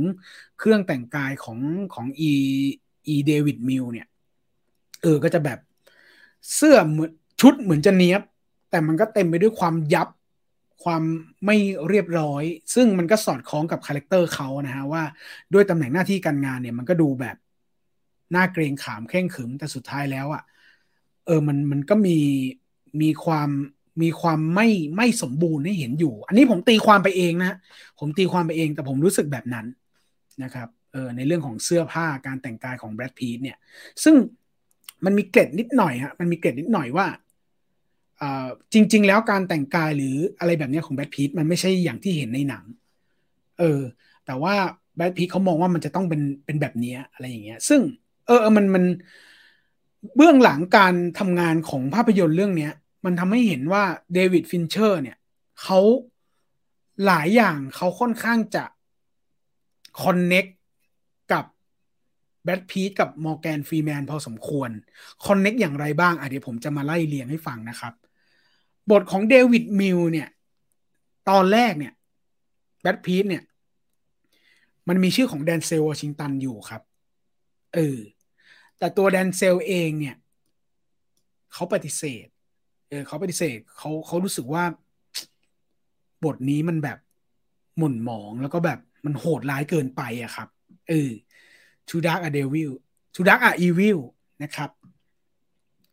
[0.59, 1.59] เครื่องแต่งกายของ
[1.93, 2.31] ของอี
[3.07, 4.07] อีเดวิดมิลเนี่ย
[5.03, 5.59] เออก็จะแบบ
[6.55, 8.21] เสื้อเหมือนชุดเหมือนจะเนี้ยบ
[8.69, 10.07] แต่มันก็เต็มไปด้วยความยับ
[10.83, 11.03] ความ
[11.45, 11.57] ไม่
[11.89, 12.43] เรียบร้อย
[12.75, 15.03] ซึ่งมันก็สอดคล้องกับคาแรคเตอร์เขานะฮะว่า
[15.53, 17.37] ด้วยตำแหน่งหน้าที่การงานเนี่ยมันก็ดูแบบ
[18.35, 20.43] น่าเกรงขามเคร่งขรึมแต่สุดท้ายแล้วอะ่ะ
[21.25, 22.17] เออมันมันก็มี
[23.01, 23.49] มีความ
[24.01, 27.57] มีความไม่ไม่สมบูรณ์ให้เห็นอยู่ อันนี้ผมตีความไปเองนะ
[27.99, 29.65] ผมตีความไปเองแต่ผมรู้สึกแบบนั้น
[30.43, 33.57] นะครับเออในเรื่องของเสื้อผ้าการแต่งกายของแบรดพีทเนี่ย
[34.03, 34.15] ซึ่ง
[35.05, 37.05] มันมีเกร็ดนิดหน่อยฮะมันมีเกร็ดนิดหน่อยว่า
[38.73, 42.63] จริง ๆ แล้วการแต่งกายหรืออะไรแบบนี้ของแบทพีทมันไม่ใช่อย่างที่เห็นในหนัง
[43.59, 43.81] เออ
[44.25, 44.55] แต่ว่า
[44.97, 47.81] แบทพีทเขามองว่ามันจะต้องเป็นเป็นแบบนี้อะไรอย่างเงี้ย ซึ่ง
[48.27, 48.83] เออมันมัน
[50.15, 52.69] เบื้องหลังการทำงานของภาพยนตร์เรื่องนี้
[53.05, 55.17] มันทำให้เห็นว่าเดวิดฟินเชอร์ เนี่ย
[55.61, 55.79] เขา
[57.05, 58.63] หลายอย่างเขาค่อนข้างจะ
[60.03, 60.45] connect
[61.31, 61.45] กับ
[62.43, 64.69] แบรดพีทกับมอร์แกนฟรีแมนพอสมควร
[65.25, 67.93] connect อย่างไรบ้างอะเดี๋ยวผมจะมาไล่เรียงให้ฟังนะครับ
[68.91, 70.29] บทของเดวิดมิลเนี่ย
[71.29, 71.93] ตอนแรกเนี่ย
[72.81, 73.43] แบรดพีทเนี่ย
[74.87, 76.81] มันมีชื่อของแดนเซลวอชิงตันอยู่ครับ
[77.75, 77.99] เออ
[78.77, 80.15] แต่ตัวแดนเซลเองเนี่ย
[81.53, 82.27] เขาปฏิเสธ
[82.89, 84.63] เออเขาปฏิเสธเขาเขารู้สึกว่า
[86.25, 86.97] บทนี้มันแบบ
[87.77, 90.47] หม่นหมองแล้วก็แบบมันโหดร้ายเกินไปอะครับ
[90.89, 91.11] เออ
[91.89, 92.71] To Dark a Devil
[93.13, 93.99] Too Dark a Evil
[94.43, 94.69] นะครับ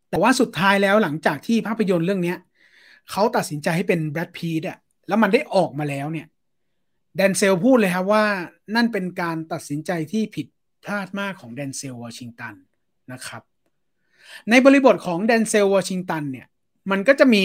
[0.08, 2.34] แต่ว่าสุดท้ายแล้วหลังจากที่ภาพยนตร์เรื่องนี้
[3.10, 6.26] เขาตัดสินใจให้เป็นแบรดพีทอะแล้วมันได้ออกมาแล้วเนี่ย
[7.16, 8.24] แดนเซลพูดเลยครับว่า
[8.74, 10.46] นั่นเป็นการตัดสินใจที่ผิด
[10.84, 12.54] พลาดมากของแดนเซลวอชิงตัน
[13.12, 13.42] นะครับ
[14.50, 16.46] ในบริบทของแดนเซลวอชิงตันเนี่ย
[16.90, 17.44] มันก็จะมี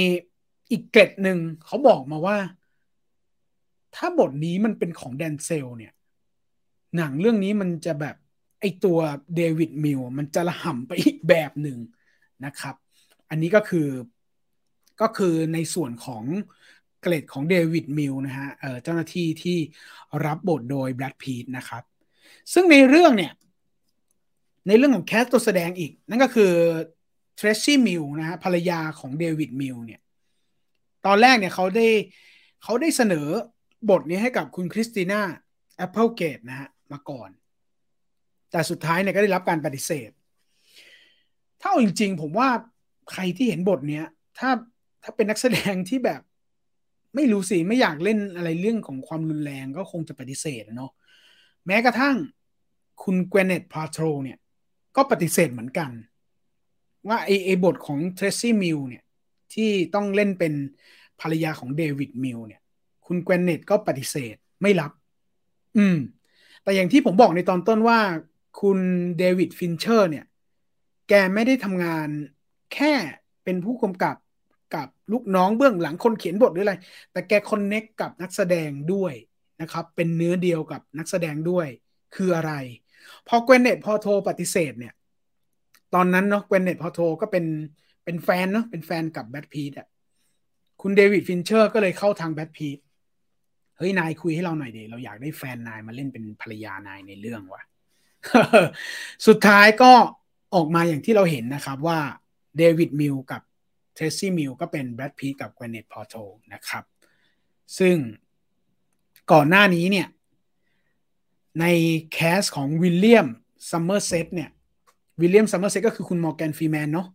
[0.71, 2.37] อีกเกร็ดหนึ่งเขาบอกมาว่า
[3.95, 5.93] ถ้าบทนี้มันเป็นของแดนเซลเนี่ย
[6.97, 8.15] หนังเรื่องนี้มันจะแบบ
[8.61, 8.99] ไอตัว
[9.35, 11.77] เดวิดมิลมันจะระห่ำไปอีกแบบหนึ่ง
[12.45, 12.75] นะครับ
[13.29, 13.87] อันนี้ก็คือ
[15.01, 16.23] ก็คือในส่วนของ
[17.01, 18.49] เกร็ดของเดวิดมิลนะฮะ
[18.83, 19.57] เจ้าหน้าที่ที่
[20.25, 21.83] รับบทโดยแบรดพีทนะครับ
[22.53, 23.33] ซึ่งในเรื่องเนี่ย
[24.67, 26.51] ในเรื่องของ cast ตัวแสดงอีก นั่นก็คือ
[27.35, 30.01] เทรซี่มิลนะฮะภรรยาของเดวิดมิลเนี่ย
[31.05, 31.87] ตอนแรกเนี่ยเขาได้
[32.63, 33.27] เขาได้เสนอ
[33.89, 35.21] บทนี้ให้กับคุณคริสติน่า
[35.77, 37.29] แอปเปิลเกทนะฮะมาก่อน
[38.51, 40.09] แต่สุดท้ายเนี่ยก็ได้รับการปฏิเสธ
[41.61, 42.49] ถ้าเอาจริง ๆ ผมว่า
[43.11, 44.05] ใครที่เห็นบทเนี้ย
[44.39, 44.49] ถ้า
[45.09, 46.21] ถ้าเป็นนักแสดงที่แบบ
[47.15, 50.91] ไม่รู้สิ ไม่อยากเล่นอะไรเรื่องของความรุนแรงก็คงจะปฏิเสธเนาะ
[51.67, 52.15] แม้กระทั่ง
[53.03, 54.37] คุณเกวเน็ธพัลโทรว์เนี่ย
[54.95, 55.91] ก็ปฏิเสธเหมือนกัน
[57.07, 59.03] ว่าไอไอบทของเทรซี่มิลเนี่ย
[59.53, 60.53] ที่ต้องเล่นเป็น
[61.21, 62.61] ภรรยาของเดวิดมิลเนี่ย
[63.05, 64.91] คุณเกวเน็ธก็ปฏิเสธไม่รับ
[65.77, 65.97] อืม
[66.63, 67.99] แต่อย่างที่ผมบอกในตอนต้นว่า
[68.61, 68.79] คุณ
[69.17, 70.25] เดวิดฟินเชอร์เนี่ย
[71.09, 72.07] แกไม่ได้ทำงาน
[72.73, 72.93] แค่
[73.43, 74.15] เป็นผู้กำกับ
[74.75, 76.75] กับลูกน้องเบื้องหลังคนเขียนบทหรืออะไร
[77.11, 79.13] แต่แก connect กับนักแสดงด้วย
[79.61, 81.67] นะครับ เป็นเนื้อเดียวกับนักแสดงด้วย
[82.15, 82.53] คืออะไร
[83.27, 84.93] พอเกวเน็ธพัลโทรว์ปฏิเสธเนี่ย
[85.93, 87.45] ตอนนั้นเนาะเกวเน็ธพัลโทรว์ก็เป็น
[88.05, 89.87] เป็นแฟนเนาะเป็นแฟนกับแบรดพีทอะ
[90.81, 92.79] คุณเดวิดฟินเชอร์ก็เลยเข้าทางแบรดพีท
[93.77, 97.63] เฮ้ย นายคุยให้เราหน่อยดิเราอยากได้แฟนนายมาเล่นเป็นภรรยานายในเรื่องว่ะ
[99.27, 99.91] สุดท้ายก็
[100.55, 101.99] ออกมาอย่างที่เราเห็นนะครับว่า
[102.57, 103.41] เดวิดมิลกับ
[103.97, 106.15] เทรซี่มิลก็เป็นแบรดพีทกับเกวเน็ธพัลโทรว์
[106.53, 106.83] นะครับ
[107.79, 107.95] ซึ่ง
[109.31, 110.07] ก่อนหน้านี้เนี่ย
[111.59, 111.65] ใน
[112.13, 113.27] cast ของวิลเลียม
[113.69, 114.49] ซัมเมอร์เซตเนี่ย
[115.21, 117.07] วิลเลียมซัมเมอร์เซตก็คือคุณมอร์แกนฟรีแมนเนาะ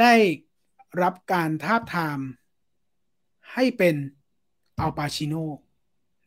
[0.00, 0.14] ได้
[1.02, 2.18] รับการทาบทาม
[3.52, 3.96] ให้เป็น
[4.78, 5.34] อัลปาชิโน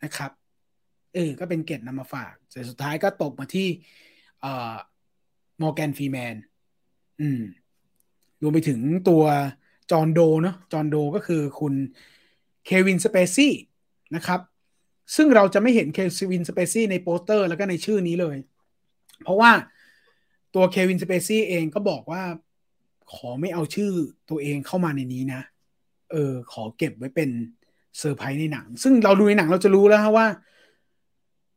[0.04, 0.32] นะครับ
[1.14, 3.68] เออก็เป็นเกร็ดนำมาฝากแต่สุดท้ายก็ตกมาที่
[5.62, 6.36] มอร์แกนฟรีแมน
[7.22, 7.42] อืม
[8.42, 9.24] รวมไปถึงตัว
[9.92, 11.74] จอห์นโดเนาะจอห์นโดก็คือคุณ
[12.66, 13.54] เควินสเปซี่
[14.16, 14.40] นะครับ
[15.16, 16.00] ซึ่งเราจะไม่เห็นเค
[16.32, 18.38] วินสเปซี่ในโปสเตอร์แล้วก็ในชื่อนี้เลย
[19.24, 19.52] เพราะว่า
[20.56, 22.24] ตัวเควินสเปซี่เองก็บอกว่า
[23.14, 23.92] ขอไม่เอาชื่อ
[24.30, 25.42] ตัวเองเข้ามาในนี้นะ
[26.12, 27.30] เออ ขอเก็บไว้เป็น
[28.00, 30.28] เซอร์ไพรส์ในหนัง ซึ่งเราดูในหนังเราจะรู้แล้วว่า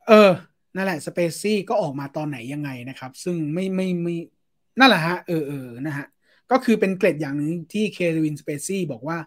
[0.07, 0.31] เออ
[0.75, 4.15] นั่นแหละสเปซี่ก็ออกมาตอนไหนยังไงนะครับ ซึ่งไม่ไม่ไม่
[4.79, 6.05] นั่นแหละฮะ เออเออนะฮะ
[6.51, 9.17] ก็คือเป็นเกร็ดอย่างหนึ่งที่เควินสเปซี่บอกว่า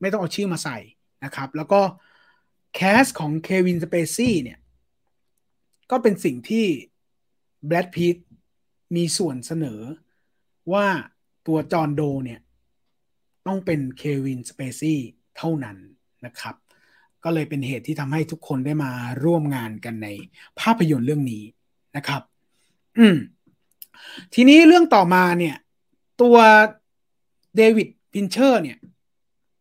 [0.00, 0.78] ไม่ต้องเอาชื่อมาใส่
[1.24, 1.80] นะครับ แล้วก็
[2.74, 4.58] cast ของเควินสเปซี่เนี่ย
[5.90, 6.66] ก็เป็นสิ่งที่
[7.66, 8.16] แบรดพีท
[8.96, 9.80] มีส่วนเสนอ
[10.72, 10.86] ว่า
[11.46, 12.40] ตัวจอห์นโดเนี่ย
[13.46, 14.98] ต้องเป็นเควินสเปซี่
[15.36, 15.76] เท่านั้น
[16.26, 16.54] นะครับ
[17.24, 18.92] ก็เลยเป็นเหตุที่ทำให้ทุกคนได้มา
[19.24, 20.08] ร่วมงานกันใน
[20.60, 21.44] ภาพยนตร์เรื่องนี้
[21.96, 22.22] นะครับ
[22.98, 23.16] อืม
[24.34, 25.56] ทีนี้เรื่องต่อมาเนี่ย
[26.20, 26.36] ตัว
[27.56, 28.78] เดวิดฟินเชอร์เนี่ย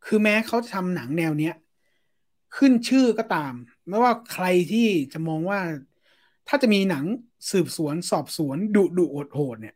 [0.06, 1.56] คือแม้เขาจะทำหนังแนวเนี้ย
[2.58, 3.54] ขึ้นชื่อก็ตาม
[3.88, 5.60] ไม่ว่าใครที่จะมองว่า
[6.48, 7.06] ถ้าจะมีหนัง
[7.52, 9.76] สืบสวนสอบสวนดุดุโหดโหดเนี่ย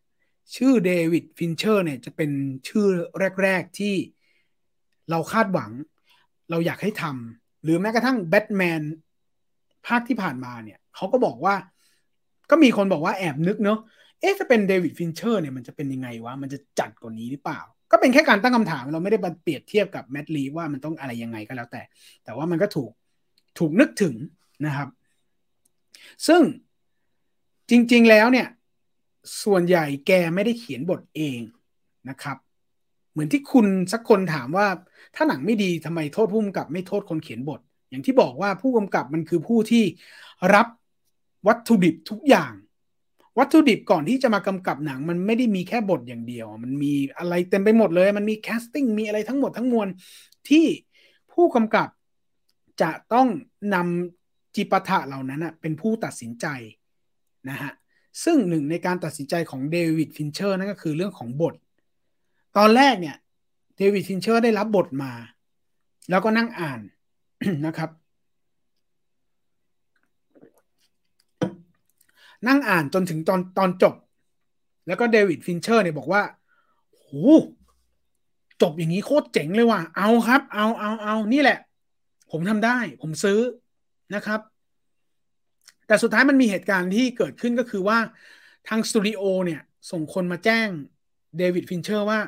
[0.56, 2.32] ชื่อเดวิดฟินเชอร์เนี่ยจะเป็น
[2.68, 2.86] ชื่อ
[3.44, 3.96] แรก ๆ ที่
[5.10, 5.72] เราคาดหวัง
[6.50, 8.82] เราอยากให้ทำหรือแม้กระทั่งแบทแมน
[9.88, 11.56] ภาคที่ผ่านมาเนี่ยเขาก็บอกว่า
[12.50, 13.80] ก็มีคนบอกว่าแอบนึกเนาะ
[14.20, 17.60] เอ๊ะถ้าเป็นเดวิดฟินเชอร์เนี่ยมันจะเป็นยังไงวะ มันจะจัดกว่านี้หรือเปล่า
[17.92, 21.82] ก็เป็นแค่การตั้งคำถามเราไม่ได้มาเปรียบเทียบกับแมดลีว่ามันต้องอะไรยังไงก็แล้วแต่
[22.24, 22.92] แต่ว่ามันก็ถูก
[23.60, 24.16] ถูกนึกถึง
[24.66, 24.88] นะครับ
[26.28, 26.42] ซึ่ง
[27.70, 28.48] จริง ๆแล้วเนี่ย
[29.44, 31.40] ส่วนใหญ่แกไม่ได้เขียนบทเอง
[32.10, 32.38] นะครับ
[33.12, 34.68] เหมือนที่คุณสักคนถามว่า
[35.16, 39.84] ถ้าหนังไม่ดีทำไมโทษผู้กำกับไม่โทษคนเขียนบท อย่างที่บอกว่าผู้กำกับมันคือผู้ที่
[40.54, 40.68] รับ
[41.48, 42.54] วัตถุดิบทุกอย่าง
[43.38, 49.88] วัตถุดิบก่อนที่จะมากำกับหนัง มันไม่ได้มีแค่บทอย่างเดียว มันมีอะไรเต็มไปหมดเลย มันมี casting มีอะไรทั้งหมดทั้งมวล
[50.50, 50.66] ที่
[51.34, 51.88] ผู้กำกับ
[52.82, 53.28] จะต้อง
[53.74, 56.46] นำจิปาถะเหล่านั้นเป็นผู้ตัดสินใจ
[57.50, 57.72] นะฮะ
[58.24, 61.56] ซึ่งหนึ่งในการตัดสินใจของเดวิดฟินเชอร์นั่นก็คือเรื่องของบท
[62.58, 63.18] ตอนแรกเนี่ย
[63.78, 65.12] เดวิดฟินเชอร์ได้รับบทมา
[66.10, 66.80] แล้วก็นั่งอ่าน
[67.66, 67.90] นะครับ
[72.48, 73.96] นั่งอ่านจนถึงตอนตอนจบ
[74.88, 76.22] แล้วก็เดวิดฟินเชอร์เนี่ยบอกว่า
[78.62, 81.60] จบอย่างนี้โคตรเจ๋งเลยว่ะ เอาครับ เอาเอาเอานี่แหละ
[82.32, 83.40] ผมทำได้ ผมซื้อ
[84.16, 84.40] นะครับ
[85.88, 88.00] แต่สุดท้ายมันมีเหตุการณ์ที่เกิดขึ้นก็คือว่า
[88.68, 90.68] ทางสตูดิโอเนี่ย ส่งคนมาแจ้ง
[91.38, 92.20] เดวิดฟินเชอร์ว่า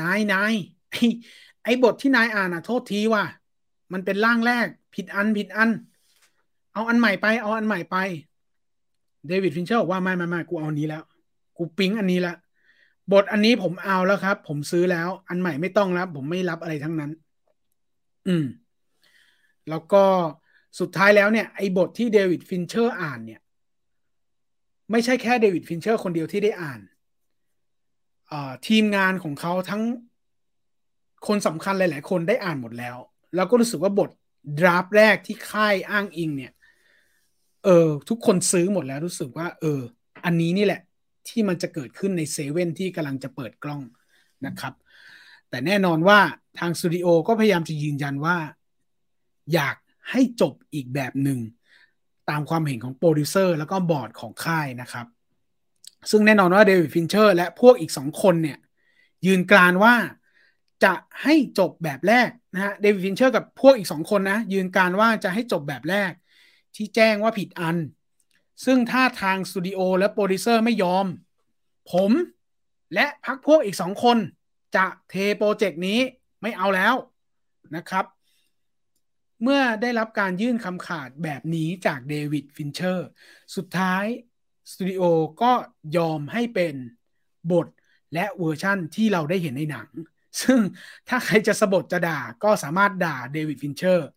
[0.00, 0.54] นายนาย
[0.90, 1.04] ไอ้
[1.64, 3.24] ไอ้บทที่นายอ่านอะโทษทีว่ะ
[3.92, 5.70] มันเป็นร่างแรก ผิดอันผิดอัน
[6.72, 7.96] เอาอันใหม่ไป เอาอันใหม่ไป
[9.28, 11.02] เดวิดฟินเชอร์บอกว่าไม่ไม่ไม่กูเอาอันนี้แล้ว
[11.56, 12.34] กูปิ๊งอันนี้ละ
[13.12, 17.10] บทอันนี้ผมเอาแล้วครับ ผมซื้อแล้ว อันใหม่ไม่ต้องแล้วผมไม่รับอะไรทั้งนั้น
[18.28, 18.44] อืม
[19.68, 20.04] แล้วก็
[20.80, 23.40] สุดท้ายแล้วเนี่ยไอ้บทที่เดวิดฟินเชอร์อ่านเนี่ย
[24.90, 26.80] ไม่ใช่แค่เดวิดฟินเชอร์คนเดียวที่ได้อ่าน
[28.68, 29.82] ทีมงานของเขาทั้ง
[31.26, 32.96] คนสำคัญหลาย ๆ คนได้อ่านหมดแล้ว
[33.34, 34.10] แล้วก็รู้สึกว่าบท
[34.58, 36.52] draft แรกที่ค่ายอ้างอิงเนี่ย
[37.66, 39.80] เออ ทุกคนซื้อหมดแล้วรู้สึกว่า เออ
[40.24, 40.80] อันนี้นี่แหละ
[41.28, 43.82] ที่มันจะเกิดขึ้นในเซเว่นที่กำลังจะเปิดกล้อง
[44.46, 44.74] นะครับ
[45.50, 46.18] แต่แน่นอนว่า
[46.58, 48.36] ทางสตูดิโอก็พยายามจะยืนยันว่า
[49.54, 49.76] อยาก
[50.10, 51.38] ให้จบอีกแบบหนึ่ง
[52.30, 55.06] ตามความเห็นของโปรดิวเซอร์แล้วก็บอร์ดของค่ายนะครับ
[56.10, 58.58] ซึ่งแน่นอนว่าเดวิดฟินเชอร์และพวกอีกสองคนเนี่ย
[59.26, 59.94] ยืนกรานว่า
[60.84, 66.12] จะให้จบแบบแรกนะฮะเดวิดฟินเชอร์กับพวกอีกสองคนนะ ยืนกรานว่าจะให้จบแบบแรก
[66.76, 67.76] ที่แจ้งว่าผิดอัน
[68.64, 71.06] ซึ่งถ้าทางสตูดิโอและโปรดิวเซอร์ไม่ยอม
[71.92, 72.10] ผม
[72.94, 74.18] และพรรคพวกอีกสองคน
[74.76, 75.98] จะเทโปรเจกต์นี้
[76.42, 76.94] ไม่เอาแล้ว
[77.76, 78.04] นะครับ
[79.42, 83.08] เมื่อได้รับการยื่นคำขาดแบบนี้จากเดวิดฟินเชอร์
[83.56, 84.04] สุดท้าย
[84.70, 85.02] สตูดิโอ
[85.42, 85.52] ก็
[85.96, 86.74] ยอมให้เป็น
[87.52, 87.66] บท
[88.14, 89.88] และเวอร์ชันที่เราได้เห็นในหนัง
[90.42, 90.60] ซึ่ง
[91.08, 94.08] ถ้าใครจะสบถจะด่าก็สามารถด่าเดวิดฟินเชอร์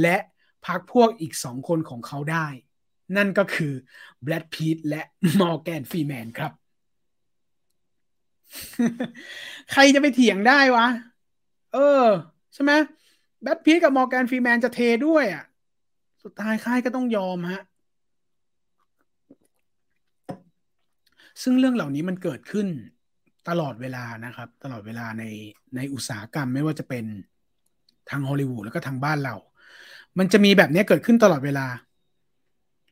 [0.00, 0.16] และ
[0.66, 2.46] พรรคพวกอีกสองคนของเขาได้
[3.16, 3.72] นั่นก็คือ
[4.22, 5.02] แบรดพิตต์และ
[5.40, 6.52] มอร์แกนฟรีแมนครับ
[9.72, 10.86] ใครจะไปเถียงได้วะ
[11.74, 12.04] เออ
[12.54, 12.72] ใช่ไหม
[13.42, 15.44] แบรดพิตต์กับมอร์แกนฟรีแมนจะเทด้วยอะ
[16.22, 17.62] สุดท้ายค่ายก็ต้องยอมฮะ
[21.42, 22.66] ซึ่งเรื่องเหล่านี้มันเกิดขึ้น
[23.48, 25.24] ตลอดเวลานะครับ ตลอดเวลาใน
[25.76, 27.04] ในอุตสาหกรรมไม่ว่าจะเป็น
[28.10, 29.36] ทางฮอลลีวูดแล้วก็ทางบ้านเรา
[30.18, 31.66] มันจะมีแบบนี้เกิดขึ้นตลอดเวลา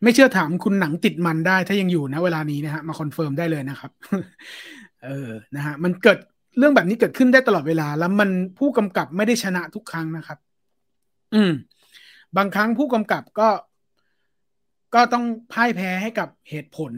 [0.02, 3.90] ไม่เชื่อถามคุณหนังติดมันส์ได้ ถ้ายังอยู่นะเวลานี้นะฮะมา confirm ได้เลยนะครับ
[5.04, 6.18] เออนะฮะมันเกิด
[6.58, 10.38] เรื่องแบบนี้เกิดขึ้นได้ตลอดเวลา แล้วมันผู้กำกับไม่ได้ชนะทุกครั้งนะครับ
[11.34, 11.52] อืม
[12.36, 13.48] บางครั้งผู้กำกับก็
[14.94, 16.92] ก็ต้องพ่ายแพ้ให้กับเหตุผล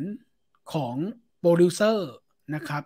[0.73, 0.95] ของ
[1.41, 2.11] โปรดิวเซอร์
[2.55, 2.83] นะครับ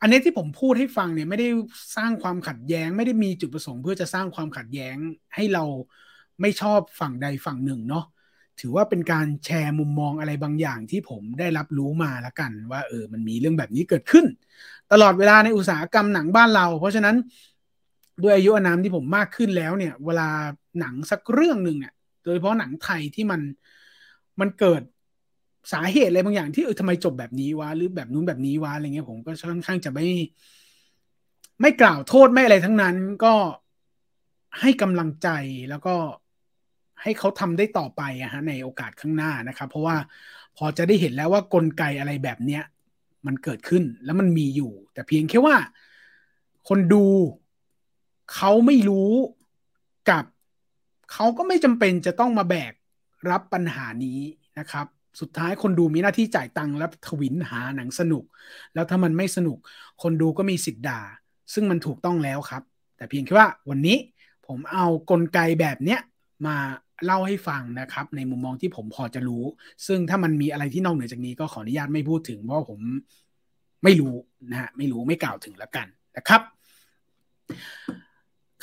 [0.00, 1.48] อันนี้ที่ผมพูดให้ฟังเนี่ยไม่ได้
[1.96, 4.96] สร้างความขัดแย้ง ไม่ได้มีจุดประสงค์เพื่อจะสร้างความขัดแย้ง
[5.34, 5.64] ให้เรา
[6.40, 8.04] ไม่ชอบฝั่งใดฝั่งหนึ่งเนาะ
[8.60, 14.26] ถือว่าเป็นการแชร์มุมมองอะไรบางอย่างที่ผมได้รับรู้มาแล้วกัน ว่าเออมันมีเรื่องแบบนี้เกิดขึ้น
[14.92, 17.16] ตลอดเวลาในอุตสาหกรรมหนังบ้านเรา เพราะฉะนั้น
[18.22, 20.28] ด้วยอายุอานามที่ผมมากขึ้นแล้วเนี่ย เวลา
[20.80, 21.92] หนังสักเรื่องหนึ่งเนี่ย
[22.24, 23.40] โดยเฉพาะหนังไทยที่มัน
[24.40, 24.82] มันเกิด
[25.72, 30.06] สาเหตุอะไรบางอย่างที่เออทำไมจบแบบนี้วะหรือแบบนู้นแบบนี้วะอะไรเงี้ยผมก็ค่อนข้างจะไม่
[31.60, 33.34] ไม่กล่าวโทษไม่อะไรทั้งนั้นก็
[34.60, 35.28] ให้กำลังใจ
[35.70, 35.94] แล้วก็
[37.02, 39.96] ให้เขาทำได้ต่อไปอะฮะในโอกาสข้างหน้านะครับ เพราะว่า
[40.56, 42.62] พอจะได้เห็นแล้วว่ากลไกอะไรแบบเนี้ย
[43.26, 45.56] มันเกิดขึ้นแล้วมันมีอยู่ แต่เพียงแค่ว่า
[46.68, 47.04] คนดู
[48.34, 49.12] เขาไม่รู้
[50.10, 50.24] กับ
[51.12, 52.72] เขาก็ไม่จำเป็นจะต้องมาแบก
[53.30, 54.20] รับปัญหานี้
[54.58, 54.86] นะครับ
[55.20, 58.24] สุดท้ายคนดูมีหน้าที่จ่ายตังค์แล้วทวินหาหนังสนุก
[58.74, 59.58] แล้วถ้ามันไม่สนุก
[60.02, 61.00] คนดูก็มีสิทธิ์ด่า
[61.54, 62.62] ซึ่งมันถูกต้องแล้วครับ
[62.96, 63.96] แต่เพียงแค่ว่าวันนี้
[64.46, 66.00] ผมเอากลไกแบบเนี้ย
[66.46, 66.56] มา
[67.06, 69.44] เล่าให้ฟังนะครับ ในมุมมองที่ผมพอจะรู้
[69.86, 72.80] ซึ่งถ้ามันมีอะไรที่นอกเหนือจากนี้ก็ขออนุญาตไม่พูดถึง เพราะผม
[73.84, 74.14] ไม่รู้
[74.50, 75.86] นะฮะไม่รู้ไม่กล่าวถึงแล้วกัน
[76.16, 76.40] นะครับ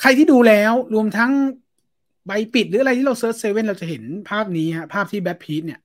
[0.00, 1.32] ใครที่ดูแล้วรวมทั้ง
[2.26, 5.80] ใบปิดหรืออะไรที่เรา search เซเว่นเราจะเห็นภาพนี้ฮะภาพที่แบรดพิตต์เนี่ย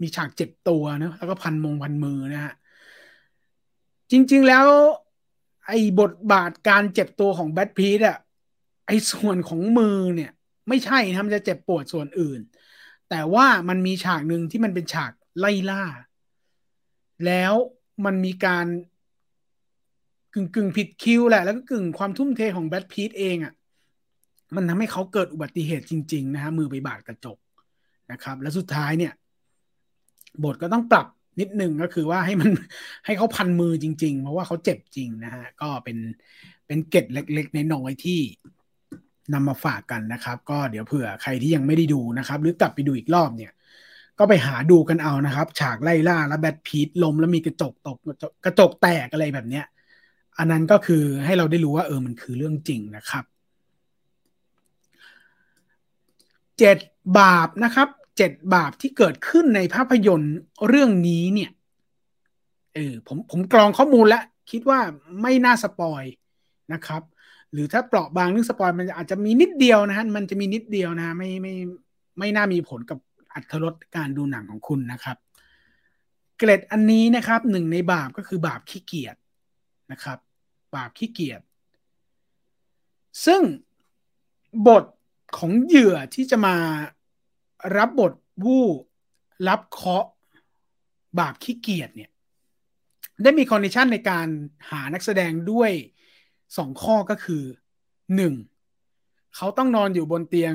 [0.00, 2.54] มีฉากเจ็บตัวนะแล้วก็พันมงพันมือนะฮะ
[4.10, 4.66] จริง ๆ แล้ว
[5.66, 8.18] ไอ้บทบาทการเจ็บตัวของแบทพีทอะ
[8.86, 10.32] ไอ้ส่วนของมือเนี่ย
[10.68, 12.40] ไม่ใช่นะมันจะเจ็บปวดส่วนอื่น
[13.10, 15.84] แต่ว่ามันมีฉากหนึ่งที่มันเป็นฉากไล่ล่า
[17.26, 17.54] แล้ว
[18.04, 18.66] มันมีการ
[20.34, 23.52] กึ่งกึ่งผิดคิวแหละ แล้วก็กึ่งความทุ่มเทของแบทพีทเองอะ่ะ
[24.54, 27.38] มันทำให้เขาเกิดอุบัติเหตุจริง ๆ นะฮะมือไปบาดกระจก
[28.12, 29.12] นะครับ แล้วสุดท้ายเนี่ย
[30.44, 31.06] บทก็ต้องปรับ
[31.40, 32.50] นิดนึงก็คือว่าให้มัน
[33.04, 35.98] ให้เขาพันมือจริง ๆ เพราะว่าเขาเจ็บจริงนะฮะ ก็เป็น
[36.66, 38.20] เป็นเกตเล็ก ๆ ในน้อยที่
[39.34, 43.52] นำมาฝากกันนะครับ ก็เดี๋ยวเผื่อใครที่ยังไม่ได้ดูนะครับ หรือกลับไปดูอีกรอบเนี่ย
[44.18, 47.98] ก็ไปหาดูกันเอานะครับ ฉากไล่ล่าแล้วแบทพีทล้มแล้วมีกระจกตก
[48.44, 49.64] กระจกแตกอะไรแบบเนี้ย
[50.38, 53.24] อันนั้นก็คือให้เราได้รู้ว่าเออมันคือเรื่องจริงนะครับ
[56.58, 56.78] เจ็ด
[57.18, 60.36] บาปนะครับเจ็ดบาปที่เกิดขึ้นในภาพยนตร์
[60.68, 61.50] เรื่องนี้เนี่ย
[62.74, 64.80] เออผมผมกรองข้อมูลแล้ว คิดว่า
[65.22, 66.02] ไม่น่าสปอย
[66.72, 67.02] นะครับ
[67.52, 71.54] หรือถ้าเปราะบางเรื่องสปอยมันอาจจะมีนิดเดียวนะฮะมันจะมีนิดเดียวนะไม่ไม่
[72.18, 72.98] ไม่น่ามีผลกับ
[73.34, 75.16] อัตรสการดูหนังของคุณนะครับ
[76.38, 79.16] เกรดอันนี้นะครับหนึ่งในบาปก็คือบาปขี้เกียจ
[79.92, 80.18] นะครับ
[80.76, 81.40] บาปขี้เกียจ
[83.26, 83.42] ซึ่ง
[84.68, 84.84] บท
[85.38, 86.56] ของเหยื่อที่จะมา
[87.76, 88.62] รับบทผู้
[89.48, 90.06] รับเคราะห์
[91.18, 92.10] บาปขี้เกียจเนี่ย
[93.22, 94.28] ได้มี condition ในการ
[94.70, 95.70] หานักแสดงด้วย
[96.56, 97.42] สองข้อก็คือ
[98.16, 98.34] หนึ่ง
[99.36, 100.54] เขาต้องนอนอยู่บนเตียง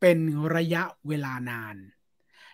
[0.00, 0.18] เป็น
[0.56, 1.76] ระยะเวลานาน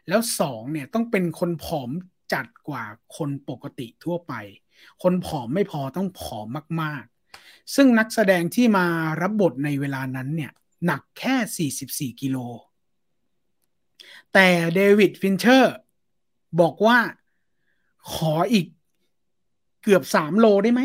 [0.09, 1.91] แล้วสองเนี่ยต้องเป็นคนผอม
[2.33, 2.85] จัดกว่า
[3.17, 4.33] คนปกติทั่วไป
[5.03, 6.47] คนผอมไม่พอต้องผอม
[6.83, 7.05] มาก
[7.39, 8.87] ๆ ซึ่งนักแสดงที่มา
[9.21, 10.53] รับบทในเวลานั้นเนี่ย
[10.87, 12.39] หนักแค่ 44 กิโล
[14.33, 15.77] แต่เดวิดฟินเชอร์
[16.61, 16.99] บอกว่า
[18.13, 18.67] ขออีก
[19.83, 20.83] เกือบ 3 โลได้ไหม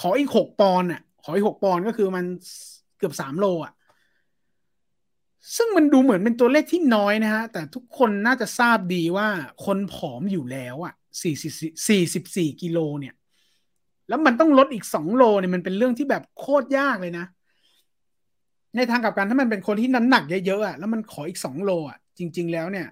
[0.00, 2.24] ขออีก6ปอนด์อะ ขออีก6ปอนด์ก็คือมัน
[2.98, 3.72] เกือบ3โลอะ
[5.56, 9.28] ซึ่งมันดูเหมือนเป็นตัวเลขที่น้อยนะฮะ แต่ทุกคนน่าจะทราบดีว่า
[9.66, 13.14] คนผอมอยู่แล้วอะ44กิโลเนี่ย
[14.08, 17.26] แล้วมันต้องลดอีก2โลเนี่ยมันเป็นเรื่องที่แบบโคตรยากเลยนะ
[18.76, 22.86] ในทางกับการถ้ามันเป็นคนที่น้ำหนักเยอะๆอะแล้วมันขออีกสองโลอะจริง ๆ แล้วเนี่ย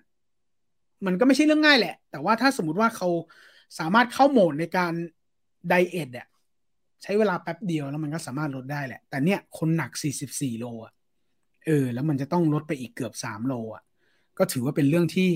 [1.06, 3.08] มันก็ไม่ใช่เรื่องง่ายแหละ แต่ว่าถ้าสมมติว่าเขา
[3.78, 4.92] สามารถเข้าโหมดในการ
[5.68, 6.26] ไดเอทอะ
[7.02, 9.90] ใช้เวลาแป๊บเดียวแล้วมันก็สามารถลดได้แหละ แต่เนี่ยคนหนัก
[10.26, 10.92] 44 โลอะ
[11.66, 13.82] เออ แล้วมันจะต้องลดไปอีกเกือบ 3 โลอะ
[14.38, 15.30] ก็ถือว่าเป็นเรื่องที่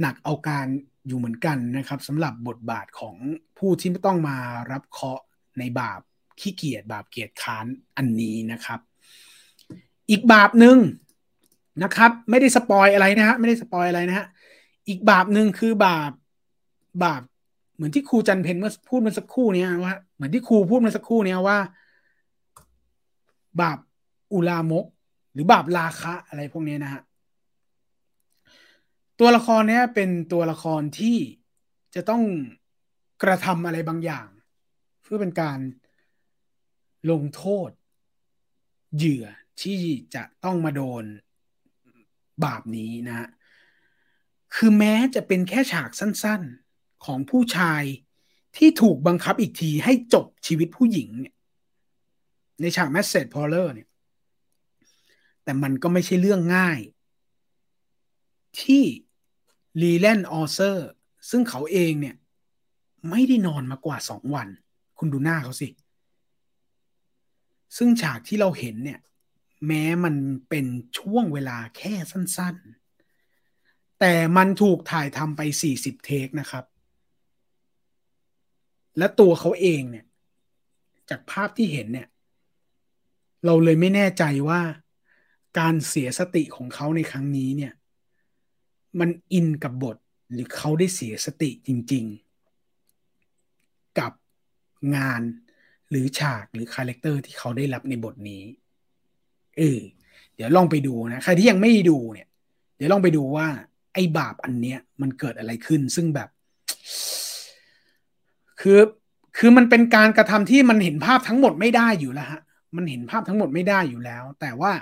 [0.00, 0.66] หนักเอาการ
[1.06, 3.16] อยู่เหมือนกันนะครับสำหรับบทบาทของ
[3.58, 4.36] ผู้ที่ไม่ต้องมา
[4.72, 5.20] รับเคราะห์
[5.58, 6.00] ในบาป
[6.40, 8.80] ขี้เกียจบาปเกียจคร้านอันนี้นะครับ
[10.10, 10.78] อีกบาปหนึ่ง
[11.82, 14.26] นะครับ ไม่ได้ spoil อะไรนะฮะไม่ได้ spoil อะไรนะฮะ
[14.88, 16.12] อีกบาปหนึ่งคือบาป
[17.04, 17.22] บาป
[17.74, 21.58] เหเหมือนที่ครูจันเพนเมื่อพูดเมื่อสักครู่นี้ว่า มือนที่ครูพูดเมื่อสักครู่นี้ว่า
[23.60, 23.78] บาป
[24.32, 24.86] อุลามก
[25.32, 27.02] หรือบาปราคะอะไรพวกนี้นะฮะ
[29.20, 31.18] ตัวละครเนี้ยเป็นตัวละครที่
[31.94, 32.22] จะต้อง
[33.22, 34.26] กระทำอะไรบางอย่าง
[35.02, 35.58] เพื่อเป็นการ
[37.10, 37.70] ลงโทษ
[38.96, 39.26] เหยื่อ
[39.62, 39.80] ที่
[40.14, 41.04] จะต้องมาโดน
[42.44, 43.28] บาปนี้นะ
[44.54, 47.82] คือแม้จะเป็นแค่ฉากสั้นๆของผู้ชาย
[48.56, 51.34] ที่ถูกบังคับอีกทีให้จบชีวิตผู้หญิงเนี่ย
[52.60, 53.88] ในฉาก massage parlor เนี่ย
[55.42, 56.78] แต่มันก็ไม่ใช่เรื่องง่าย
[58.60, 58.84] ที่
[59.82, 60.88] ลีแลนด์ออร์เซอร์
[61.30, 62.16] ซึ่งเขาเองเนี่ย
[63.10, 64.48] ไม่ได้นอนมากว่าสองวัน
[64.98, 65.68] คุณดูหน้าเขาสิ
[67.76, 69.00] ซึ่งฉากที่เราเห็นเนี่ย
[69.66, 70.14] แม้มัน
[70.48, 70.66] เป็น
[70.98, 72.56] ช่วงเวลาแค่สั้น
[73.28, 75.40] ๆ แต่มันถูกถ่ายทำไป
[75.74, 76.64] 40 take นะครับ
[78.98, 80.06] และตัวเขาเองเนี่ย
[81.10, 82.08] จากภาพที่เห็นเนี่ย
[83.44, 84.60] เราเลยไม่แน่ใจว่า
[85.58, 87.72] การเสียสติของเขาในครั้งนี้เนี่ย
[89.00, 89.96] มันอินกับบท
[90.32, 92.04] หรือเขาได้เสียสติจริง
[93.02, 94.12] ๆ กับ
[94.96, 95.22] งาน
[95.90, 98.42] หรือฉากหรือ character ที่เขาได้รับในบทนี้
[99.58, 99.80] เออ
[100.34, 102.28] เดี๋ยวลองไปดูนะใครที่ยังไม่ดูเนี่ย
[102.76, 103.48] เดี๋ยวลองไปดูว่า
[103.94, 106.28] ไอ้บาปอันเนี้ย มันเกิดอะไรขึ้นซึ่งแบบ
[108.62, 108.80] คือ
[109.38, 112.42] คือมันเป็นการกระทำที่มันเห็นภาพทั้งหมดไม่ได้อยู่แล้วฮะ
[112.76, 114.72] มันเห็นภาพทั้งหมดไม่ได้อยู่แล้ว แต่ว่า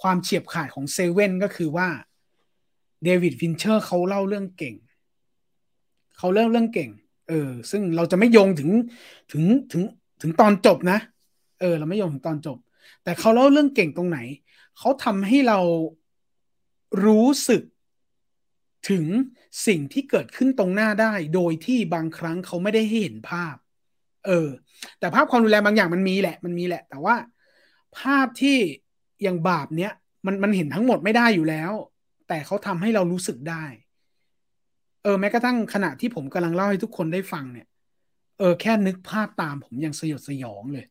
[0.00, 1.88] ความเฉียบขาดของเซเว่นก็คือว่า
[3.04, 4.74] เดวิดฟินเชอร์เขาเล่าเรื่องเก่ง
[6.18, 6.90] เขาเล่าเรื่องเก่ง
[7.28, 8.70] เออ ซึ่งเราจะไม่โยงถึง
[9.32, 9.82] ถึงถึง
[10.22, 10.98] ถึงตอนจบนะ
[11.60, 12.58] เออ เราไม่โยงถึงตอนจบ
[13.04, 14.18] แต่เขาเล่าเรื่องเก่งตรงไหน
[14.78, 15.58] เขาทำให้เรา
[17.04, 17.62] รู้สึก
[18.88, 19.04] ถึง
[19.66, 23.56] สิ่งที่เกิดขึ้นตรงหน้าได้ โดยที่บางครั้งเขาไม่ได้เห็นภาพ
[24.26, 24.48] เออ
[24.98, 27.16] แต่ภาพความรุนแรงบางอย่างมันมีแหละ มันมีแหละ แต่ว่า
[27.98, 28.56] ภาพที่
[29.22, 29.92] อย่างบาปเนี้ย
[30.26, 31.72] มันมันเห็นทั้งหมดไม่ได้อยู่แล้ว
[32.28, 33.64] แต่เขาทำให้เรารู้สึกได้
[35.02, 37.66] เออแม้กระทั่งขณะที่ผมกำลังเล่าให้ทุกคนได้ฟังเนี่ย
[38.38, 40.86] เออแค่นึกภาพตามผมยังสยดสยองเลย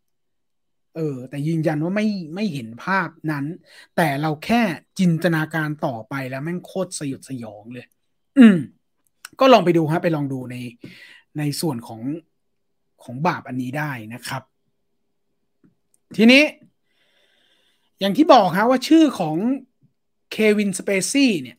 [1.00, 3.46] เออ แต่ยืนยันว่าไม่ไม่เห็นภาพนั้น
[3.96, 4.62] แต่เราแค่
[5.00, 7.86] จินตนาการต่อไปแล้วแม่งโคตรสยดสยองเลย
[8.40, 8.58] อืม
[9.40, 10.56] ก็ลองไปดูฮะ ไปลองดูใน
[11.38, 12.02] ในส่วนของ
[13.04, 14.44] ของบาปอันนี้ได้นะครับ
[16.18, 16.44] ทีนี้
[18.00, 19.38] อย่างที่บอกฮะว่าชื่อของ
[20.32, 21.58] เควินสเปซี่เนี่ย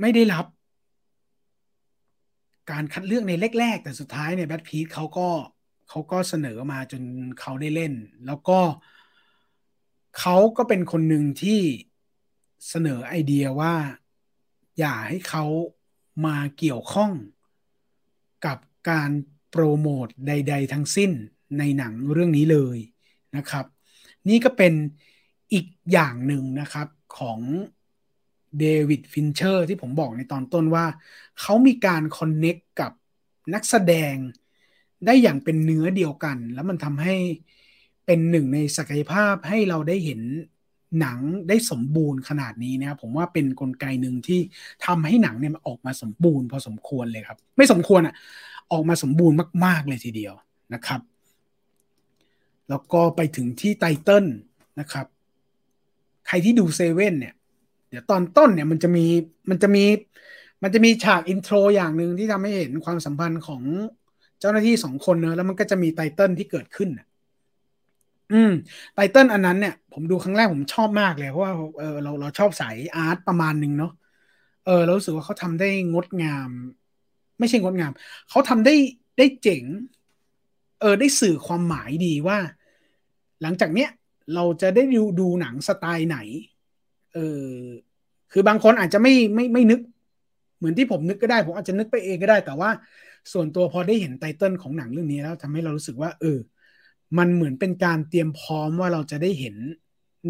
[0.00, 0.46] ไม่ได้รับ
[2.70, 5.28] การคัดเลือกในแรกๆ แต่สุดท้ายเนี่ยแบทพีทเขาก็
[5.94, 7.02] เขาก็เสนอมาจน
[7.40, 7.94] เขาได้เล่น
[8.26, 8.60] แล้วก็
[10.18, 11.60] เขาก็เป็นคนหนึ่งที่
[12.68, 13.74] เสนอไอเดียว่า
[14.78, 15.44] อย่าให้เขา
[16.26, 17.12] มาเกี่ยวข้อง
[18.46, 18.58] กับ
[18.90, 19.10] การ
[19.50, 21.10] โปรโมทใด ๆ ทั้งสิ้น
[21.58, 22.78] ในหนังเรื่องนี้เลย
[23.36, 23.64] นะครับ
[24.28, 24.72] นี่ก็เป็น
[25.52, 26.88] อีกอย่างหนึ่งนะครับ
[27.18, 27.40] ของ
[28.58, 30.86] เดวิดฟินเชอร์ที่ผมบอกในตอนต้นว่า
[31.40, 32.92] เขามีการคอนเน็กกับ
[33.54, 34.14] นักแสดง
[35.06, 37.14] ได้อย่างเป็นเนื้อเดียวกัน แล้วมันทำให้
[38.06, 40.20] เป็นหนึ่งในศักยภาพให้เราได้เห็น
[41.00, 44.40] หนังได้สมบูรณ์ขนาดนี้นะครับผมว่าเป็นนกลไกหนึ่งที่
[44.86, 48.14] ทำให้หนังเนี่ยออกมาสมบูรณ์พอสมควรเลยครับ ไม่สมควรอะ
[48.72, 50.34] ออกมาสมบูรณ์มาก ๆ เลยทีเดียว
[50.74, 51.00] นะครับ
[52.68, 54.24] แล้วก็ไปถึงที่ไตเติล
[54.80, 55.06] นะครับ
[56.26, 57.34] ใครที่ดูเซเว่นเนี่ย
[57.88, 59.06] เดี๋ยวตอนต้นเนี่ยมันจะมี
[59.50, 59.84] มันจะมี
[60.62, 63.62] มันจะมีฉาก intro อย่างหนึ่งที่ทำให้เห็นความสัมพันธ์ของ
[64.42, 66.88] เจ้าหน้าที่สองคนเนอะแล้วมันก็จะมี title ที่เกิดขึ้น
[68.32, 68.52] อืม
[68.94, 73.92] title อันนั้นเนี่ยผมดูครั้งแรกผมชอบมากเลย เพราะว่าเออเราเราชอบสาย art ประมาณหนึ่งเนาะ
[74.66, 76.50] เออเรารู้สึกว่าเขาทำได้งดงาม
[77.38, 77.92] ไม่ใช่งดงาม
[78.30, 78.74] เขาทำได้
[79.18, 79.64] ได้เจ๋ง
[80.80, 82.38] เออได้สื่อความหมายดีว่า
[83.42, 83.90] หลังจากเนี้ย
[84.34, 86.18] เราจะได้ดูดูหนังสไตล์ไหน
[87.14, 87.50] เออ
[88.32, 89.80] คือบางคนอาจจะไม่ไม่ไม่นึก
[90.58, 92.70] เหมือนที่ผมนึกก็ได้ ผมอาจจะนึกไปเองก็ได้ แต่ว่า
[93.32, 96.38] ส่วนตัวพอได้เห็นไตเติลของหนังเรื่องนี้แล้วทำให้เรารู้สึกว่า เออ
[97.18, 99.56] มันเหมือนเป็นการเตรียมพร้อมว่าเราจะได้เห็น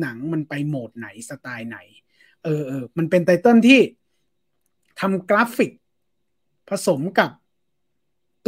[0.01, 1.79] หนังมันไปโหมดไหนสไตล์ไหน
[2.45, 3.81] เออเออมันเป็นไตเติลที่
[5.01, 5.73] ทำกราฟิก
[6.69, 7.31] ผสมกับ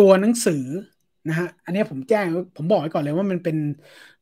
[0.00, 0.64] ตัวหนังสือ
[1.28, 3.56] นะฮะอันนี้ผมแจ้งผมบอกไว้ก่อนเลยว่ามันเป็น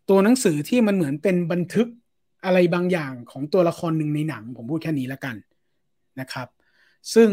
[0.09, 1.89] ตัวหนังสือที่มันเหมือนเป็นบันทึก
[2.44, 5.36] อะไรบางอย่างของตัวละครหนึ่งในหนัง ผมพูดแค่นี้แล้วกัน
[6.20, 6.49] นะครับ
[7.15, 7.28] ซึ่ง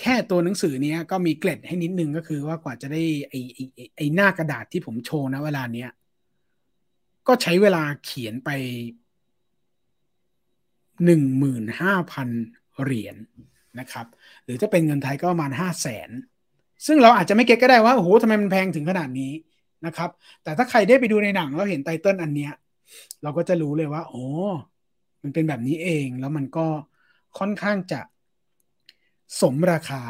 [0.00, 3.58] แค่ตัวหนังสือเนี้ยก็มีเกล็ดให้นิดนึงก็คือว่ากว่าจะได้ไอไอ
[3.96, 5.90] ไอหน้ากระดาษที่ผมโชว์นะเวลาเนี้ย
[7.28, 8.50] ก็ใช้เวลาเขียนไป
[11.04, 12.28] หนึ่งหมื่นห้าพัน
[12.82, 13.16] เหรียญ
[13.80, 14.06] นะครับ
[14.44, 16.10] หรือจะเป็นเงินไทยก็ประมาณห้าแสน
[16.86, 19.32] ซึ่งเราอาจจะไม่เก็ตก็ได้ว่าโอ้โหทำไมมันแพงถึงขนาดนี้
[19.86, 20.10] นะครับ
[20.42, 22.52] แต่ถ้าใครได้ไปดูในหนังแล้วเห็นไตเติลอันเนี้ย
[23.22, 24.24] เราก็จะรู้เลยว่า โอ้
[25.22, 26.66] มันเป็นแบบนี้เองแล้วมันก็
[27.38, 28.00] ค่อนข้างจะ
[29.40, 30.02] สมราคา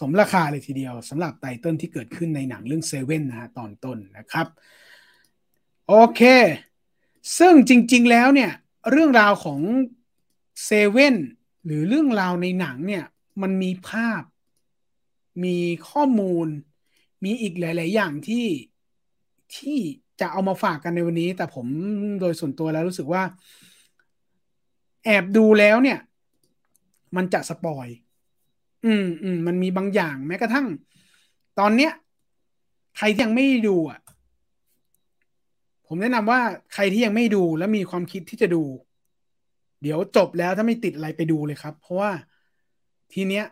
[0.08, 4.46] มราคาเลยทีเดียวสำหรับไตเติลที่เกิดขึ้นในหนังเรื่องเซเว่นนะฮะตอนต้นนะครับ
[5.88, 6.20] โอเค
[7.38, 8.50] ซึ่งจริง ๆ แล้วเนี่ย
[8.90, 9.60] เรื่องราวของ
[10.64, 11.16] เซเว่น
[11.66, 13.04] หรือเรื่องราวในหนังเนี่ย
[13.42, 14.22] มันมีภาพ
[15.44, 15.58] มี
[15.90, 16.48] ข้อมูล
[17.24, 18.46] มีอีกหลาย ๆ อย่างที่
[19.56, 19.78] ที่
[20.20, 21.66] จะเอามาฝากกันในวันนี้ แต่ผม
[22.20, 23.22] โดยส่วนตัวแล้วรู้สึกว่า
[25.04, 25.98] แอบดูแล้วเนี่ย
[27.16, 27.86] มันจะสปอย
[28.86, 30.66] อืมอืมมันมีบางอย่างแม้กระทั่ง
[31.58, 31.92] ตอนเนี้ย
[32.96, 34.00] ใครที่ยังไม่ดูอะ
[35.86, 36.40] ผมแนะนำว่า
[36.74, 38.62] ใครที่ยังไม่ดูแล้วมีความคิดที่จะดู
[39.82, 42.10] เดี๋ยวจบแล้วถ้าไม่ติดอะไรไปดูเลยครับ เพราะว่า
[43.12, 43.44] ทีเนี้ย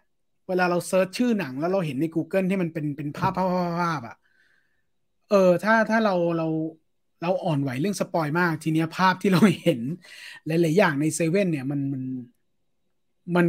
[0.49, 4.17] เวลาเรา search ชื่อหนังแล้วเราเห็นใน Google ที่มันเป็นเป็นภาพภาพภาพภาพอะ
[5.31, 6.49] เออ ถ้าถ้าเราเรา
[7.23, 9.81] เราอ่อนไหวเรื่อง spoil มาก ทีเนี้ยภาพที่เราเห็น
[10.47, 12.03] หลาย ๆ อย่างในเซเว่นเนี่ยมันมัน
[13.35, 13.47] มัน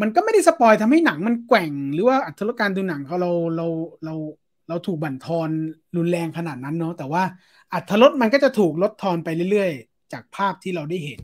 [0.00, 3.66] มันก็ไม่ได้ spoil ทำให้หนังมันแกว่ง หรือว่าอรรถรสการดูหนังเขาเราเรา
[4.04, 4.14] เรา
[4.68, 5.50] เราถูกบั่นทอน
[5.96, 7.22] รุนแรงขนาดนั้นเนาะแต่ว่า
[7.74, 11.20] อัตรสมันก็จะถูกลดทอนไปเรื่อยๆ จากภาพที่เราได้เห็น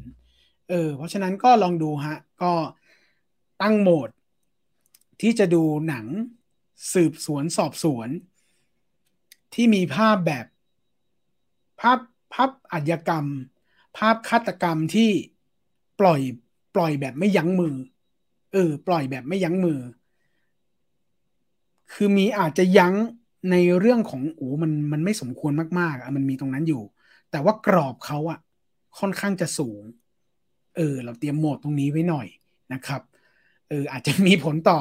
[0.71, 2.53] เออ เพราะฉะนั้นก็ลองดูฮะ ก็
[3.63, 4.11] ตั้งโหมด
[5.21, 6.07] ที่จะดูหนัง
[6.93, 8.09] สืบสวนสอบสวน
[9.55, 10.47] ที่มีภาพแบบ
[11.81, 11.99] ภาพ
[12.35, 13.27] ภาพอาชญากรรม
[13.99, 15.11] ภาพฆาตกรรมที่
[16.01, 16.21] ปล่อย
[16.75, 17.75] ปล่อยแบบไม่ยั้งมือ
[18.53, 19.81] เออ ปล่อยแบบไม่ยั้งมือ
[21.93, 22.95] คือมีอาจจะยั้ง
[23.51, 26.83] ในเรื่องของโอ้มันมันไม่สมควรมากๆอะมันมีตรงนั้นอยู่
[27.31, 28.39] แต่ว่ากรอบเขาอะ
[28.99, 29.83] ค่อนข้างจะสูง
[30.77, 32.27] เออ เราเตรียมโหมดตรงนี้ไว้หน่อย
[32.73, 33.03] นะครับ
[33.69, 34.79] เออ อาจจะมีผลต่อ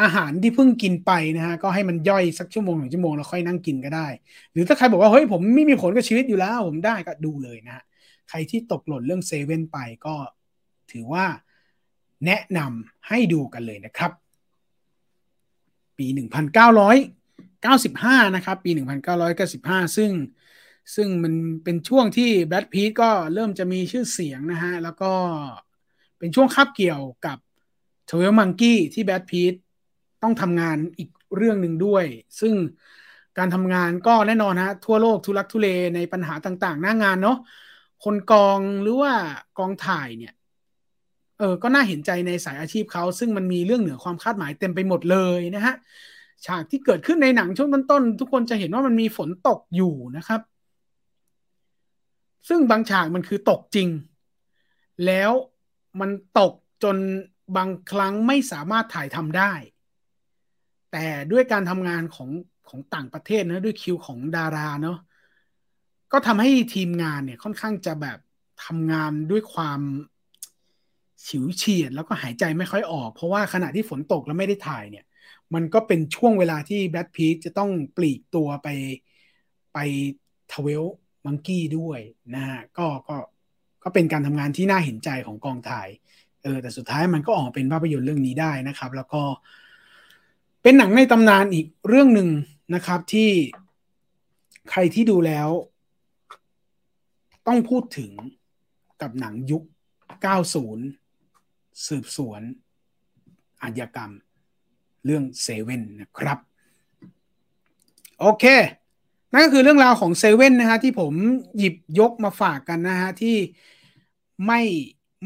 [0.00, 4.08] อาหารที่เพิ่งกินไปนะฮะก็ให้มันย่อยสักชั่วโมงหนึ่งชั่วโมงแล้วค่อยนั่งกินก็ได้
[4.52, 7.84] หรือถ้าใครบอกว่าเฮ้ยผมไม่มีผลกับชีวิตอยู่แล้ว ผมได้ก็ดูเลยนะฮะ
[8.28, 10.14] ใครที่ตกหล่นเรื่องเซเว่นไปก็
[10.92, 11.26] ถือว่า
[12.26, 14.12] แนะนำให้ดูกันเลยนะครับ
[15.98, 16.06] ปี
[17.36, 18.70] 1995 นะครับ ปี
[19.34, 20.10] 1995 ซึ่ง
[20.94, 21.34] ซึ่งมัน
[21.64, 25.12] เป็นช่วงที่แบทพีทก็เริ่มจะมีชื่อเสียงนะฮะ แล้วก็
[26.18, 27.38] เป็นช่วงคาบเกี่ยวกับ
[28.10, 29.54] ทเวลมังกี้ที่แบทพีท
[30.22, 32.04] ต้องทำงานอีกเรื่องหนึ่งด้วย
[32.40, 32.54] ซึ่ง
[33.38, 37.38] การทำงานก็แน่นอนฮะทั่วโลกทุลักทุเลในปัญหาต่างๆ หน้างานเนาะ
[38.04, 39.12] คนกองหรือว่า
[39.58, 40.34] กองถ่ายเนี่ย
[41.38, 45.74] เออก็น่าเห็นใจในสายอาชีพเขา ซึ่งมันมีเรื่องเหนือความคาดหมายเต็มไปหมดเลยนะฮะ
[46.46, 50.40] ฉากที่เกิดขึ้นในหนังช่วงต้นๆทุกคนจะเห็นว่ามันมีฝนตกอยู่นะครับ
[52.48, 53.88] ซึ่งบางฉากมันคือตกจริง
[55.06, 55.32] แล้ว
[56.00, 56.96] มันตกจน
[57.56, 59.52] บางครั้งไม่สามารถถ่ายทำได้
[60.92, 62.30] แต่ด้วยการทำงานของ
[62.68, 64.98] ของต่างประเทศนะด้วยคิวของดาราเนาะ
[66.12, 68.18] ก็ทำให้ทีมงานเนี่ยค่อนข้างจะแบบ
[68.64, 69.80] ทำงานด้วยความ
[71.26, 75.04] ฉิวเฉียดแล้วก็หายใจไม่ค่อยออก เพราะว่าขณะที่ฝนตกแล้วไม่ได้ถ่ายเนี่ย
[75.54, 78.68] มันก็เป็นช่วงเวลาที่แบทพีทจะต้องปลีกตัวไป
[79.74, 79.78] ไป
[80.52, 80.84] ทเวล
[81.26, 82.00] มังกี้ด้วย
[82.34, 83.16] นะฮะก็ก็
[83.82, 85.88] ก็เป็นการทำงานที่น่าเห็นใจของกองถ่าย
[86.42, 89.22] เออแต่สุดท้ายมันก็ออกเป็นภาพยนตร์เรื่องนี้ได้นะครับ แล้วก็
[90.62, 92.28] เป็นหนังในตำนานอีกเรื่องหนึ่ง
[92.74, 93.30] นะครับที่
[94.70, 95.48] ใครที่ดูแล้ว
[97.46, 98.10] ต้องพูดถึง
[99.02, 101.05] กับหนังยุค 90
[101.86, 102.42] สืบสวน
[103.62, 104.12] อาชญากรรม
[105.04, 106.38] เรื่องเซเว่นนะครับ
[108.20, 108.44] โอเค
[109.32, 111.12] นั่นก็คือเรื่องราวของเซเว่นนะฮะที่ผม
[111.58, 113.36] หยิบยกมาฝากกันนะฮะที่
[114.46, 114.62] ไม่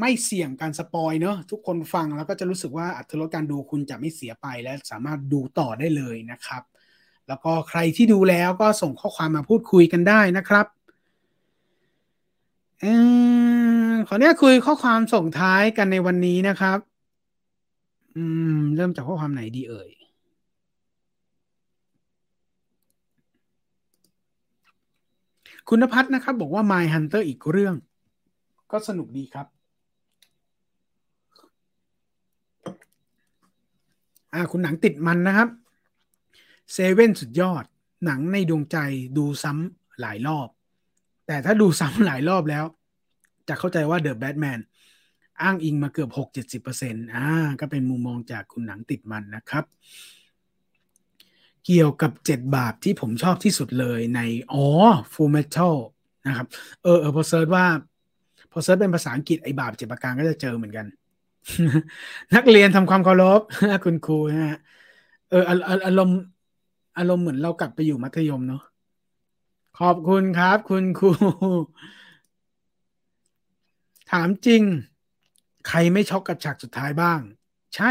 [0.00, 6.62] ไม่เสี่ยงการสปอยเนาะทุกคนฟังแล้วก็จะรู้สึกว่าอัตรสการดูคุณจะไม่เสียไปและสามารถดูต่อได้เลยนะครับ
[7.28, 10.66] แล้วก็ใครที่ดูแล้วก็ส่งข้อความมาพูดคุยกันได้นะครับ
[12.82, 12.84] อ
[14.06, 16.78] ขอเนี้ยคุยข้อความส่งท้ายกันในวันนี้นะครับ
[18.16, 18.22] อื
[18.56, 19.90] ม เริ่มจากข้อความไหนดีเอ่ย
[25.68, 27.74] คุณพัฒนะครับ บอกว่า My Hunter อีกเรื่อง
[28.70, 29.46] ก็สนุกดีครับ
[34.34, 35.48] อ่า คุณหนังติดมันนะครับ
[36.72, 37.64] เซเว่นสุดยอด
[38.04, 38.76] หนังในดวงใจ
[39.16, 40.48] ดูซ้ำหลายรอบ
[41.30, 42.64] แต่ถ้าดูซ้ำหลายรอบแล้ว
[43.48, 44.58] จะเข้าใจว่าเดอะแบทแมน
[45.42, 47.26] อ้างอิงมาเกือบหกเจ็ดสิบเปอร์เซ็นต์อ่า
[47.60, 49.64] ก็เป็นมุมมองจากคุณหนังติดมันนะครับ
[51.66, 54.20] เกี่ยวกับเจ็ดบาปที่ผมชอบที่สุดเลยใน
[54.52, 54.64] อ๋อ
[55.12, 55.76] Fullmetal
[56.26, 56.46] นะครับ
[56.82, 57.66] เออเออพอ search ว่า
[58.52, 60.86] พอ search เป็นภาษาอังกฤษไอ้บาปเจ็ดประการก็จะเจอเหมือนกัน
[62.34, 63.40] นักเรียนทำความเคารพ
[63.84, 64.58] คุณครูนะฮะ
[65.30, 65.44] เออ
[65.86, 66.18] อารมณ์
[66.98, 68.62] อารมณ์เหมือนเรากลับไปอยู่มัธยมเนาะ
[69.84, 71.10] ขอบคุณครับ คุณครู
[74.10, 74.62] ถามจริง
[75.68, 77.20] ใครไม่ช็อกกับฉากสุดท้ายบ้าง
[77.76, 77.90] ใช่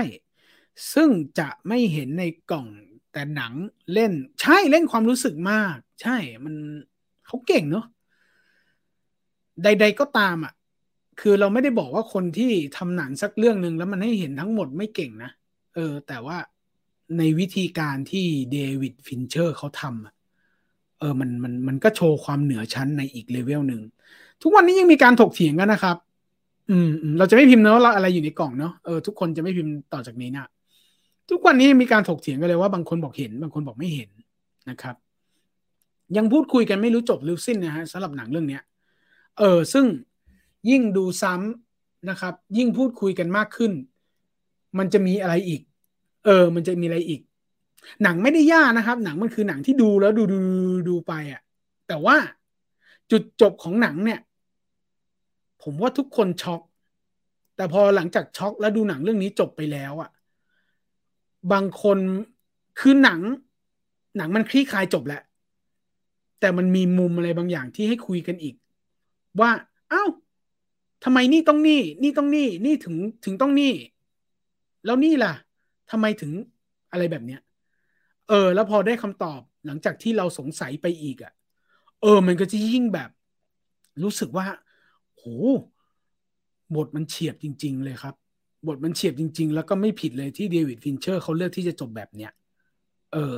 [0.93, 1.09] ซึ่ง
[1.39, 2.67] จะไม่เห็นในกล่อง
[3.11, 3.53] แต่หนัง
[3.93, 6.55] เล่น ใช่เล่นความรู้สึกมาก ใช่มัน
[7.25, 7.85] เขาเก่งเนาะ
[9.63, 10.53] ใด ๆก็ตามอะ
[11.19, 15.31] คือเราไม่ได้บอกว่าคนที่ทำหนังสักเรื่องหนึ่งแล้วมันให้เห็นทั้งหมดไม่เก่งนะ
[15.75, 16.37] เออ แต่ว่า
[17.17, 20.13] ในวิธีการที่เดวิดฟินเชอร์เขาทำอะ
[20.99, 23.81] เออมันมันมันก็โชว์ความเหนือชั้นในอีกเลเวลหนึ่ง
[24.41, 25.97] ทุกวันนี้ยังมีการถกเถียงกันนะครับ
[26.69, 30.47] อืมเราจะไม่พิมพ์เนาะเราอะไรอยู่ในกล่องเนาะเออทุกคนจะไม่พิมพ์ต่อจากนี้นะ
[31.29, 34.09] ทุกวันนี้มีการถกเถียงกันเลยว่าบางคนบอกเห็น บางคนบอกไม่เห็น
[34.69, 34.95] นะครับ
[36.17, 38.63] ยังพูดคุยกันไม่รู้จบหรือสิ้นนะฮะสำหรับหนังเรื่องเนี้ย
[39.39, 39.85] เออซึ่ง
[40.69, 43.71] ยิ่งดูซ้ำนะครับ ยิ่งพูดคุยกันมากขึ้น
[44.77, 45.61] มันจะมีอะไรอีก
[46.25, 47.21] เออ มันจะมีอะไรอีก
[48.03, 50.39] หนังไม่ได้ยากนะครับ หนังมันคือหนังที่ดูแล้วดูดู
[50.89, 51.41] ดูไปอะ่ะ
[51.87, 52.17] แต่ว่า
[53.11, 54.19] จุดจบของหนังเนี่ย
[55.63, 56.61] ผมว่าทุกคนช็อก
[57.55, 60.09] แต่พอหลังจากช็อกแล้วดูหนังเรื่องนี้จบไปแล้วอะ่ะ
[61.51, 61.97] บางคน
[62.79, 63.19] คือหนัง
[64.17, 65.21] หนังมันคลี่คลายจบแล้ว
[66.39, 68.55] แต่มันมีมุมอะไรบางอย่างที่ให้คุยกันอีก
[69.39, 69.51] ว่า
[69.89, 70.05] เอา้า
[71.03, 73.73] ทำไมนี่ต้องนี่ นี่ต้องนี่ นี่ถึงถึงต้องนี่
[74.85, 75.33] แล้วนี่ล่ะ
[75.91, 76.31] ทำไมถึง
[76.91, 77.41] อะไรแบบเนี้ย
[78.29, 81.33] เออ แล้วพอได้คำตอบหลังจากที่เราสงสัยไปอีกอะ่ะ
[82.01, 83.09] เออ มันก็จะยิ่งแบบ
[84.03, 84.45] รู้สึกว่า
[85.15, 85.23] โห
[86.75, 88.15] บทมันเฉียบจริง ๆ เลยครับ
[88.67, 92.31] บทมันเฉียบจริง ๆ แล้วก็ไม่ผิดเลยที่เดวิดฟินเชอร์เขาเลือกที่จะจบแบบเนี้ย
[93.13, 93.35] เออ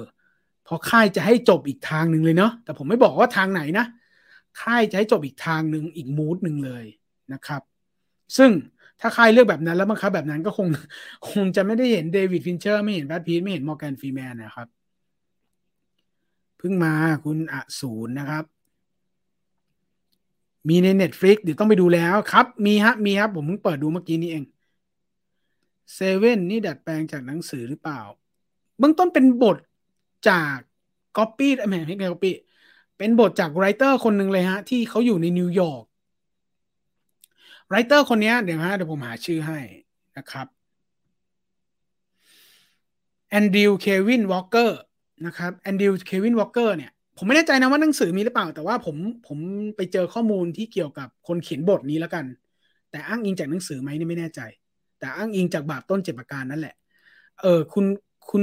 [0.68, 3.86] พอค่ายจะให้จบอีกทางหนึ่งเลยเนาะแต่ผมไม่บอกว่าทางไหนนะ
[4.62, 6.86] ค่ายจะให้จบอีกทางหนึ่งอีกมูดหนึ่งเลย
[7.34, 7.62] นะครับ
[8.38, 8.52] ซึ่ง
[9.02, 10.68] ถ้าใครเลือกแบบนั้นแล้วบังคับแบบนั้นก็คง
[11.32, 14.68] คงจะไม่ได้เห็น David Fincher ไม่เห็น Brad Pitt ไม่เห็น Morgan Freeman นะครับ
[16.62, 16.94] เพิ่งมา
[17.26, 18.46] คุณอสูรนะครับ
[20.70, 24.44] มีใน Netflix เดี๋ยวต้องไปดูแล้วครับ มีฮะ มีครับ ผมเพิ่งเปิดดูเมื่อกี้นี้เอง
[25.94, 28.02] เซเว่นนี่ดัดแปลงจากหนังสือหรือเปล่า
[28.80, 29.58] เบื้องต้นเป็นบท
[30.30, 30.58] จาก
[31.18, 32.34] ก๊อปปี้ไม่ใช่ก๊อปปี้
[32.98, 35.84] เป็นบทจาก writer คนหนึ่งเลยฮะ ที่เขาอยู่ในนิวยอร์ก
[37.70, 39.60] writer คนนี้เดี๋ยวฮะเดี๋ยวผมหาชื่อให้
[40.18, 40.48] นะครับ
[43.30, 44.82] Andrew Kevin Walker
[45.26, 48.96] นะครับ Andrew Kevin Walker เนี่ย ผมไม่แน่ใจนะว่าหนังสือมีหรือเปล่า แต่ว่าผม
[49.28, 49.38] ผม
[49.76, 52.26] ไปเจอข้อมูลที่เกี่ยวกับคนเขียนบทนี้แล้วกัน
[52.92, 54.42] แต่อ้างอิงจากหนังสือไหมนี่ไม่แน่ใจ
[55.00, 56.76] แต่อ้างอิงจากบาปต้นเจ็ดประการนั่นแหละ
[57.42, 57.86] เออคุณ
[58.30, 58.42] คุณ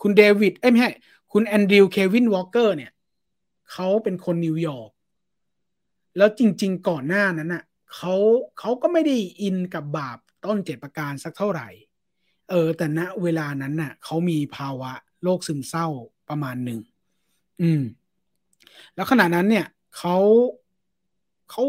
[0.00, 0.92] คุณ David เอ้ไม่ใช่
[1.32, 2.92] คุณ Andrew Kevin Walker เนี่ย
[3.72, 4.90] เขาเป็นคนนิวยอร์ก
[6.16, 8.14] แล้วจริง ๆ ก่อนหน้านั้นน่ะเขา
[8.58, 11.68] เขาก็ไม่ได้อินกับบาปต้นเจ็ดประการสักเท่าไหร่
[12.50, 14.92] เออ แต่ณเวลานั้นน่ะเขามีภาวะ
[15.22, 15.86] โรคซึมเศร้า
[16.30, 16.78] ประมาณหนึ่ง
[17.62, 17.82] อืม
[18.94, 20.16] แล้วขณะนั้นเนี่ยเขา
[21.50, 21.64] เขา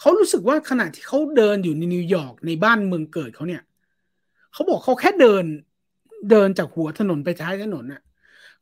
[0.00, 3.62] เขารู้สึกว่าขณะที่เขาเดินอยู่ในนิวยอร์กในบ้านเมืองเกิดเขาเนี่ย
[4.52, 5.44] เขาบอกเขาแค่เดิน
[6.30, 8.02] เดินจากหัวถนนไปท้ายถนนน่ะ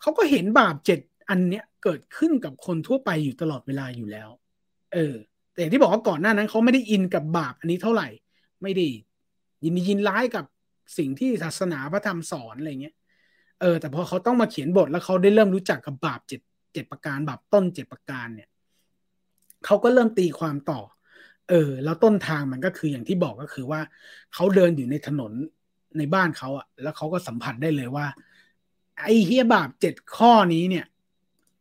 [0.01, 4.29] เขาก็เห็นบาปเจ็ดอันเนี้ยเกิดขึ้นกับคนทั่วไปอยู่ตลอดเวลาอยู่แล้ว
[4.95, 5.15] เออ
[5.55, 8.09] แต่ที่บอกว่าก่อนหน้านั้นเขาไม่ได้อินกับบาปอันนี้เท่าไหร่
[8.63, 8.87] ไม่ได้
[9.65, 10.45] ยินยินร้ายกับ
[10.99, 12.95] สิ่งที่ศาสนาพระธรรมสอนอะไรเงี้ย
[13.61, 16.41] เออแต่พอเขาต้องมาเขียนบทแล้วเขาได้เริ่มรู้จักกับบาปเจ็ด
[16.73, 18.49] เจ็ดประการบาปต้นเจ็ดประการเนี่ย
[19.65, 20.81] เขาก็เริ่มตีความต่อ
[21.51, 23.81] เออ แล้วต้นทางมันก็คืออย่างที่บอกก็คือว่า
[24.35, 25.33] เขาเดินอยู่ในถนน
[25.99, 28.07] ในบ้านเขาอะแล้วเขาก็สัมผัสได้เลยว่า
[29.05, 30.87] ไอ้เฮียบาปเจ็ดข้อนี้เนี่ย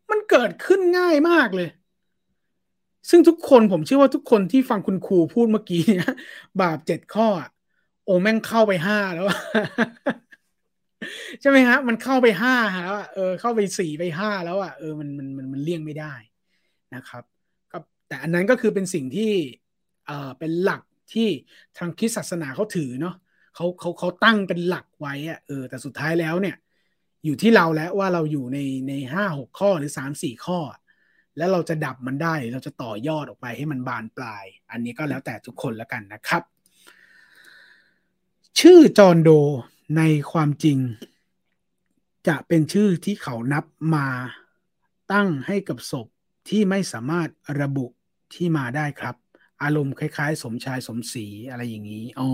[0.10, 1.70] มันเกิดขึ้นง่ายมากเลย
[3.10, 6.14] ซึ่งทุกคนผมเชื่อว่าทุกคนที่ฟังคุณครูพูดเมื่อกี้เนี่ย
[6.62, 7.28] บาปเจ็ดข้อ
[8.06, 9.28] โอแม่งเข้าไปห้าแล้ว
[11.42, 16.14] ใช่ไหมฮะมันเข้าไปห้าแล้วเออเข้าไปสี่ไปห้าแล้วอะเออมันมันมันมันเลี่ยงไม่ได้
[16.96, 17.24] นะครับ
[17.72, 19.32] ก็แต่อันนั้นก็คือเป็นสิ่งที่
[20.08, 20.82] เอ่อเป็นหลัก
[21.14, 21.28] ที่
[21.78, 23.16] ทางคริสศาสนาเขาถือเนาะ
[23.56, 26.56] เขาเขาเขาตั้งเป็นหลักไว้อะเออแต่สุดท้ายแล้วเนี่ย
[27.26, 30.60] อยู่ที่เราแล้วว่าเราอยู่ในในห้าหกข้อหรือสามสี่ข้อ
[31.38, 36.44] แล้วเราจะดับมันได้เราจะต่อยอดออกไปให้มันบานปลาย อันนี้ก็แล้วแต่ทุกคนแล้วกันนะครับ
[38.60, 39.30] ชื่อจอร์นโด
[39.98, 40.78] ในความจริง
[42.28, 43.66] จะเป็นชื่อที่เขานับ
[43.96, 44.08] มา
[45.14, 46.08] ตั้งให้กับศพ
[46.50, 47.30] ที่ไม่สามารถ
[47.62, 47.86] ระบุ
[48.34, 49.16] ที่มาได้ครับ
[49.62, 52.30] อารมณ์คล้าย ๆ สมชายสมศรีอะไรอย่างนี้ อ๋อ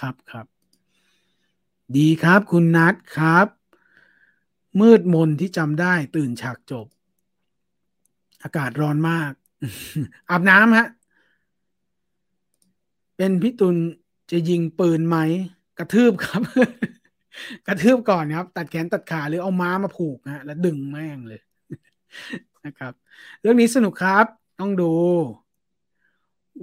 [0.00, 0.46] ครับครับ
[1.96, 3.46] ดีครับคุณนัทครับ
[4.80, 6.86] มืดมนที่จำได้ตื่นฉากจบ
[8.42, 9.32] อากาศร้อนมาก
[10.30, 10.88] อาบน้ำฮะ
[13.16, 13.76] เป็นพี่ตุล
[14.30, 15.16] จะยิงปืนไหม
[15.78, 16.42] กระทืบครับ
[17.66, 21.40] กระทืบก่อนนะครับ ตัดแขนตัดขาหรือเอาม้ามาผูกนะแล้วดึงแม่งเลย
[22.66, 22.92] นะครับ
[23.40, 24.26] เรื่องนี้สนุกครับ
[24.60, 24.92] ต้องดู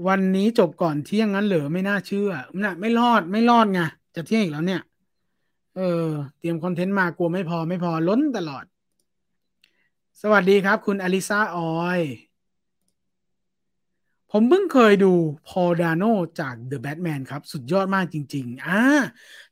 [0.07, 2.29] วันนี้จบก่อนเที่ยงงั้นเหรอไม่น่าเชื่อ
[2.63, 3.81] น่ะไม่รอดไม่รอดไง
[4.15, 4.81] จะเที่ยงอีกแล้วเนี่ย
[5.75, 6.07] เออ
[6.39, 8.65] เตรียมคอนเทนต์มากลัวไม่พอไม่พอล้นตลอด
[10.21, 11.99] สวัสดีครับ คุณอลิซาออย
[14.31, 15.13] ผมเพิ่งเคยดู
[15.47, 16.03] พอดาโน
[16.41, 18.81] จาก The Batman ครับ สุดยอดมากจริง ๆ อ่า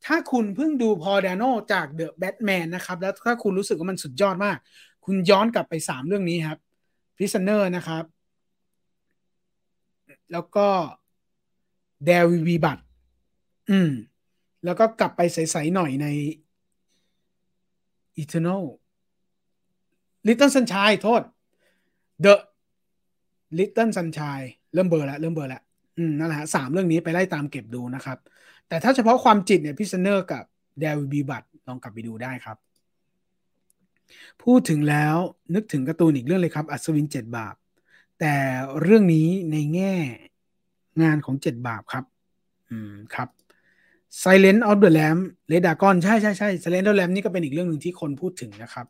[0.06, 1.43] ถ้าคุณเพิ่งดูพอดาโน
[1.74, 4.58] จาก The Batman นะครับ แล้วถ้าคุณรู้สึกว่ามันสุดยอดมาก
[5.06, 6.60] คุณย้อนกลับไปสามเรื่องนี้ครับ
[7.16, 8.03] Prisoner นะครับ
[10.32, 10.68] แล้วก็
[12.08, 12.80] There Will Be Blood
[13.69, 13.92] อืม
[14.66, 16.08] แล้วก็กลับไปใส ๆ หน่อยใน
[18.22, 18.64] Eternal
[20.27, 21.22] Little Sunshine โทษ
[22.26, 22.35] The
[23.58, 25.61] Little Sunshine เริ่มเบอร์แล้วเริ่มเบอร์แล้ว
[25.98, 28.18] อืมนั่นแหละสามเรื่องนี้ไปไล่ตามเก็บดูนะครับ
[28.68, 30.43] แต่ถ้าเฉพาะความจิตเนี่ยพิซเนอร์กับ
[30.82, 32.58] d ดวิบีบัตลองกลับไปดูได้ครับ
[34.43, 35.16] พูดถึงแล้ว
[35.56, 37.56] นึกถึงการ์ตูนอีกเรื่องเลยครับ อัศวินเจ็ดบาป
[38.19, 38.35] แต่
[38.82, 39.93] เรื่องนี้ในแง่
[41.02, 42.06] งานของเจ็ดบาปครับ
[42.69, 43.30] อืมครับ
[44.22, 48.88] Silent of the Lamb Red Dragon ใช่ใช่ใช่ Silent of the Lamb นี่ก็เป็นอีกเรื่องหนึ่งที่คนพูดถึงนะครับ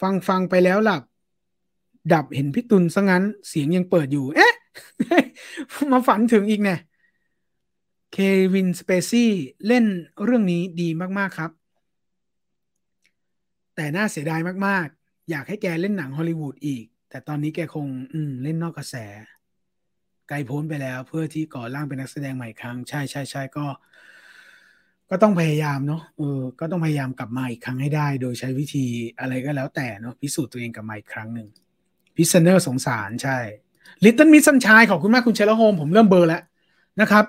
[0.00, 1.02] ฟังฟังไปแล้วหลับ
[2.12, 4.54] ดับเห็นพี่ตุลซะงั้นเสียงยังเปิดอยู่ เอ๊ะ
[5.92, 6.80] มาฝันถึงอีกเนี่ย
[8.12, 8.16] เค
[8.52, 9.30] วินสเปซี่
[9.66, 9.84] เล่น
[10.24, 11.50] เรื่องนี้ดีมาก ๆ ครับ
[13.76, 18.94] แต่น่าเสียดายมาก ๆ อยากให้แกเล่นหนังฮอลลีวูดอีก แต่ตอนนี้แกคงอืมเล่นนอกกระแส
[20.28, 23.66] ไกลโพ้นไปแล้วเพื่อที่ก่อร่างเป็นนักแสดงใหม่ครั้ง ใช่ใช่ใช่ก็
[25.10, 28.86] ก็ต้องพยายามเนาะเออก็ต้องพยายามกลับมาอีกครั้งให้ได้ โดยใช้วิธี
[29.20, 31.48] อะไรก็แล้วแต่เนาะพิสูจน์ตัวเองกลับมาอีกครั้งหนึ่ง
[32.16, 33.38] Prisoners สงสารใช่
[34.04, 36.42] Little Miss Sunshine ขอบคุณมากคุณเชลโฮมผมเริ่มเบลอแล้ว
[37.00, 37.24] นะครับ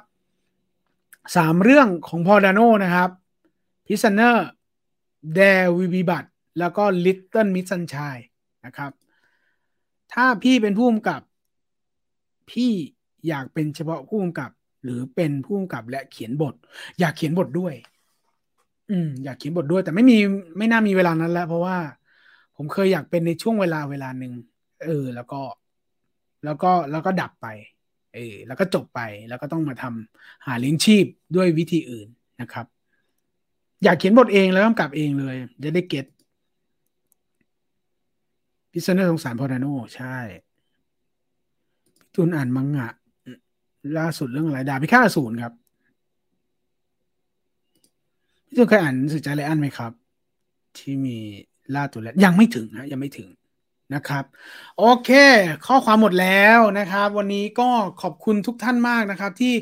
[1.35, 3.09] สามเรื่องของ Paul Dano นะครับ
[3.87, 5.41] Prisoners There Will
[5.77, 6.25] Be Blood
[6.59, 8.17] แล้วก็ Little Miss Sunshine
[8.65, 8.91] นะครับ
[10.13, 11.21] ถ้าพี่เป็นผู้กำกับ
[12.51, 12.71] พี่
[13.27, 14.51] อยากเป็นเฉพาะผู้กำกับ
[14.83, 16.53] หรือเป็นผู้กำกับและเขียนบท
[16.99, 17.73] อยากเขียนบทด้วย
[18.91, 20.17] อืม อยากเขียนบทด้วย แต่ไม่มี
[20.57, 21.77] ไม่น่ามีเวลานั้นแล้ว เพราะว่า
[22.55, 24.33] ผมเคยอยากเป็นในช่วงเวลาเวลาหนึ่ง
[24.83, 25.41] เออ แล้วก็
[26.43, 27.47] แล้วก็แล้วก็ดับไป
[28.13, 28.99] เออแล้วก็จบไป
[29.29, 32.07] แล้วก็ต้องมาทำหาเลี้ยงชีพด้วยวิธีอื่น
[32.41, 32.65] นะครับ
[33.83, 36.05] อยากเขียนบทเองแล้วกำกับเองเลย จะได้เก็ต
[38.71, 39.65] พิซเนอร์สงสารพอดาโน
[39.95, 40.17] ใช่
[41.99, 42.89] พี่ตุนอ่านมังงะ
[43.97, 45.53] ล่าสุดเรื่องอะไรดาพิฆาตศูนย์ครับ
[48.47, 49.91] พี่ตุนเคยอ่านหนังสือใจไรอันไหมครับ
[50.77, 51.17] ที่มี
[51.75, 53.27] ล่าตัวแล้วยังไม่ถึงนะยังไม่ถึง
[53.95, 54.23] นะครับ
[54.77, 55.09] โอเค
[55.67, 57.69] ข้อความหมดแล้วนะครับ วันนี้ก็
[58.01, 59.53] ขอบคุณทุกท่านมากนะครับ ที่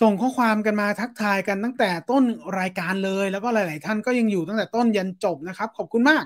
[0.00, 2.24] ส่งข้อความกันมาทักทายกันตั้งแต่ต้น
[2.60, 6.24] รายการเลย แล้วก็หลาย ๆ ท่านก็ยังอยู่ตั้งแต่ต้นยันจบนะครับ ขอบคุณมาก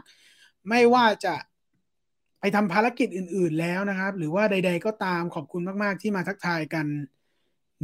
[0.68, 1.34] ไม่ว่าจะ
[2.40, 6.86] ไปทำภารกิจอื่น ๆ แล้วนะครับ หรือว่าใด ๆ ก็ตามขอบคุณมาก ๆ ที่มาทักทายกัน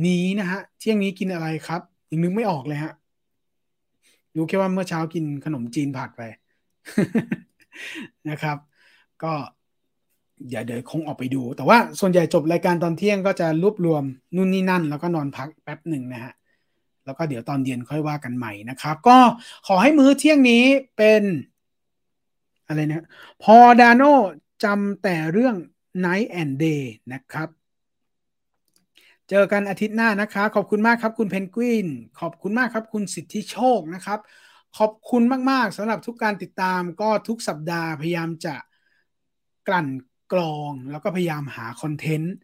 [0.07, 1.81] นี้นะฮะเที่ยงนี้กินอะไรครับ
[2.11, 2.93] ยังนึกไม่ออกเลยฮะ
[4.37, 6.23] รู้แค่ว่าเมื่อเช้ากินขนมจีนผัดไป
[8.31, 8.57] นะครับ
[9.25, 9.35] ก็
[10.51, 16.33] อย่าเดี๋ยวคงออกไปดู แต่ว่าส่วนใหญ่จบรายการตอนเที่ยงก็จะรวบรวมนู่นนี่นั่น แล้วก็นอนพักแป๊บหนึ่งนะฮะ
[17.05, 19.19] แล้วก็เดี๋ยวตอนเย็นค่อยว่ากันใหม่นะครับ ก็
[19.67, 20.65] ขอให้มื้อเที่ยงนี้
[20.97, 21.23] เป็น
[22.67, 23.07] อะไรนะ
[23.43, 24.03] พอดานโน
[24.65, 25.57] จำแต่เรื่อง
[26.05, 27.49] Night and Day นะครับ
[29.31, 31.87] เจอกันอาทิตย์หน้านะคะ ขอบคุณมากครับคุณเพนกวิน
[32.21, 34.19] ขอบคุณมากครับคุณสิทธิโชคนะครับ
[34.79, 38.55] ขอบคุณมาก ๆสำหรับทุกการติดตามก็ทุกสัปดาห์พยายามจะ
[39.69, 39.89] กลั่น
[40.33, 42.35] กรอง แล้วก็พยายามหาคอนเทนต์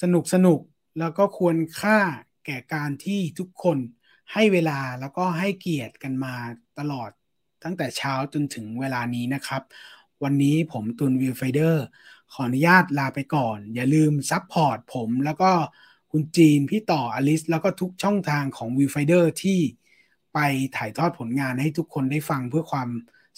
[0.00, 0.60] สนุกสนุก
[0.98, 1.98] แล้วก็ควรค่า
[2.46, 3.78] แก่การที่ทุกคน
[4.32, 6.34] ให้เวลาแล้วก็ให้เกียรติกันมา
[6.78, 7.10] ตลอด
[7.64, 9.62] ตั้งแต่เช้าจนถึงเวลานี้นะครับ
[10.22, 11.84] วันนี้ผมตุน Viewfinder
[12.32, 15.50] ขออนุญาตลาไปก่อน อย่าลืม support ผมแล้วก็
[16.10, 19.58] คุณจีน พี่ต่ออลิส แล้วก็ทุกช่องทางของ Viewfinder ที่
[20.34, 20.38] ไป
[20.76, 22.88] ถ่ายทอดผลงานให้ทุกคนได้ฟังเพื่อความ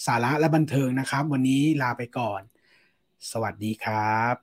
[0.05, 2.41] สาระและบันเทิงนะครับ วันนี้ลาไปก่อน
[3.31, 4.35] สวัสดีครับ